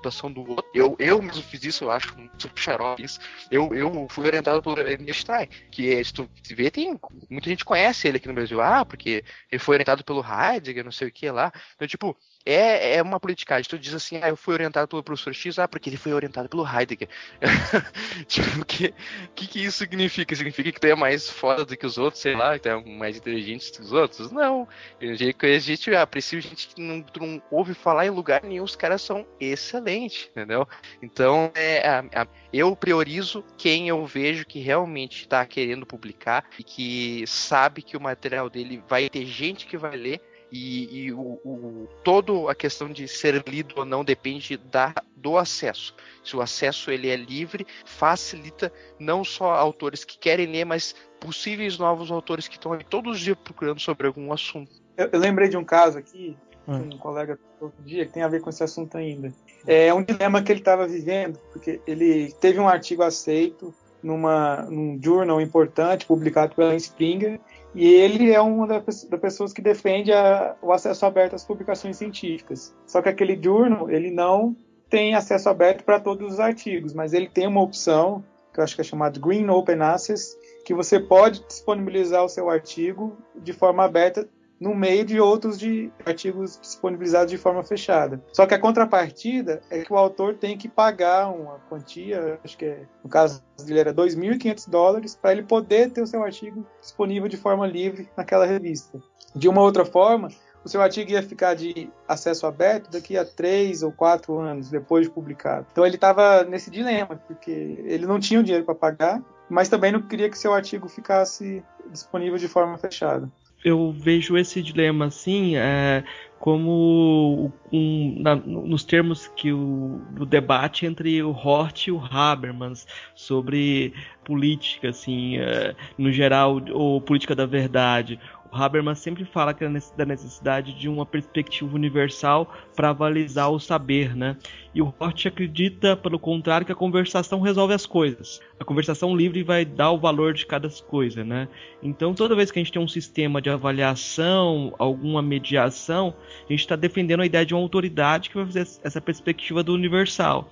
reputação 0.01 0.33
do 0.33 0.41
outro. 0.41 0.65
Eu, 0.75 0.97
eu 0.99 1.21
mesmo 1.21 1.43
fiz 1.43 1.63
isso, 1.63 1.85
eu 1.85 1.91
acho, 1.91 2.17
super 2.39 2.61
xarope 2.61 3.05
isso. 3.05 3.21
Eu, 3.51 3.73
eu 3.75 4.07
fui 4.09 4.27
orientado 4.27 4.63
pelo 4.63 4.77
Stein, 5.13 5.49
que 5.71 5.93
é, 5.93 6.03
se 6.03 6.13
tu 6.13 6.29
vê, 6.51 6.71
tem 6.71 6.99
muita 7.29 7.51
gente 7.51 7.65
conhece 7.65 8.09
ele 8.09 8.17
aqui 8.17 8.27
no 8.27 8.35
Brasil. 8.35 8.61
Ah, 8.61 8.85
porque 8.85 9.23
ele 9.53 9.59
foi 9.59 9.77
orientado 9.77 10.03
pelo 10.03 10.25
Heidegger, 10.25 10.85
não 10.85 10.93
sei 10.93 11.09
o 11.09 11.13
que 11.13 11.31
lá. 11.31 11.53
Então, 11.77 11.87
tipo, 11.87 12.17
é, 12.45 12.97
é 12.97 13.03
uma 13.03 13.21
politicagem. 13.21 13.69
Tu 13.69 13.79
diz 13.79 13.95
assim, 13.95 14.19
ah, 14.23 14.29
eu 14.29 14.37
fui 14.37 14.55
orientado 14.55 14.89
pelo 14.89 15.03
professor 15.03 15.35
X, 15.35 15.59
ah, 15.59 15.69
porque 15.69 15.91
ele 15.91 15.97
foi 15.97 16.13
orientado 16.13 16.49
pelo 16.49 16.67
Heidegger. 16.67 17.09
tipo, 18.27 18.61
o 18.61 18.65
que, 18.65 18.95
que, 19.35 19.47
que 19.47 19.65
isso 19.65 19.79
significa? 19.79 20.35
Significa 20.35 20.73
que 20.73 20.81
tu 20.81 20.87
é 20.87 20.95
mais 20.95 21.29
foda 21.29 21.65
do 21.65 21.77
que 21.77 21.87
os 21.87 21.99
outros, 21.99 22.23
sei 22.23 22.35
lá, 22.35 22.55
que 22.55 22.61
tu 22.61 22.69
é 22.69 22.85
mais 22.85 23.17
inteligente 23.17 23.73
que 23.73 23.81
os 23.81 23.93
outros? 23.93 24.31
Não. 24.31 24.67
A 25.01 25.15
gente 25.15 25.95
aprecia 25.95 26.41
gente 26.41 26.69
que 26.69 26.81
não, 26.81 27.03
tu 27.03 27.21
não 27.21 27.43
ouve 27.51 27.75
falar 27.75 28.07
em 28.07 28.11
lugar 28.11 28.43
nenhum, 28.43 28.65
os 28.65 28.77
caras 28.77 29.03
são 29.03 29.27
excelentes, 29.39 30.29
entendeu? 30.31 30.67
Então, 31.03 31.53
é, 31.55 31.87
a, 31.87 32.23
a, 32.23 32.27
eu 32.53 32.75
priorizo 32.75 33.45
quem 33.57 33.89
eu 33.89 34.05
vejo 34.07 34.47
que 34.47 34.61
realmente 34.61 35.23
está 35.23 35.45
querendo 35.45 35.85
publicar 35.85 36.45
e 36.59 36.65
que 36.65 37.25
sabe 37.27 37.83
que 37.83 37.97
o 37.97 38.01
material 38.01 38.49
dele 38.49 38.83
vai 38.89 39.09
ter 39.09 39.27
gente 39.27 39.67
que 39.67 39.77
vai 39.77 39.97
ler 39.97 40.30
e, 40.51 41.07
e 41.07 41.13
o, 41.13 41.39
o, 41.45 41.89
toda 42.03 42.51
a 42.51 42.55
questão 42.55 42.89
de 42.89 43.07
ser 43.07 43.43
lido 43.47 43.75
ou 43.79 43.85
não 43.85 44.05
depende 44.05 44.57
da, 44.57 44.95
do 45.17 45.37
acesso. 45.37 45.95
Se 46.25 46.37
o 46.37 46.41
acesso 46.41 46.91
ele 46.91 47.09
é 47.09 47.17
livre, 47.17 47.67
facilita 47.85 48.73
não 48.99 49.25
só 49.25 49.53
autores 49.53 50.05
que 50.05 50.19
querem 50.19 50.47
ler, 50.47 50.65
mas 50.65 50.95
possíveis 51.19 51.79
novos 51.79 52.11
autores 52.11 52.49
que 52.49 52.57
estão 52.57 52.73
aí 52.73 52.85
todos 52.85 53.17
os 53.17 53.21
dias 53.21 53.37
procurando 53.43 53.81
sobre 53.81 54.07
algum 54.07 54.33
assunto. 54.33 54.73
Eu, 54.97 55.09
eu 55.13 55.19
lembrei 55.19 55.49
de 55.49 55.57
um 55.57 55.65
caso 55.65 55.99
aqui, 55.99 56.37
hum. 56.67 56.91
um 56.95 56.99
colega 56.99 57.39
outro 57.61 57.83
dia, 57.83 58.07
que 58.07 58.13
tem 58.13 58.23
a 58.23 58.29
ver 58.29 58.41
com 58.41 58.51
esse 58.51 58.63
assunto 58.63 58.97
ainda. 58.97 59.33
É 59.67 59.93
um 59.93 60.03
dilema 60.03 60.43
que 60.43 60.51
ele 60.51 60.61
estava 60.61 60.87
vivendo, 60.87 61.39
porque 61.53 61.81
ele 61.87 62.33
teve 62.41 62.59
um 62.59 62.69
artigo 62.69 63.03
aceito 63.03 63.75
numa, 64.03 64.63
num 64.63 64.99
journal 65.03 65.41
importante, 65.41 66.07
publicado 66.07 66.55
pela 66.55 66.75
Springer, 66.75 67.39
e 67.75 67.87
ele 67.87 68.33
é 68.33 68.41
uma 68.41 68.67
das 68.67 69.05
pessoas 69.21 69.53
que 69.53 69.63
defende 69.63 70.13
a, 70.13 70.57
o 70.61 70.73
acesso 70.73 71.07
aberto 71.07 71.35
às 71.35 71.45
publicações 71.45 71.97
científicas. 71.97 72.75
Só 72.87 73.01
que 73.01 73.09
aquele 73.09 73.41
journal, 73.41 73.91
ele 73.91 74.11
não 74.11 74.57
tem 74.89 75.15
acesso 75.15 75.49
aberto 75.49 75.85
para 75.85 76.01
todos 76.01 76.35
os 76.35 76.41
artigos, 76.41 76.93
mas 76.93 77.13
ele 77.13 77.29
tem 77.29 77.47
uma 77.47 77.63
opção, 77.63 78.25
que 78.53 78.59
eu 78.59 78.65
acho 78.65 78.75
que 78.75 78.81
é 78.81 78.85
chamada 78.85 79.21
Green 79.21 79.49
Open 79.49 79.81
Access, 79.81 80.37
que 80.65 80.75
você 80.75 80.99
pode 80.99 81.47
disponibilizar 81.47 82.25
o 82.25 82.29
seu 82.29 82.51
artigo 82.51 83.17
de 83.37 83.53
forma 83.53 83.85
aberta 83.85 84.29
no 84.61 84.75
meio 84.75 85.07
de 85.07 85.19
outros 85.19 85.59
de 85.59 85.91
artigos 86.05 86.59
disponibilizados 86.61 87.31
de 87.31 87.39
forma 87.39 87.65
fechada. 87.65 88.23
Só 88.31 88.47
que 88.47 88.53
a 88.53 88.59
contrapartida 88.59 89.63
é 89.71 89.81
que 89.81 89.93
o 89.93 89.97
autor 89.97 90.35
tem 90.35 90.59
que 90.59 90.69
pagar 90.69 91.31
uma 91.31 91.59
quantia, 91.71 92.39
acho 92.45 92.59
que 92.59 92.67
é, 92.67 92.83
no 93.03 93.09
caso 93.09 93.43
dele 93.65 93.81
era 93.81 93.95
2.500 93.95 94.69
dólares, 94.69 95.15
para 95.17 95.33
ele 95.33 95.43
poder 95.43 95.91
ter 95.91 96.03
o 96.03 96.07
seu 96.07 96.23
artigo 96.23 96.67
disponível 96.81 97.29
de 97.29 97.39
forma 97.39 97.67
livre 97.67 98.09
naquela 98.15 98.45
revista. 98.45 99.01
De 99.35 99.49
uma 99.49 99.63
outra 99.63 99.85
forma, 99.85 100.29
o 100.63 100.69
seu 100.69 100.83
artigo 100.83 101.11
ia 101.11 101.23
ficar 101.23 101.55
de 101.55 101.91
acesso 102.07 102.47
aberto 102.47 102.91
daqui 102.91 103.17
a 103.17 103.25
três 103.25 103.83
ou 103.83 103.91
quatro 103.91 104.39
anos 104.39 104.69
depois 104.69 105.07
de 105.07 105.13
publicado. 105.13 105.67
Então 105.73 105.87
ele 105.87 105.95
estava 105.95 106.45
nesse 106.45 106.71
dilema, 106.71 107.17
porque 107.27 107.51
ele 107.51 108.05
não 108.05 108.21
tinha 108.21 108.41
o 108.41 108.43
dinheiro 108.43 108.67
para 108.67 108.75
pagar, 108.75 109.23
mas 109.49 109.71
também 109.71 109.91
não 109.91 110.03
queria 110.03 110.29
que 110.29 110.39
seu 110.39 110.53
artigo 110.53 110.87
ficasse 110.87 111.63
disponível 111.91 112.37
de 112.37 112.47
forma 112.47 112.77
fechada 112.77 113.31
eu 113.65 113.93
vejo 113.93 114.37
esse 114.37 114.63
dilema 114.63 115.07
assim 115.07 115.57
é, 115.57 116.05
como 116.39 117.53
um, 117.71 118.17
na, 118.19 118.35
nos 118.35 118.83
termos 118.83 119.29
que 119.29 119.53
o 119.53 120.01
do 120.13 120.25
debate 120.25 120.87
entre 120.87 121.23
o 121.23 121.31
Hort 121.31 121.87
e 121.87 121.93
o 121.93 122.03
Habermas 122.03 122.87
sobre 123.15 123.93
política 124.25 124.89
assim 124.89 125.37
é, 125.37 125.75
no 125.99 126.11
geral 126.11 126.63
ou 126.73 127.01
política 127.01 127.35
da 127.35 127.45
verdade. 127.45 128.19
o 128.40 128.40
Habermas 128.53 128.99
sempre 128.99 129.25
fala 129.25 129.57
é 129.61 129.69
da 129.97 130.05
necessidade 130.05 130.73
de 130.75 130.89
uma 130.89 131.07
perspectiva 131.07 131.75
universal 131.75 132.53
para 132.75 132.91
avalizar 132.91 133.51
o 133.51 133.61
saber, 133.61 134.17
né? 134.17 134.37
E 134.75 134.83
o 134.83 134.93
Hort 134.99 135.27
acredita, 135.27 135.97
pelo 135.97 136.19
contrário, 136.19 136.67
que 136.67 136.73
a 136.73 136.77
conversação 136.77 137.41
resolve 137.41 137.75
as 137.75 137.87
coisas. 137.87 138.41
A 138.59 138.65
conversação 138.65 139.17
livre 139.17 139.43
vai 139.43 139.65
dar 139.65 139.91
o 139.93 139.99
valor 139.99 140.35
de 140.35 140.47
cada 140.47 140.69
coisa, 140.87 141.25
né? 141.25 141.49
Então, 141.83 142.15
toda 142.15 142.35
vez 142.35 142.51
que 142.51 142.59
a 142.59 142.63
gente 142.63 142.73
tem 142.73 142.83
um 142.83 142.89
sistema 142.89 143.41
de 143.41 143.51
avaliação, 143.51 144.75
alguma 144.79 145.23
mediação, 145.23 146.15
a 146.49 146.53
gente 146.53 146.61
está 146.61 146.77
defendendo 146.77 147.21
a 147.21 147.27
ideia 147.27 147.47
de 147.47 147.55
uma 147.55 147.63
autoridade 147.63 148.31
que 148.31 148.37
vai 148.37 148.47
fazer 148.47 148.67
essa 148.83 149.01
perspectiva 149.01 149.63
do 149.63 149.75
universal. 149.75 150.51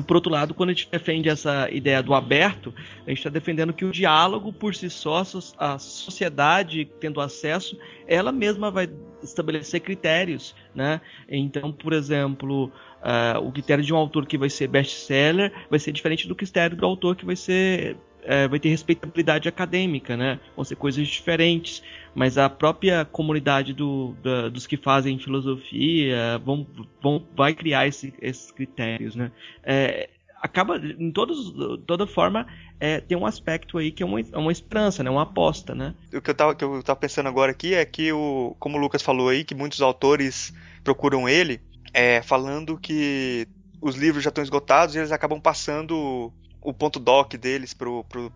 Por 0.00 0.16
outro 0.16 0.30
lado, 0.30 0.54
quando 0.54 0.70
a 0.70 0.72
gente 0.72 0.88
defende 0.90 1.28
essa 1.28 1.70
ideia 1.70 2.02
do 2.02 2.14
aberto, 2.14 2.74
a 3.06 3.10
gente 3.10 3.18
está 3.18 3.30
defendendo 3.30 3.72
que 3.72 3.84
o 3.84 3.92
diálogo 3.92 4.52
por 4.52 4.74
si 4.74 4.90
só, 4.90 5.22
a 5.58 5.78
sociedade 5.78 6.90
tendo 7.00 7.20
acesso, 7.20 7.78
ela 8.06 8.32
mesma 8.32 8.70
vai 8.70 8.88
estabelecer 9.22 9.80
critérios, 9.80 10.54
né? 10.74 11.00
Então, 11.28 11.72
por 11.72 11.92
exemplo, 11.92 12.66
uh, 13.02 13.38
o 13.40 13.52
critério 13.52 13.84
de 13.84 13.92
um 13.92 13.96
autor 13.96 14.26
que 14.26 14.36
vai 14.36 14.50
ser 14.50 14.68
best-seller 14.68 15.52
vai 15.70 15.78
ser 15.78 15.92
diferente 15.92 16.28
do 16.28 16.34
critério 16.34 16.76
do 16.76 16.84
autor 16.84 17.16
que 17.16 17.24
vai 17.24 17.36
ser 17.36 17.96
é, 18.24 18.48
vai 18.48 18.58
ter 18.58 18.68
respeitabilidade 18.68 19.48
acadêmica, 19.48 20.16
né? 20.16 20.40
Vão 20.56 20.64
ser 20.64 20.76
coisas 20.76 21.06
diferentes, 21.06 21.82
mas 22.14 22.38
a 22.38 22.48
própria 22.48 23.04
comunidade 23.04 23.72
do, 23.72 24.14
da, 24.22 24.48
dos 24.48 24.66
que 24.66 24.76
fazem 24.76 25.18
filosofia 25.18 26.40
vão, 26.44 26.66
vão, 27.02 27.22
vai 27.36 27.54
criar 27.54 27.86
esse, 27.86 28.14
esses 28.20 28.50
critérios, 28.50 29.14
né? 29.14 29.30
É, 29.62 30.08
acaba, 30.44 30.76
em 30.76 31.10
todos, 31.10 31.54
toda 31.86 32.06
forma, 32.06 32.46
é, 32.78 33.00
tem 33.00 33.16
um 33.16 33.24
aspecto 33.24 33.78
aí 33.78 33.90
que 33.90 34.02
é 34.02 34.06
uma, 34.06 34.20
é 34.20 34.38
uma 34.38 34.52
esperança, 34.52 35.02
né? 35.02 35.10
Uma 35.10 35.22
aposta, 35.22 35.74
né? 35.74 35.94
O 36.12 36.20
que 36.20 36.30
eu, 36.30 36.34
tava, 36.34 36.54
que 36.54 36.64
eu 36.64 36.82
tava 36.82 36.98
pensando 36.98 37.28
agora 37.28 37.50
aqui 37.50 37.74
é 37.74 37.84
que, 37.84 38.12
o, 38.12 38.54
como 38.58 38.76
o 38.76 38.80
Lucas 38.80 39.02
falou 39.02 39.28
aí, 39.28 39.42
que 39.42 39.54
muitos 39.54 39.80
autores 39.80 40.52
procuram 40.82 41.28
ele, 41.28 41.60
é, 41.94 42.20
falando 42.22 42.78
que 42.78 43.48
os 43.80 43.96
livros 43.96 44.22
já 44.22 44.28
estão 44.28 44.44
esgotados 44.44 44.94
e 44.94 44.98
eles 44.98 45.12
acabam 45.12 45.40
passando 45.40 46.32
o 46.64 46.72
ponto 46.72 46.98
doc 46.98 47.34
deles 47.34 47.74
pro, 47.74 48.02
pro, 48.04 48.32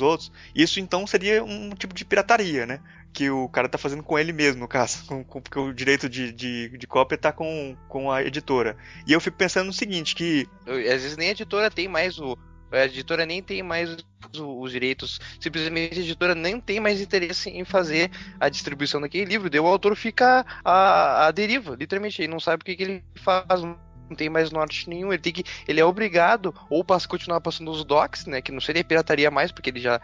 outros, 0.00 0.32
isso 0.54 0.80
então 0.80 1.06
seria 1.06 1.44
um 1.44 1.70
tipo 1.70 1.94
de 1.94 2.06
pirataria, 2.06 2.66
né? 2.66 2.80
Que 3.12 3.28
o 3.28 3.48
cara 3.48 3.68
tá 3.68 3.76
fazendo 3.76 4.02
com 4.02 4.18
ele 4.18 4.32
mesmo, 4.32 4.60
no 4.60 4.68
caso, 4.68 5.04
com, 5.06 5.22
com, 5.22 5.40
porque 5.42 5.58
o 5.58 5.72
direito 5.72 6.08
de, 6.08 6.32
de, 6.32 6.76
de, 6.76 6.86
cópia 6.86 7.18
tá 7.18 7.30
com, 7.30 7.76
com 7.86 8.10
a 8.10 8.22
editora. 8.24 8.76
E 9.06 9.12
eu 9.12 9.20
fico 9.20 9.36
pensando 9.36 9.66
no 9.66 9.72
seguinte, 9.72 10.14
que... 10.14 10.48
Às 10.66 11.02
vezes 11.02 11.16
nem 11.16 11.28
a 11.28 11.32
editora 11.32 11.70
tem 11.70 11.86
mais 11.86 12.18
o... 12.18 12.36
A 12.72 12.84
editora 12.84 13.26
nem 13.26 13.42
tem 13.42 13.64
mais 13.64 13.96
os 14.38 14.70
direitos, 14.70 15.20
simplesmente 15.40 15.98
a 15.98 16.02
editora 16.02 16.36
nem 16.36 16.60
tem 16.60 16.78
mais 16.78 17.00
interesse 17.00 17.50
em 17.50 17.64
fazer 17.64 18.12
a 18.38 18.48
distribuição 18.48 19.00
daquele 19.00 19.24
livro, 19.24 19.50
daí 19.50 19.58
o 19.58 19.66
autor 19.66 19.96
fica 19.96 20.46
a, 20.64 21.26
a 21.26 21.30
deriva, 21.32 21.74
literalmente, 21.74 22.22
ele 22.22 22.30
não 22.30 22.38
sabe 22.38 22.62
o 22.62 22.64
que, 22.64 22.76
que 22.76 22.82
ele 22.84 23.04
faz, 23.16 23.60
não 24.10 24.16
tem 24.16 24.28
mais 24.28 24.50
norte 24.50 24.88
nenhum. 24.88 25.12
Ele 25.12 25.22
tem 25.22 25.32
que. 25.32 25.44
Ele 25.66 25.80
é 25.80 25.84
obrigado 25.84 26.54
ou 26.68 26.84
para 26.84 27.00
continuar 27.06 27.40
passando 27.40 27.70
os 27.70 27.84
docs, 27.84 28.26
né? 28.26 28.42
Que 28.42 28.52
não 28.52 28.60
seria 28.60 28.84
pirataria 28.84 29.30
mais, 29.30 29.52
porque 29.52 29.70
ele 29.70 29.80
já. 29.80 30.00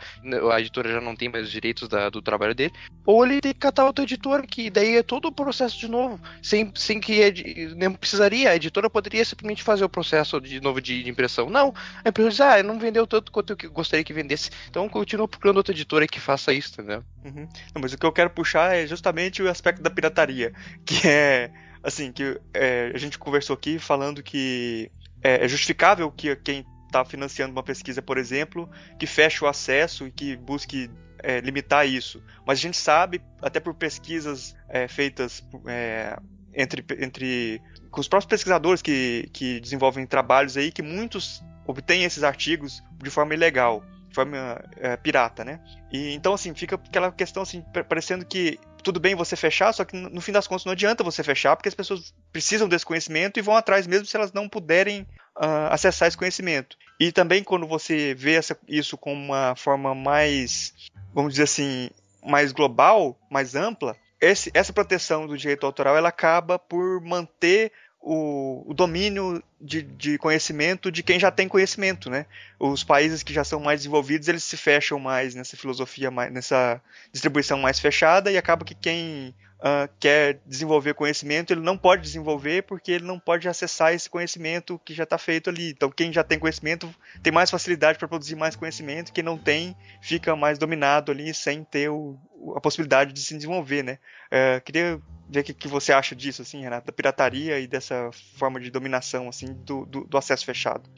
A 0.52 0.60
editora 0.60 0.90
já 0.90 1.00
não 1.00 1.14
tem 1.14 1.28
mais 1.28 1.44
os 1.44 1.50
direitos 1.50 1.88
da, 1.88 2.08
do 2.08 2.22
trabalho 2.22 2.54
dele. 2.54 2.72
Ou 3.04 3.24
ele 3.24 3.40
tem 3.40 3.52
que 3.52 3.58
catar 3.58 3.84
outra 3.84 4.04
editora, 4.04 4.46
que 4.46 4.70
daí 4.70 4.96
é 4.96 5.02
todo 5.02 5.26
o 5.26 5.32
processo 5.32 5.78
de 5.78 5.88
novo. 5.88 6.20
Sem, 6.42 6.72
sem 6.74 7.00
que 7.00 7.74
nem 7.76 7.92
precisaria. 7.92 8.50
A 8.50 8.56
editora 8.56 8.88
poderia 8.88 9.24
simplesmente 9.24 9.62
fazer 9.62 9.84
o 9.84 9.88
processo 9.88 10.40
de 10.40 10.60
novo 10.60 10.80
de, 10.80 11.02
de 11.02 11.10
impressão. 11.10 11.50
Não. 11.50 11.74
A 12.04 12.08
empresa 12.08 12.30
diz, 12.30 12.40
ah, 12.40 12.62
não 12.62 12.78
vendeu 12.78 13.06
tanto 13.06 13.32
quanto 13.32 13.56
eu 13.60 13.70
gostaria 13.70 14.04
que 14.04 14.12
vendesse. 14.12 14.50
Então 14.68 14.88
continua 14.88 15.28
procurando 15.28 15.58
outra 15.58 15.72
editora 15.74 16.06
que 16.06 16.20
faça 16.20 16.52
isso, 16.52 16.72
entendeu? 16.72 17.02
Uhum. 17.24 17.48
Não, 17.74 17.82
mas 17.82 17.92
o 17.92 17.98
que 17.98 18.06
eu 18.06 18.12
quero 18.12 18.30
puxar 18.30 18.74
é 18.74 18.86
justamente 18.86 19.42
o 19.42 19.50
aspecto 19.50 19.82
da 19.82 19.90
pirataria. 19.90 20.52
Que 20.84 21.08
é 21.08 21.50
assim, 21.86 22.10
que 22.10 22.40
é, 22.52 22.90
a 22.92 22.98
gente 22.98 23.16
conversou 23.16 23.54
aqui 23.54 23.78
falando 23.78 24.20
que 24.20 24.90
é, 25.22 25.44
é 25.44 25.48
justificável 25.48 26.10
que 26.10 26.34
quem 26.34 26.66
está 26.84 27.04
financiando 27.04 27.52
uma 27.52 27.62
pesquisa, 27.62 28.02
por 28.02 28.18
exemplo, 28.18 28.68
que 28.98 29.06
feche 29.06 29.44
o 29.44 29.46
acesso 29.46 30.04
e 30.04 30.10
que 30.10 30.36
busque 30.36 30.90
é, 31.22 31.40
limitar 31.40 31.86
isso. 31.86 32.20
Mas 32.44 32.58
a 32.58 32.62
gente 32.62 32.76
sabe, 32.76 33.22
até 33.40 33.60
por 33.60 33.72
pesquisas 33.72 34.56
é, 34.68 34.88
feitas 34.88 35.44
é, 35.66 36.18
entre, 36.52 36.84
entre 36.98 37.62
com 37.88 38.00
os 38.00 38.08
próprios 38.08 38.28
pesquisadores 38.28 38.82
que, 38.82 39.30
que 39.32 39.60
desenvolvem 39.60 40.04
trabalhos 40.06 40.56
aí, 40.56 40.72
que 40.72 40.82
muitos 40.82 41.40
obtêm 41.68 42.02
esses 42.02 42.24
artigos 42.24 42.82
de 43.00 43.10
forma 43.10 43.32
ilegal, 43.32 43.84
forma 44.16 44.60
é, 44.76 44.96
pirata, 44.96 45.44
né? 45.44 45.60
E 45.92 46.12
então 46.14 46.32
assim 46.32 46.54
fica 46.54 46.76
aquela 46.76 47.12
questão 47.12 47.42
assim 47.42 47.62
parecendo 47.88 48.24
que 48.24 48.58
tudo 48.82 48.98
bem 48.98 49.14
você 49.14 49.36
fechar, 49.36 49.72
só 49.72 49.84
que 49.84 49.96
no 49.96 50.20
fim 50.20 50.32
das 50.32 50.46
contas 50.46 50.64
não 50.64 50.72
adianta 50.72 51.04
você 51.04 51.22
fechar, 51.22 51.56
porque 51.56 51.68
as 51.68 51.74
pessoas 51.74 52.14
precisam 52.32 52.68
desse 52.68 52.86
conhecimento 52.86 53.38
e 53.38 53.42
vão 53.42 53.56
atrás 53.56 53.86
mesmo 53.86 54.06
se 54.06 54.16
elas 54.16 54.32
não 54.32 54.48
puderem 54.48 55.02
uh, 55.36 55.68
acessar 55.70 56.08
esse 56.08 56.16
conhecimento. 56.16 56.76
E 56.98 57.12
também 57.12 57.42
quando 57.42 57.66
você 57.66 58.14
vê 58.14 58.34
essa, 58.34 58.56
isso 58.68 58.96
com 58.96 59.12
uma 59.12 59.54
forma 59.56 59.94
mais, 59.94 60.72
vamos 61.12 61.32
dizer 61.32 61.44
assim, 61.44 61.90
mais 62.24 62.52
global, 62.52 63.18
mais 63.30 63.54
ampla, 63.54 63.96
esse, 64.20 64.50
essa 64.54 64.72
proteção 64.72 65.26
do 65.26 65.36
direito 65.36 65.66
autoral 65.66 65.96
ela 65.96 66.08
acaba 66.08 66.58
por 66.58 67.00
manter 67.02 67.72
o, 68.00 68.70
o 68.70 68.72
domínio 68.72 69.42
de, 69.60 69.82
de, 69.82 70.18
conhecimento 70.18 70.92
de 70.92 71.02
quem 71.02 71.18
já 71.18 71.30
tem 71.30 71.48
conhecimento, 71.48 72.10
né? 72.10 72.26
Os 72.58 72.84
países 72.84 73.22
que 73.22 73.32
já 73.32 73.42
são 73.42 73.58
mais 73.60 73.80
desenvolvidos, 73.80 74.28
eles 74.28 74.44
se 74.44 74.56
fecham 74.56 74.98
mais 74.98 75.34
nessa 75.34 75.56
filosofia, 75.56 76.10
mais, 76.10 76.32
nessa 76.32 76.80
distribuição 77.10 77.58
mais 77.58 77.80
fechada 77.80 78.30
e 78.30 78.36
acaba 78.36 78.64
que 78.64 78.74
quem 78.74 79.34
uh, 79.58 79.88
quer 79.98 80.40
desenvolver 80.46 80.94
conhecimento, 80.94 81.52
ele 81.52 81.60
não 81.60 81.76
pode 81.76 82.02
desenvolver 82.02 82.62
porque 82.62 82.92
ele 82.92 83.04
não 83.04 83.18
pode 83.18 83.48
acessar 83.48 83.94
esse 83.94 84.08
conhecimento 84.08 84.80
que 84.84 84.94
já 84.94 85.04
está 85.04 85.18
feito 85.18 85.50
ali. 85.50 85.70
Então, 85.70 85.90
quem 85.90 86.12
já 86.12 86.22
tem 86.22 86.38
conhecimento 86.38 86.94
tem 87.22 87.32
mais 87.32 87.50
facilidade 87.50 87.98
para 87.98 88.08
produzir 88.08 88.36
mais 88.36 88.56
conhecimento, 88.56 89.12
quem 89.12 89.24
não 89.24 89.38
tem 89.38 89.76
fica 90.02 90.36
mais 90.36 90.58
dominado 90.58 91.10
ali 91.10 91.32
sem 91.32 91.64
ter 91.64 91.88
o, 91.88 92.18
a 92.54 92.60
possibilidade 92.60 93.12
de 93.12 93.20
se 93.20 93.34
desenvolver, 93.34 93.82
né? 93.82 93.98
Uh, 94.26 94.60
queria 94.62 95.00
ver 95.28 95.40
o 95.40 95.44
que, 95.44 95.54
que 95.54 95.68
você 95.68 95.92
acha 95.92 96.14
disso, 96.14 96.42
assim, 96.42 96.60
Renato, 96.60 96.86
da 96.86 96.92
pirataria 96.92 97.58
e 97.58 97.66
dessa 97.66 98.10
forma 98.36 98.60
de 98.60 98.70
dominação, 98.70 99.28
assim, 99.28 99.45
do, 99.52 99.86
do, 99.86 100.04
do 100.04 100.18
acesso 100.18 100.44
fechado. 100.44 100.88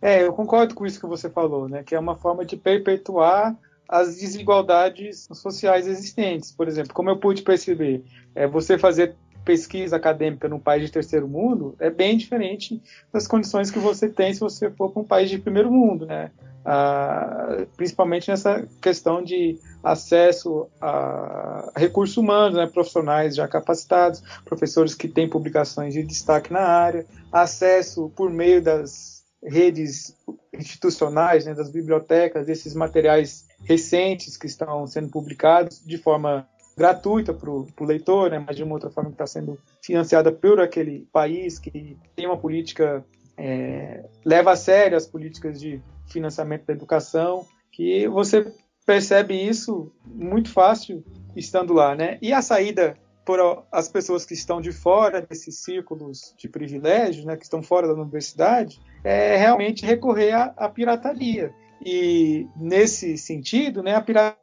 É, 0.00 0.24
eu 0.24 0.32
concordo 0.32 0.74
com 0.74 0.84
isso 0.84 1.00
que 1.00 1.06
você 1.06 1.30
falou, 1.30 1.68
né? 1.68 1.82
Que 1.84 1.94
é 1.94 1.98
uma 1.98 2.16
forma 2.16 2.44
de 2.44 2.56
perpetuar 2.56 3.56
as 3.88 4.16
desigualdades 4.16 5.28
sociais 5.32 5.86
existentes. 5.86 6.50
Por 6.50 6.66
exemplo, 6.66 6.92
como 6.92 7.10
eu 7.10 7.18
pude 7.18 7.42
perceber, 7.42 8.02
é, 8.34 8.46
você 8.46 8.76
fazer 8.76 9.14
pesquisa 9.44 9.96
acadêmica 9.96 10.48
num 10.48 10.58
país 10.58 10.86
de 10.86 10.92
terceiro 10.92 11.28
mundo 11.28 11.74
é 11.78 11.90
bem 11.90 12.16
diferente 12.16 12.82
das 13.12 13.26
condições 13.26 13.70
que 13.70 13.78
você 13.78 14.08
tem 14.08 14.32
se 14.32 14.40
você 14.40 14.70
for 14.70 14.90
para 14.90 15.02
um 15.02 15.06
país 15.06 15.30
de 15.30 15.38
primeiro 15.38 15.70
mundo, 15.70 16.06
né? 16.06 16.30
Ah, 16.64 17.66
principalmente 17.76 18.30
nessa 18.30 18.64
questão 18.80 19.22
de 19.22 19.58
acesso 19.82 20.68
a 20.80 21.72
recursos 21.74 22.16
humanos, 22.16 22.56
né, 22.56 22.68
profissionais 22.68 23.34
já 23.34 23.48
capacitados, 23.48 24.22
professores 24.44 24.94
que 24.94 25.08
têm 25.08 25.28
publicações 25.28 25.92
de 25.92 26.04
destaque 26.04 26.52
na 26.52 26.60
área, 26.60 27.04
acesso 27.32 28.12
por 28.14 28.30
meio 28.30 28.62
das 28.62 29.24
redes 29.42 30.16
institucionais, 30.52 31.46
né, 31.46 31.52
das 31.52 31.68
bibliotecas, 31.68 32.46
desses 32.46 32.74
materiais 32.74 33.44
recentes 33.64 34.36
que 34.36 34.46
estão 34.46 34.86
sendo 34.86 35.08
publicados 35.08 35.82
de 35.84 35.98
forma 35.98 36.46
gratuita 36.76 37.32
para 37.32 37.50
o 37.50 37.66
leitor, 37.80 38.30
né, 38.30 38.42
mas 38.44 38.56
de 38.56 38.62
uma 38.62 38.74
outra 38.74 38.90
forma 38.90 39.10
que 39.10 39.14
está 39.14 39.26
sendo 39.26 39.58
financiada 39.82 40.32
por 40.32 40.60
aquele 40.60 41.06
país 41.12 41.58
que 41.58 41.96
tem 42.14 42.26
uma 42.26 42.38
política, 42.38 43.04
é, 43.36 44.04
leva 44.24 44.52
a 44.52 44.56
sério 44.56 44.96
as 44.96 45.06
políticas 45.06 45.60
de 45.60 45.82
financiamento 46.06 46.66
da 46.66 46.72
educação, 46.72 47.46
que 47.70 48.06
você 48.08 48.52
percebe 48.84 49.34
isso 49.34 49.92
muito 50.04 50.50
fácil 50.50 51.04
estando 51.36 51.72
lá, 51.72 51.94
né? 51.94 52.18
E 52.20 52.32
a 52.32 52.42
saída 52.42 52.96
por 53.24 53.38
as 53.70 53.88
pessoas 53.88 54.24
que 54.24 54.34
estão 54.34 54.60
de 54.60 54.72
fora 54.72 55.22
desses 55.22 55.58
círculos 55.58 56.34
de 56.36 56.48
privilégios, 56.48 57.24
né, 57.24 57.36
que 57.36 57.44
estão 57.44 57.62
fora 57.62 57.86
da 57.86 57.94
universidade, 57.94 58.80
é 59.04 59.36
realmente 59.36 59.86
recorrer 59.86 60.32
à, 60.32 60.52
à 60.56 60.68
pirataria. 60.68 61.54
E 61.84 62.48
nesse 62.56 63.16
sentido, 63.16 63.82
né, 63.82 63.94
a 63.94 64.00
pirataria 64.00 64.41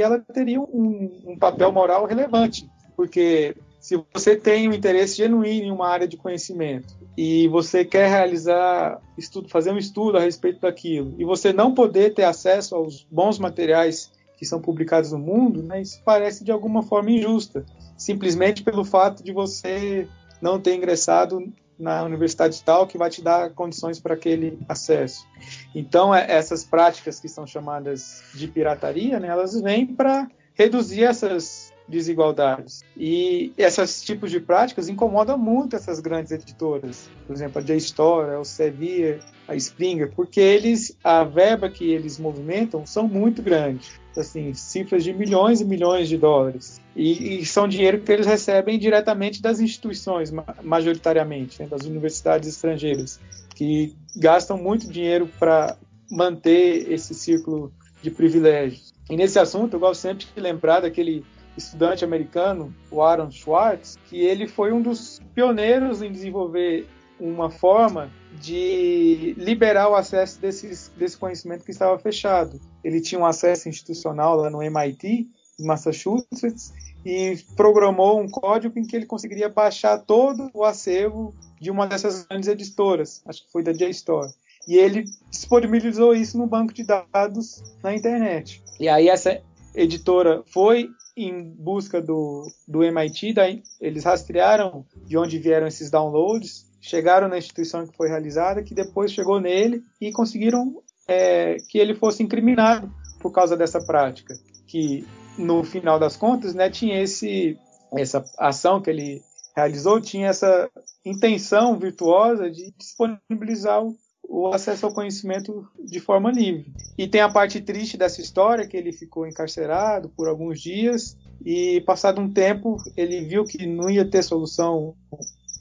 ela 0.00 0.18
teria 0.18 0.60
um, 0.60 1.20
um 1.26 1.38
papel 1.38 1.72
moral 1.72 2.06
relevante, 2.06 2.68
porque 2.96 3.56
se 3.80 4.00
você 4.14 4.36
tem 4.36 4.68
um 4.68 4.72
interesse 4.72 5.16
genuíno 5.16 5.66
em 5.66 5.70
uma 5.72 5.88
área 5.88 6.06
de 6.06 6.16
conhecimento 6.16 6.94
e 7.16 7.48
você 7.48 7.84
quer 7.84 8.08
realizar 8.08 9.00
estudo, 9.18 9.48
fazer 9.48 9.72
um 9.72 9.78
estudo 9.78 10.18
a 10.18 10.20
respeito 10.20 10.60
daquilo, 10.60 11.14
e 11.18 11.24
você 11.24 11.52
não 11.52 11.74
poder 11.74 12.14
ter 12.14 12.24
acesso 12.24 12.76
aos 12.76 13.04
bons 13.10 13.38
materiais 13.38 14.12
que 14.38 14.46
são 14.46 14.60
publicados 14.60 15.12
no 15.12 15.18
mundo, 15.18 15.62
né, 15.62 15.82
isso 15.82 16.00
parece 16.04 16.44
de 16.44 16.52
alguma 16.52 16.82
forma 16.82 17.10
injusta, 17.10 17.64
simplesmente 17.96 18.62
pelo 18.62 18.84
fato 18.84 19.22
de 19.22 19.32
você 19.32 20.06
não 20.40 20.60
ter 20.60 20.74
ingressado 20.74 21.52
na 21.82 22.04
universidade 22.04 22.62
tal 22.62 22.86
que 22.86 22.96
vai 22.96 23.10
te 23.10 23.20
dar 23.20 23.50
condições 23.50 23.98
para 23.98 24.14
aquele 24.14 24.56
acesso. 24.68 25.26
Então, 25.74 26.14
é, 26.14 26.30
essas 26.30 26.64
práticas 26.64 27.18
que 27.18 27.28
são 27.28 27.44
chamadas 27.44 28.22
de 28.32 28.46
pirataria, 28.46 29.18
né, 29.18 29.26
elas 29.26 29.60
vêm 29.60 29.84
para 29.84 30.28
reduzir 30.54 31.02
essas 31.02 31.72
desigualdades. 31.88 32.84
E 32.96 33.52
esses 33.58 34.02
tipos 34.02 34.30
de 34.30 34.38
práticas 34.38 34.88
incomodam 34.88 35.36
muito 35.36 35.74
essas 35.74 35.98
grandes 35.98 36.30
editoras, 36.30 37.10
por 37.26 37.34
exemplo, 37.34 37.60
a 37.60 37.64
JSTOR, 37.64 38.30
a 38.30 38.34
Elsevier, 38.34 39.20
a 39.48 39.56
Springer, 39.56 40.12
porque 40.14 40.40
eles 40.40 40.96
a 41.02 41.24
verba 41.24 41.68
que 41.68 41.90
eles 41.90 42.16
movimentam 42.16 42.86
são 42.86 43.08
muito 43.08 43.42
grandes, 43.42 44.00
assim, 44.20 44.52
cifras 44.54 45.04
de 45.04 45.12
milhões 45.12 45.60
e 45.60 45.64
milhões 45.64 46.08
de 46.08 46.16
dólares. 46.16 46.80
E, 46.94 47.40
e 47.40 47.46
são 47.46 47.66
dinheiro 47.66 48.00
que 48.00 48.12
eles 48.12 48.26
recebem 48.26 48.78
diretamente 48.78 49.40
das 49.40 49.60
instituições, 49.60 50.32
majoritariamente, 50.62 51.62
né, 51.62 51.68
das 51.68 51.82
universidades 51.82 52.48
estrangeiras, 52.48 53.20
que 53.54 53.94
gastam 54.16 54.56
muito 54.58 54.88
dinheiro 54.88 55.28
para 55.38 55.76
manter 56.10 56.90
esse 56.92 57.14
círculo 57.14 57.72
de 58.02 58.10
privilégios. 58.10 58.92
E 59.08 59.16
nesse 59.16 59.38
assunto, 59.38 59.74
eu 59.74 59.80
gosto 59.80 60.00
sempre 60.00 60.26
de 60.34 60.40
lembrar 60.40 60.80
daquele 60.80 61.24
estudante 61.56 62.04
americano, 62.04 62.74
o 62.90 63.02
Aaron 63.02 63.30
Schwartz, 63.30 63.98
que 64.08 64.18
ele 64.18 64.46
foi 64.46 64.72
um 64.72 64.80
dos 64.80 65.20
pioneiros 65.34 66.02
em 66.02 66.10
desenvolver 66.10 66.86
uma 67.22 67.48
forma 67.48 68.10
de 68.40 69.34
liberar 69.38 69.88
o 69.88 69.94
acesso 69.94 70.40
desses, 70.40 70.90
desse 70.96 71.16
conhecimento 71.16 71.64
que 71.64 71.70
estava 71.70 71.96
fechado. 71.98 72.60
Ele 72.82 73.00
tinha 73.00 73.20
um 73.20 73.26
acesso 73.26 73.68
institucional 73.68 74.36
lá 74.36 74.50
no 74.50 74.60
MIT, 74.60 75.28
em 75.60 75.64
Massachusetts, 75.64 76.72
e 77.04 77.38
programou 77.56 78.20
um 78.20 78.28
código 78.28 78.76
em 78.78 78.84
que 78.84 78.96
ele 78.96 79.06
conseguiria 79.06 79.48
baixar 79.48 79.98
todo 79.98 80.50
o 80.52 80.64
acervo 80.64 81.34
de 81.60 81.70
uma 81.70 81.86
dessas 81.86 82.26
grandes 82.26 82.48
editoras, 82.48 83.22
acho 83.26 83.46
que 83.46 83.52
foi 83.52 83.62
da 83.62 83.72
JSTOR. 83.72 84.32
E 84.66 84.76
ele 84.76 85.04
disponibilizou 85.30 86.14
isso 86.14 86.36
no 86.38 86.46
banco 86.46 86.72
de 86.72 86.84
dados 86.84 87.62
na 87.82 87.94
internet. 87.94 88.62
E 88.78 88.88
aí 88.88 89.08
essa 89.08 89.40
editora 89.74 90.42
foi 90.46 90.88
em 91.16 91.42
busca 91.42 92.00
do, 92.00 92.50
do 92.66 92.82
MIT, 92.82 93.34
daí 93.34 93.62
eles 93.80 94.04
rastrearam 94.04 94.84
de 95.04 95.16
onde 95.16 95.38
vieram 95.38 95.66
esses 95.66 95.90
downloads 95.90 96.71
chegaram 96.82 97.28
na 97.28 97.38
instituição 97.38 97.86
que 97.86 97.96
foi 97.96 98.08
realizada, 98.08 98.62
que 98.62 98.74
depois 98.74 99.12
chegou 99.12 99.40
nele 99.40 99.82
e 100.00 100.10
conseguiram 100.10 100.82
é, 101.06 101.56
que 101.68 101.78
ele 101.78 101.94
fosse 101.94 102.22
incriminado 102.22 102.92
por 103.20 103.30
causa 103.30 103.56
dessa 103.56 103.80
prática, 103.80 104.34
que 104.66 105.06
no 105.38 105.62
final 105.62 105.98
das 105.98 106.16
contas, 106.16 106.54
né, 106.54 106.68
tinha 106.68 107.00
esse 107.00 107.56
essa 107.96 108.24
ação 108.38 108.80
que 108.80 108.90
ele 108.90 109.22
realizou 109.54 110.00
tinha 110.00 110.28
essa 110.28 110.70
intenção 111.04 111.78
virtuosa 111.78 112.50
de 112.50 112.72
disponibilizar 112.76 113.84
o, 113.84 113.94
o 114.26 114.48
acesso 114.48 114.86
ao 114.86 114.94
conhecimento 114.94 115.68
de 115.84 116.00
forma 116.00 116.32
livre. 116.32 116.72
E 116.96 117.06
tem 117.06 117.20
a 117.20 117.28
parte 117.28 117.60
triste 117.60 117.98
dessa 117.98 118.20
história 118.20 118.66
que 118.66 118.76
ele 118.76 118.92
ficou 118.92 119.26
encarcerado 119.26 120.08
por 120.08 120.26
alguns 120.26 120.60
dias 120.60 121.16
e 121.44 121.82
passado 121.82 122.20
um 122.20 122.32
tempo 122.32 122.78
ele 122.96 123.22
viu 123.26 123.44
que 123.44 123.66
não 123.66 123.90
ia 123.90 124.08
ter 124.08 124.22
solução 124.22 124.94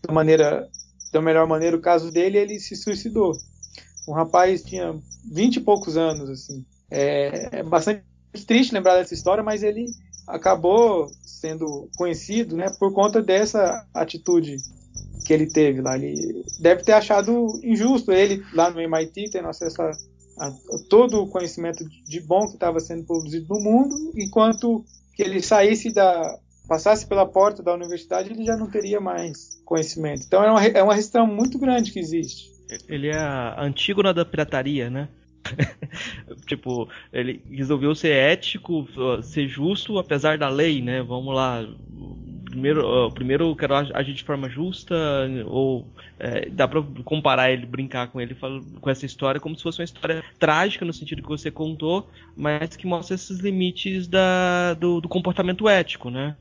da 0.07 0.13
maneira 0.13 0.69
da 1.11 1.21
melhor 1.21 1.47
maneira 1.47 1.75
o 1.75 1.81
caso 1.81 2.11
dele 2.11 2.37
ele 2.37 2.59
se 2.59 2.75
suicidou. 2.75 3.33
Um 4.07 4.13
rapaz 4.13 4.63
tinha 4.63 4.95
vinte 5.31 5.57
e 5.57 5.61
poucos 5.61 5.97
anos 5.97 6.29
assim. 6.29 6.65
É, 6.89 7.59
é 7.59 7.63
bastante 7.63 8.03
triste 8.45 8.73
lembrar 8.73 8.95
dessa 8.95 9.13
história 9.13 9.43
mas 9.43 9.63
ele 9.63 9.85
acabou 10.27 11.09
sendo 11.25 11.89
conhecido 11.97 12.55
né 12.55 12.69
por 12.79 12.93
conta 12.93 13.21
dessa 13.21 13.85
atitude 13.93 14.57
que 15.25 15.33
ele 15.33 15.47
teve 15.47 15.81
lá. 15.81 15.97
Ele 15.97 16.43
deve 16.59 16.83
ter 16.83 16.93
achado 16.93 17.59
injusto 17.63 18.11
ele 18.11 18.43
lá 18.53 18.69
no 18.69 18.81
MIT 18.81 19.29
tendo 19.31 19.47
acesso 19.47 19.81
a, 19.81 19.91
a 20.39 20.51
todo 20.89 21.21
o 21.21 21.27
conhecimento 21.27 21.83
de 22.05 22.19
bom 22.21 22.47
que 22.47 22.53
estava 22.53 22.79
sendo 22.79 23.03
produzido 23.03 23.53
no 23.53 23.59
mundo 23.59 23.95
enquanto 24.15 24.83
que 25.13 25.21
ele 25.21 25.41
saísse 25.41 25.91
da 25.91 26.39
passasse 26.67 27.05
pela 27.05 27.25
porta 27.25 27.61
da 27.61 27.73
universidade, 27.73 28.31
ele 28.31 28.45
já 28.45 28.55
não 28.55 28.69
teria 28.69 28.99
mais 28.99 29.61
conhecimento. 29.65 30.23
Então 30.25 30.43
é 30.43 30.51
uma, 30.51 30.65
é 30.65 30.83
uma 30.83 30.95
restrição 30.95 31.27
muito 31.27 31.57
grande 31.57 31.91
que 31.91 31.99
existe. 31.99 32.51
Ele 32.87 33.07
é 33.09 33.17
a 33.17 33.61
Antígona 33.61 34.13
da 34.13 34.23
pirataria, 34.23 34.89
né? 34.89 35.09
tipo, 36.45 36.87
ele 37.11 37.41
resolveu 37.49 37.93
ser 37.95 38.11
ético, 38.11 38.87
ser 39.23 39.47
justo, 39.47 39.97
apesar 39.97 40.37
da 40.37 40.49
lei, 40.49 40.81
né? 40.81 41.01
Vamos 41.01 41.35
lá. 41.35 41.65
Primeiro, 42.45 43.11
primeiro 43.11 43.55
quero 43.55 43.75
agir 43.75 44.13
de 44.13 44.23
forma 44.23 44.49
justa, 44.49 44.95
ou 45.45 45.87
é, 46.19 46.49
dá 46.49 46.67
pra 46.67 46.83
comparar 47.05 47.49
ele, 47.51 47.65
brincar 47.65 48.07
com 48.07 48.19
ele 48.19 48.35
com 48.35 48.89
essa 48.89 49.05
história 49.05 49.39
como 49.39 49.55
se 49.55 49.63
fosse 49.63 49.79
uma 49.79 49.85
história 49.85 50.21
trágica 50.37 50.83
no 50.83 50.93
sentido 50.93 51.21
que 51.21 51.29
você 51.29 51.49
contou, 51.49 52.09
mas 52.35 52.75
que 52.75 52.85
mostra 52.85 53.15
esses 53.15 53.39
limites 53.39 54.05
da, 54.05 54.73
do, 54.73 54.99
do 54.99 55.07
comportamento 55.07 55.67
ético, 55.67 56.09
né? 56.09 56.35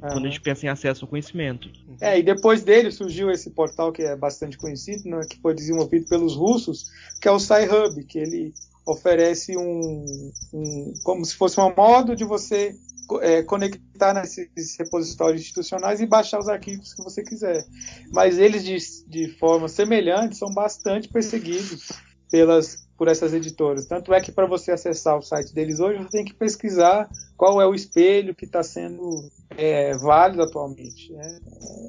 Quando 0.00 0.26
a 0.26 0.28
gente 0.28 0.40
pensa 0.40 0.66
em 0.66 0.68
acesso 0.68 1.04
ao 1.04 1.08
conhecimento. 1.08 1.70
É, 2.00 2.18
e 2.18 2.22
depois 2.22 2.62
dele 2.62 2.90
surgiu 2.90 3.30
esse 3.30 3.50
portal 3.50 3.92
que 3.92 4.02
é 4.02 4.16
bastante 4.16 4.56
conhecido, 4.56 5.08
né, 5.08 5.20
que 5.28 5.40
foi 5.40 5.54
desenvolvido 5.54 6.06
pelos 6.06 6.34
russos, 6.34 6.86
que 7.20 7.28
é 7.28 7.30
o 7.30 7.38
Sci-Hub, 7.38 8.04
que 8.04 8.18
ele 8.18 8.54
oferece 8.86 9.56
um, 9.56 10.30
um, 10.52 10.94
como 11.04 11.24
se 11.24 11.34
fosse 11.34 11.60
um 11.60 11.74
modo 11.74 12.16
de 12.16 12.24
você 12.24 12.74
é, 13.20 13.42
conectar 13.42 14.14
nesses 14.14 14.76
repositórios 14.78 15.42
institucionais 15.42 16.00
e 16.00 16.06
baixar 16.06 16.38
os 16.38 16.48
arquivos 16.48 16.94
que 16.94 17.02
você 17.02 17.22
quiser. 17.22 17.64
Mas 18.12 18.38
eles, 18.38 18.64
de, 18.64 18.78
de 19.06 19.38
forma 19.38 19.68
semelhante, 19.68 20.36
são 20.36 20.52
bastante 20.52 21.08
perseguidos 21.08 21.88
pelas 22.30 22.87
por 22.98 23.06
essas 23.06 23.32
editoras. 23.32 23.86
Tanto 23.86 24.12
é 24.12 24.20
que 24.20 24.32
para 24.32 24.44
você 24.44 24.72
acessar 24.72 25.16
o 25.16 25.22
site 25.22 25.54
deles 25.54 25.78
hoje, 25.78 26.02
você 26.02 26.18
tem 26.18 26.24
que 26.24 26.34
pesquisar 26.34 27.08
qual 27.36 27.62
é 27.62 27.66
o 27.66 27.74
espelho 27.74 28.34
que 28.34 28.44
está 28.44 28.62
sendo 28.64 29.30
é, 29.56 29.96
válido 29.96 30.42
atualmente. 30.42 31.12
Né? 31.12 31.38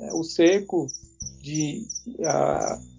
É, 0.04 0.14
o 0.14 0.24
cerco 0.24 0.86
de, 1.42 1.88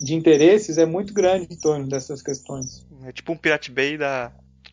de 0.01 0.15
interesses 0.15 0.77
é 0.77 0.85
muito 0.85 1.15
grande 1.15 1.47
em 1.49 1.57
torno 1.57 1.87
dessas 1.87 2.21
questões. 2.21 2.85
É 3.05 3.13
tipo 3.13 3.33
um 3.33 3.37
Pirate 3.37 3.71
Bay 3.71 3.97
da 3.97 4.33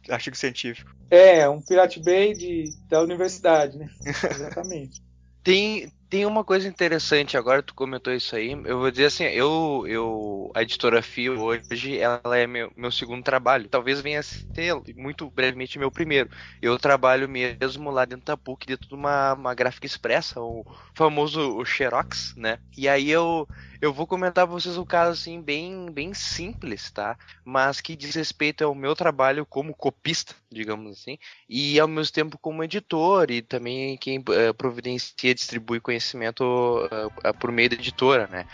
artigo 0.09 0.35
científico. 0.35 0.95
É, 1.11 1.47
um 1.47 1.61
Pirate 1.61 2.01
Bay 2.01 2.33
de, 2.33 2.73
da 2.89 3.01
universidade, 3.01 3.77
né? 3.77 3.87
Exatamente. 4.03 5.01
Tem, 5.43 5.91
tem 6.09 6.25
uma 6.25 6.43
coisa 6.43 6.67
interessante 6.67 7.35
agora, 7.35 7.61
tu 7.61 7.73
comentou 7.75 8.13
isso 8.13 8.33
aí. 8.35 8.51
Eu 8.65 8.79
vou 8.79 8.89
dizer 8.89 9.05
assim, 9.07 9.23
eu, 9.25 9.83
eu 9.87 10.51
a 10.55 10.61
editora 10.61 11.01
Fio 11.01 11.37
hoje, 11.41 11.99
ela 11.99 12.37
é 12.37 12.47
meu, 12.47 12.71
meu 12.77 12.91
segundo 12.91 13.23
trabalho. 13.23 13.67
Talvez 13.69 13.99
venha 13.99 14.21
a 14.21 14.23
ser 14.23 14.73
muito 14.95 15.29
brevemente 15.29 15.77
meu 15.77 15.91
primeiro. 15.91 16.29
Eu 16.61 16.79
trabalho 16.79 17.27
mesmo 17.27 17.91
lá 17.91 18.05
dentro 18.05 18.25
da 18.25 18.37
PUC, 18.37 18.65
dentro 18.65 18.87
de 18.87 18.95
uma, 18.95 19.33
uma 19.33 19.53
gráfica 19.53 19.85
expressa, 19.85 20.39
o 20.41 20.63
famoso 20.95 21.57
o 21.57 21.65
Xerox, 21.65 22.33
né? 22.37 22.57
E 22.77 22.87
aí 22.87 23.09
eu 23.09 23.47
eu 23.79 23.93
vou 23.93 24.07
comentar 24.07 24.47
pra 24.47 24.53
vocês 24.55 24.75
um 24.77 24.85
caso 24.85 25.11
assim 25.11 25.41
bem 25.41 25.91
bem 25.91 26.13
simples, 26.13 26.89
tá? 26.91 27.17
Mas 27.45 27.79
que 27.81 27.95
diz 27.95 28.15
respeito 28.15 28.63
ao 28.63 28.73
meu 28.73 28.95
trabalho 28.95 29.45
como 29.45 29.75
copista, 29.75 30.35
digamos 30.51 30.97
assim, 30.99 31.17
e 31.47 31.79
ao 31.79 31.87
mesmo 31.87 32.11
tempo 32.13 32.37
como 32.39 32.63
editor 32.63 33.29
e 33.29 33.41
também 33.41 33.97
quem 33.97 34.19
uh, 34.19 34.53
providencia 34.57 35.33
distribui 35.35 35.79
conhecimento 35.79 35.96
conhecimento 35.97 36.43
uh, 36.43 37.33
por 37.39 37.51
meio 37.51 37.69
da 37.69 37.75
editora, 37.75 38.27
né? 38.27 38.45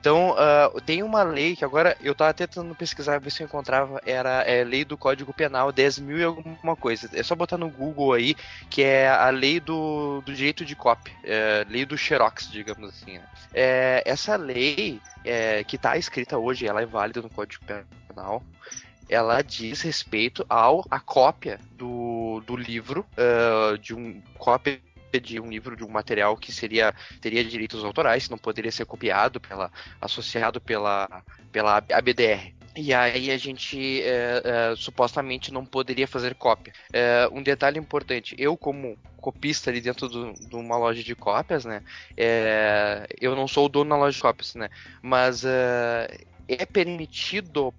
Então, 0.00 0.32
uh, 0.32 0.80
tem 0.82 1.02
uma 1.02 1.24
lei 1.24 1.56
que 1.56 1.64
agora 1.64 1.96
eu 2.00 2.12
estava 2.12 2.32
tentando 2.32 2.72
pesquisar, 2.76 3.18
ver 3.18 3.30
se 3.30 3.42
eu 3.42 3.46
encontrava, 3.46 4.00
era 4.06 4.42
é, 4.42 4.62
lei 4.62 4.84
do 4.84 4.96
Código 4.96 5.32
Penal 5.32 5.72
10 5.72 5.98
mil 5.98 6.18
e 6.18 6.22
alguma 6.22 6.76
coisa. 6.76 7.10
É 7.12 7.22
só 7.24 7.34
botar 7.34 7.58
no 7.58 7.68
Google 7.68 8.12
aí, 8.12 8.36
que 8.70 8.82
é 8.82 9.08
a 9.08 9.30
lei 9.30 9.58
do, 9.58 10.22
do 10.24 10.32
direito 10.32 10.64
de 10.64 10.76
cópia, 10.76 11.12
é, 11.24 11.66
lei 11.68 11.84
do 11.84 11.98
Xerox, 11.98 12.48
digamos 12.50 12.88
assim. 12.90 13.18
Né? 13.18 13.24
É, 13.52 14.02
essa 14.06 14.36
lei, 14.36 15.00
é, 15.24 15.64
que 15.64 15.74
está 15.74 15.96
escrita 15.96 16.38
hoje, 16.38 16.68
ela 16.68 16.82
é 16.82 16.86
válida 16.86 17.20
no 17.20 17.30
Código 17.30 17.64
Penal, 17.64 18.44
ela 19.08 19.42
diz 19.42 19.82
respeito 19.82 20.46
ao 20.48 20.84
a 20.88 21.00
cópia 21.00 21.58
do, 21.72 22.42
do 22.46 22.54
livro, 22.54 23.04
uh, 23.12 23.78
de 23.78 23.94
um 23.94 24.20
cópia 24.36 24.80
de 25.20 25.40
um 25.40 25.48
livro 25.48 25.76
de 25.76 25.84
um 25.84 25.88
material 25.88 26.36
que 26.36 26.52
seria 26.52 26.94
teria 27.20 27.44
direitos 27.44 27.84
autorais, 27.84 28.28
não 28.28 28.38
poderia 28.38 28.72
ser 28.72 28.84
copiado 28.84 29.40
pela 29.40 29.70
associado 30.00 30.60
pela 30.60 31.22
pela 31.52 31.76
ABDR. 31.78 32.54
E 32.76 32.92
aí 32.92 33.30
a 33.30 33.38
gente 33.38 34.02
é, 34.02 34.42
é, 34.44 34.76
supostamente 34.76 35.50
não 35.50 35.64
poderia 35.64 36.06
fazer 36.06 36.34
cópia. 36.34 36.74
É, 36.92 37.26
um 37.32 37.42
detalhe 37.42 37.78
importante, 37.78 38.36
eu 38.38 38.54
como 38.54 38.98
copista 39.16 39.70
ali 39.70 39.80
dentro 39.80 40.08
do, 40.08 40.34
de 40.34 40.54
uma 40.54 40.76
loja 40.76 41.02
de 41.02 41.14
cópias, 41.14 41.64
né? 41.64 41.82
É, 42.14 43.06
eu 43.18 43.34
não 43.34 43.48
sou 43.48 43.64
o 43.64 43.68
dono 43.70 43.90
da 43.90 43.96
loja 43.96 44.14
de 44.14 44.22
cópias, 44.22 44.54
né? 44.54 44.68
Mas 45.00 45.42
é, 45.42 46.18
é 46.46 46.66
permitido 46.66 47.72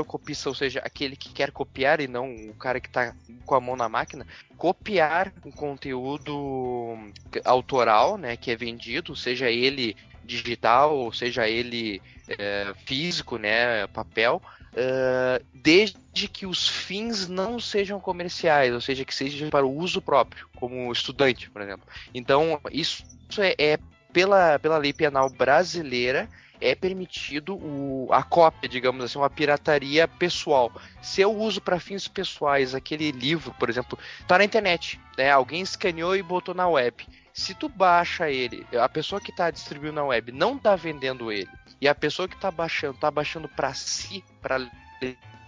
o 0.00 0.04
copista, 0.04 0.48
ou 0.48 0.54
seja, 0.54 0.80
aquele 0.80 1.16
que 1.16 1.32
quer 1.32 1.50
copiar 1.50 2.00
e 2.00 2.08
não 2.08 2.34
o 2.34 2.54
cara 2.54 2.80
que 2.80 2.88
está 2.88 3.14
com 3.44 3.54
a 3.54 3.60
mão 3.60 3.76
na 3.76 3.88
máquina, 3.88 4.26
copiar 4.56 5.32
um 5.44 5.50
conteúdo 5.50 6.98
autoral, 7.44 8.18
né, 8.18 8.36
que 8.36 8.50
é 8.50 8.56
vendido, 8.56 9.14
seja 9.14 9.50
ele 9.50 9.96
digital 10.24 10.96
ou 10.96 11.12
seja 11.12 11.48
ele 11.48 12.02
é, 12.28 12.74
físico, 12.84 13.38
né, 13.38 13.86
papel, 13.88 14.42
é, 14.74 15.40
desde 15.54 16.28
que 16.28 16.44
os 16.44 16.68
fins 16.68 17.28
não 17.28 17.58
sejam 17.60 18.00
comerciais, 18.00 18.74
ou 18.74 18.80
seja, 18.80 19.04
que 19.04 19.14
seja 19.14 19.48
para 19.48 19.64
o 19.64 19.74
uso 19.74 20.02
próprio, 20.02 20.48
como 20.56 20.92
estudante, 20.92 21.48
por 21.50 21.62
exemplo. 21.62 21.86
Então, 22.12 22.60
isso 22.70 23.04
é, 23.38 23.54
é 23.58 23.78
pela, 24.12 24.58
pela 24.58 24.78
lei 24.78 24.92
penal 24.92 25.30
brasileira 25.30 26.28
é 26.60 26.74
permitido 26.74 27.56
o, 27.56 28.08
a 28.12 28.22
cópia, 28.22 28.68
digamos 28.68 29.04
assim, 29.04 29.18
uma 29.18 29.30
pirataria 29.30 30.06
pessoal. 30.06 30.72
Se 31.02 31.20
eu 31.20 31.34
uso 31.34 31.60
para 31.60 31.80
fins 31.80 32.08
pessoais 32.08 32.74
aquele 32.74 33.10
livro, 33.10 33.54
por 33.58 33.68
exemplo, 33.68 33.98
tá 34.26 34.38
na 34.38 34.44
internet, 34.44 35.00
né? 35.16 35.30
Alguém 35.30 35.62
escaneou 35.62 36.16
e 36.16 36.22
botou 36.22 36.54
na 36.54 36.68
web. 36.68 37.06
Se 37.32 37.54
tu 37.54 37.68
baixa 37.68 38.30
ele, 38.30 38.66
a 38.80 38.88
pessoa 38.88 39.20
que 39.20 39.30
está 39.30 39.50
distribuindo 39.50 39.96
na 39.96 40.04
web 40.04 40.32
não 40.32 40.56
está 40.56 40.74
vendendo 40.74 41.30
ele, 41.30 41.48
e 41.80 41.86
a 41.86 41.94
pessoa 41.94 42.26
que 42.26 42.34
está 42.34 42.50
baixando 42.50 42.94
está 42.94 43.10
baixando 43.10 43.48
para 43.48 43.74
si, 43.74 44.24
para 44.40 44.58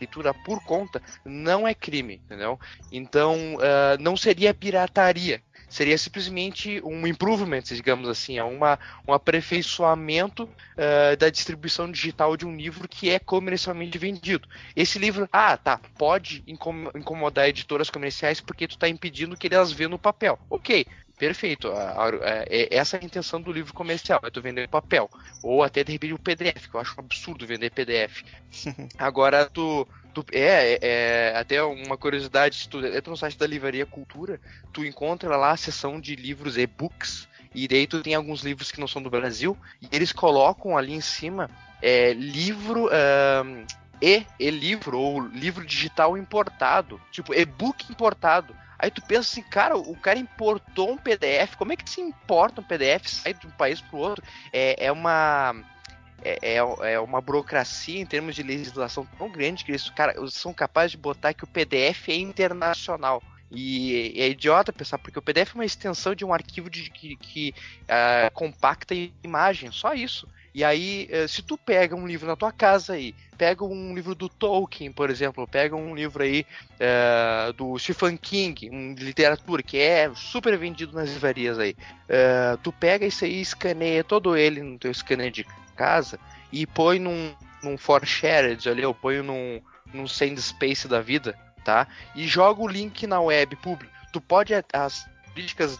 leitura 0.00 0.32
por 0.32 0.62
conta, 0.64 1.02
não 1.24 1.66
é 1.66 1.74
crime, 1.74 2.20
entendeu? 2.24 2.58
Então, 2.90 3.56
uh, 3.56 4.00
não 4.00 4.16
seria 4.16 4.54
pirataria, 4.54 5.42
seria 5.68 5.98
simplesmente 5.98 6.80
um 6.84 7.06
improvement, 7.06 7.62
digamos 7.62 8.08
assim, 8.08 8.38
é 8.38 8.44
uma, 8.44 8.78
um 9.06 9.12
aperfeiçoamento 9.12 10.44
uh, 10.44 11.16
da 11.18 11.28
distribuição 11.28 11.90
digital 11.90 12.36
de 12.36 12.46
um 12.46 12.56
livro 12.56 12.88
que 12.88 13.10
é 13.10 13.18
comercialmente 13.18 13.98
vendido. 13.98 14.48
Esse 14.74 14.98
livro, 14.98 15.28
ah, 15.32 15.56
tá, 15.56 15.80
pode 15.96 16.42
incomodar 16.46 17.48
editoras 17.48 17.90
comerciais 17.90 18.40
porque 18.40 18.68
tu 18.68 18.72
está 18.72 18.88
impedindo 18.88 19.36
que 19.36 19.52
elas 19.52 19.72
venham 19.72 19.90
no 19.90 19.98
papel. 19.98 20.38
Ok, 20.48 20.86
perfeito. 21.18 21.68
A, 21.68 21.82
a, 21.82 22.08
a, 22.08 22.44
é, 22.46 22.68
essa 22.74 22.96
é 22.96 23.00
a 23.00 23.04
intenção 23.04 23.40
do 23.40 23.52
livro 23.52 23.74
comercial, 23.74 24.20
é 24.22 24.30
tu 24.30 24.40
vender 24.40 24.68
papel. 24.68 25.10
Ou 25.42 25.62
até 25.62 25.82
de 25.82 25.92
repente 25.92 26.14
o 26.14 26.18
PDF, 26.18 26.68
que 26.68 26.74
eu 26.74 26.80
acho 26.80 26.94
um 26.96 27.04
absurdo 27.04 27.46
vender 27.46 27.70
PDF. 27.70 28.22
Agora 28.98 29.46
tu. 29.46 29.86
tu 30.14 30.24
é, 30.32 30.74
é, 30.74 30.78
é, 30.82 31.36
até 31.36 31.62
uma 31.62 31.96
curiosidade, 31.96 32.56
se 32.56 32.68
tu 32.68 32.84
entra 32.84 33.10
no 33.10 33.16
site 33.16 33.36
da 33.36 33.46
Livraria 33.46 33.84
Cultura, 33.84 34.40
tu 34.72 34.84
encontra 34.84 35.36
lá 35.36 35.50
a 35.50 35.56
seção 35.56 36.00
de 36.00 36.14
livros 36.14 36.56
e-books. 36.56 37.28
E 37.54 37.66
daí 37.66 37.86
tu 37.86 38.02
tem 38.02 38.14
alguns 38.14 38.42
livros 38.42 38.70
que 38.70 38.78
não 38.78 38.86
são 38.86 39.02
do 39.02 39.10
Brasil, 39.10 39.56
e 39.80 39.88
eles 39.90 40.12
colocam 40.12 40.76
ali 40.76 40.92
em 40.92 41.00
cima 41.00 41.50
é, 41.82 42.12
livro. 42.12 42.88
Um, 42.88 43.66
e, 44.00 44.24
e-livro 44.38 44.98
ou 44.98 45.20
livro 45.20 45.66
digital 45.66 46.16
importado, 46.16 47.00
tipo 47.10 47.34
e-book 47.34 47.90
importado. 47.90 48.54
Aí 48.78 48.90
tu 48.90 49.02
pensa 49.02 49.20
assim, 49.20 49.42
cara, 49.42 49.76
o 49.76 49.96
cara 49.96 50.18
importou 50.18 50.92
um 50.92 50.96
PDF, 50.96 51.56
como 51.56 51.72
é 51.72 51.76
que 51.76 51.88
se 51.88 52.00
importa 52.00 52.60
um 52.60 52.64
PDF, 52.64 53.08
sai 53.08 53.34
de 53.34 53.46
um 53.46 53.50
país 53.50 53.80
pro 53.80 53.98
outro? 53.98 54.24
É, 54.52 54.86
é 54.86 54.92
uma. 54.92 55.54
É, 56.22 56.54
é, 56.54 56.92
é 56.92 57.00
uma 57.00 57.20
burocracia 57.20 58.00
em 58.00 58.06
termos 58.06 58.34
de 58.34 58.42
legislação 58.42 59.06
tão 59.16 59.30
grande 59.30 59.64
que 59.64 59.70
eles, 59.70 59.88
cara, 59.90 60.14
são 60.28 60.52
capazes 60.52 60.92
de 60.92 60.96
botar 60.96 61.32
que 61.32 61.44
o 61.44 61.46
PDF 61.46 62.08
é 62.08 62.16
internacional. 62.16 63.22
E 63.50 64.12
é 64.16 64.28
idiota 64.28 64.72
pensar, 64.72 64.98
porque 64.98 65.18
o 65.18 65.22
PDF 65.22 65.52
é 65.52 65.54
uma 65.54 65.64
extensão 65.64 66.14
de 66.14 66.24
um 66.24 66.34
arquivo 66.34 66.68
de, 66.68 66.90
que, 66.90 67.16
que 67.16 67.54
uh, 67.84 68.30
compacta 68.34 68.94
imagem, 69.22 69.72
só 69.72 69.94
isso. 69.94 70.28
E 70.58 70.64
aí, 70.64 71.06
eh, 71.08 71.28
se 71.28 71.40
tu 71.40 71.56
pega 71.56 71.94
um 71.94 72.04
livro 72.04 72.26
na 72.26 72.34
tua 72.34 72.50
casa 72.50 72.94
aí, 72.94 73.14
pega 73.38 73.64
um 73.64 73.94
livro 73.94 74.12
do 74.12 74.28
Tolkien, 74.28 74.90
por 74.90 75.08
exemplo, 75.08 75.46
pega 75.46 75.76
um 75.76 75.94
livro 75.94 76.20
aí 76.20 76.44
é, 76.80 77.52
do 77.56 77.78
Stephen 77.78 78.16
King, 78.16 78.68
um 78.68 78.92
de 78.92 79.04
literatura, 79.04 79.62
que 79.62 79.78
é 79.78 80.10
super 80.16 80.58
vendido 80.58 80.96
nas 80.96 81.10
livrarias 81.10 81.60
aí. 81.60 81.76
É, 82.08 82.58
tu 82.60 82.72
pega 82.72 83.06
isso 83.06 83.24
aí, 83.24 83.40
escaneia 83.40 84.02
todo 84.02 84.36
ele 84.36 84.60
no 84.60 84.76
teu 84.76 84.92
scanner 84.92 85.30
de 85.30 85.46
casa 85.76 86.18
e 86.50 86.66
põe 86.66 86.98
num, 86.98 87.32
num 87.62 87.78
for 87.78 88.04
shared 88.04 88.68
ali, 88.68 88.84
ou 88.84 88.92
põe 88.92 89.22
num, 89.22 89.60
num 89.94 90.08
send 90.08 90.42
space 90.42 90.88
da 90.88 91.00
vida, 91.00 91.38
tá? 91.64 91.86
E 92.16 92.26
joga 92.26 92.60
o 92.60 92.66
link 92.66 93.06
na 93.06 93.20
web 93.20 93.54
público. 93.54 93.94
Tu 94.12 94.20
pode, 94.20 94.52
as 94.72 95.08
críticas 95.32 95.78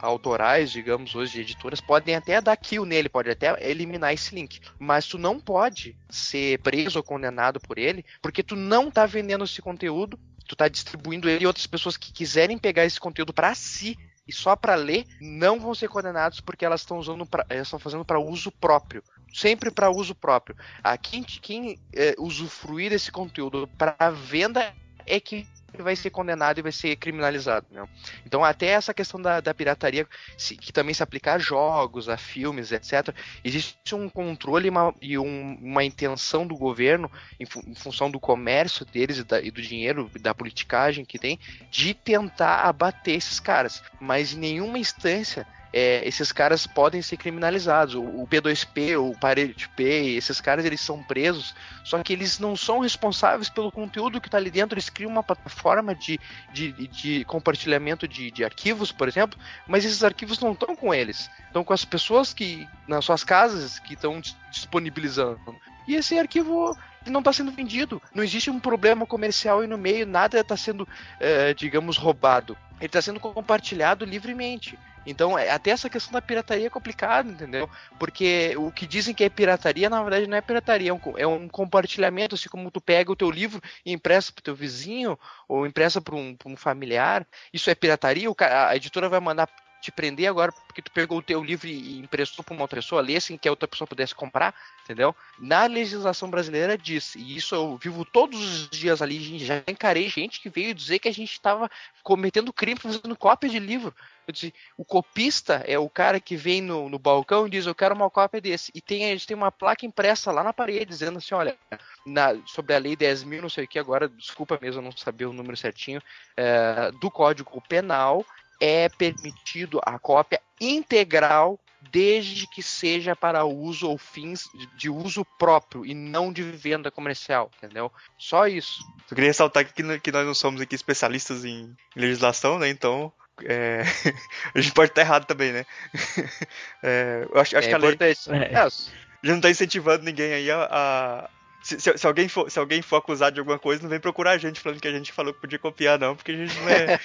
autorais, 0.00 0.70
digamos, 0.70 1.14
hoje 1.14 1.32
de 1.32 1.40
editoras, 1.40 1.80
podem 1.80 2.14
até 2.14 2.40
dar 2.40 2.56
kill 2.56 2.84
nele, 2.84 3.08
pode 3.08 3.30
até 3.30 3.56
eliminar 3.68 4.12
esse 4.12 4.34
link. 4.34 4.60
Mas 4.78 5.06
tu 5.06 5.18
não 5.18 5.40
pode 5.40 5.96
ser 6.08 6.58
preso 6.60 6.98
ou 6.98 7.02
condenado 7.02 7.60
por 7.60 7.78
ele, 7.78 8.04
porque 8.20 8.42
tu 8.42 8.56
não 8.56 8.90
tá 8.90 9.06
vendendo 9.06 9.44
esse 9.44 9.60
conteúdo, 9.60 10.18
tu 10.46 10.54
tá 10.54 10.68
distribuindo 10.68 11.28
ele 11.28 11.44
e 11.44 11.46
outras 11.46 11.66
pessoas 11.66 11.96
que 11.96 12.12
quiserem 12.12 12.58
pegar 12.58 12.84
esse 12.84 13.00
conteúdo 13.00 13.32
para 13.32 13.54
si 13.54 13.98
e 14.26 14.32
só 14.32 14.56
para 14.56 14.74
ler 14.74 15.04
não 15.20 15.60
vão 15.60 15.74
ser 15.74 15.88
condenados 15.88 16.40
porque 16.40 16.64
elas 16.64 16.80
estão 16.80 16.98
usando 16.98 17.24
pra, 17.24 17.46
elas 17.48 17.66
estão 17.66 17.78
fazendo 17.78 18.04
para 18.04 18.18
uso 18.18 18.50
próprio 18.50 19.02
sempre 19.32 19.70
para 19.70 19.90
uso 19.90 20.14
próprio 20.14 20.56
a 20.82 20.96
quem, 20.96 21.22
quem 21.22 21.78
é, 21.92 22.14
usufruir 22.18 22.90
desse 22.90 23.12
conteúdo 23.12 23.68
para 23.78 24.10
venda 24.10 24.74
é 25.04 25.20
que 25.20 25.46
vai 25.82 25.96
ser 25.96 26.10
condenado 26.10 26.58
e 26.58 26.62
vai 26.62 26.72
ser 26.72 26.96
criminalizado. 26.96 27.66
Né? 27.70 27.86
Então, 28.24 28.44
até 28.44 28.66
essa 28.66 28.94
questão 28.94 29.20
da, 29.20 29.40
da 29.40 29.54
pirataria, 29.54 30.06
se, 30.36 30.56
que 30.56 30.72
também 30.72 30.94
se 30.94 31.02
aplica 31.02 31.34
a 31.34 31.38
jogos, 31.38 32.08
a 32.08 32.16
filmes, 32.16 32.72
etc., 32.72 33.14
existe 33.44 33.94
um 33.94 34.08
controle 34.08 34.68
uma, 34.68 34.94
e 35.00 35.18
um, 35.18 35.58
uma 35.60 35.84
intenção 35.84 36.46
do 36.46 36.56
governo, 36.56 37.10
em, 37.38 37.46
fu 37.46 37.62
em, 37.66 37.74
função 37.74 38.10
do 38.10 38.20
comércio 38.20 38.84
deles 38.84 39.18
e, 39.18 39.24
da, 39.24 39.40
e 39.40 39.50
do 39.50 39.62
dinheiro, 39.62 40.10
da 40.20 40.34
politicagem 40.34 41.04
que 41.04 41.18
tem, 41.18 41.38
de 41.70 41.94
tentar 41.94 42.62
abater 42.62 43.14
esses 43.14 43.40
caras. 43.40 43.82
Mas 44.00 44.32
em 44.32 44.38
nenhuma 44.38 44.78
instância 44.78 45.46
é, 45.78 46.08
esses 46.08 46.32
caras 46.32 46.66
podem 46.66 47.02
ser 47.02 47.18
criminalizados. 47.18 47.94
O, 47.94 48.00
o 48.00 48.26
P2P, 48.26 48.98
o 48.98 49.14
Pirate 49.14 49.68
P, 49.68 50.14
esses 50.16 50.40
caras 50.40 50.64
eles 50.64 50.80
são 50.80 51.02
presos, 51.02 51.54
só 51.84 52.02
que 52.02 52.14
eles 52.14 52.38
não 52.38 52.56
são 52.56 52.78
responsáveis 52.78 53.50
pelo 53.50 53.70
conteúdo 53.70 54.18
que 54.18 54.26
está 54.26 54.38
ali 54.38 54.50
dentro. 54.50 54.74
Eles 54.74 54.88
criam 54.88 55.10
uma 55.10 55.22
plataforma 55.22 55.94
de, 55.94 56.18
de, 56.50 56.72
de 56.72 57.24
compartilhamento 57.26 58.08
de, 58.08 58.30
de, 58.30 58.42
arquivos, 58.42 58.90
por 58.90 59.06
exemplo, 59.06 59.38
mas 59.68 59.84
esses 59.84 60.02
arquivos 60.02 60.40
não 60.40 60.52
estão 60.52 60.74
com 60.74 60.94
eles, 60.94 61.30
estão 61.46 61.62
com 61.62 61.74
as 61.74 61.84
pessoas 61.84 62.32
que 62.32 62.66
nas 62.88 63.04
suas 63.04 63.22
casas 63.22 63.78
que 63.78 63.92
estão 63.92 64.18
disponibilizando. 64.50 65.54
E 65.86 65.94
esse 65.94 66.18
arquivo 66.18 66.74
não 67.04 67.20
está 67.20 67.34
sendo 67.34 67.52
vendido. 67.52 68.00
Não 68.14 68.24
existe 68.24 68.48
um 68.48 68.58
problema 68.58 69.04
comercial 69.04 69.60
aí 69.60 69.66
no 69.66 69.76
meio, 69.76 70.06
nada 70.06 70.40
está 70.40 70.56
sendo, 70.56 70.88
é, 71.20 71.52
digamos, 71.52 71.98
roubado. 71.98 72.56
Ele 72.78 72.86
está 72.86 73.02
sendo 73.02 73.20
compartilhado 73.20 74.06
livremente. 74.06 74.78
Então, 75.06 75.38
é, 75.38 75.50
até 75.50 75.70
essa 75.70 75.88
questão 75.88 76.12
da 76.12 76.20
pirataria 76.20 76.66
é 76.66 76.70
complicada, 76.70 77.30
entendeu? 77.30 77.70
Porque 77.98 78.54
o 78.56 78.72
que 78.72 78.86
dizem 78.86 79.14
que 79.14 79.22
é 79.22 79.28
pirataria, 79.28 79.88
na 79.88 80.02
verdade, 80.02 80.26
não 80.26 80.36
é 80.36 80.40
pirataria, 80.40 80.90
é 80.90 80.92
um, 80.92 81.00
é 81.16 81.26
um 81.26 81.48
compartilhamento, 81.48 82.34
assim 82.34 82.48
como 82.48 82.70
tu 82.70 82.80
pega 82.80 83.12
o 83.12 83.16
teu 83.16 83.30
livro 83.30 83.62
e 83.84 83.92
empresta 83.92 84.32
pro 84.32 84.42
teu 84.42 84.54
vizinho, 84.54 85.18
ou 85.48 85.66
empresta 85.66 86.00
para 86.00 86.16
um, 86.16 86.36
um, 86.44 86.56
familiar. 86.56 87.26
Isso 87.52 87.70
é 87.70 87.74
pirataria? 87.74 88.30
O, 88.30 88.36
a 88.38 88.74
editora 88.74 89.08
vai 89.08 89.20
mandar 89.20 89.48
te 89.86 89.92
prender 89.92 90.28
agora 90.28 90.52
porque 90.52 90.82
tu 90.82 90.90
pegou 90.90 91.18
o 91.18 91.22
teu 91.22 91.42
livro 91.42 91.68
e 91.68 91.98
emprestou 91.98 92.44
para 92.44 92.52
uma 92.52 92.62
outra 92.62 92.80
pessoa 92.80 93.00
ler 93.00 93.20
sem 93.20 93.38
que 93.38 93.46
a 93.46 93.52
outra 93.52 93.68
pessoa 93.68 93.86
pudesse 93.86 94.14
comprar, 94.14 94.52
entendeu? 94.82 95.14
Na 95.38 95.66
legislação 95.66 96.28
brasileira 96.28 96.76
diz, 96.76 97.14
e 97.14 97.36
isso 97.36 97.54
eu 97.54 97.76
vivo 97.76 98.04
todos 98.04 98.38
os 98.38 98.68
dias 98.68 99.00
ali, 99.00 99.38
já 99.38 99.62
encarei 99.66 100.08
gente 100.08 100.40
que 100.40 100.50
veio 100.50 100.74
dizer 100.74 100.98
que 100.98 101.08
a 101.08 101.14
gente 101.14 101.30
estava 101.30 101.70
cometendo 102.02 102.52
crime 102.52 102.80
fazendo 102.80 103.16
cópia 103.16 103.48
de 103.48 103.60
livro. 103.60 103.94
Eu 104.26 104.32
disse, 104.32 104.52
o 104.76 104.84
copista 104.84 105.62
é 105.66 105.78
o 105.78 105.88
cara 105.88 106.18
que 106.18 106.36
vem 106.36 106.60
no, 106.60 106.88
no 106.88 106.98
balcão 106.98 107.46
e 107.46 107.50
diz, 107.50 107.64
eu 107.64 107.74
quero 107.74 107.94
uma 107.94 108.10
cópia 108.10 108.40
desse. 108.40 108.72
E 108.74 108.80
tem, 108.80 109.04
a 109.04 109.08
gente 109.10 109.26
tem 109.26 109.36
uma 109.36 109.52
placa 109.52 109.86
impressa 109.86 110.32
lá 110.32 110.42
na 110.42 110.52
parede 110.52 110.86
dizendo 110.86 111.18
assim, 111.18 111.32
olha, 111.32 111.56
na, 112.04 112.34
sobre 112.44 112.74
a 112.74 112.78
lei 112.78 112.96
10 112.96 113.22
mil, 113.22 113.40
não 113.40 113.48
sei 113.48 113.64
o 113.64 113.68
que, 113.68 113.78
agora, 113.78 114.08
desculpa 114.08 114.58
mesmo, 114.60 114.80
eu 114.80 114.84
não 114.84 114.90
sabia 114.90 115.30
o 115.30 115.32
número 115.32 115.56
certinho, 115.56 116.02
é, 116.36 116.90
do 117.00 117.08
Código 117.08 117.62
Penal, 117.68 118.26
é 118.60 118.88
permitido 118.88 119.80
a 119.84 119.98
cópia 119.98 120.40
integral 120.60 121.58
desde 121.90 122.46
que 122.48 122.62
seja 122.62 123.14
para 123.14 123.44
uso 123.44 123.88
ou 123.88 123.96
fins 123.96 124.48
de 124.76 124.90
uso 124.90 125.24
próprio 125.38 125.86
e 125.86 125.94
não 125.94 126.32
de 126.32 126.42
venda 126.42 126.90
comercial, 126.90 127.50
entendeu? 127.56 127.92
Só 128.18 128.46
isso. 128.46 128.80
Eu 129.10 129.14
queria 129.14 129.30
ressaltar 129.30 129.64
que, 129.64 129.98
que 130.00 130.12
nós 130.12 130.26
não 130.26 130.34
somos 130.34 130.60
aqui 130.60 130.74
especialistas 130.74 131.44
em 131.44 131.74
legislação, 131.94 132.58
né? 132.58 132.68
Então 132.68 133.12
é... 133.44 133.82
a 134.54 134.60
gente 134.60 134.72
pode 134.72 134.90
estar 134.90 135.02
errado 135.02 135.26
também, 135.26 135.52
né? 135.52 135.66
É, 136.82 137.26
eu 137.32 137.40
acho, 137.40 137.56
acho 137.56 137.66
é 137.66 137.70
que 137.70 137.74
a 137.74 137.78
lei. 137.78 137.96
É. 138.00 138.56
A 138.56 138.68
gente 138.68 138.92
não 139.24 139.36
está 139.36 139.50
incentivando 139.50 140.04
ninguém 140.04 140.32
aí 140.32 140.50
a, 140.50 141.28
se, 141.66 141.80
se, 141.80 141.98
se, 141.98 142.06
alguém 142.06 142.28
for, 142.28 142.48
se 142.48 142.60
alguém 142.60 142.80
for 142.80 142.96
acusado 142.96 143.34
de 143.34 143.40
alguma 143.40 143.58
coisa, 143.58 143.82
não 143.82 143.90
vem 143.90 143.98
procurar 143.98 144.32
a 144.32 144.38
gente 144.38 144.60
falando 144.60 144.80
que 144.80 144.86
a 144.86 144.92
gente 144.92 145.10
falou 145.10 145.34
que 145.34 145.40
podia 145.40 145.58
copiar, 145.58 145.98
não, 145.98 146.14
porque 146.14 146.30
a 146.30 146.36
gente 146.36 146.54
não 146.60 146.68
é. 146.68 147.00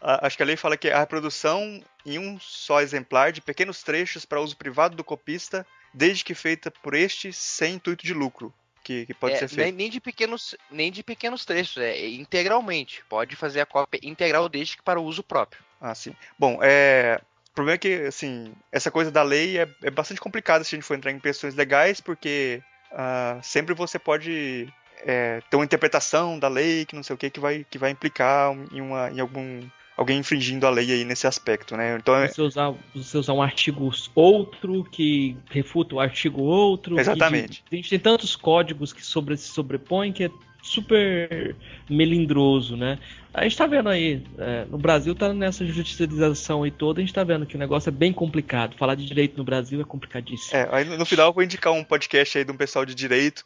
Acho 0.20 0.36
que 0.36 0.42
a 0.42 0.46
lei 0.46 0.56
fala 0.56 0.76
que 0.76 0.90
a 0.90 0.98
reprodução 0.98 1.82
em 2.04 2.18
um 2.18 2.38
só 2.38 2.82
exemplar 2.82 3.32
de 3.32 3.40
pequenos 3.40 3.82
trechos 3.82 4.26
para 4.26 4.42
uso 4.42 4.54
privado 4.58 4.94
do 4.94 5.02
copista, 5.02 5.66
desde 5.92 6.22
que 6.22 6.34
feita 6.34 6.70
por 6.70 6.94
este 6.94 7.32
sem 7.32 7.76
intuito 7.76 8.04
de 8.04 8.12
lucro. 8.12 8.52
Que, 8.84 9.06
que 9.06 9.14
pode 9.14 9.34
é, 9.34 9.38
ser 9.38 9.48
feito. 9.48 9.64
Nem, 9.64 9.72
nem, 9.72 9.90
de 9.90 10.00
pequenos, 10.00 10.54
nem 10.70 10.92
de 10.92 11.02
pequenos 11.02 11.46
trechos, 11.46 11.78
é 11.78 12.08
integralmente. 12.08 13.02
Pode 13.08 13.36
fazer 13.36 13.62
a 13.62 13.66
cópia 13.66 14.00
integral 14.02 14.50
desde 14.50 14.76
que 14.76 14.82
para 14.82 15.00
o 15.00 15.04
uso 15.04 15.22
próprio. 15.22 15.62
Ah, 15.80 15.94
sim. 15.94 16.14
Bom, 16.38 16.58
é, 16.62 17.20
o 17.50 17.54
problema 17.54 17.76
é 17.76 17.78
que, 17.78 17.94
assim, 18.02 18.52
essa 18.70 18.90
coisa 18.90 19.10
da 19.10 19.22
lei 19.22 19.58
é, 19.58 19.68
é 19.82 19.90
bastante 19.90 20.20
complicada 20.20 20.62
se 20.62 20.74
a 20.74 20.76
gente 20.76 20.86
for 20.86 20.94
entrar 20.94 21.10
em 21.10 21.18
questões 21.18 21.54
legais, 21.54 22.00
porque 22.00 22.62
uh, 22.92 23.38
sempre 23.42 23.74
você 23.74 23.98
pode 23.98 24.68
é, 25.04 25.40
ter 25.48 25.56
uma 25.56 25.64
interpretação 25.64 26.38
da 26.38 26.48
lei 26.48 26.84
que 26.84 26.96
não 26.96 27.02
sei 27.02 27.14
o 27.14 27.18
que 27.18 27.30
que 27.30 27.40
vai, 27.40 27.64
que 27.68 27.78
vai 27.78 27.90
implicar 27.90 28.54
em, 28.72 28.80
uma, 28.80 29.10
em 29.10 29.20
algum 29.20 29.62
alguém 29.96 30.18
infringindo 30.18 30.64
a 30.64 30.70
lei 30.70 30.92
aí 30.92 31.04
nesse 31.04 31.26
aspecto, 31.26 31.76
né? 31.76 31.96
Então 31.96 32.14
é 32.14 32.28
você 32.28 32.40
usar, 32.40 32.72
você 32.94 33.18
usar 33.18 33.32
um 33.32 33.42
artigo 33.42 33.90
outro 34.14 34.84
que 34.84 35.36
refuta 35.50 35.96
o 35.96 36.00
artigo 36.00 36.40
outro. 36.40 37.00
Exatamente. 37.00 37.64
Que, 37.68 37.74
a 37.74 37.76
gente 37.76 37.90
tem 37.90 37.98
tantos 37.98 38.36
códigos 38.36 38.92
que 38.92 39.04
sobre, 39.04 39.36
se 39.36 39.48
sobrepõem 39.48 40.12
que 40.12 40.24
é 40.24 40.30
super 40.62 41.56
melindroso, 41.88 42.76
né? 42.76 42.98
A 43.32 43.44
gente 43.44 43.56
tá 43.56 43.66
vendo 43.66 43.88
aí, 43.88 44.22
é, 44.38 44.64
no 44.64 44.78
Brasil 44.78 45.14
tá 45.14 45.32
nessa 45.32 45.64
judicialização 45.64 46.62
aí 46.62 46.70
toda, 46.70 47.00
a 47.00 47.02
gente 47.02 47.14
tá 47.14 47.22
vendo 47.22 47.46
que 47.46 47.54
o 47.54 47.58
negócio 47.58 47.88
é 47.88 47.92
bem 47.92 48.12
complicado. 48.12 48.76
Falar 48.76 48.94
de 48.94 49.06
direito 49.06 49.36
no 49.36 49.44
Brasil 49.44 49.80
é 49.80 49.84
complicadíssimo. 49.84 50.58
É, 50.58 50.68
aí 50.72 50.84
no 50.84 51.06
final 51.06 51.28
eu 51.28 51.32
vou 51.32 51.42
indicar 51.42 51.72
um 51.72 51.84
podcast 51.84 52.38
aí 52.38 52.44
de 52.44 52.50
um 52.50 52.56
pessoal 52.56 52.84
de 52.84 52.94
direito, 52.94 53.44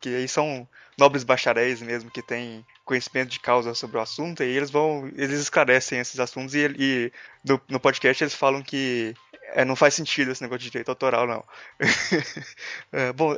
que 0.00 0.08
aí 0.10 0.28
são 0.28 0.68
nobres 0.98 1.24
bacharéis 1.24 1.82
mesmo, 1.82 2.10
que 2.10 2.22
tem 2.22 2.64
conhecimento 2.84 3.30
de 3.30 3.40
causa 3.40 3.74
sobre 3.74 3.96
o 3.96 4.00
assunto, 4.00 4.42
e 4.42 4.46
eles 4.46 4.70
vão, 4.70 5.10
eles 5.16 5.40
esclarecem 5.40 5.98
esses 5.98 6.20
assuntos 6.20 6.54
e, 6.54 6.66
e 6.78 7.12
no, 7.44 7.60
no 7.68 7.80
podcast 7.80 8.22
eles 8.22 8.34
falam 8.34 8.62
que 8.62 9.14
É, 9.54 9.64
não 9.64 9.76
faz 9.76 9.94
sentido 9.94 10.30
esse 10.30 10.42
negócio 10.42 10.64
de 10.64 10.70
direito 10.70 10.88
autoral, 10.88 11.26
não. 11.26 11.44
é, 12.92 13.12
bom, 13.12 13.34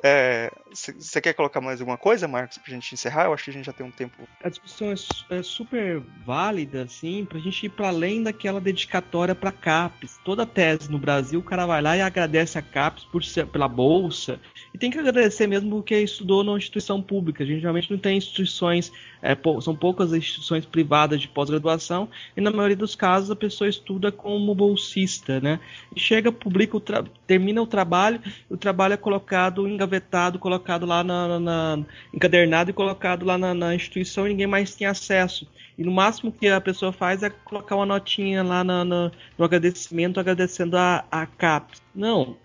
você 0.72 1.18
é, 1.18 1.20
quer 1.20 1.34
colocar 1.34 1.60
mais 1.60 1.80
alguma 1.80 1.98
coisa, 1.98 2.26
Marcos, 2.26 2.58
pra 2.58 2.72
gente 2.72 2.94
encerrar? 2.94 3.26
Eu 3.26 3.34
acho 3.34 3.44
que 3.44 3.50
a 3.50 3.52
gente 3.52 3.66
já 3.66 3.72
tem 3.72 3.86
um 3.86 3.90
tempo. 3.90 4.26
A 4.42 4.48
discussão 4.48 4.88
é, 4.90 5.38
é 5.38 5.42
super 5.42 6.00
válida, 6.24 6.82
assim, 6.82 7.24
pra 7.24 7.38
gente 7.38 7.66
ir 7.66 7.68
para 7.68 7.88
além 7.88 8.22
daquela 8.22 8.60
dedicatória 8.60 9.34
para 9.34 9.52
CAPES. 9.52 10.18
Toda 10.24 10.46
tese 10.46 10.90
no 10.90 10.98
Brasil, 10.98 11.40
o 11.40 11.42
cara 11.42 11.66
vai 11.66 11.82
lá 11.82 11.96
e 11.96 12.00
agradece 12.00 12.58
a 12.58 12.62
CAPES 12.62 13.04
por 13.04 13.22
ser, 13.22 13.46
pela 13.46 13.68
bolsa. 13.68 14.40
E 14.72 14.78
tem 14.78 14.90
que 14.90 14.98
agradecer 14.98 15.46
mesmo 15.46 15.70
porque 15.70 15.98
estudou 15.98 16.42
numa 16.42 16.58
instituição 16.58 17.02
pública. 17.02 17.44
A 17.44 17.46
gente 17.46 17.62
realmente 17.62 17.90
não 17.90 17.98
tem 17.98 18.16
instituições, 18.16 18.92
é, 19.22 19.36
são 19.60 19.74
poucas 19.74 20.12
instituições 20.12 20.64
privadas 20.64 21.20
de 21.20 21.28
pós-graduação, 21.28 22.08
e 22.36 22.40
na 22.40 22.50
maioria 22.50 22.76
dos 22.76 22.94
casos 22.94 23.30
a 23.30 23.36
pessoa 23.36 23.68
estuda 23.68 24.10
como 24.12 24.54
bolsista, 24.54 25.40
né? 25.40 25.60
Chega, 25.96 26.30
publica, 26.30 26.76
o 26.76 26.82
termina 27.26 27.60
o 27.60 27.66
trabalho, 27.66 28.20
o 28.48 28.56
trabalho 28.56 28.94
é 28.94 28.96
colocado, 28.96 29.68
engavetado, 29.68 30.38
colocado 30.38 30.86
lá 30.86 31.02
na, 31.02 31.40
na 31.40 31.78
encadernado 32.14 32.70
e 32.70 32.74
colocado 32.74 33.24
lá 33.24 33.36
na, 33.36 33.54
na 33.54 33.74
instituição 33.74 34.26
e 34.26 34.30
ninguém 34.30 34.46
mais 34.46 34.74
tem 34.74 34.86
acesso. 34.86 35.46
E 35.78 35.84
no 35.84 35.92
máximo 35.92 36.32
que 36.32 36.48
a 36.48 36.60
pessoa 36.60 36.90
faz 36.92 37.22
é 37.22 37.30
colocar 37.30 37.76
uma 37.76 37.86
notinha 37.86 38.42
lá 38.42 38.64
no, 38.64 39.12
agradecimento, 39.38 40.18
agradecendo 40.18 40.76
a, 40.76 41.04
a. 41.08 41.28
Não, 41.94 42.36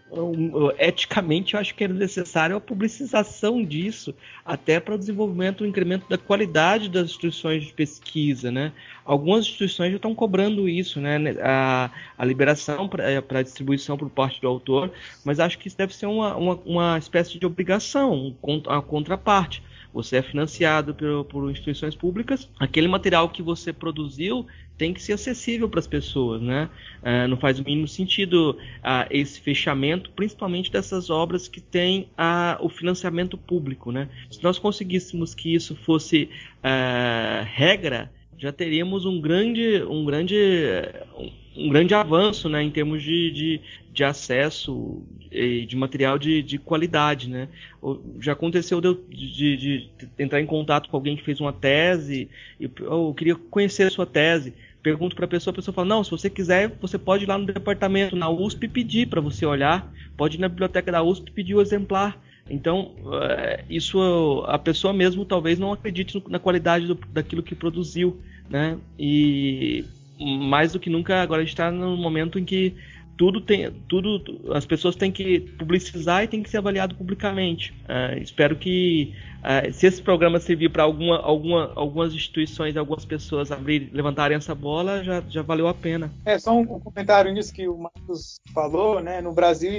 eticamente 0.77 1.55
eu 1.55 1.60
acho 1.60 1.73
que 1.73 1.84
é 1.84 1.88
necessário 1.88 2.55
a 2.55 2.61
publicização 2.61 3.64
disso, 3.64 4.14
até 4.45 4.80
para 4.80 4.93
o 4.93 4.97
desenvolvimento, 4.99 5.61
o 5.61 5.68
incremento 5.68 6.07
da 6.07 6.18
qualidade 6.18 6.89
das 6.89 7.05
instituições 7.05 7.64
de 7.64 7.73
pesquisa, 7.73 8.51
né? 8.51 8.72
Algumas 9.03 9.45
instituições 9.45 9.89
já 9.89 9.95
estão 9.95 10.14
cobrando 10.14 10.69
isso, 10.69 11.01
né? 11.01 11.18
A, 11.41 11.89
a 12.15 12.26
liberação 12.26 12.88
para 12.88 13.39
a 13.39 13.41
distribuição 13.41 13.97
por 13.97 14.11
parte 14.11 14.39
do 14.39 14.47
autor, 14.47 14.91
mas 15.26 15.39
acho 15.39 15.57
que 15.57 15.68
isso 15.68 15.77
deve 15.77 15.95
ser 15.95 16.05
uma, 16.05 16.35
uma, 16.35 16.60
uma 16.65 16.97
espécie 16.99 17.39
de 17.39 17.45
obrigação, 17.47 18.35
a 18.68 18.80
contraparte 18.80 19.64
você 19.94 20.18
é 20.18 20.22
financiado 20.22 20.95
por, 20.95 21.26
por 21.26 21.52
instituições 21.52 21.95
públicas, 21.95 22.49
aquele 22.60 22.88
material 22.88 23.30
que 23.30 23.44
você 23.44 23.72
produziu 23.72 24.48
tem 24.78 24.91
que 24.91 25.02
ser 25.02 25.14
acessível 25.14 25.70
para 25.70 25.80
as 25.80 25.88
pessoas, 25.88 26.41
né? 26.41 26.68
Uh, 27.02 27.28
não 27.28 27.38
faz 27.38 27.60
o 27.60 27.64
mínimo 27.64 27.88
sentido 27.88 28.57
uh, 28.80 29.07
esse 29.11 29.40
fechamento, 29.40 30.10
principalmente 30.11 30.72
dessas 30.72 31.11
obras 31.11 31.48
que 31.48 31.61
têm 31.61 32.10
uh, 32.18 32.65
o 32.65 32.70
financiamento 32.70 33.38
público, 33.38 33.91
né? 33.91 34.10
Se 34.32 34.44
nós 34.44 34.57
conseguíssemos 34.57 35.36
que 35.36 35.53
isso 35.53 35.76
fosse 35.76 36.30
regra, 37.56 38.10
já 38.44 38.52
teríamos 38.52 39.06
um 39.06 39.22
grande, 39.22 39.82
um 39.84 40.03
grande, 40.03 40.36
um 41.56 41.70
grande 41.70 41.94
avanço, 41.94 42.49
né, 42.49 42.61
em 42.61 42.70
termos 42.70 43.02
de, 43.02 43.32
de, 43.32 43.61
de 43.94 44.03
acesso 44.03 45.02
e 45.32 45.65
de 45.65 45.78
material 45.78 46.20
de, 46.20 46.44
de 46.44 46.57
qualidade, 46.57 47.30
né? 47.30 47.48
Já 48.20 48.34
aconteceu 48.34 48.82
de, 48.82 48.95
de, 49.10 49.57
de, 49.57 49.90
entrar 50.20 50.41
em 50.41 50.45
contato 50.45 50.90
com 50.90 50.98
alguém 50.98 51.15
que 51.15 51.24
fez 51.24 51.40
uma 51.40 51.53
tese 51.53 52.30
e 52.60 52.70
eu 52.82 53.14
queria 53.15 53.36
conhecer 53.36 53.84
a 53.84 53.90
sua 53.90 54.06
tese. 54.06 54.53
Pergunto 54.82 55.15
para 55.15 55.24
a 55.24 55.30
pessoa, 55.30 55.53
a 55.53 55.56
pessoa 55.56 55.74
fala: 55.74 55.88
não, 55.88 56.03
se 56.03 56.11
você 56.11 56.30
quiser, 56.30 56.68
você 56.82 56.98
pode 56.98 57.24
ir 57.24 57.28
lá 57.28 57.38
no 57.38 57.45
departamento, 57.45 58.14
na 58.14 58.30
USP, 58.30 58.68
pedir 58.68 59.07
para 59.07 59.22
você 59.22 59.45
olhar. 59.45 59.90
Pode 60.18 60.36
ir 60.36 60.41
na 60.41 60.49
biblioteca 60.49 60.91
da 60.91 61.02
USP 61.02 61.32
pedir 61.32 61.56
o 61.56 61.61
exemplar. 61.61 62.22
Então, 62.49 62.91
eh, 63.22 63.64
isso 63.70 64.44
a 64.48 64.60
pessoa 64.60 64.91
mesmo 64.91 65.24
talvez 65.24 65.57
não 65.57 65.72
acredite 65.72 66.22
na 66.28 66.40
qualidade 66.40 66.88
do, 66.88 66.95
daquilo 66.95 67.41
que 67.41 67.56
produziu, 67.56 68.20
né? 68.49 68.78
E 68.98 69.86
mais 70.20 70.72
do 70.74 70.80
que 70.80 70.90
nunca 70.90 71.22
agora 71.22 71.41
a 71.41 71.44
gente 71.44 71.53
está 71.53 71.72
num 71.72 71.98
momento 71.98 72.40
em 72.40 72.45
que 72.45 72.76
tudo 73.18 73.41
tem 73.41 73.72
tudo 73.88 74.41
as 74.53 74.65
pessoas 74.65 74.95
têm 74.95 75.11
que 75.11 75.40
publicizar 75.40 76.24
e 76.24 76.28
tem 76.28 76.41
que 76.41 76.49
ser 76.49 76.57
avaliado 76.57 76.95
publicamente. 76.95 77.74
Uh, 77.84 78.18
espero 78.22 78.56
que 78.56 79.14
uh, 79.40 79.72
se 79.72 79.88
esse 79.88 80.02
programa 80.02 80.40
servir 80.40 80.70
para 80.70 80.84
alguma, 80.84 81.20
alguma 81.20 81.72
algumas 81.76 82.14
instituições 82.14 82.76
algumas 82.76 83.06
pessoas 83.06 83.52
abrir 83.52 83.90
levantarem 83.94 84.36
essa 84.36 84.56
bola 84.56 85.03
já, 85.03 85.22
já 85.30 85.41
valeu 85.41 85.68
a 85.68 85.74
pena. 85.74 86.11
É 86.26 86.40
só 86.40 86.57
um 86.57 86.65
comentário 86.65 87.32
nisso 87.34 87.53
que 87.53 87.68
o 87.68 87.78
Marcos 87.78 88.40
falou 88.53 89.02
né? 89.02 89.22
No 89.22 89.34
Brasil 89.34 89.72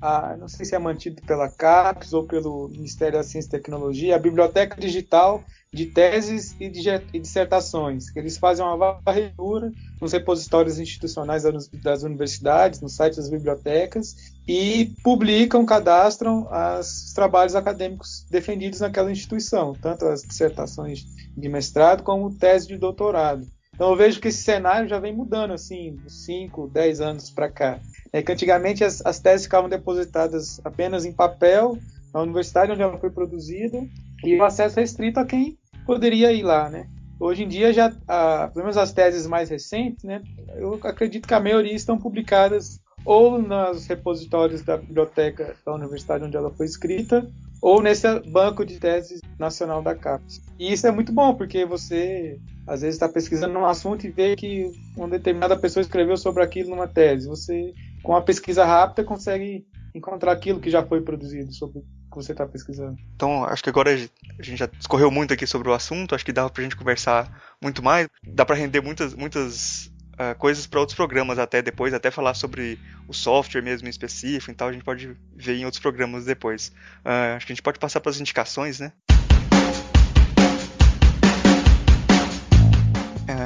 a, 0.00 0.36
não 0.36 0.48
sei 0.48 0.64
se 0.64 0.74
é 0.74 0.78
mantido 0.78 1.20
pela 1.22 1.48
CAPES 1.48 2.12
ou 2.12 2.24
pelo 2.24 2.68
Ministério 2.68 3.18
da 3.18 3.22
Ciência 3.22 3.48
e 3.48 3.50
Tecnologia, 3.50 4.16
a 4.16 4.18
Biblioteca 4.18 4.80
Digital 4.80 5.44
de 5.72 5.86
Teses 5.86 6.56
e 6.58 6.68
de 6.68 6.82
Dissertações, 7.20 8.10
que 8.10 8.18
eles 8.18 8.36
fazem 8.36 8.64
uma 8.64 9.00
varredura 9.04 9.70
nos 10.00 10.12
repositórios 10.12 10.78
institucionais 10.78 11.44
das 11.82 12.02
universidades, 12.02 12.80
nos 12.80 12.96
sites 12.96 13.18
das 13.18 13.30
bibliotecas, 13.30 14.16
e 14.48 14.92
publicam, 15.04 15.64
cadastram 15.64 16.48
os 16.80 17.12
trabalhos 17.12 17.54
acadêmicos 17.54 18.26
defendidos 18.30 18.80
naquela 18.80 19.12
instituição, 19.12 19.74
tanto 19.80 20.06
as 20.06 20.22
dissertações 20.22 21.04
de 21.36 21.48
mestrado 21.48 22.02
como 22.02 22.34
tese 22.34 22.66
de 22.66 22.76
doutorado. 22.76 23.46
Então 23.72 23.90
eu 23.90 23.96
vejo 23.96 24.20
que 24.20 24.28
esse 24.28 24.42
cenário 24.42 24.88
já 24.88 24.98
vem 24.98 25.16
mudando 25.16 25.52
assim, 25.52 25.98
5, 26.06 26.68
10 26.68 27.00
anos 27.00 27.30
para 27.30 27.50
cá. 27.50 27.80
É 28.12 28.22
que 28.22 28.32
antigamente 28.32 28.82
as, 28.84 29.04
as 29.04 29.20
teses 29.20 29.46
ficavam 29.46 29.68
depositadas 29.68 30.60
apenas 30.64 31.04
em 31.04 31.12
papel 31.12 31.78
na 32.12 32.20
universidade 32.20 32.72
onde 32.72 32.82
ela 32.82 32.98
foi 32.98 33.10
produzida 33.10 33.86
e 34.24 34.36
o 34.36 34.42
acesso 34.42 34.80
restrito 34.80 35.20
a 35.20 35.24
quem 35.24 35.56
poderia 35.86 36.32
ir 36.32 36.42
lá, 36.42 36.68
né? 36.68 36.88
Hoje 37.18 37.44
em 37.44 37.48
dia 37.48 37.72
já, 37.72 37.92
a, 38.08 38.48
pelo 38.48 38.64
menos 38.64 38.76
as 38.76 38.92
teses 38.92 39.26
mais 39.26 39.50
recentes, 39.50 40.02
né? 40.04 40.22
Eu 40.56 40.78
acredito 40.82 41.28
que 41.28 41.34
a 41.34 41.40
maioria 41.40 41.74
estão 41.74 41.98
publicadas 41.98 42.80
ou 43.04 43.40
nos 43.40 43.86
repositórios 43.86 44.62
da 44.62 44.76
biblioteca 44.76 45.54
da 45.64 45.74
universidade 45.74 46.24
onde 46.24 46.36
ela 46.36 46.50
foi 46.50 46.66
escrita, 46.66 47.26
ou 47.60 47.82
nesse 47.82 48.06
banco 48.20 48.64
de 48.64 48.78
teses 48.78 49.20
nacional 49.38 49.82
da 49.82 49.94
CAPES. 49.94 50.40
E 50.58 50.72
isso 50.72 50.86
é 50.86 50.90
muito 50.90 51.12
bom, 51.12 51.34
porque 51.34 51.64
você 51.64 52.38
às 52.66 52.80
vezes 52.82 52.96
está 52.96 53.08
pesquisando 53.08 53.58
um 53.58 53.66
assunto 53.66 54.06
e 54.06 54.10
vê 54.10 54.36
que 54.36 54.70
uma 54.96 55.08
determinada 55.08 55.56
pessoa 55.56 55.82
escreveu 55.82 56.16
sobre 56.16 56.42
aquilo 56.42 56.70
numa 56.70 56.86
tese. 56.86 57.28
Você 57.28 57.74
com 58.02 58.14
a 58.14 58.22
pesquisa 58.22 58.64
rápida, 58.64 59.04
consegue 59.04 59.66
encontrar 59.94 60.32
aquilo 60.32 60.60
que 60.60 60.70
já 60.70 60.84
foi 60.84 61.00
produzido 61.00 61.52
sobre 61.52 61.78
o 61.78 61.82
que 61.82 62.16
você 62.16 62.32
está 62.32 62.46
pesquisando. 62.46 62.96
Então, 63.14 63.44
acho 63.44 63.62
que 63.62 63.68
agora 63.68 63.92
a 63.92 64.42
gente 64.42 64.58
já 64.58 64.66
discorreu 64.66 65.10
muito 65.10 65.32
aqui 65.32 65.46
sobre 65.46 65.68
o 65.68 65.72
assunto, 65.72 66.14
acho 66.14 66.24
que 66.24 66.32
dava 66.32 66.50
para 66.50 66.60
a 66.60 66.64
gente 66.64 66.76
conversar 66.76 67.54
muito 67.60 67.82
mais, 67.82 68.08
dá 68.22 68.44
para 68.44 68.56
render 68.56 68.80
muitas, 68.80 69.14
muitas 69.14 69.86
uh, 70.14 70.36
coisas 70.38 70.66
para 70.66 70.80
outros 70.80 70.96
programas 70.96 71.38
até 71.38 71.62
depois, 71.62 71.94
até 71.94 72.10
falar 72.10 72.34
sobre 72.34 72.78
o 73.08 73.12
software 73.12 73.62
mesmo 73.62 73.86
em 73.86 73.90
específico, 73.90 74.50
então 74.50 74.68
a 74.68 74.72
gente 74.72 74.84
pode 74.84 75.16
ver 75.34 75.56
em 75.56 75.64
outros 75.64 75.80
programas 75.80 76.24
depois. 76.24 76.68
Uh, 77.04 77.36
acho 77.36 77.46
que 77.46 77.52
a 77.52 77.54
gente 77.54 77.62
pode 77.62 77.78
passar 77.78 78.00
para 78.00 78.10
as 78.10 78.20
indicações, 78.20 78.80
né? 78.80 78.92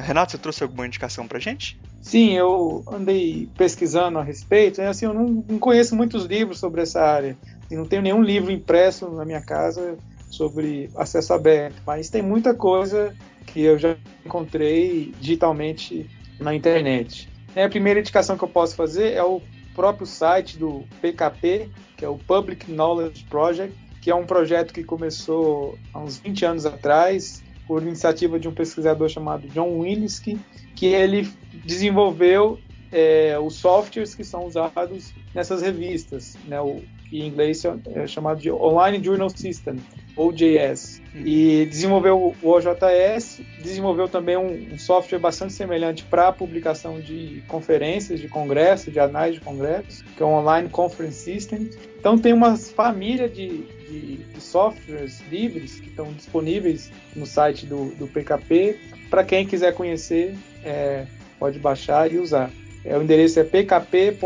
Renato, 0.04 0.32
você 0.32 0.38
trouxe 0.38 0.62
alguma 0.62 0.86
indicação 0.86 1.26
pra 1.26 1.38
gente? 1.38 1.78
Sim, 2.00 2.32
eu 2.32 2.84
andei 2.86 3.48
pesquisando 3.56 4.18
a 4.18 4.22
respeito. 4.22 4.80
Né? 4.80 4.88
Assim, 4.88 5.06
eu 5.06 5.14
não, 5.14 5.44
não 5.48 5.58
conheço 5.58 5.96
muitos 5.96 6.24
livros 6.24 6.58
sobre 6.58 6.82
essa 6.82 7.00
área. 7.00 7.36
E 7.70 7.74
não 7.74 7.86
tenho 7.86 8.02
nenhum 8.02 8.22
livro 8.22 8.52
impresso 8.52 9.08
na 9.10 9.24
minha 9.24 9.40
casa 9.40 9.96
sobre 10.30 10.90
acesso 10.96 11.32
aberto. 11.32 11.80
Mas 11.86 12.10
tem 12.10 12.22
muita 12.22 12.54
coisa 12.54 13.14
que 13.46 13.62
eu 13.62 13.78
já 13.78 13.96
encontrei 14.24 15.14
digitalmente 15.20 16.08
na 16.38 16.54
internet. 16.54 17.28
A 17.56 17.68
primeira 17.68 18.00
indicação 18.00 18.36
que 18.36 18.44
eu 18.44 18.48
posso 18.48 18.74
fazer 18.74 19.12
é 19.12 19.22
o 19.22 19.40
próprio 19.74 20.06
site 20.06 20.58
do 20.58 20.84
PKP, 21.00 21.70
que 21.96 22.04
é 22.04 22.08
o 22.08 22.18
Public 22.18 22.70
Knowledge 22.70 23.24
Project, 23.30 23.74
que 24.00 24.10
é 24.10 24.14
um 24.14 24.26
projeto 24.26 24.74
que 24.74 24.82
começou 24.82 25.78
há 25.92 26.00
uns 26.00 26.18
20 26.18 26.44
anos 26.44 26.66
atrás 26.66 27.43
por 27.66 27.82
iniciativa 27.82 28.38
de 28.38 28.48
um 28.48 28.52
pesquisador 28.52 29.08
chamado 29.08 29.48
John 29.48 29.80
Winsky, 29.80 30.38
que 30.74 30.86
ele 30.86 31.28
desenvolveu 31.64 32.58
é, 32.92 33.36
os 33.38 33.56
softwares 33.56 34.14
que 34.14 34.22
são 34.22 34.46
usados 34.46 35.12
nessas 35.34 35.62
revistas, 35.62 36.36
né, 36.46 36.60
o, 36.60 36.80
que 37.10 37.20
em 37.20 37.26
inglês 37.26 37.62
é 37.64 38.06
chamado 38.06 38.40
de 38.40 38.50
Online 38.50 39.02
Journal 39.02 39.28
System, 39.30 39.76
OJS. 40.16 41.02
E 41.14 41.66
desenvolveu 41.66 42.34
o 42.40 42.48
OJS, 42.48 43.40
desenvolveu 43.62 44.08
também 44.08 44.36
um, 44.36 44.74
um 44.74 44.78
software 44.78 45.18
bastante 45.18 45.52
semelhante 45.52 46.04
para 46.04 46.28
a 46.28 46.32
publicação 46.32 47.00
de 47.00 47.42
conferências, 47.48 48.20
de 48.20 48.28
congressos, 48.28 48.92
de 48.92 49.00
anais 49.00 49.34
de 49.34 49.40
congressos, 49.40 50.02
que 50.02 50.22
é 50.22 50.26
o 50.26 50.28
Online 50.28 50.68
Conference 50.68 51.18
System. 51.18 51.70
Então 52.04 52.18
tem 52.18 52.34
uma 52.34 52.54
família 52.54 53.26
de, 53.30 53.62
de, 53.88 54.20
softwares 54.38 55.22
livres 55.30 55.80
que 55.80 55.88
estão 55.88 56.12
disponíveis 56.12 56.92
no 57.16 57.24
site 57.24 57.64
do, 57.64 57.94
do 57.94 58.06
PKP. 58.06 58.78
Para 59.08 59.24
quem 59.24 59.46
quiser 59.46 59.72
conhecer, 59.72 60.36
é, 60.62 61.06
pode 61.38 61.58
baixar 61.58 62.12
e 62.12 62.18
usar. 62.18 62.50
É, 62.84 62.94
o 62.98 63.02
endereço 63.02 63.40
é 63.40 63.44
pkp.sfu.ca. 63.44 64.16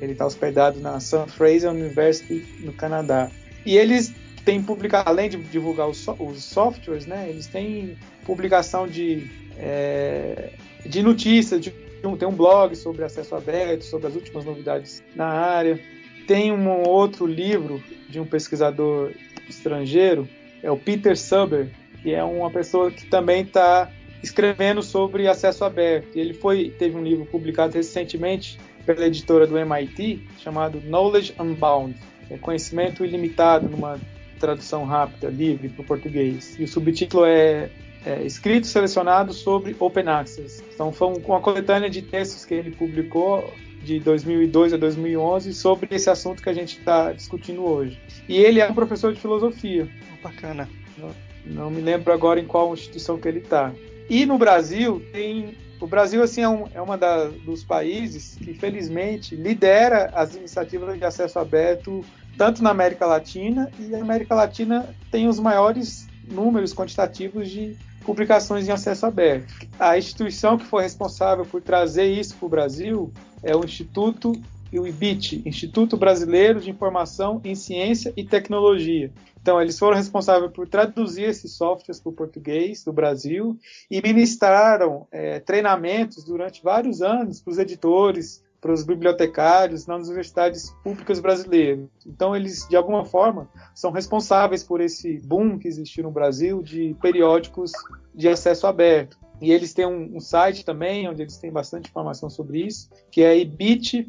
Ele 0.00 0.10
está 0.12 0.26
hospedado 0.26 0.80
na 0.80 0.98
St. 0.98 1.28
Fraser 1.28 1.70
University, 1.70 2.44
no 2.58 2.72
Canadá. 2.72 3.30
E 3.64 3.76
eles 3.76 4.12
têm 4.44 4.60
publicado, 4.60 5.10
além 5.10 5.30
de 5.30 5.36
divulgar 5.36 5.88
os, 5.88 6.04
os 6.18 6.42
softwares, 6.42 7.06
né, 7.06 7.28
eles 7.30 7.46
têm 7.46 7.96
publicação 8.26 8.88
de, 8.88 9.30
é, 9.60 10.54
de 10.84 11.04
notícias, 11.04 11.60
de 11.60 11.83
tem 12.16 12.28
um 12.28 12.34
blog 12.34 12.76
sobre 12.76 13.04
acesso 13.04 13.34
aberto, 13.34 13.82
sobre 13.82 14.06
as 14.06 14.14
últimas 14.14 14.44
novidades 14.44 15.02
na 15.14 15.26
área. 15.26 15.80
Tem 16.26 16.52
um 16.52 16.88
outro 16.88 17.26
livro 17.26 17.82
de 18.08 18.20
um 18.20 18.26
pesquisador 18.26 19.12
estrangeiro, 19.48 20.28
é 20.62 20.70
o 20.70 20.76
Peter 20.76 21.16
Suber, 21.16 21.68
que 22.02 22.14
é 22.14 22.22
uma 22.22 22.50
pessoa 22.50 22.90
que 22.90 23.06
também 23.06 23.42
está 23.42 23.90
escrevendo 24.22 24.82
sobre 24.82 25.28
acesso 25.28 25.64
aberto. 25.64 26.16
Ele 26.16 26.32
foi 26.34 26.70
teve 26.78 26.96
um 26.96 27.02
livro 27.02 27.26
publicado 27.26 27.74
recentemente 27.74 28.58
pela 28.86 29.06
editora 29.06 29.46
do 29.46 29.58
MIT 29.58 30.22
chamado 30.38 30.80
Knowledge 30.80 31.34
Unbound, 31.38 31.94
é 32.30 32.36
conhecimento 32.38 33.04
ilimitado 33.04 33.68
numa 33.68 33.98
tradução 34.38 34.84
rápida, 34.84 35.28
livre 35.28 35.68
para 35.68 35.82
o 35.82 35.84
português. 35.84 36.58
E 36.58 36.64
o 36.64 36.68
subtítulo 36.68 37.24
é, 37.24 37.70
é 38.04 38.22
Escritos 38.24 38.70
Selecionados 38.70 39.36
sobre 39.36 39.76
Open 39.78 40.08
Access. 40.08 40.62
Então 40.74 40.92
foi 40.92 41.08
uma 41.08 41.40
coletânea 41.40 41.88
de 41.88 42.02
textos 42.02 42.44
que 42.44 42.54
ele 42.54 42.70
publicou 42.70 43.52
de 43.82 44.00
2002 44.00 44.72
a 44.72 44.76
2011 44.76 45.52
sobre 45.52 45.94
esse 45.94 46.08
assunto 46.08 46.42
que 46.42 46.48
a 46.48 46.54
gente 46.54 46.78
está 46.78 47.12
discutindo 47.12 47.64
hoje. 47.64 48.00
E 48.28 48.36
ele 48.38 48.60
é 48.60 48.70
um 48.70 48.74
professor 48.74 49.12
de 49.12 49.20
filosofia. 49.20 49.88
Bacana. 50.22 50.68
Não, 50.96 51.14
não 51.44 51.70
me 51.70 51.80
lembro 51.80 52.12
agora 52.12 52.40
em 52.40 52.46
qual 52.46 52.72
instituição 52.72 53.18
que 53.18 53.28
ele 53.28 53.40
está. 53.40 53.72
E 54.08 54.24
no 54.26 54.38
Brasil 54.38 55.02
tem 55.12 55.56
o 55.80 55.86
Brasil 55.86 56.22
assim 56.22 56.40
é, 56.40 56.48
um, 56.48 56.64
é 56.72 56.80
uma 56.80 56.96
da, 56.96 57.26
dos 57.26 57.62
países 57.62 58.36
que 58.36 58.54
felizmente 58.54 59.36
lidera 59.36 60.10
as 60.14 60.34
iniciativas 60.34 60.96
de 60.96 61.04
acesso 61.04 61.38
aberto 61.38 62.02
tanto 62.38 62.62
na 62.62 62.70
América 62.70 63.06
Latina 63.06 63.70
e 63.78 63.94
a 63.94 64.00
América 64.00 64.34
Latina 64.34 64.88
tem 65.10 65.28
os 65.28 65.38
maiores 65.38 66.08
números 66.26 66.74
quantitativos 66.74 67.50
de 67.50 67.76
publicações 68.04 68.68
em 68.68 68.72
acesso 68.72 69.06
aberto. 69.06 69.52
A 69.78 69.98
instituição 69.98 70.56
que 70.58 70.66
foi 70.66 70.82
responsável 70.82 71.44
por 71.44 71.62
trazer 71.62 72.06
isso 72.06 72.36
para 72.36 72.46
o 72.46 72.48
Brasil 72.48 73.12
é 73.42 73.56
o 73.56 73.64
Instituto 73.64 74.32
e 74.72 74.78
o 74.78 74.86
IBIT, 74.86 75.42
Instituto 75.46 75.96
Brasileiro 75.96 76.60
de 76.60 76.70
Informação 76.70 77.40
em 77.44 77.54
Ciência 77.54 78.12
e 78.16 78.24
Tecnologia. 78.24 79.12
Então, 79.40 79.60
eles 79.60 79.78
foram 79.78 79.96
responsáveis 79.96 80.50
por 80.52 80.66
traduzir 80.66 81.24
esses 81.24 81.52
softwares 81.52 82.00
para 82.00 82.10
o 82.10 82.14
português 82.14 82.82
do 82.82 82.92
Brasil 82.92 83.58
e 83.90 84.00
ministraram 84.00 85.06
é, 85.12 85.38
treinamentos 85.38 86.24
durante 86.24 86.62
vários 86.62 87.02
anos 87.02 87.40
para 87.40 87.50
os 87.50 87.58
editores, 87.58 88.42
para 88.64 88.72
os 88.72 88.82
bibliotecários 88.82 89.86
nas 89.86 90.06
universidades 90.08 90.74
públicas 90.82 91.20
brasileiras. 91.20 91.86
Então, 92.06 92.34
eles, 92.34 92.66
de 92.66 92.74
alguma 92.74 93.04
forma, 93.04 93.46
são 93.74 93.90
responsáveis 93.90 94.64
por 94.64 94.80
esse 94.80 95.18
boom 95.18 95.58
que 95.58 95.68
existiu 95.68 96.04
no 96.04 96.10
Brasil 96.10 96.62
de 96.62 96.96
periódicos 97.02 97.72
de 98.14 98.26
acesso 98.26 98.66
aberto. 98.66 99.18
E 99.38 99.52
eles 99.52 99.74
têm 99.74 99.84
um, 99.84 100.16
um 100.16 100.20
site 100.20 100.64
também, 100.64 101.06
onde 101.06 101.20
eles 101.20 101.36
têm 101.36 101.52
bastante 101.52 101.90
informação 101.90 102.30
sobre 102.30 102.62
isso, 102.66 102.88
que 103.10 103.22
é 103.22 103.38
ibit.br, 103.38 104.08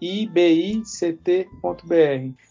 ibict.br. 0.00 1.22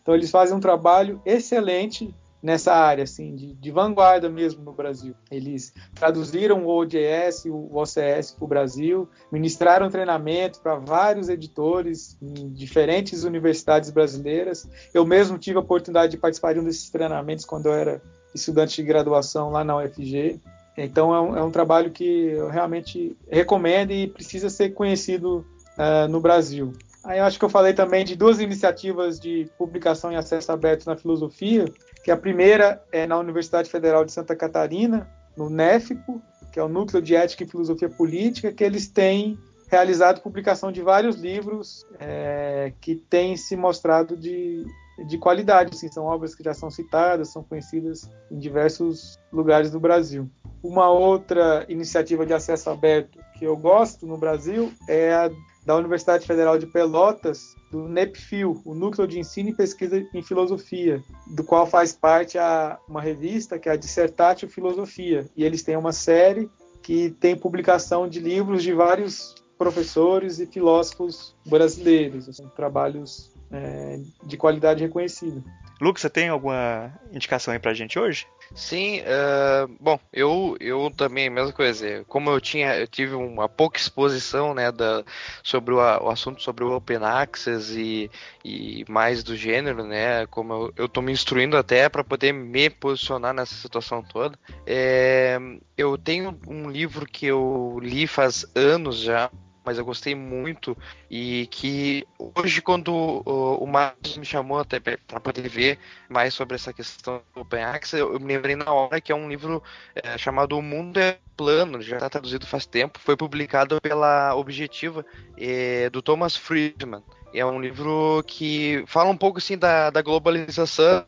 Então 0.01 0.15
eles 0.15 0.31
fazem 0.31 0.55
um 0.55 0.61
trabalho 0.61 1.21
excelente 1.25 2.15
nessa 2.41 2.73
área, 2.73 3.03
assim, 3.03 3.35
de, 3.35 3.53
de 3.53 3.71
vanguarda 3.71 4.29
mesmo 4.29 4.63
no 4.63 4.73
Brasil. 4.73 5.13
Eles 5.29 5.73
traduziram 5.93 6.65
o 6.65 6.69
ODS, 6.69 7.45
o 7.45 7.77
OCS 7.77 8.31
para 8.31 8.45
o 8.45 8.47
Brasil, 8.47 9.09
ministraram 9.31 9.89
treinamento 9.89 10.59
para 10.59 10.75
vários 10.75 11.29
editores 11.29 12.17
em 12.21 12.49
diferentes 12.49 13.23
universidades 13.23 13.91
brasileiras. 13.91 14.67
Eu 14.93 15.05
mesmo 15.05 15.37
tive 15.37 15.57
a 15.57 15.61
oportunidade 15.61 16.11
de 16.11 16.17
participar 16.17 16.53
de 16.53 16.59
um 16.59 16.63
desses 16.63 16.89
treinamentos 16.89 17.45
quando 17.45 17.67
eu 17.67 17.73
era 17.73 18.01
estudante 18.33 18.75
de 18.75 18.83
graduação 18.83 19.51
lá 19.51 19.63
na 19.63 19.77
UFG. 19.77 20.39
Então 20.77 21.13
é 21.13 21.21
um, 21.21 21.37
é 21.37 21.43
um 21.43 21.51
trabalho 21.51 21.91
que 21.91 22.31
eu 22.31 22.47
realmente 22.47 23.15
recomendo 23.29 23.91
e 23.91 24.07
precisa 24.07 24.49
ser 24.49 24.69
conhecido 24.69 25.45
uh, 25.77 26.07
no 26.09 26.19
Brasil. 26.19 26.73
Aí 27.03 27.17
eu 27.17 27.25
acho 27.25 27.39
que 27.39 27.45
eu 27.45 27.49
falei 27.49 27.73
também 27.73 28.05
de 28.05 28.15
duas 28.15 28.39
iniciativas 28.39 29.19
de 29.19 29.49
publicação 29.57 30.11
e 30.11 30.15
acesso 30.15 30.51
aberto 30.51 30.85
na 30.85 30.95
filosofia, 30.95 31.65
que 32.03 32.11
a 32.11 32.17
primeira 32.17 32.83
é 32.91 33.05
na 33.05 33.17
Universidade 33.17 33.69
Federal 33.69 34.03
de 34.03 34.11
Santa 34.11 34.35
Catarina, 34.35 35.09
no 35.35 35.49
NEFPO, 35.49 36.21
que 36.51 36.59
é 36.59 36.63
o 36.63 36.67
Núcleo 36.67 37.01
de 37.01 37.15
Ética 37.15 37.43
e 37.43 37.47
Filosofia 37.47 37.89
Política, 37.89 38.51
que 38.51 38.63
eles 38.63 38.87
têm 38.87 39.39
realizado 39.69 40.21
publicação 40.21 40.71
de 40.71 40.81
vários 40.81 41.15
livros 41.15 41.85
é, 41.97 42.73
que 42.81 42.95
têm 42.95 43.37
se 43.37 43.55
mostrado 43.55 44.17
de, 44.17 44.65
de 45.07 45.17
qualidade. 45.17 45.71
Assim, 45.73 45.89
são 45.89 46.03
obras 46.03 46.35
que 46.35 46.43
já 46.43 46.53
são 46.53 46.69
citadas, 46.69 47.29
são 47.29 47.41
conhecidas 47.41 48.09
em 48.29 48.37
diversos 48.37 49.17
lugares 49.31 49.71
do 49.71 49.79
Brasil. 49.79 50.29
Uma 50.61 50.91
outra 50.91 51.65
iniciativa 51.69 52.25
de 52.25 52.33
acesso 52.33 52.69
aberto 52.69 53.17
que 53.39 53.45
eu 53.45 53.55
gosto 53.55 54.05
no 54.05 54.17
Brasil 54.17 54.73
é 54.87 55.13
a 55.13 55.31
da 55.65 55.75
Universidade 55.75 56.25
Federal 56.25 56.57
de 56.57 56.65
Pelotas, 56.65 57.55
do 57.71 57.87
NEPFIL, 57.87 58.61
o 58.65 58.73
Núcleo 58.73 59.07
de 59.07 59.19
Ensino 59.19 59.49
e 59.49 59.55
Pesquisa 59.55 60.03
em 60.13 60.23
Filosofia, 60.23 61.03
do 61.27 61.43
qual 61.43 61.67
faz 61.67 61.93
parte 61.93 62.37
a, 62.37 62.79
uma 62.87 63.01
revista 63.01 63.59
que 63.59 63.69
é 63.69 63.71
a 63.71 63.75
Dissertatio 63.75 64.49
Filosofia. 64.49 65.29
E 65.35 65.43
eles 65.43 65.63
têm 65.63 65.77
uma 65.77 65.91
série 65.91 66.49
que 66.81 67.11
tem 67.11 67.35
publicação 67.35 68.07
de 68.07 68.19
livros 68.19 68.63
de 68.63 68.73
vários 68.73 69.35
professores 69.57 70.39
e 70.39 70.47
filósofos 70.47 71.35
brasileiros, 71.45 72.27
assim, 72.27 72.47
trabalhos 72.55 73.31
é, 73.51 73.99
de 74.23 74.35
qualidade 74.35 74.81
reconhecida. 74.81 75.43
Lucas, 75.81 76.03
você 76.03 76.09
tem 76.11 76.29
alguma 76.29 76.93
indicação 77.11 77.51
aí 77.51 77.59
pra 77.59 77.73
gente 77.73 77.97
hoje? 77.97 78.27
Sim, 78.53 78.99
uh, 78.99 79.67
bom, 79.79 79.99
eu, 80.13 80.55
eu 80.59 80.91
também, 80.95 81.27
mesma 81.27 81.51
coisa, 81.51 82.05
como 82.07 82.29
eu 82.29 82.39
tinha, 82.39 82.77
eu 82.77 82.87
tive 82.87 83.15
uma 83.15 83.49
pouca 83.49 83.79
exposição, 83.79 84.53
né, 84.53 84.71
da, 84.71 85.03
sobre 85.41 85.73
o, 85.73 85.77
o 85.77 86.09
assunto 86.09 86.39
sobre 86.39 86.63
o 86.63 86.75
Open 86.75 86.97
Access 86.97 87.75
e, 87.79 88.11
e 88.45 88.85
mais 88.87 89.23
do 89.23 89.35
gênero, 89.35 89.83
né, 89.83 90.27
como 90.27 90.53
eu, 90.53 90.73
eu 90.75 90.89
tô 90.89 91.01
me 91.01 91.11
instruindo 91.11 91.57
até 91.57 91.89
para 91.89 92.03
poder 92.03 92.31
me 92.31 92.69
posicionar 92.69 93.33
nessa 93.33 93.55
situação 93.55 94.03
toda, 94.03 94.37
é, 94.67 95.39
eu 95.75 95.97
tenho 95.97 96.39
um 96.47 96.69
livro 96.69 97.07
que 97.07 97.25
eu 97.25 97.79
li 97.81 98.05
faz 98.05 98.45
anos 98.53 98.99
já, 98.99 99.31
mas 99.63 99.77
eu 99.77 99.85
gostei 99.85 100.15
muito 100.15 100.77
e 101.09 101.47
que 101.47 102.07
hoje 102.35 102.61
quando 102.61 102.91
o, 102.93 103.63
o 103.63 103.67
Marcos 103.67 104.17
me 104.17 104.25
chamou 104.25 104.59
até 104.59 104.79
para 104.79 105.19
poder 105.19 105.47
ver 105.47 105.79
mais 106.09 106.33
sobre 106.33 106.55
essa 106.55 106.73
questão 106.73 107.21
do 107.33 107.41
Open 107.41 107.63
Access, 107.63 107.99
eu 107.99 108.19
me 108.19 108.33
lembrei 108.33 108.55
na 108.55 108.71
hora 108.71 108.99
que 108.99 109.11
é 109.11 109.15
um 109.15 109.29
livro 109.29 109.61
é, 109.95 110.17
chamado 110.17 110.57
O 110.57 110.61
Mundo 110.61 110.99
é 110.99 111.19
Plano, 111.37 111.81
já 111.81 111.95
está 111.95 112.09
traduzido 112.09 112.45
faz 112.45 112.65
tempo, 112.65 112.99
foi 112.99 113.15
publicado 113.15 113.79
pela 113.81 114.35
Objetiva 114.35 115.05
é, 115.37 115.89
do 115.89 116.01
Thomas 116.01 116.35
Friedman. 116.35 117.03
É 117.33 117.45
um 117.45 117.61
livro 117.61 118.23
que 118.27 118.83
fala 118.87 119.09
um 119.09 119.17
pouco 119.17 119.37
assim 119.37 119.57
da, 119.57 119.89
da 119.89 120.01
globalização 120.01 121.05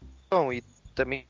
e 0.51 0.63
também 0.95 1.27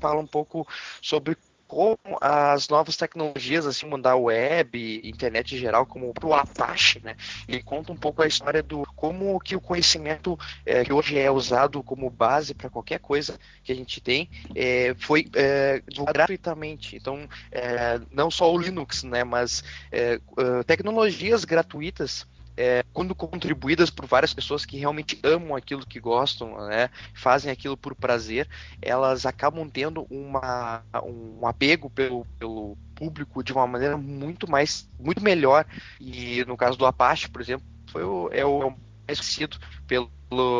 fala 0.00 0.20
um 0.20 0.26
pouco 0.26 0.66
sobre 1.02 1.36
como 1.68 1.98
as 2.18 2.66
novas 2.68 2.96
tecnologias, 2.96 3.66
assim, 3.66 3.86
mudar 3.86 4.16
web, 4.16 5.02
internet 5.04 5.54
em 5.54 5.58
geral, 5.58 5.84
como 5.84 6.12
o 6.22 6.34
Apache, 6.34 7.00
né? 7.04 7.14
Ele 7.46 7.62
conta 7.62 7.92
um 7.92 7.96
pouco 7.96 8.22
a 8.22 8.26
história 8.26 8.62
do 8.62 8.84
como 8.96 9.38
que 9.38 9.54
o 9.54 9.60
conhecimento 9.60 10.36
é, 10.64 10.82
que 10.82 10.92
hoje 10.92 11.18
é 11.18 11.30
usado 11.30 11.82
como 11.82 12.08
base 12.08 12.54
para 12.54 12.70
qualquer 12.70 12.98
coisa 12.98 13.38
que 13.62 13.70
a 13.70 13.74
gente 13.74 14.00
tem 14.00 14.30
é, 14.54 14.94
foi 14.98 15.28
é, 15.36 15.82
gratuitamente. 16.06 16.96
Então, 16.96 17.28
é, 17.52 18.00
não 18.10 18.30
só 18.30 18.50
o 18.50 18.58
Linux, 18.58 19.02
né? 19.02 19.22
Mas 19.22 19.62
é, 19.92 20.18
tecnologias 20.66 21.44
gratuitas 21.44 22.26
é, 22.58 22.84
quando 22.92 23.14
contribuídas 23.14 23.88
por 23.88 24.04
várias 24.04 24.34
pessoas 24.34 24.66
que 24.66 24.76
realmente 24.76 25.20
amam 25.22 25.54
aquilo 25.54 25.86
que 25.86 26.00
gostam, 26.00 26.66
né, 26.66 26.90
fazem 27.14 27.52
aquilo 27.52 27.76
por 27.76 27.94
prazer, 27.94 28.48
elas 28.82 29.24
acabam 29.24 29.70
tendo 29.70 30.04
uma, 30.10 30.82
um 31.04 31.46
apego 31.46 31.88
pelo, 31.88 32.26
pelo 32.36 32.76
público 32.96 33.44
de 33.44 33.52
uma 33.52 33.64
maneira 33.64 33.96
muito 33.96 34.50
mais, 34.50 34.90
muito 34.98 35.22
melhor. 35.22 35.64
E 36.00 36.44
no 36.46 36.56
caso 36.56 36.76
do 36.76 36.84
Apache, 36.84 37.28
por 37.28 37.40
exemplo, 37.40 37.64
foi 37.92 38.02
o, 38.02 38.28
é 38.32 38.44
o, 38.44 38.64
é 38.64 38.74
mais 39.06 39.20
conhecido 39.20 39.56
pelo, 39.86 40.10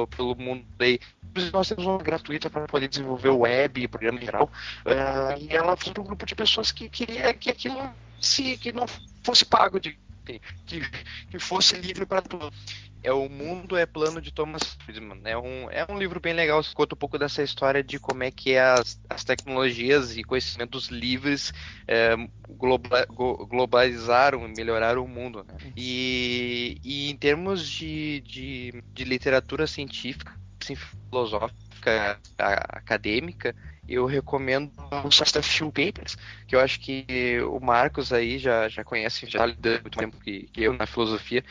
pelo 0.06 0.36
mundo 0.36 0.64
aí. 0.78 1.00
Nós 1.52 1.68
temos 1.68 1.84
uma 1.84 1.98
gratuita 1.98 2.48
para 2.48 2.66
poder 2.66 2.86
desenvolver 2.86 3.30
o 3.30 3.40
web 3.40 3.82
e 3.82 3.88
programa 3.88 4.20
geral. 4.20 4.50
Uh, 4.86 5.42
e 5.42 5.54
ela 5.54 5.76
foi 5.76 5.92
para 5.92 6.02
um 6.02 6.06
grupo 6.06 6.24
de 6.24 6.36
pessoas 6.36 6.70
que 6.70 6.88
queria 6.88 7.34
que 7.34 7.50
aquilo 7.50 7.90
se 8.20 8.56
que 8.56 8.72
não 8.72 8.86
fosse 9.22 9.44
pago 9.44 9.80
de 9.80 9.98
que, 10.66 10.80
que 11.30 11.38
fosse 11.38 11.76
livre 11.76 12.04
para 12.04 12.22
todos. 12.22 12.56
É 13.02 13.12
o 13.12 13.28
Mundo 13.28 13.76
é 13.76 13.86
Plano 13.86 14.20
de 14.20 14.32
Thomas 14.32 14.76
Friedman. 14.84 15.20
É 15.24 15.38
um, 15.38 15.70
é 15.70 15.86
um 15.88 15.98
livro 15.98 16.20
bem 16.20 16.32
legal, 16.32 16.60
conta 16.74 16.94
um 16.94 16.98
pouco 16.98 17.16
dessa 17.16 17.42
história 17.42 17.82
de 17.82 17.98
como 17.98 18.24
é 18.24 18.30
que 18.30 18.56
as, 18.56 19.00
as 19.08 19.22
tecnologias 19.22 20.16
e 20.16 20.24
conhecimentos 20.24 20.88
livres 20.88 21.52
é, 21.86 22.16
globa, 22.48 23.06
globalizaram 23.06 24.46
e 24.48 24.52
melhoraram 24.52 25.04
o 25.04 25.08
mundo. 25.08 25.44
Né? 25.44 25.72
E, 25.76 26.78
e 26.82 27.10
em 27.10 27.16
termos 27.16 27.66
de, 27.66 28.20
de, 28.22 28.82
de 28.92 29.04
literatura 29.04 29.66
científica, 29.66 30.34
assim, 30.60 30.74
filosófica, 30.74 32.18
acadêmica, 32.36 33.54
eu 33.88 34.04
recomendo 34.04 34.70
o 35.04 35.10
da 35.32 35.42
Phil 35.42 35.72
Papers, 35.72 36.16
que 36.46 36.54
eu 36.54 36.60
acho 36.60 36.78
que 36.78 37.40
o 37.42 37.58
Marcos 37.58 38.12
aí 38.12 38.38
já, 38.38 38.68
já 38.68 38.84
conhece, 38.84 39.26
já 39.26 39.46
lidando 39.46 39.80
muito 39.82 39.98
tempo 39.98 40.16
que, 40.18 40.48
que 40.52 40.62
eu 40.62 40.74
na 40.74 40.86
filosofia. 40.86 41.42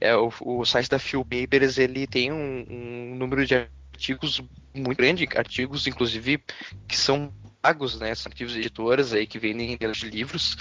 É, 0.00 0.14
o, 0.14 0.30
o 0.40 0.64
site 0.64 0.90
da 0.90 0.98
Phil 0.98 1.24
Papers 1.24 1.78
ele 1.78 2.06
tem 2.06 2.30
um, 2.32 2.66
um 2.68 3.14
número 3.16 3.46
de 3.46 3.54
artigos 3.54 4.42
muito 4.74 4.98
grande, 4.98 5.26
artigos 5.34 5.86
inclusive 5.86 6.42
que 6.86 6.96
são 6.96 7.32
pagos, 7.62 7.98
né? 7.98 8.14
São 8.14 8.30
artigos 8.30 8.54
editoras 8.54 9.12
aí 9.12 9.26
que 9.26 9.38
vendem 9.38 9.76
de 9.98 10.10
livros. 10.10 10.56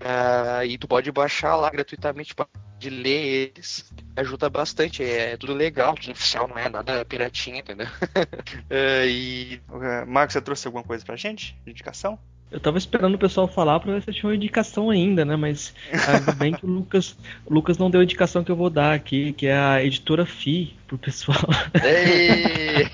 Uh, 0.00 0.64
e 0.66 0.78
tu 0.78 0.86
pode 0.86 1.10
baixar 1.10 1.56
lá 1.56 1.70
gratuitamente, 1.70 2.34
pode 2.34 2.50
ler 2.90 3.50
eles. 3.56 3.92
Ajuda 4.16 4.48
bastante, 4.48 5.02
é, 5.02 5.32
é 5.32 5.36
tudo 5.36 5.54
legal, 5.54 5.94
tudo 5.94 6.12
oficial, 6.12 6.48
não 6.48 6.58
é 6.58 6.68
nada 6.68 7.04
piratinha, 7.04 7.60
entendeu? 7.60 7.86
uh, 7.86 9.06
e... 9.08 9.60
Marcos, 10.06 10.34
você 10.34 10.40
trouxe 10.40 10.66
alguma 10.66 10.84
coisa 10.84 11.04
pra 11.04 11.16
gente? 11.16 11.56
De 11.64 11.70
indicação? 11.70 12.18
Eu 12.50 12.60
tava 12.60 12.78
esperando 12.78 13.16
o 13.16 13.18
pessoal 13.18 13.48
falar 13.48 13.80
pra 13.80 13.92
ver 13.92 14.02
se 14.02 14.12
tinha 14.12 14.30
uma 14.30 14.36
indicação 14.36 14.88
ainda, 14.88 15.24
né? 15.24 15.34
Mas 15.34 15.74
ainda 16.06 16.32
bem 16.32 16.54
que 16.54 16.64
o 16.64 16.68
Lucas, 16.68 17.16
o 17.44 17.52
Lucas 17.52 17.76
não 17.76 17.90
deu 17.90 18.00
a 18.00 18.04
indicação 18.04 18.44
que 18.44 18.52
eu 18.52 18.56
vou 18.56 18.70
dar 18.70 18.94
aqui, 18.94 19.32
que 19.32 19.48
é 19.48 19.56
a 19.56 19.82
editora 19.82 20.24
FI 20.24 20.76
pro 20.86 20.96
pessoal. 20.96 21.38
Ei! 21.82 22.88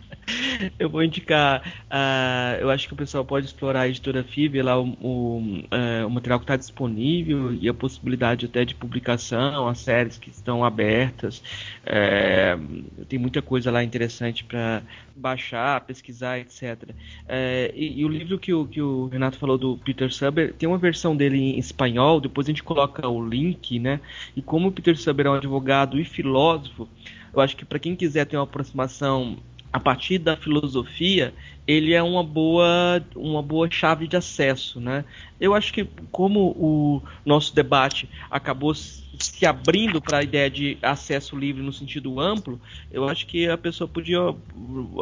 eu 0.78 0.88
vou 0.88 1.02
indicar. 1.02 1.62
Uh, 1.86 2.60
eu 2.60 2.70
acho 2.70 2.86
que 2.86 2.94
o 2.94 2.96
pessoal 2.96 3.24
pode 3.24 3.46
explorar 3.46 3.82
a 3.82 3.88
editora 3.88 4.22
FIB, 4.22 4.62
lá 4.62 4.80
o, 4.80 4.88
o, 5.00 5.38
uh, 5.40 6.06
o 6.06 6.10
material 6.10 6.38
que 6.38 6.44
está 6.44 6.56
disponível 6.56 7.54
e 7.54 7.68
a 7.68 7.74
possibilidade 7.74 8.46
até 8.46 8.64
de 8.64 8.74
publicação, 8.74 9.68
as 9.68 9.78
séries 9.78 10.18
que 10.18 10.30
estão 10.30 10.64
abertas. 10.64 11.42
Uh, 11.84 13.04
tem 13.04 13.18
muita 13.18 13.42
coisa 13.42 13.70
lá 13.70 13.82
interessante 13.82 14.44
para 14.44 14.82
baixar, 15.18 15.80
pesquisar, 15.82 16.38
etc. 16.38 16.90
É, 17.28 17.72
e, 17.74 18.00
e, 18.00 18.04
o 18.04 18.08
livro 18.08 18.38
que 18.38 18.54
o, 18.54 18.66
que 18.66 18.80
o 18.80 19.06
Renato 19.06 19.36
falou 19.36 19.58
do 19.58 19.76
Peter 19.78 20.12
Suber, 20.12 20.54
tem 20.54 20.68
uma 20.68 20.78
versão 20.78 21.16
dele 21.16 21.36
em 21.36 21.58
espanhol, 21.58 22.20
depois 22.20 22.46
a 22.46 22.50
gente 22.50 22.62
coloca 22.62 23.06
o 23.08 23.26
link, 23.26 23.78
né? 23.78 24.00
E 24.36 24.40
como 24.40 24.68
o 24.68 24.72
Peter 24.72 24.96
Suber 24.96 25.26
é 25.26 25.30
um 25.30 25.34
advogado 25.34 25.98
e 25.98 26.04
filósofo, 26.04 26.88
eu 27.34 27.40
acho 27.40 27.56
que 27.56 27.64
para 27.64 27.78
quem 27.78 27.96
quiser 27.96 28.26
ter 28.26 28.36
uma 28.36 28.44
aproximação 28.44 29.36
a 29.72 29.78
partir 29.78 30.18
da 30.18 30.36
filosofia, 30.36 31.34
ele 31.66 31.92
é 31.92 32.02
uma 32.02 32.24
boa, 32.24 33.04
uma 33.14 33.42
boa 33.42 33.70
chave 33.70 34.08
de 34.08 34.16
acesso, 34.16 34.80
né? 34.80 35.04
Eu 35.38 35.54
acho 35.54 35.70
que 35.70 35.84
como 36.10 36.54
o 36.56 37.02
nosso 37.26 37.54
debate 37.54 38.08
acabou 38.30 38.74
se 38.74 39.44
abrindo 39.44 40.00
para 40.00 40.18
a 40.18 40.22
ideia 40.22 40.50
de 40.50 40.78
acesso 40.80 41.36
livre 41.36 41.62
no 41.62 41.72
sentido 41.72 42.18
amplo, 42.18 42.58
eu 42.90 43.06
acho 43.06 43.26
que 43.26 43.46
a 43.46 43.58
pessoa 43.58 43.86
podia, 43.86 44.18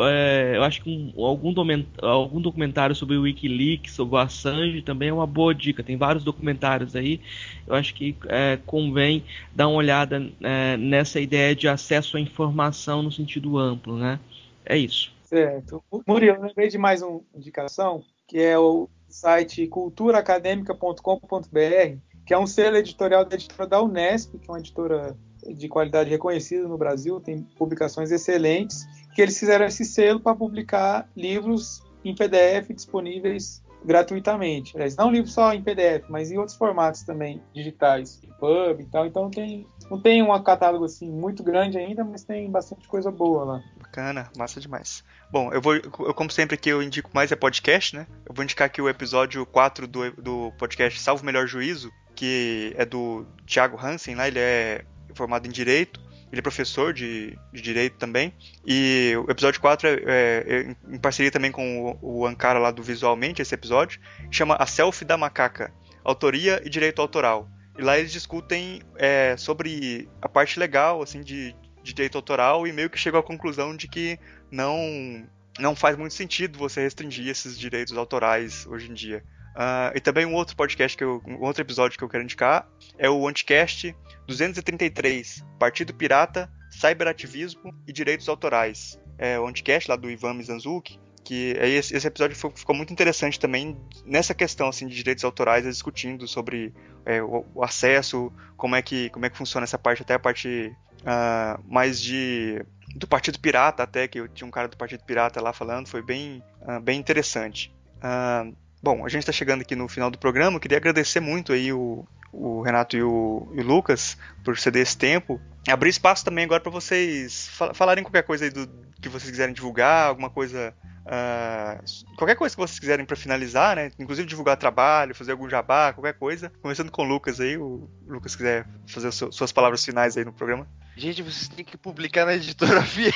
é, 0.08 0.54
eu 0.56 0.64
acho 0.64 0.82
que 0.82 0.90
um, 0.90 1.24
algum, 1.24 1.54
algum 2.02 2.40
documentário 2.40 2.96
sobre 2.96 3.16
o 3.16 3.22
WikiLeaks, 3.22 3.94
sobre 3.94 4.16
o 4.16 4.18
Assange 4.18 4.82
também 4.82 5.10
é 5.10 5.12
uma 5.12 5.26
boa 5.26 5.54
dica. 5.54 5.84
Tem 5.84 5.96
vários 5.96 6.24
documentários 6.24 6.96
aí. 6.96 7.20
Eu 7.64 7.76
acho 7.76 7.94
que 7.94 8.16
é, 8.26 8.58
convém 8.66 9.24
dar 9.54 9.68
uma 9.68 9.76
olhada 9.76 10.28
é, 10.42 10.76
nessa 10.76 11.20
ideia 11.20 11.54
de 11.54 11.68
acesso 11.68 12.16
à 12.16 12.20
informação 12.20 13.04
no 13.04 13.12
sentido 13.12 13.56
amplo, 13.56 13.96
né? 13.96 14.18
É 14.66 14.76
isso. 14.76 15.14
Certo. 15.24 15.82
Murilo, 16.06 16.42
lembrei 16.42 16.68
de 16.68 16.78
mais 16.78 17.02
uma 17.02 17.20
indicação, 17.34 18.04
que 18.26 18.38
é 18.38 18.58
o 18.58 18.88
site 19.08 19.66
culturaacademica.com.br, 19.66 21.98
que 22.26 22.34
é 22.34 22.38
um 22.38 22.46
selo 22.46 22.76
editorial 22.76 23.24
da 23.24 23.36
editora 23.36 23.68
da 23.68 23.82
Unesp, 23.82 24.38
que 24.38 24.48
é 24.48 24.52
uma 24.52 24.58
editora 24.58 25.16
de 25.46 25.68
qualidade 25.68 26.10
reconhecida 26.10 26.66
no 26.66 26.76
Brasil, 26.76 27.20
tem 27.20 27.42
publicações 27.56 28.10
excelentes, 28.10 28.86
que 29.14 29.22
eles 29.22 29.38
fizeram 29.38 29.66
esse 29.66 29.84
selo 29.84 30.20
para 30.20 30.34
publicar 30.34 31.08
livros 31.16 31.82
em 32.04 32.14
PDF 32.14 32.72
disponíveis 32.74 33.62
gratuitamente. 33.84 34.74
Não 34.98 35.10
livros 35.10 35.32
só 35.32 35.54
em 35.54 35.62
PDF, 35.62 36.08
mas 36.08 36.30
em 36.30 36.38
outros 36.38 36.56
formatos 36.56 37.02
também, 37.02 37.40
digitais, 37.54 38.20
pub 38.40 38.80
e 38.80 38.86
tal. 38.86 39.06
Então 39.06 39.30
tem, 39.30 39.66
não 39.90 40.00
tem 40.00 40.22
um 40.22 40.42
catálogo 40.42 40.84
assim 40.84 41.10
muito 41.10 41.42
grande 41.42 41.78
ainda, 41.78 42.04
mas 42.04 42.24
tem 42.24 42.50
bastante 42.50 42.88
coisa 42.88 43.10
boa 43.10 43.44
lá. 43.44 43.62
Bacana, 43.78 44.30
massa 44.36 44.60
demais. 44.60 45.04
Bom, 45.30 45.52
eu 45.52 45.60
vou, 45.60 45.74
eu, 45.74 46.14
como 46.14 46.30
sempre 46.30 46.54
aqui 46.54 46.68
eu 46.68 46.82
indico 46.82 47.10
mais 47.12 47.30
é 47.30 47.36
podcast, 47.36 47.94
né? 47.94 48.06
Eu 48.26 48.34
vou 48.34 48.44
indicar 48.44 48.66
aqui 48.66 48.80
o 48.80 48.88
episódio 48.88 49.44
4 49.46 49.86
do, 49.86 50.10
do 50.12 50.52
podcast 50.58 51.00
Salvo 51.00 51.24
Melhor 51.24 51.46
Juízo, 51.46 51.90
que 52.14 52.74
é 52.76 52.84
do 52.84 53.26
Thiago 53.46 53.78
Hansen, 53.80 54.14
lá 54.14 54.26
ele 54.26 54.38
é 54.38 54.84
formado 55.14 55.46
em 55.46 55.50
Direito, 55.50 56.00
ele 56.32 56.40
é 56.40 56.42
professor 56.42 56.92
de, 56.92 57.38
de 57.52 57.62
Direito 57.62 57.96
também, 57.96 58.32
e 58.66 59.14
o 59.26 59.30
episódio 59.30 59.60
4 59.60 59.88
é, 59.88 59.92
é, 59.92 60.44
é 60.48 60.76
em 60.94 60.98
parceria 60.98 61.30
também 61.30 61.52
com 61.52 61.96
o, 62.02 62.20
o 62.20 62.26
Ankara 62.26 62.58
lá 62.58 62.70
do 62.70 62.82
Visualmente, 62.82 63.40
esse 63.40 63.54
episódio, 63.54 64.00
chama 64.30 64.56
A 64.56 64.66
Selfie 64.66 65.04
da 65.04 65.16
Macaca, 65.16 65.72
Autoria 66.04 66.60
e 66.64 66.68
Direito 66.68 67.00
Autoral. 67.00 67.48
E 67.78 67.82
lá 67.82 67.98
eles 67.98 68.12
discutem 68.12 68.80
é, 68.96 69.36
sobre 69.36 70.08
a 70.20 70.28
parte 70.28 70.58
legal, 70.58 71.02
assim, 71.02 71.20
de, 71.20 71.54
de 71.82 71.92
direito 71.92 72.16
autoral 72.16 72.66
e 72.66 72.72
meio 72.72 72.88
que 72.88 72.98
chegou 72.98 73.20
à 73.20 73.22
conclusão 73.22 73.76
de 73.76 73.86
que 73.88 74.18
não 74.50 75.26
não 75.58 75.74
faz 75.74 75.96
muito 75.96 76.12
sentido 76.12 76.58
você 76.58 76.82
restringir 76.82 77.28
esses 77.28 77.58
direitos 77.58 77.96
autorais 77.96 78.66
hoje 78.66 78.90
em 78.90 78.94
dia. 78.94 79.24
Uh, 79.54 79.96
e 79.96 80.00
também 80.00 80.26
um 80.26 80.34
outro 80.34 80.54
podcast 80.54 80.94
que 80.94 81.02
eu, 81.02 81.22
um 81.26 81.42
outro 81.42 81.62
episódio 81.62 81.96
que 81.96 82.04
eu 82.04 82.08
quero 82.10 82.22
indicar 82.22 82.68
é 82.98 83.08
o 83.08 83.26
Anticast 83.26 83.96
233, 84.26 85.42
Partido 85.58 85.94
Pirata, 85.94 86.50
Cyberativismo 86.70 87.74
e 87.86 87.92
Direitos 87.92 88.28
Autorais. 88.28 89.00
É 89.16 89.40
o 89.40 89.46
Anticast 89.46 89.88
lá 89.88 89.96
do 89.96 90.10
Ivan 90.10 90.34
Mizanzuki, 90.34 91.00
que 91.26 91.56
esse, 91.58 91.96
esse 91.96 92.06
episódio 92.06 92.36
ficou 92.36 92.72
muito 92.72 92.92
interessante 92.92 93.40
também 93.40 93.76
nessa 94.04 94.32
questão 94.32 94.68
assim 94.68 94.86
de 94.86 94.94
direitos 94.94 95.24
autorais, 95.24 95.64
discutindo 95.64 96.28
sobre 96.28 96.72
é, 97.04 97.20
o, 97.20 97.44
o, 97.52 97.64
acesso, 97.64 98.32
como 98.56 98.76
é 98.76 98.80
que 98.80 99.10
como 99.10 99.26
é 99.26 99.30
que 99.30 99.36
funciona 99.36 99.64
essa 99.64 99.76
parte 99.76 100.02
até 100.02 100.14
a 100.14 100.20
parte 100.20 100.72
uh, 101.00 101.60
mais 101.68 102.00
de 102.00 102.64
do 102.94 103.08
Partido 103.08 103.40
Pirata 103.40 103.82
até 103.82 104.06
que 104.06 104.20
eu 104.20 104.28
tinha 104.28 104.46
um 104.46 104.52
cara 104.52 104.68
do 104.68 104.76
Partido 104.76 105.02
Pirata 105.02 105.42
lá 105.42 105.52
falando, 105.52 105.88
foi 105.88 106.00
bem 106.00 106.44
uh, 106.62 106.80
bem 106.80 106.96
interessante. 107.00 107.74
Uh, 107.96 108.56
bom, 108.80 109.04
a 109.04 109.08
gente 109.08 109.22
está 109.22 109.32
chegando 109.32 109.62
aqui 109.62 109.74
no 109.74 109.88
final 109.88 110.12
do 110.12 110.18
programa, 110.18 110.58
eu 110.58 110.60
queria 110.60 110.78
agradecer 110.78 111.18
muito 111.18 111.52
aí 111.52 111.72
o, 111.72 112.06
o 112.32 112.62
Renato 112.62 112.96
e 112.96 113.02
o, 113.02 113.48
e 113.54 113.60
o, 113.60 113.64
Lucas 113.64 114.16
por 114.44 114.58
ceder 114.58 114.82
esse 114.82 114.96
tempo. 114.96 115.40
Abrir 115.68 115.90
espaço 115.90 116.24
também 116.24 116.44
agora 116.44 116.60
para 116.60 116.70
vocês 116.70 117.50
falarem 117.74 118.04
qualquer 118.04 118.22
coisa 118.22 118.44
aí 118.44 118.50
do 118.50 118.68
que 119.00 119.08
vocês 119.08 119.30
quiserem 119.30 119.54
divulgar, 119.54 120.08
alguma 120.08 120.30
coisa 120.30 120.74
Uh, 121.06 122.16
qualquer 122.16 122.34
coisa 122.34 122.52
que 122.52 122.60
vocês 122.60 122.80
quiserem 122.80 123.06
para 123.06 123.14
finalizar, 123.14 123.76
né? 123.76 123.92
Inclusive 123.96 124.26
divulgar 124.26 124.56
trabalho, 124.56 125.14
fazer 125.14 125.30
algum 125.30 125.48
jabá, 125.48 125.92
qualquer 125.92 126.14
coisa. 126.14 126.50
Começando 126.60 126.90
com 126.90 127.02
o 127.02 127.04
Lucas 127.04 127.40
aí, 127.40 127.56
o 127.56 127.88
Lucas 128.08 128.34
quiser 128.34 128.66
fazer 128.88 129.12
suas 129.12 129.52
palavras 129.52 129.84
finais 129.84 130.16
aí 130.16 130.24
no 130.24 130.32
programa. 130.32 130.66
Gente, 130.96 131.22
vocês 131.22 131.46
têm 131.46 131.64
que 131.64 131.76
publicar 131.76 132.26
na 132.26 132.34
editora 132.34 132.82
Fienda. 132.82 133.12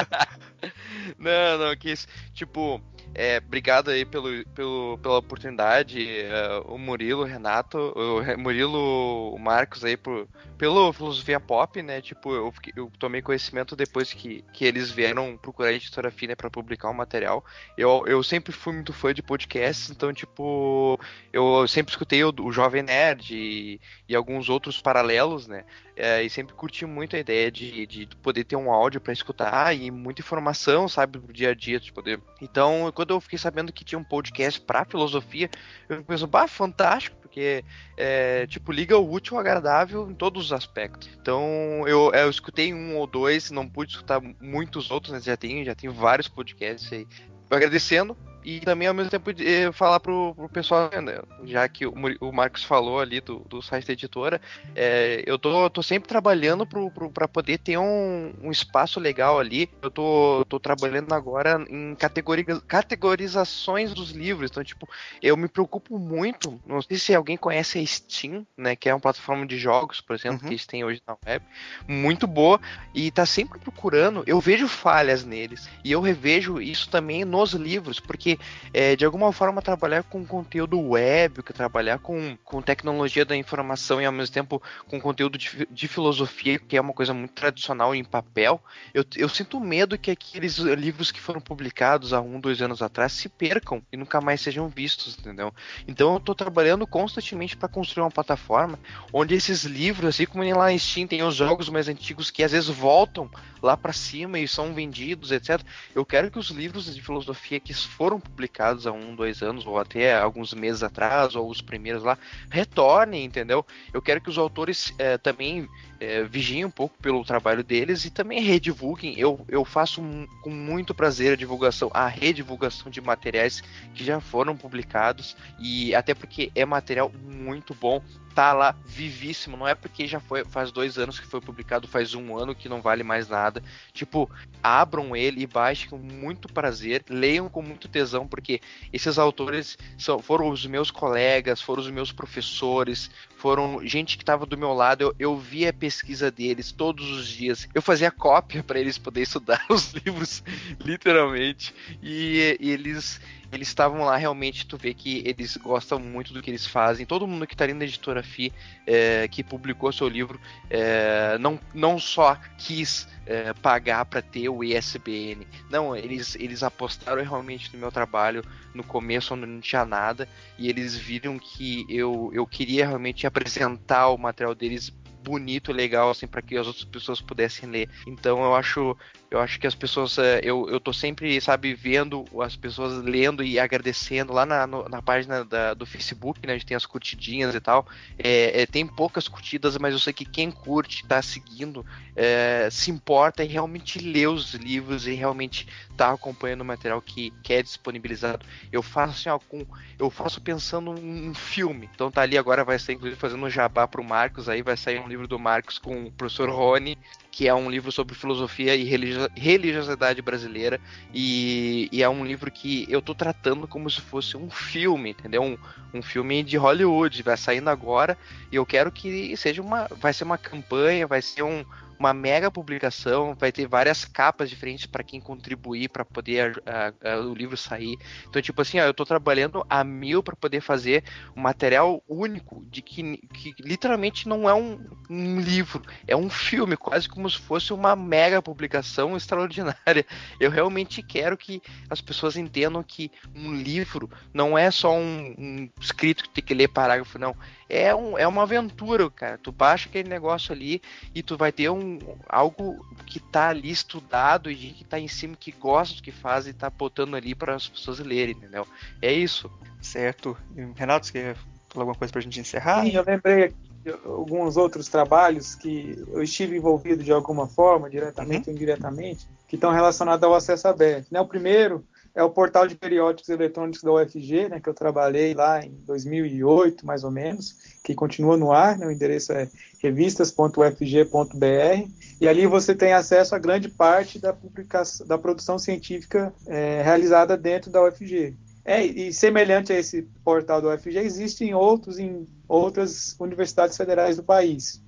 não, 1.18 1.58
não, 1.58 1.76
que 1.76 1.92
isso. 1.92 2.06
Tipo, 2.32 2.80
é, 3.14 3.38
obrigado 3.38 3.90
aí 3.90 4.04
pelo, 4.04 4.44
pelo, 4.54 4.98
pela 4.98 5.18
oportunidade, 5.18 6.00
uh, 6.00 6.72
o 6.72 6.78
Murilo, 6.78 7.22
o 7.22 7.26
Renato, 7.26 7.78
o 7.78 8.38
Murilo, 8.38 9.34
o 9.34 9.38
Marcos 9.38 9.84
aí 9.84 9.96
por, 9.96 10.26
pelo 10.56 10.92
filosofia 10.92 11.38
pop, 11.38 11.82
né? 11.82 12.00
Tipo, 12.00 12.32
eu, 12.32 12.52
eu 12.74 12.90
tomei 12.98 13.20
conhecimento 13.20 13.76
depois 13.76 14.12
que, 14.14 14.42
que 14.52 14.64
eles 14.64 14.90
vieram 14.90 15.36
procurar 15.36 15.68
a 15.68 15.72
editora 15.72 16.10
Fina 16.10 16.34
para 16.34 16.48
publicar 16.48 16.88
o 16.88 16.92
um 16.92 16.94
material. 16.94 17.44
Eu, 17.76 18.04
eu 18.06 18.22
sempre 18.22 18.52
fui 18.52 18.72
muito 18.72 18.92
fã 18.92 19.12
de 19.12 19.22
podcasts, 19.22 19.90
então, 19.90 20.12
tipo, 20.12 20.98
eu 21.32 21.68
sempre 21.68 21.92
escutei 21.92 22.24
o, 22.24 22.32
o 22.40 22.52
Jovem 22.52 22.82
Nerd 22.82 23.34
e, 23.34 23.80
e 24.08 24.14
alguns 24.14 24.48
outros 24.48 24.80
paralelos, 24.80 25.46
né? 25.46 25.64
É, 25.94 26.22
e 26.22 26.30
sempre 26.30 26.54
curti 26.54 26.86
muito 26.86 27.14
a 27.14 27.18
ideia 27.18 27.50
de, 27.50 27.86
de 27.86 28.06
poder 28.22 28.44
ter 28.44 28.56
um 28.56 28.70
áudio 28.70 29.00
para 29.00 29.12
escutar 29.12 29.76
e 29.76 29.90
muita 29.90 30.22
informação, 30.22 30.88
sabe, 30.88 31.18
do 31.18 31.32
dia 31.32 31.50
a 31.50 31.54
dia, 31.54 31.78
de 31.78 31.92
poder. 31.92 32.18
Então, 32.40 32.90
quando 32.94 33.10
eu 33.10 33.20
fiquei 33.20 33.38
sabendo 33.38 33.72
que 33.72 33.84
tinha 33.84 33.98
um 33.98 34.04
podcast 34.04 34.58
para 34.60 34.86
filosofia, 34.86 35.50
eu 35.88 36.02
pensei, 36.02 36.26
bah, 36.26 36.48
fantástico, 36.48 37.16
porque, 37.20 37.62
é, 37.96 38.46
tipo, 38.46 38.72
liga 38.72 38.96
o 38.96 39.12
útil 39.12 39.36
ao 39.36 39.40
agradável 39.40 40.10
em 40.10 40.14
todos 40.14 40.46
os 40.46 40.52
aspectos. 40.52 41.10
Então, 41.20 41.84
eu, 41.86 42.10
eu 42.14 42.30
escutei 42.30 42.72
um 42.72 42.96
ou 42.96 43.06
dois, 43.06 43.50
não 43.50 43.68
pude 43.68 43.92
escutar 43.92 44.20
muitos 44.40 44.90
outros, 44.90 45.12
né, 45.12 45.20
já 45.20 45.36
tem, 45.36 45.62
já 45.62 45.74
tem 45.74 45.90
vários 45.90 46.26
podcasts 46.26 46.90
aí. 46.90 47.06
Agradecendo 47.50 48.16
e 48.44 48.60
também 48.60 48.88
ao 48.88 48.94
mesmo 48.94 49.10
tempo 49.10 49.30
eh, 49.30 49.70
falar 49.72 50.00
pro, 50.00 50.34
pro 50.34 50.48
pessoal, 50.48 50.90
né, 51.02 51.20
já 51.44 51.68
que 51.68 51.86
o, 51.86 51.94
o 52.20 52.32
Marcos 52.32 52.64
falou 52.64 53.00
ali 53.00 53.20
do, 53.20 53.40
do 53.40 53.62
site 53.62 53.86
da 53.86 53.92
editora, 53.92 54.40
é, 54.74 55.22
eu 55.26 55.38
tô, 55.38 55.68
tô 55.70 55.82
sempre 55.82 56.08
trabalhando 56.08 56.66
para 56.66 57.28
poder 57.28 57.58
ter 57.58 57.78
um, 57.78 58.32
um 58.42 58.50
espaço 58.50 58.98
legal 58.98 59.38
ali. 59.38 59.68
Eu 59.80 59.90
tô, 59.90 60.44
tô 60.48 60.58
trabalhando 60.58 61.12
agora 61.12 61.64
em 61.68 61.94
categori, 61.94 62.44
categorizações 62.66 63.92
dos 63.92 64.10
livros. 64.10 64.50
Então, 64.50 64.64
tipo, 64.64 64.88
eu 65.22 65.36
me 65.36 65.48
preocupo 65.48 65.98
muito. 65.98 66.60
Não 66.66 66.80
sei 66.82 66.98
se 66.98 67.14
alguém 67.14 67.36
conhece 67.36 67.78
a 67.78 67.86
Steam, 67.86 68.46
né? 68.56 68.76
Que 68.76 68.88
é 68.88 68.94
uma 68.94 69.00
plataforma 69.00 69.46
de 69.46 69.58
jogos, 69.58 70.00
por 70.00 70.14
exemplo, 70.14 70.38
uhum. 70.42 70.48
que 70.48 70.54
eles 70.54 70.66
têm 70.66 70.84
hoje 70.84 71.02
na 71.06 71.16
web. 71.26 71.44
Muito 71.86 72.26
boa. 72.26 72.60
E 72.94 73.10
tá 73.10 73.26
sempre 73.26 73.58
procurando. 73.58 74.22
Eu 74.26 74.40
vejo 74.40 74.68
falhas 74.68 75.24
neles. 75.24 75.68
E 75.84 75.92
eu 75.92 76.00
revejo 76.00 76.60
isso 76.60 76.88
também 76.88 77.24
nos 77.24 77.52
livros, 77.52 78.00
porque 78.00 78.31
é, 78.72 78.96
de 78.96 79.04
alguma 79.04 79.32
forma 79.32 79.62
trabalhar 79.62 80.02
com 80.02 80.24
conteúdo 80.24 80.80
web, 80.80 81.42
que 81.42 81.52
trabalhar 81.52 81.98
com, 81.98 82.36
com 82.44 82.62
tecnologia 82.62 83.24
da 83.24 83.36
informação 83.36 84.00
e 84.00 84.04
ao 84.04 84.12
mesmo 84.12 84.34
tempo 84.34 84.62
com 84.86 85.00
conteúdo 85.00 85.38
de, 85.38 85.66
de 85.70 85.88
filosofia, 85.88 86.58
que 86.58 86.76
é 86.76 86.80
uma 86.80 86.92
coisa 86.92 87.14
muito 87.14 87.32
tradicional 87.32 87.94
em 87.94 88.04
papel, 88.04 88.62
eu, 88.92 89.04
eu 89.16 89.28
sinto 89.28 89.60
medo 89.60 89.98
que 89.98 90.10
aqueles 90.10 90.58
livros 90.58 91.10
que 91.10 91.20
foram 91.20 91.40
publicados 91.40 92.12
há 92.12 92.20
um, 92.20 92.40
dois 92.40 92.60
anos 92.60 92.82
atrás 92.82 93.12
se 93.12 93.28
percam 93.28 93.82
e 93.92 93.96
nunca 93.96 94.20
mais 94.20 94.40
sejam 94.40 94.68
vistos, 94.68 95.16
entendeu? 95.18 95.52
Então 95.86 96.12
eu 96.12 96.18
estou 96.18 96.34
trabalhando 96.34 96.86
constantemente 96.86 97.56
para 97.56 97.68
construir 97.68 98.04
uma 98.04 98.10
plataforma 98.10 98.78
onde 99.12 99.34
esses 99.34 99.64
livros, 99.64 100.08
assim 100.08 100.26
como 100.26 100.42
lá 100.56 100.72
em 100.72 100.78
Steam 100.78 101.06
tem 101.06 101.22
os 101.22 101.34
jogos 101.34 101.68
mais 101.68 101.88
antigos 101.88 102.30
que 102.30 102.42
às 102.42 102.52
vezes 102.52 102.68
voltam 102.68 103.30
lá 103.62 103.76
para 103.76 103.92
cima 103.92 104.38
e 104.38 104.48
são 104.48 104.74
vendidos, 104.74 105.30
etc. 105.30 105.60
Eu 105.94 106.04
quero 106.04 106.30
que 106.30 106.38
os 106.38 106.48
livros 106.48 106.92
de 106.92 107.00
filosofia 107.00 107.60
que 107.60 107.72
foram 107.72 108.20
publicados 108.22 108.86
há 108.86 108.92
um, 108.92 109.14
dois 109.14 109.42
anos, 109.42 109.66
ou 109.66 109.78
até 109.78 110.16
alguns 110.16 110.54
meses 110.54 110.82
atrás, 110.82 111.34
ou 111.34 111.48
os 111.50 111.60
primeiros 111.60 112.02
lá, 112.02 112.16
retornem, 112.50 113.24
entendeu? 113.24 113.64
Eu 113.92 114.00
quero 114.00 114.20
que 114.20 114.30
os 114.30 114.38
autores 114.38 114.94
é, 114.98 115.18
também 115.18 115.68
é, 116.00 116.24
vigiem 116.24 116.64
um 116.64 116.70
pouco 116.70 116.96
pelo 116.98 117.24
trabalho 117.24 117.62
deles 117.62 118.04
e 118.04 118.10
também 118.10 118.40
redivulguem. 118.40 119.18
Eu, 119.18 119.44
eu 119.48 119.64
faço 119.64 120.02
com 120.42 120.50
muito 120.50 120.94
prazer 120.94 121.32
a 121.32 121.36
divulgação, 121.36 121.90
a 121.94 122.06
redivulgação 122.06 122.90
de 122.90 123.00
materiais 123.00 123.62
que 123.94 124.04
já 124.04 124.20
foram 124.20 124.56
publicados 124.56 125.36
e 125.60 125.94
até 125.94 126.14
porque 126.14 126.50
é 126.54 126.64
material 126.64 127.10
muito 127.24 127.74
bom 127.74 128.02
tá 128.34 128.52
lá 128.52 128.74
vivíssimo. 128.84 129.56
Não 129.56 129.68
é 129.68 129.74
porque 129.74 130.06
já 130.06 130.18
foi 130.18 130.44
faz 130.44 130.72
dois 130.72 130.98
anos 130.98 131.20
que 131.20 131.26
foi 131.26 131.40
publicado, 131.40 131.86
faz 131.86 132.14
um 132.14 132.36
ano 132.36 132.54
que 132.54 132.68
não 132.68 132.80
vale 132.80 133.02
mais 133.02 133.28
nada. 133.28 133.62
Tipo, 133.92 134.30
abram 134.62 135.14
ele 135.14 135.42
e 135.42 135.46
baixem 135.46 135.88
com 135.88 135.98
muito 135.98 136.52
prazer, 136.52 137.04
leiam 137.08 137.48
com 137.48 137.62
muito 137.62 137.88
tesão, 137.88 138.11
porque 138.28 138.60
esses 138.92 139.18
autores 139.18 139.76
são, 139.98 140.18
foram 140.18 140.48
os 140.48 140.66
meus 140.66 140.90
colegas, 140.90 141.60
foram 141.60 141.82
os 141.82 141.90
meus 141.90 142.12
professores, 142.12 143.10
foram 143.42 143.84
gente 143.84 144.16
que 144.16 144.22
estava 144.22 144.46
do 144.46 144.56
meu 144.56 144.72
lado. 144.72 145.02
Eu, 145.02 145.14
eu 145.18 145.36
via 145.36 145.70
a 145.70 145.72
pesquisa 145.72 146.30
deles 146.30 146.70
todos 146.70 147.10
os 147.10 147.26
dias. 147.26 147.68
Eu 147.74 147.82
fazia 147.82 148.08
cópia 148.08 148.62
para 148.62 148.78
eles 148.78 148.98
poderem 148.98 149.24
estudar 149.24 149.64
os 149.68 149.92
livros, 149.92 150.44
literalmente. 150.78 151.74
E, 152.00 152.56
e 152.60 152.70
eles 152.70 153.20
eles 153.52 153.68
estavam 153.68 154.02
lá 154.02 154.16
realmente, 154.16 154.66
tu 154.66 154.78
vê 154.78 154.94
que 154.94 155.22
eles 155.26 155.58
gostam 155.58 155.98
muito 155.98 156.32
do 156.32 156.40
que 156.40 156.50
eles 156.50 156.66
fazem. 156.66 157.04
Todo 157.04 157.26
mundo 157.26 157.46
que 157.46 157.54
está 157.54 157.64
ali 157.64 157.74
na 157.74 157.84
editora 157.84 158.22
FI, 158.22 158.50
é, 158.86 159.28
que 159.28 159.44
publicou 159.44 159.92
seu 159.92 160.08
livro, 160.08 160.40
é, 160.70 161.36
não, 161.38 161.60
não 161.74 161.98
só 161.98 162.34
quis 162.56 163.06
é, 163.26 163.52
pagar 163.52 164.06
para 164.06 164.22
ter 164.22 164.48
o 164.48 164.64
ISBN. 164.64 165.46
Não, 165.68 165.94
eles, 165.94 166.34
eles 166.36 166.62
apostaram 166.62 167.22
realmente 167.22 167.70
no 167.74 167.78
meu 167.78 167.92
trabalho 167.92 168.42
no 168.74 168.82
começo, 168.82 169.34
onde 169.34 169.44
não 169.44 169.60
tinha 169.60 169.84
nada, 169.84 170.26
e 170.58 170.70
eles 170.70 170.96
viram 170.96 171.38
que 171.38 171.84
eu, 171.90 172.30
eu 172.32 172.46
queria 172.46 172.86
realmente 172.86 173.26
apresentar 173.32 174.08
o 174.10 174.18
material 174.18 174.54
deles 174.54 174.90
bonito, 175.24 175.72
legal, 175.72 176.10
assim, 176.10 176.26
para 176.26 176.42
que 176.42 176.56
as 176.56 176.66
outras 176.66 176.84
pessoas 176.84 177.20
pudessem 177.20 177.68
ler. 177.68 177.88
Então 178.06 178.42
eu 178.44 178.54
acho, 178.54 178.96
eu 179.32 179.40
acho 179.40 179.58
que 179.58 179.66
as 179.66 179.74
pessoas, 179.74 180.18
é, 180.18 180.40
eu, 180.44 180.68
eu 180.68 180.78
tô 180.78 180.92
sempre, 180.92 181.40
sabe, 181.40 181.72
vendo 181.72 182.26
as 182.42 182.54
pessoas 182.54 183.02
lendo 183.02 183.42
e 183.42 183.58
agradecendo 183.58 184.30
lá 184.30 184.44
na, 184.44 184.66
no, 184.66 184.86
na 184.90 185.00
página 185.00 185.42
da, 185.42 185.72
do 185.72 185.86
Facebook, 185.86 186.46
né, 186.46 186.52
onde 186.52 186.66
tem 186.66 186.76
as 186.76 186.84
curtidinhas 186.84 187.54
e 187.54 187.60
tal. 187.60 187.86
É, 188.18 188.60
é, 188.60 188.66
tem 188.66 188.86
poucas 188.86 189.28
curtidas, 189.28 189.78
mas 189.78 189.94
eu 189.94 189.98
sei 189.98 190.12
que 190.12 190.26
quem 190.26 190.50
curte, 190.50 191.06
tá 191.06 191.22
seguindo, 191.22 191.84
é, 192.14 192.68
se 192.70 192.90
importa 192.90 193.42
e 193.42 193.48
realmente 193.48 193.98
lê 193.98 194.26
os 194.26 194.52
livros 194.52 195.06
e 195.06 195.14
realmente 195.14 195.66
tá 195.96 196.10
acompanhando 196.10 196.60
o 196.60 196.66
material 196.66 197.00
que, 197.00 197.30
que 197.42 197.54
é 197.54 197.62
disponibilizado. 197.62 198.44
Eu 198.70 198.82
faço 198.82 199.14
assim, 199.14 199.30
ó, 199.30 199.38
com, 199.38 199.66
eu 199.98 200.10
faço 200.10 200.42
pensando 200.42 200.94
em 200.98 201.32
filme. 201.32 201.88
Então 201.94 202.10
tá 202.10 202.20
ali 202.20 202.36
agora, 202.36 202.64
vai 202.64 202.78
ser 202.78 202.92
inclusive 202.92 203.18
fazendo 203.18 203.46
um 203.46 203.48
jabá 203.48 203.88
pro 203.88 204.04
Marcos 204.04 204.46
aí, 204.46 204.60
vai 204.60 204.76
sair 204.76 205.00
um 205.00 205.08
livro 205.08 205.26
do 205.26 205.38
Marcos 205.38 205.78
com 205.78 206.04
o 206.04 206.12
professor 206.12 206.50
Rony, 206.50 206.98
que 207.32 207.48
é 207.48 207.54
um 207.54 207.70
livro 207.70 207.90
sobre 207.90 208.14
filosofia 208.14 208.76
e 208.76 208.84
religiosidade 208.84 210.20
brasileira. 210.20 210.78
E, 211.14 211.88
e, 211.90 212.02
é 212.02 212.08
um 212.08 212.26
livro 212.26 212.50
que 212.50 212.86
eu 212.90 213.00
tô 213.00 213.14
tratando 213.14 213.66
como 213.66 213.90
se 213.90 214.02
fosse 214.02 214.36
um 214.36 214.50
filme, 214.50 215.10
entendeu? 215.10 215.42
Um, 215.42 215.56
um 215.94 216.02
filme 216.02 216.42
de 216.42 216.58
Hollywood, 216.58 217.22
vai 217.22 217.38
saindo 217.38 217.70
agora. 217.70 218.18
E 218.52 218.56
eu 218.56 218.66
quero 218.66 218.92
que 218.92 219.34
seja 219.34 219.62
uma. 219.62 219.88
Vai 219.98 220.12
ser 220.12 220.24
uma 220.24 220.36
campanha, 220.36 221.06
vai 221.06 221.22
ser 221.22 221.42
um, 221.42 221.64
uma 222.02 222.12
mega 222.12 222.50
publicação, 222.50 223.36
vai 223.38 223.52
ter 223.52 223.68
várias 223.68 224.04
capas 224.04 224.50
diferentes 224.50 224.86
para 224.86 225.04
quem 225.04 225.20
contribuir 225.20 225.88
para 225.88 226.04
poder 226.04 226.60
a, 226.66 227.12
a, 227.12 227.20
o 227.20 227.32
livro 227.32 227.56
sair. 227.56 227.96
Então, 228.28 228.42
tipo 228.42 228.60
assim, 228.60 228.80
ó, 228.80 228.82
eu 228.84 228.92
tô 228.92 229.04
trabalhando 229.04 229.64
a 229.70 229.84
mil 229.84 230.20
para 230.20 230.34
poder 230.34 230.60
fazer 230.60 231.04
um 231.36 231.40
material 231.40 232.02
único 232.08 232.64
de 232.68 232.82
que, 232.82 233.18
que 233.32 233.54
literalmente 233.60 234.28
não 234.28 234.48
é 234.48 234.54
um, 234.54 234.84
um, 235.08 235.40
livro, 235.40 235.80
é 236.04 236.16
um 236.16 236.28
filme, 236.28 236.76
quase 236.76 237.08
como 237.08 237.30
se 237.30 237.38
fosse 237.38 237.72
uma 237.72 237.94
mega 237.94 238.42
publicação 238.42 239.16
extraordinária. 239.16 240.04
Eu 240.40 240.50
realmente 240.50 241.02
quero 241.04 241.36
que 241.36 241.62
as 241.88 242.00
pessoas 242.00 242.36
entendam 242.36 242.82
que 242.82 243.12
um 243.32 243.54
livro 243.54 244.10
não 244.34 244.58
é 244.58 244.72
só 244.72 244.92
um, 244.92 245.34
um 245.38 245.70
escrito 245.80 246.24
que 246.24 246.30
tem 246.30 246.42
que 246.42 246.54
ler 246.54 246.66
parágrafo, 246.66 247.16
não 247.16 247.36
é, 247.72 247.94
um, 247.94 248.18
é 248.18 248.28
uma 248.28 248.42
aventura, 248.42 249.08
cara. 249.10 249.38
Tu 249.38 249.50
baixa 249.50 249.88
aquele 249.88 250.06
negócio 250.06 250.52
ali 250.52 250.82
e 251.14 251.22
tu 251.22 251.38
vai 251.38 251.50
ter 251.50 251.70
um, 251.70 251.98
algo 252.28 252.84
que 253.06 253.18
tá 253.18 253.48
ali 253.48 253.70
estudado 253.70 254.50
e 254.50 254.54
que 254.54 254.84
tá 254.84 255.00
em 255.00 255.08
cima, 255.08 255.34
que 255.34 255.50
gosta 255.50 255.96
do 255.96 256.02
que 256.02 256.12
faz 256.12 256.46
e 256.46 256.52
tá 256.52 256.68
botando 256.68 257.16
ali 257.16 257.34
para 257.34 257.54
as 257.54 257.66
pessoas 257.66 257.98
lerem, 257.98 258.34
entendeu? 258.34 258.66
É 259.00 259.10
isso. 259.10 259.50
Certo. 259.80 260.36
Renato, 260.76 261.06
você 261.06 261.12
quer 261.12 261.34
falar 261.70 261.84
alguma 261.84 261.94
coisa 261.94 262.12
pra 262.12 262.20
gente 262.20 262.38
encerrar? 262.38 262.84
Sim, 262.84 262.90
eu 262.90 263.04
lembrei 263.06 263.54
de 263.82 263.90
alguns 264.04 264.58
outros 264.58 264.88
trabalhos 264.88 265.54
que 265.54 266.04
eu 266.08 266.22
estive 266.22 266.58
envolvido 266.58 267.02
de 267.02 267.10
alguma 267.10 267.48
forma, 267.48 267.88
diretamente 267.88 268.48
uhum. 268.48 268.54
ou 268.54 268.60
indiretamente, 268.60 269.26
que 269.48 269.56
estão 269.56 269.72
relacionados 269.72 270.22
ao 270.22 270.34
acesso 270.34 270.68
aberto. 270.68 271.06
Né? 271.10 271.20
O 271.22 271.26
primeiro 271.26 271.82
é 272.14 272.22
o 272.22 272.30
portal 272.30 272.66
de 272.66 272.74
periódicos 272.74 273.28
eletrônicos 273.28 273.82
da 273.82 273.92
UFG, 273.92 274.48
né, 274.48 274.60
que 274.60 274.68
eu 274.68 274.74
trabalhei 274.74 275.34
lá 275.34 275.64
em 275.64 275.72
2008, 275.86 276.84
mais 276.84 277.04
ou 277.04 277.10
menos, 277.10 277.56
que 277.82 277.94
continua 277.94 278.36
no 278.36 278.52
ar, 278.52 278.78
né, 278.78 278.86
o 278.86 278.90
endereço 278.90 279.32
é 279.32 279.48
revistas.ufg.br, 279.82 281.88
e 282.20 282.28
ali 282.28 282.46
você 282.46 282.74
tem 282.74 282.92
acesso 282.92 283.34
a 283.34 283.38
grande 283.38 283.68
parte 283.68 284.18
da, 284.18 284.32
publicação, 284.32 285.06
da 285.06 285.16
produção 285.16 285.58
científica 285.58 286.32
é, 286.46 286.82
realizada 286.82 287.36
dentro 287.36 287.70
da 287.70 287.82
UFG. 287.82 288.36
É, 288.64 288.84
e 288.84 289.12
semelhante 289.12 289.72
a 289.72 289.78
esse 289.78 290.02
portal 290.24 290.62
da 290.62 290.74
UFG, 290.74 290.98
existem 290.98 291.52
outros 291.52 291.98
em 291.98 292.28
outras 292.46 293.16
universidades 293.18 293.76
federais 293.76 294.16
do 294.16 294.22
país. 294.22 294.80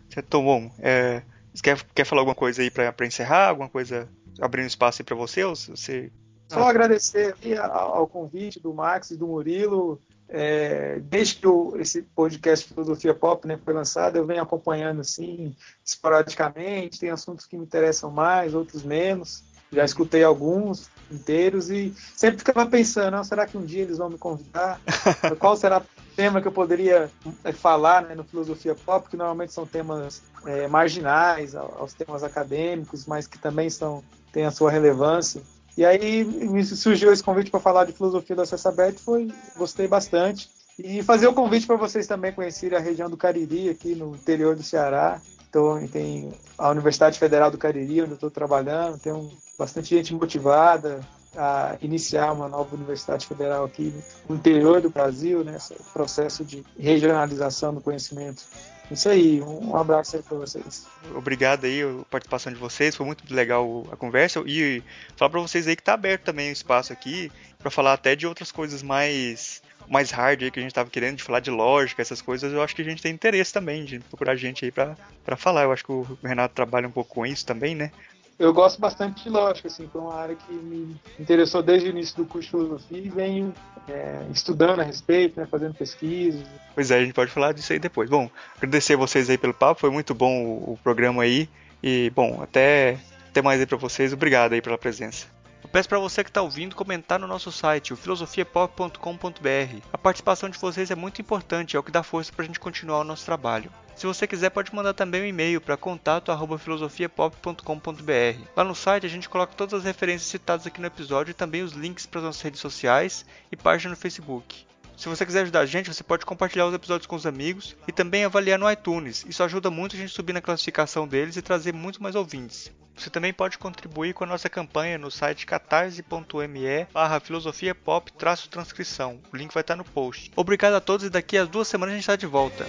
Certo, 0.09 0.41
bom. 0.41 0.71
É, 0.79 1.21
você 1.53 1.61
quer, 1.61 1.83
quer 1.93 2.05
falar 2.05 2.21
alguma 2.21 2.35
coisa 2.35 2.61
aí 2.61 2.71
para 2.71 3.05
encerrar? 3.05 3.49
Alguma 3.49 3.69
coisa 3.69 4.09
abrindo 4.41 4.67
espaço 4.67 5.01
aí 5.01 5.05
para 5.05 5.15
você? 5.15 5.43
Ou 5.43 5.55
você... 5.55 6.11
Só 6.49 6.63
ah. 6.63 6.69
agradecer 6.69 7.35
ao 7.59 8.07
convite 8.07 8.59
do 8.59 8.73
Max 8.73 9.11
e 9.11 9.17
do 9.17 9.27
Murilo. 9.27 10.01
É, 10.27 10.99
desde 11.03 11.35
que 11.35 11.47
o, 11.47 11.77
esse 11.77 12.01
podcast 12.01 12.67
Filosofia 12.67 13.13
Pop 13.13 13.47
né, 13.47 13.59
foi 13.63 13.73
lançado, 13.73 14.15
eu 14.15 14.25
venho 14.25 14.41
acompanhando 14.41 15.01
assim, 15.01 15.55
esporadicamente. 15.83 16.99
Tem 16.99 17.09
assuntos 17.09 17.45
que 17.45 17.57
me 17.57 17.63
interessam 17.63 18.09
mais, 18.11 18.53
outros 18.53 18.83
menos. 18.83 19.43
Já 19.71 19.83
escutei 19.83 20.23
alguns 20.23 20.89
inteiros 21.11 21.69
e 21.69 21.93
sempre 22.15 22.39
ficava 22.39 22.65
pensando: 22.65 23.23
será 23.23 23.45
que 23.45 23.57
um 23.57 23.65
dia 23.65 23.81
eles 23.81 23.97
vão 23.97 24.09
me 24.09 24.17
convidar? 24.17 24.79
Qual 25.39 25.55
será 25.57 25.81
tema 26.15 26.41
que 26.41 26.47
eu 26.47 26.51
poderia 26.51 27.09
é, 27.43 27.51
falar 27.51 28.03
né, 28.03 28.15
no 28.15 28.23
Filosofia 28.23 28.73
Pop, 28.73 29.09
que 29.09 29.17
normalmente 29.17 29.53
são 29.53 29.65
temas 29.65 30.21
é, 30.45 30.67
marginais 30.67 31.55
aos 31.55 31.93
temas 31.93 32.23
acadêmicos, 32.23 33.05
mas 33.05 33.27
que 33.27 33.37
também 33.37 33.69
são, 33.69 34.03
têm 34.31 34.45
a 34.45 34.51
sua 34.51 34.71
relevância. 34.71 35.41
E 35.77 35.83
aí 35.85 36.23
me 36.23 36.63
surgiu 36.63 37.11
esse 37.11 37.23
convite 37.23 37.51
para 37.51 37.59
falar 37.59 37.85
de 37.85 37.91
filosofia 37.91 38.35
do 38.35 38.41
acesso 38.41 38.67
aberto, 38.67 38.99
foi 38.99 39.31
gostei 39.57 39.87
bastante. 39.87 40.49
E 40.77 41.01
fazer 41.03 41.27
o 41.27 41.33
convite 41.33 41.65
para 41.67 41.75
vocês 41.75 42.05
também 42.05 42.33
conhecerem 42.33 42.77
a 42.77 42.81
região 42.81 43.09
do 43.09 43.17
Cariri, 43.17 43.69
aqui 43.69 43.95
no 43.95 44.15
interior 44.15 44.55
do 44.55 44.63
Ceará. 44.63 45.21
Então, 45.49 45.87
tem 45.87 46.33
a 46.57 46.69
Universidade 46.69 47.17
Federal 47.17 47.49
do 47.49 47.57
Cariri, 47.57 48.01
onde 48.01 48.11
eu 48.11 48.15
estou 48.15 48.29
trabalhando, 48.29 48.99
tem 48.99 49.13
um, 49.13 49.31
bastante 49.57 49.95
gente 49.95 50.13
motivada, 50.13 50.99
a 51.37 51.77
iniciar 51.81 52.31
uma 52.31 52.47
nova 52.47 52.75
universidade 52.75 53.25
federal 53.25 53.65
aqui 53.65 53.93
no 54.27 54.35
interior 54.35 54.81
do 54.81 54.89
Brasil, 54.89 55.43
nesse 55.43 55.73
né, 55.73 55.79
processo 55.93 56.43
de 56.43 56.63
regionalização 56.77 57.73
do 57.73 57.81
conhecimento. 57.81 58.43
Isso 58.91 59.09
aí, 59.09 59.41
um 59.41 59.75
abraço 59.75 60.15
aí 60.15 60.21
para 60.21 60.37
vocês. 60.37 60.85
Obrigado 61.15 61.65
aí 61.65 61.81
a 61.81 62.05
participação 62.09 62.53
de 62.53 62.59
vocês, 62.59 62.95
foi 62.95 63.05
muito 63.05 63.23
legal 63.33 63.85
a 63.91 63.95
conversa 63.95 64.43
e 64.45 64.83
falar 65.15 65.29
para 65.31 65.41
vocês 65.41 65.67
aí 65.67 65.75
que 65.75 65.81
está 65.81 65.93
aberto 65.93 66.23
também 66.23 66.49
o 66.49 66.53
espaço 66.53 66.93
aqui 66.93 67.31
para 67.57 67.71
falar 67.71 67.93
até 67.93 68.15
de 68.15 68.27
outras 68.27 68.51
coisas 68.51 68.83
mais 68.83 69.61
mais 69.87 70.11
hard 70.11 70.41
aí 70.41 70.51
que 70.51 70.59
a 70.59 70.61
gente 70.61 70.71
estava 70.71 70.89
querendo, 70.89 71.17
de 71.17 71.23
falar 71.23 71.39
de 71.39 71.51
lógica, 71.51 72.01
essas 72.01 72.21
coisas, 72.21 72.51
eu 72.51 72.61
acho 72.61 72.75
que 72.75 72.81
a 72.81 72.85
gente 72.85 73.01
tem 73.01 73.13
interesse 73.13 73.53
também 73.53 73.85
de 73.85 73.99
procurar 73.99 74.35
gente 74.35 74.65
aí 74.65 74.71
para 74.71 74.95
falar. 75.37 75.63
Eu 75.63 75.71
acho 75.71 75.83
que 75.83 75.91
o 75.91 76.17
Renato 76.23 76.55
trabalha 76.55 76.87
um 76.87 76.91
pouco 76.91 77.13
com 77.13 77.25
isso 77.25 77.45
também, 77.45 77.75
né? 77.75 77.91
Eu 78.37 78.53
gosto 78.53 78.79
bastante 78.79 79.23
de 79.23 79.29
lógica, 79.29 79.67
assim, 79.67 79.87
foi 79.91 80.01
uma 80.01 80.13
área 80.13 80.35
que 80.35 80.53
me 80.53 80.99
interessou 81.19 81.63
desde 81.63 81.87
o 81.87 81.91
início 81.91 82.17
do 82.17 82.25
curso 82.25 82.45
de 82.45 82.51
filosofia 82.51 82.97
e 82.97 83.09
venho 83.09 83.53
é, 83.87 84.25
estudando 84.31 84.81
a 84.81 84.83
respeito, 84.83 85.39
né, 85.39 85.47
fazendo 85.49 85.73
pesquisas. 85.73 86.43
Pois 86.73 86.91
é, 86.91 86.97
a 86.97 87.03
gente 87.03 87.13
pode 87.13 87.31
falar 87.31 87.53
disso 87.53 87.71
aí 87.71 87.79
depois. 87.79 88.09
Bom, 88.09 88.29
agradecer 88.57 88.95
vocês 88.95 89.29
aí 89.29 89.37
pelo 89.37 89.53
papo, 89.53 89.79
foi 89.81 89.89
muito 89.89 90.13
bom 90.13 90.43
o, 90.43 90.73
o 90.73 90.79
programa 90.83 91.23
aí 91.23 91.49
e, 91.81 92.11
bom, 92.13 92.41
até, 92.41 92.97
até 93.29 93.41
mais 93.41 93.59
aí 93.59 93.65
para 93.65 93.77
vocês, 93.77 94.11
obrigado 94.11 94.53
aí 94.53 94.61
pela 94.61 94.77
presença. 94.77 95.34
Peço 95.75 95.89
para 95.89 95.99
você 95.99 96.23
que 96.23 96.29
está 96.29 96.41
ouvindo 96.41 96.73
comentar 96.73 97.19
no 97.19 97.27
nosso 97.27 97.51
site, 97.51 97.91
o 97.91 97.97
filosofiapop.com.br. 97.97 99.81
A 99.91 99.97
participação 99.97 100.49
de 100.49 100.57
vocês 100.57 100.89
é 100.89 100.95
muito 100.95 101.21
importante, 101.21 101.75
é 101.75 101.79
o 101.79 101.83
que 101.83 101.91
dá 101.91 102.01
força 102.01 102.31
para 102.31 102.43
a 102.43 102.45
gente 102.45 102.61
continuar 102.61 103.01
o 103.01 103.03
nosso 103.03 103.25
trabalho. 103.25 103.69
Se 103.93 104.07
você 104.07 104.25
quiser, 104.25 104.51
pode 104.51 104.73
mandar 104.73 104.93
também 104.93 105.21
um 105.21 105.25
e-mail 105.25 105.59
para 105.59 105.75
contato@filosofiapop.com.br. 105.75 108.47
Lá 108.55 108.63
no 108.63 108.73
site 108.73 109.05
a 109.05 109.09
gente 109.09 109.27
coloca 109.27 109.53
todas 109.53 109.73
as 109.73 109.83
referências 109.83 110.29
citadas 110.29 110.65
aqui 110.65 110.79
no 110.79 110.87
episódio 110.87 111.31
e 111.31 111.33
também 111.33 111.61
os 111.61 111.73
links 111.73 112.05
para 112.05 112.21
as 112.21 112.25
nossas 112.25 112.41
redes 112.41 112.61
sociais 112.61 113.25
e 113.51 113.57
página 113.57 113.89
no 113.89 113.97
Facebook. 113.97 114.65
Se 114.97 115.09
você 115.09 115.25
quiser 115.25 115.41
ajudar 115.41 115.61
a 115.61 115.65
gente, 115.65 115.93
você 115.93 116.03
pode 116.03 116.25
compartilhar 116.25 116.65
os 116.65 116.73
episódios 116.73 117.05
com 117.05 117.15
os 117.15 117.25
amigos 117.25 117.75
e 117.87 117.91
também 117.91 118.23
avaliar 118.23 118.57
no 118.57 118.69
iTunes. 118.71 119.25
Isso 119.27 119.43
ajuda 119.43 119.69
muito 119.69 119.95
a 119.95 119.99
gente 119.99 120.13
subir 120.13 120.33
na 120.33 120.41
classificação 120.41 121.07
deles 121.07 121.35
e 121.35 121.41
trazer 121.41 121.73
muito 121.73 122.01
mais 122.01 122.15
ouvintes. 122.15 122.71
Você 122.95 123.09
também 123.09 123.33
pode 123.33 123.57
contribuir 123.57 124.13
com 124.13 124.23
a 124.23 124.27
nossa 124.27 124.49
campanha 124.49 124.97
no 124.97 125.11
site 125.11 125.45
catarse.me 125.45 126.87
barra 126.93 127.19
filosofia 127.19 127.75
pop 127.75 128.11
transcrição. 128.49 129.19
O 129.33 129.35
link 129.35 129.53
vai 129.53 129.61
estar 129.61 129.75
no 129.75 129.83
post. 129.83 130.31
Obrigado 130.35 130.75
a 130.75 130.81
todos 130.81 131.05
e 131.05 131.09
daqui 131.09 131.37
a 131.37 131.43
duas 131.43 131.67
semanas 131.67 131.93
a 131.93 131.95
gente 131.97 132.03
está 132.03 132.15
de 132.15 132.25
volta. 132.25 132.65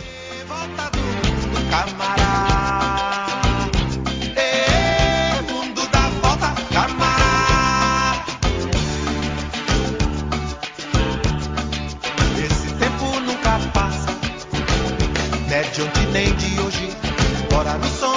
Na 17.79 17.89
hora 18.09 18.16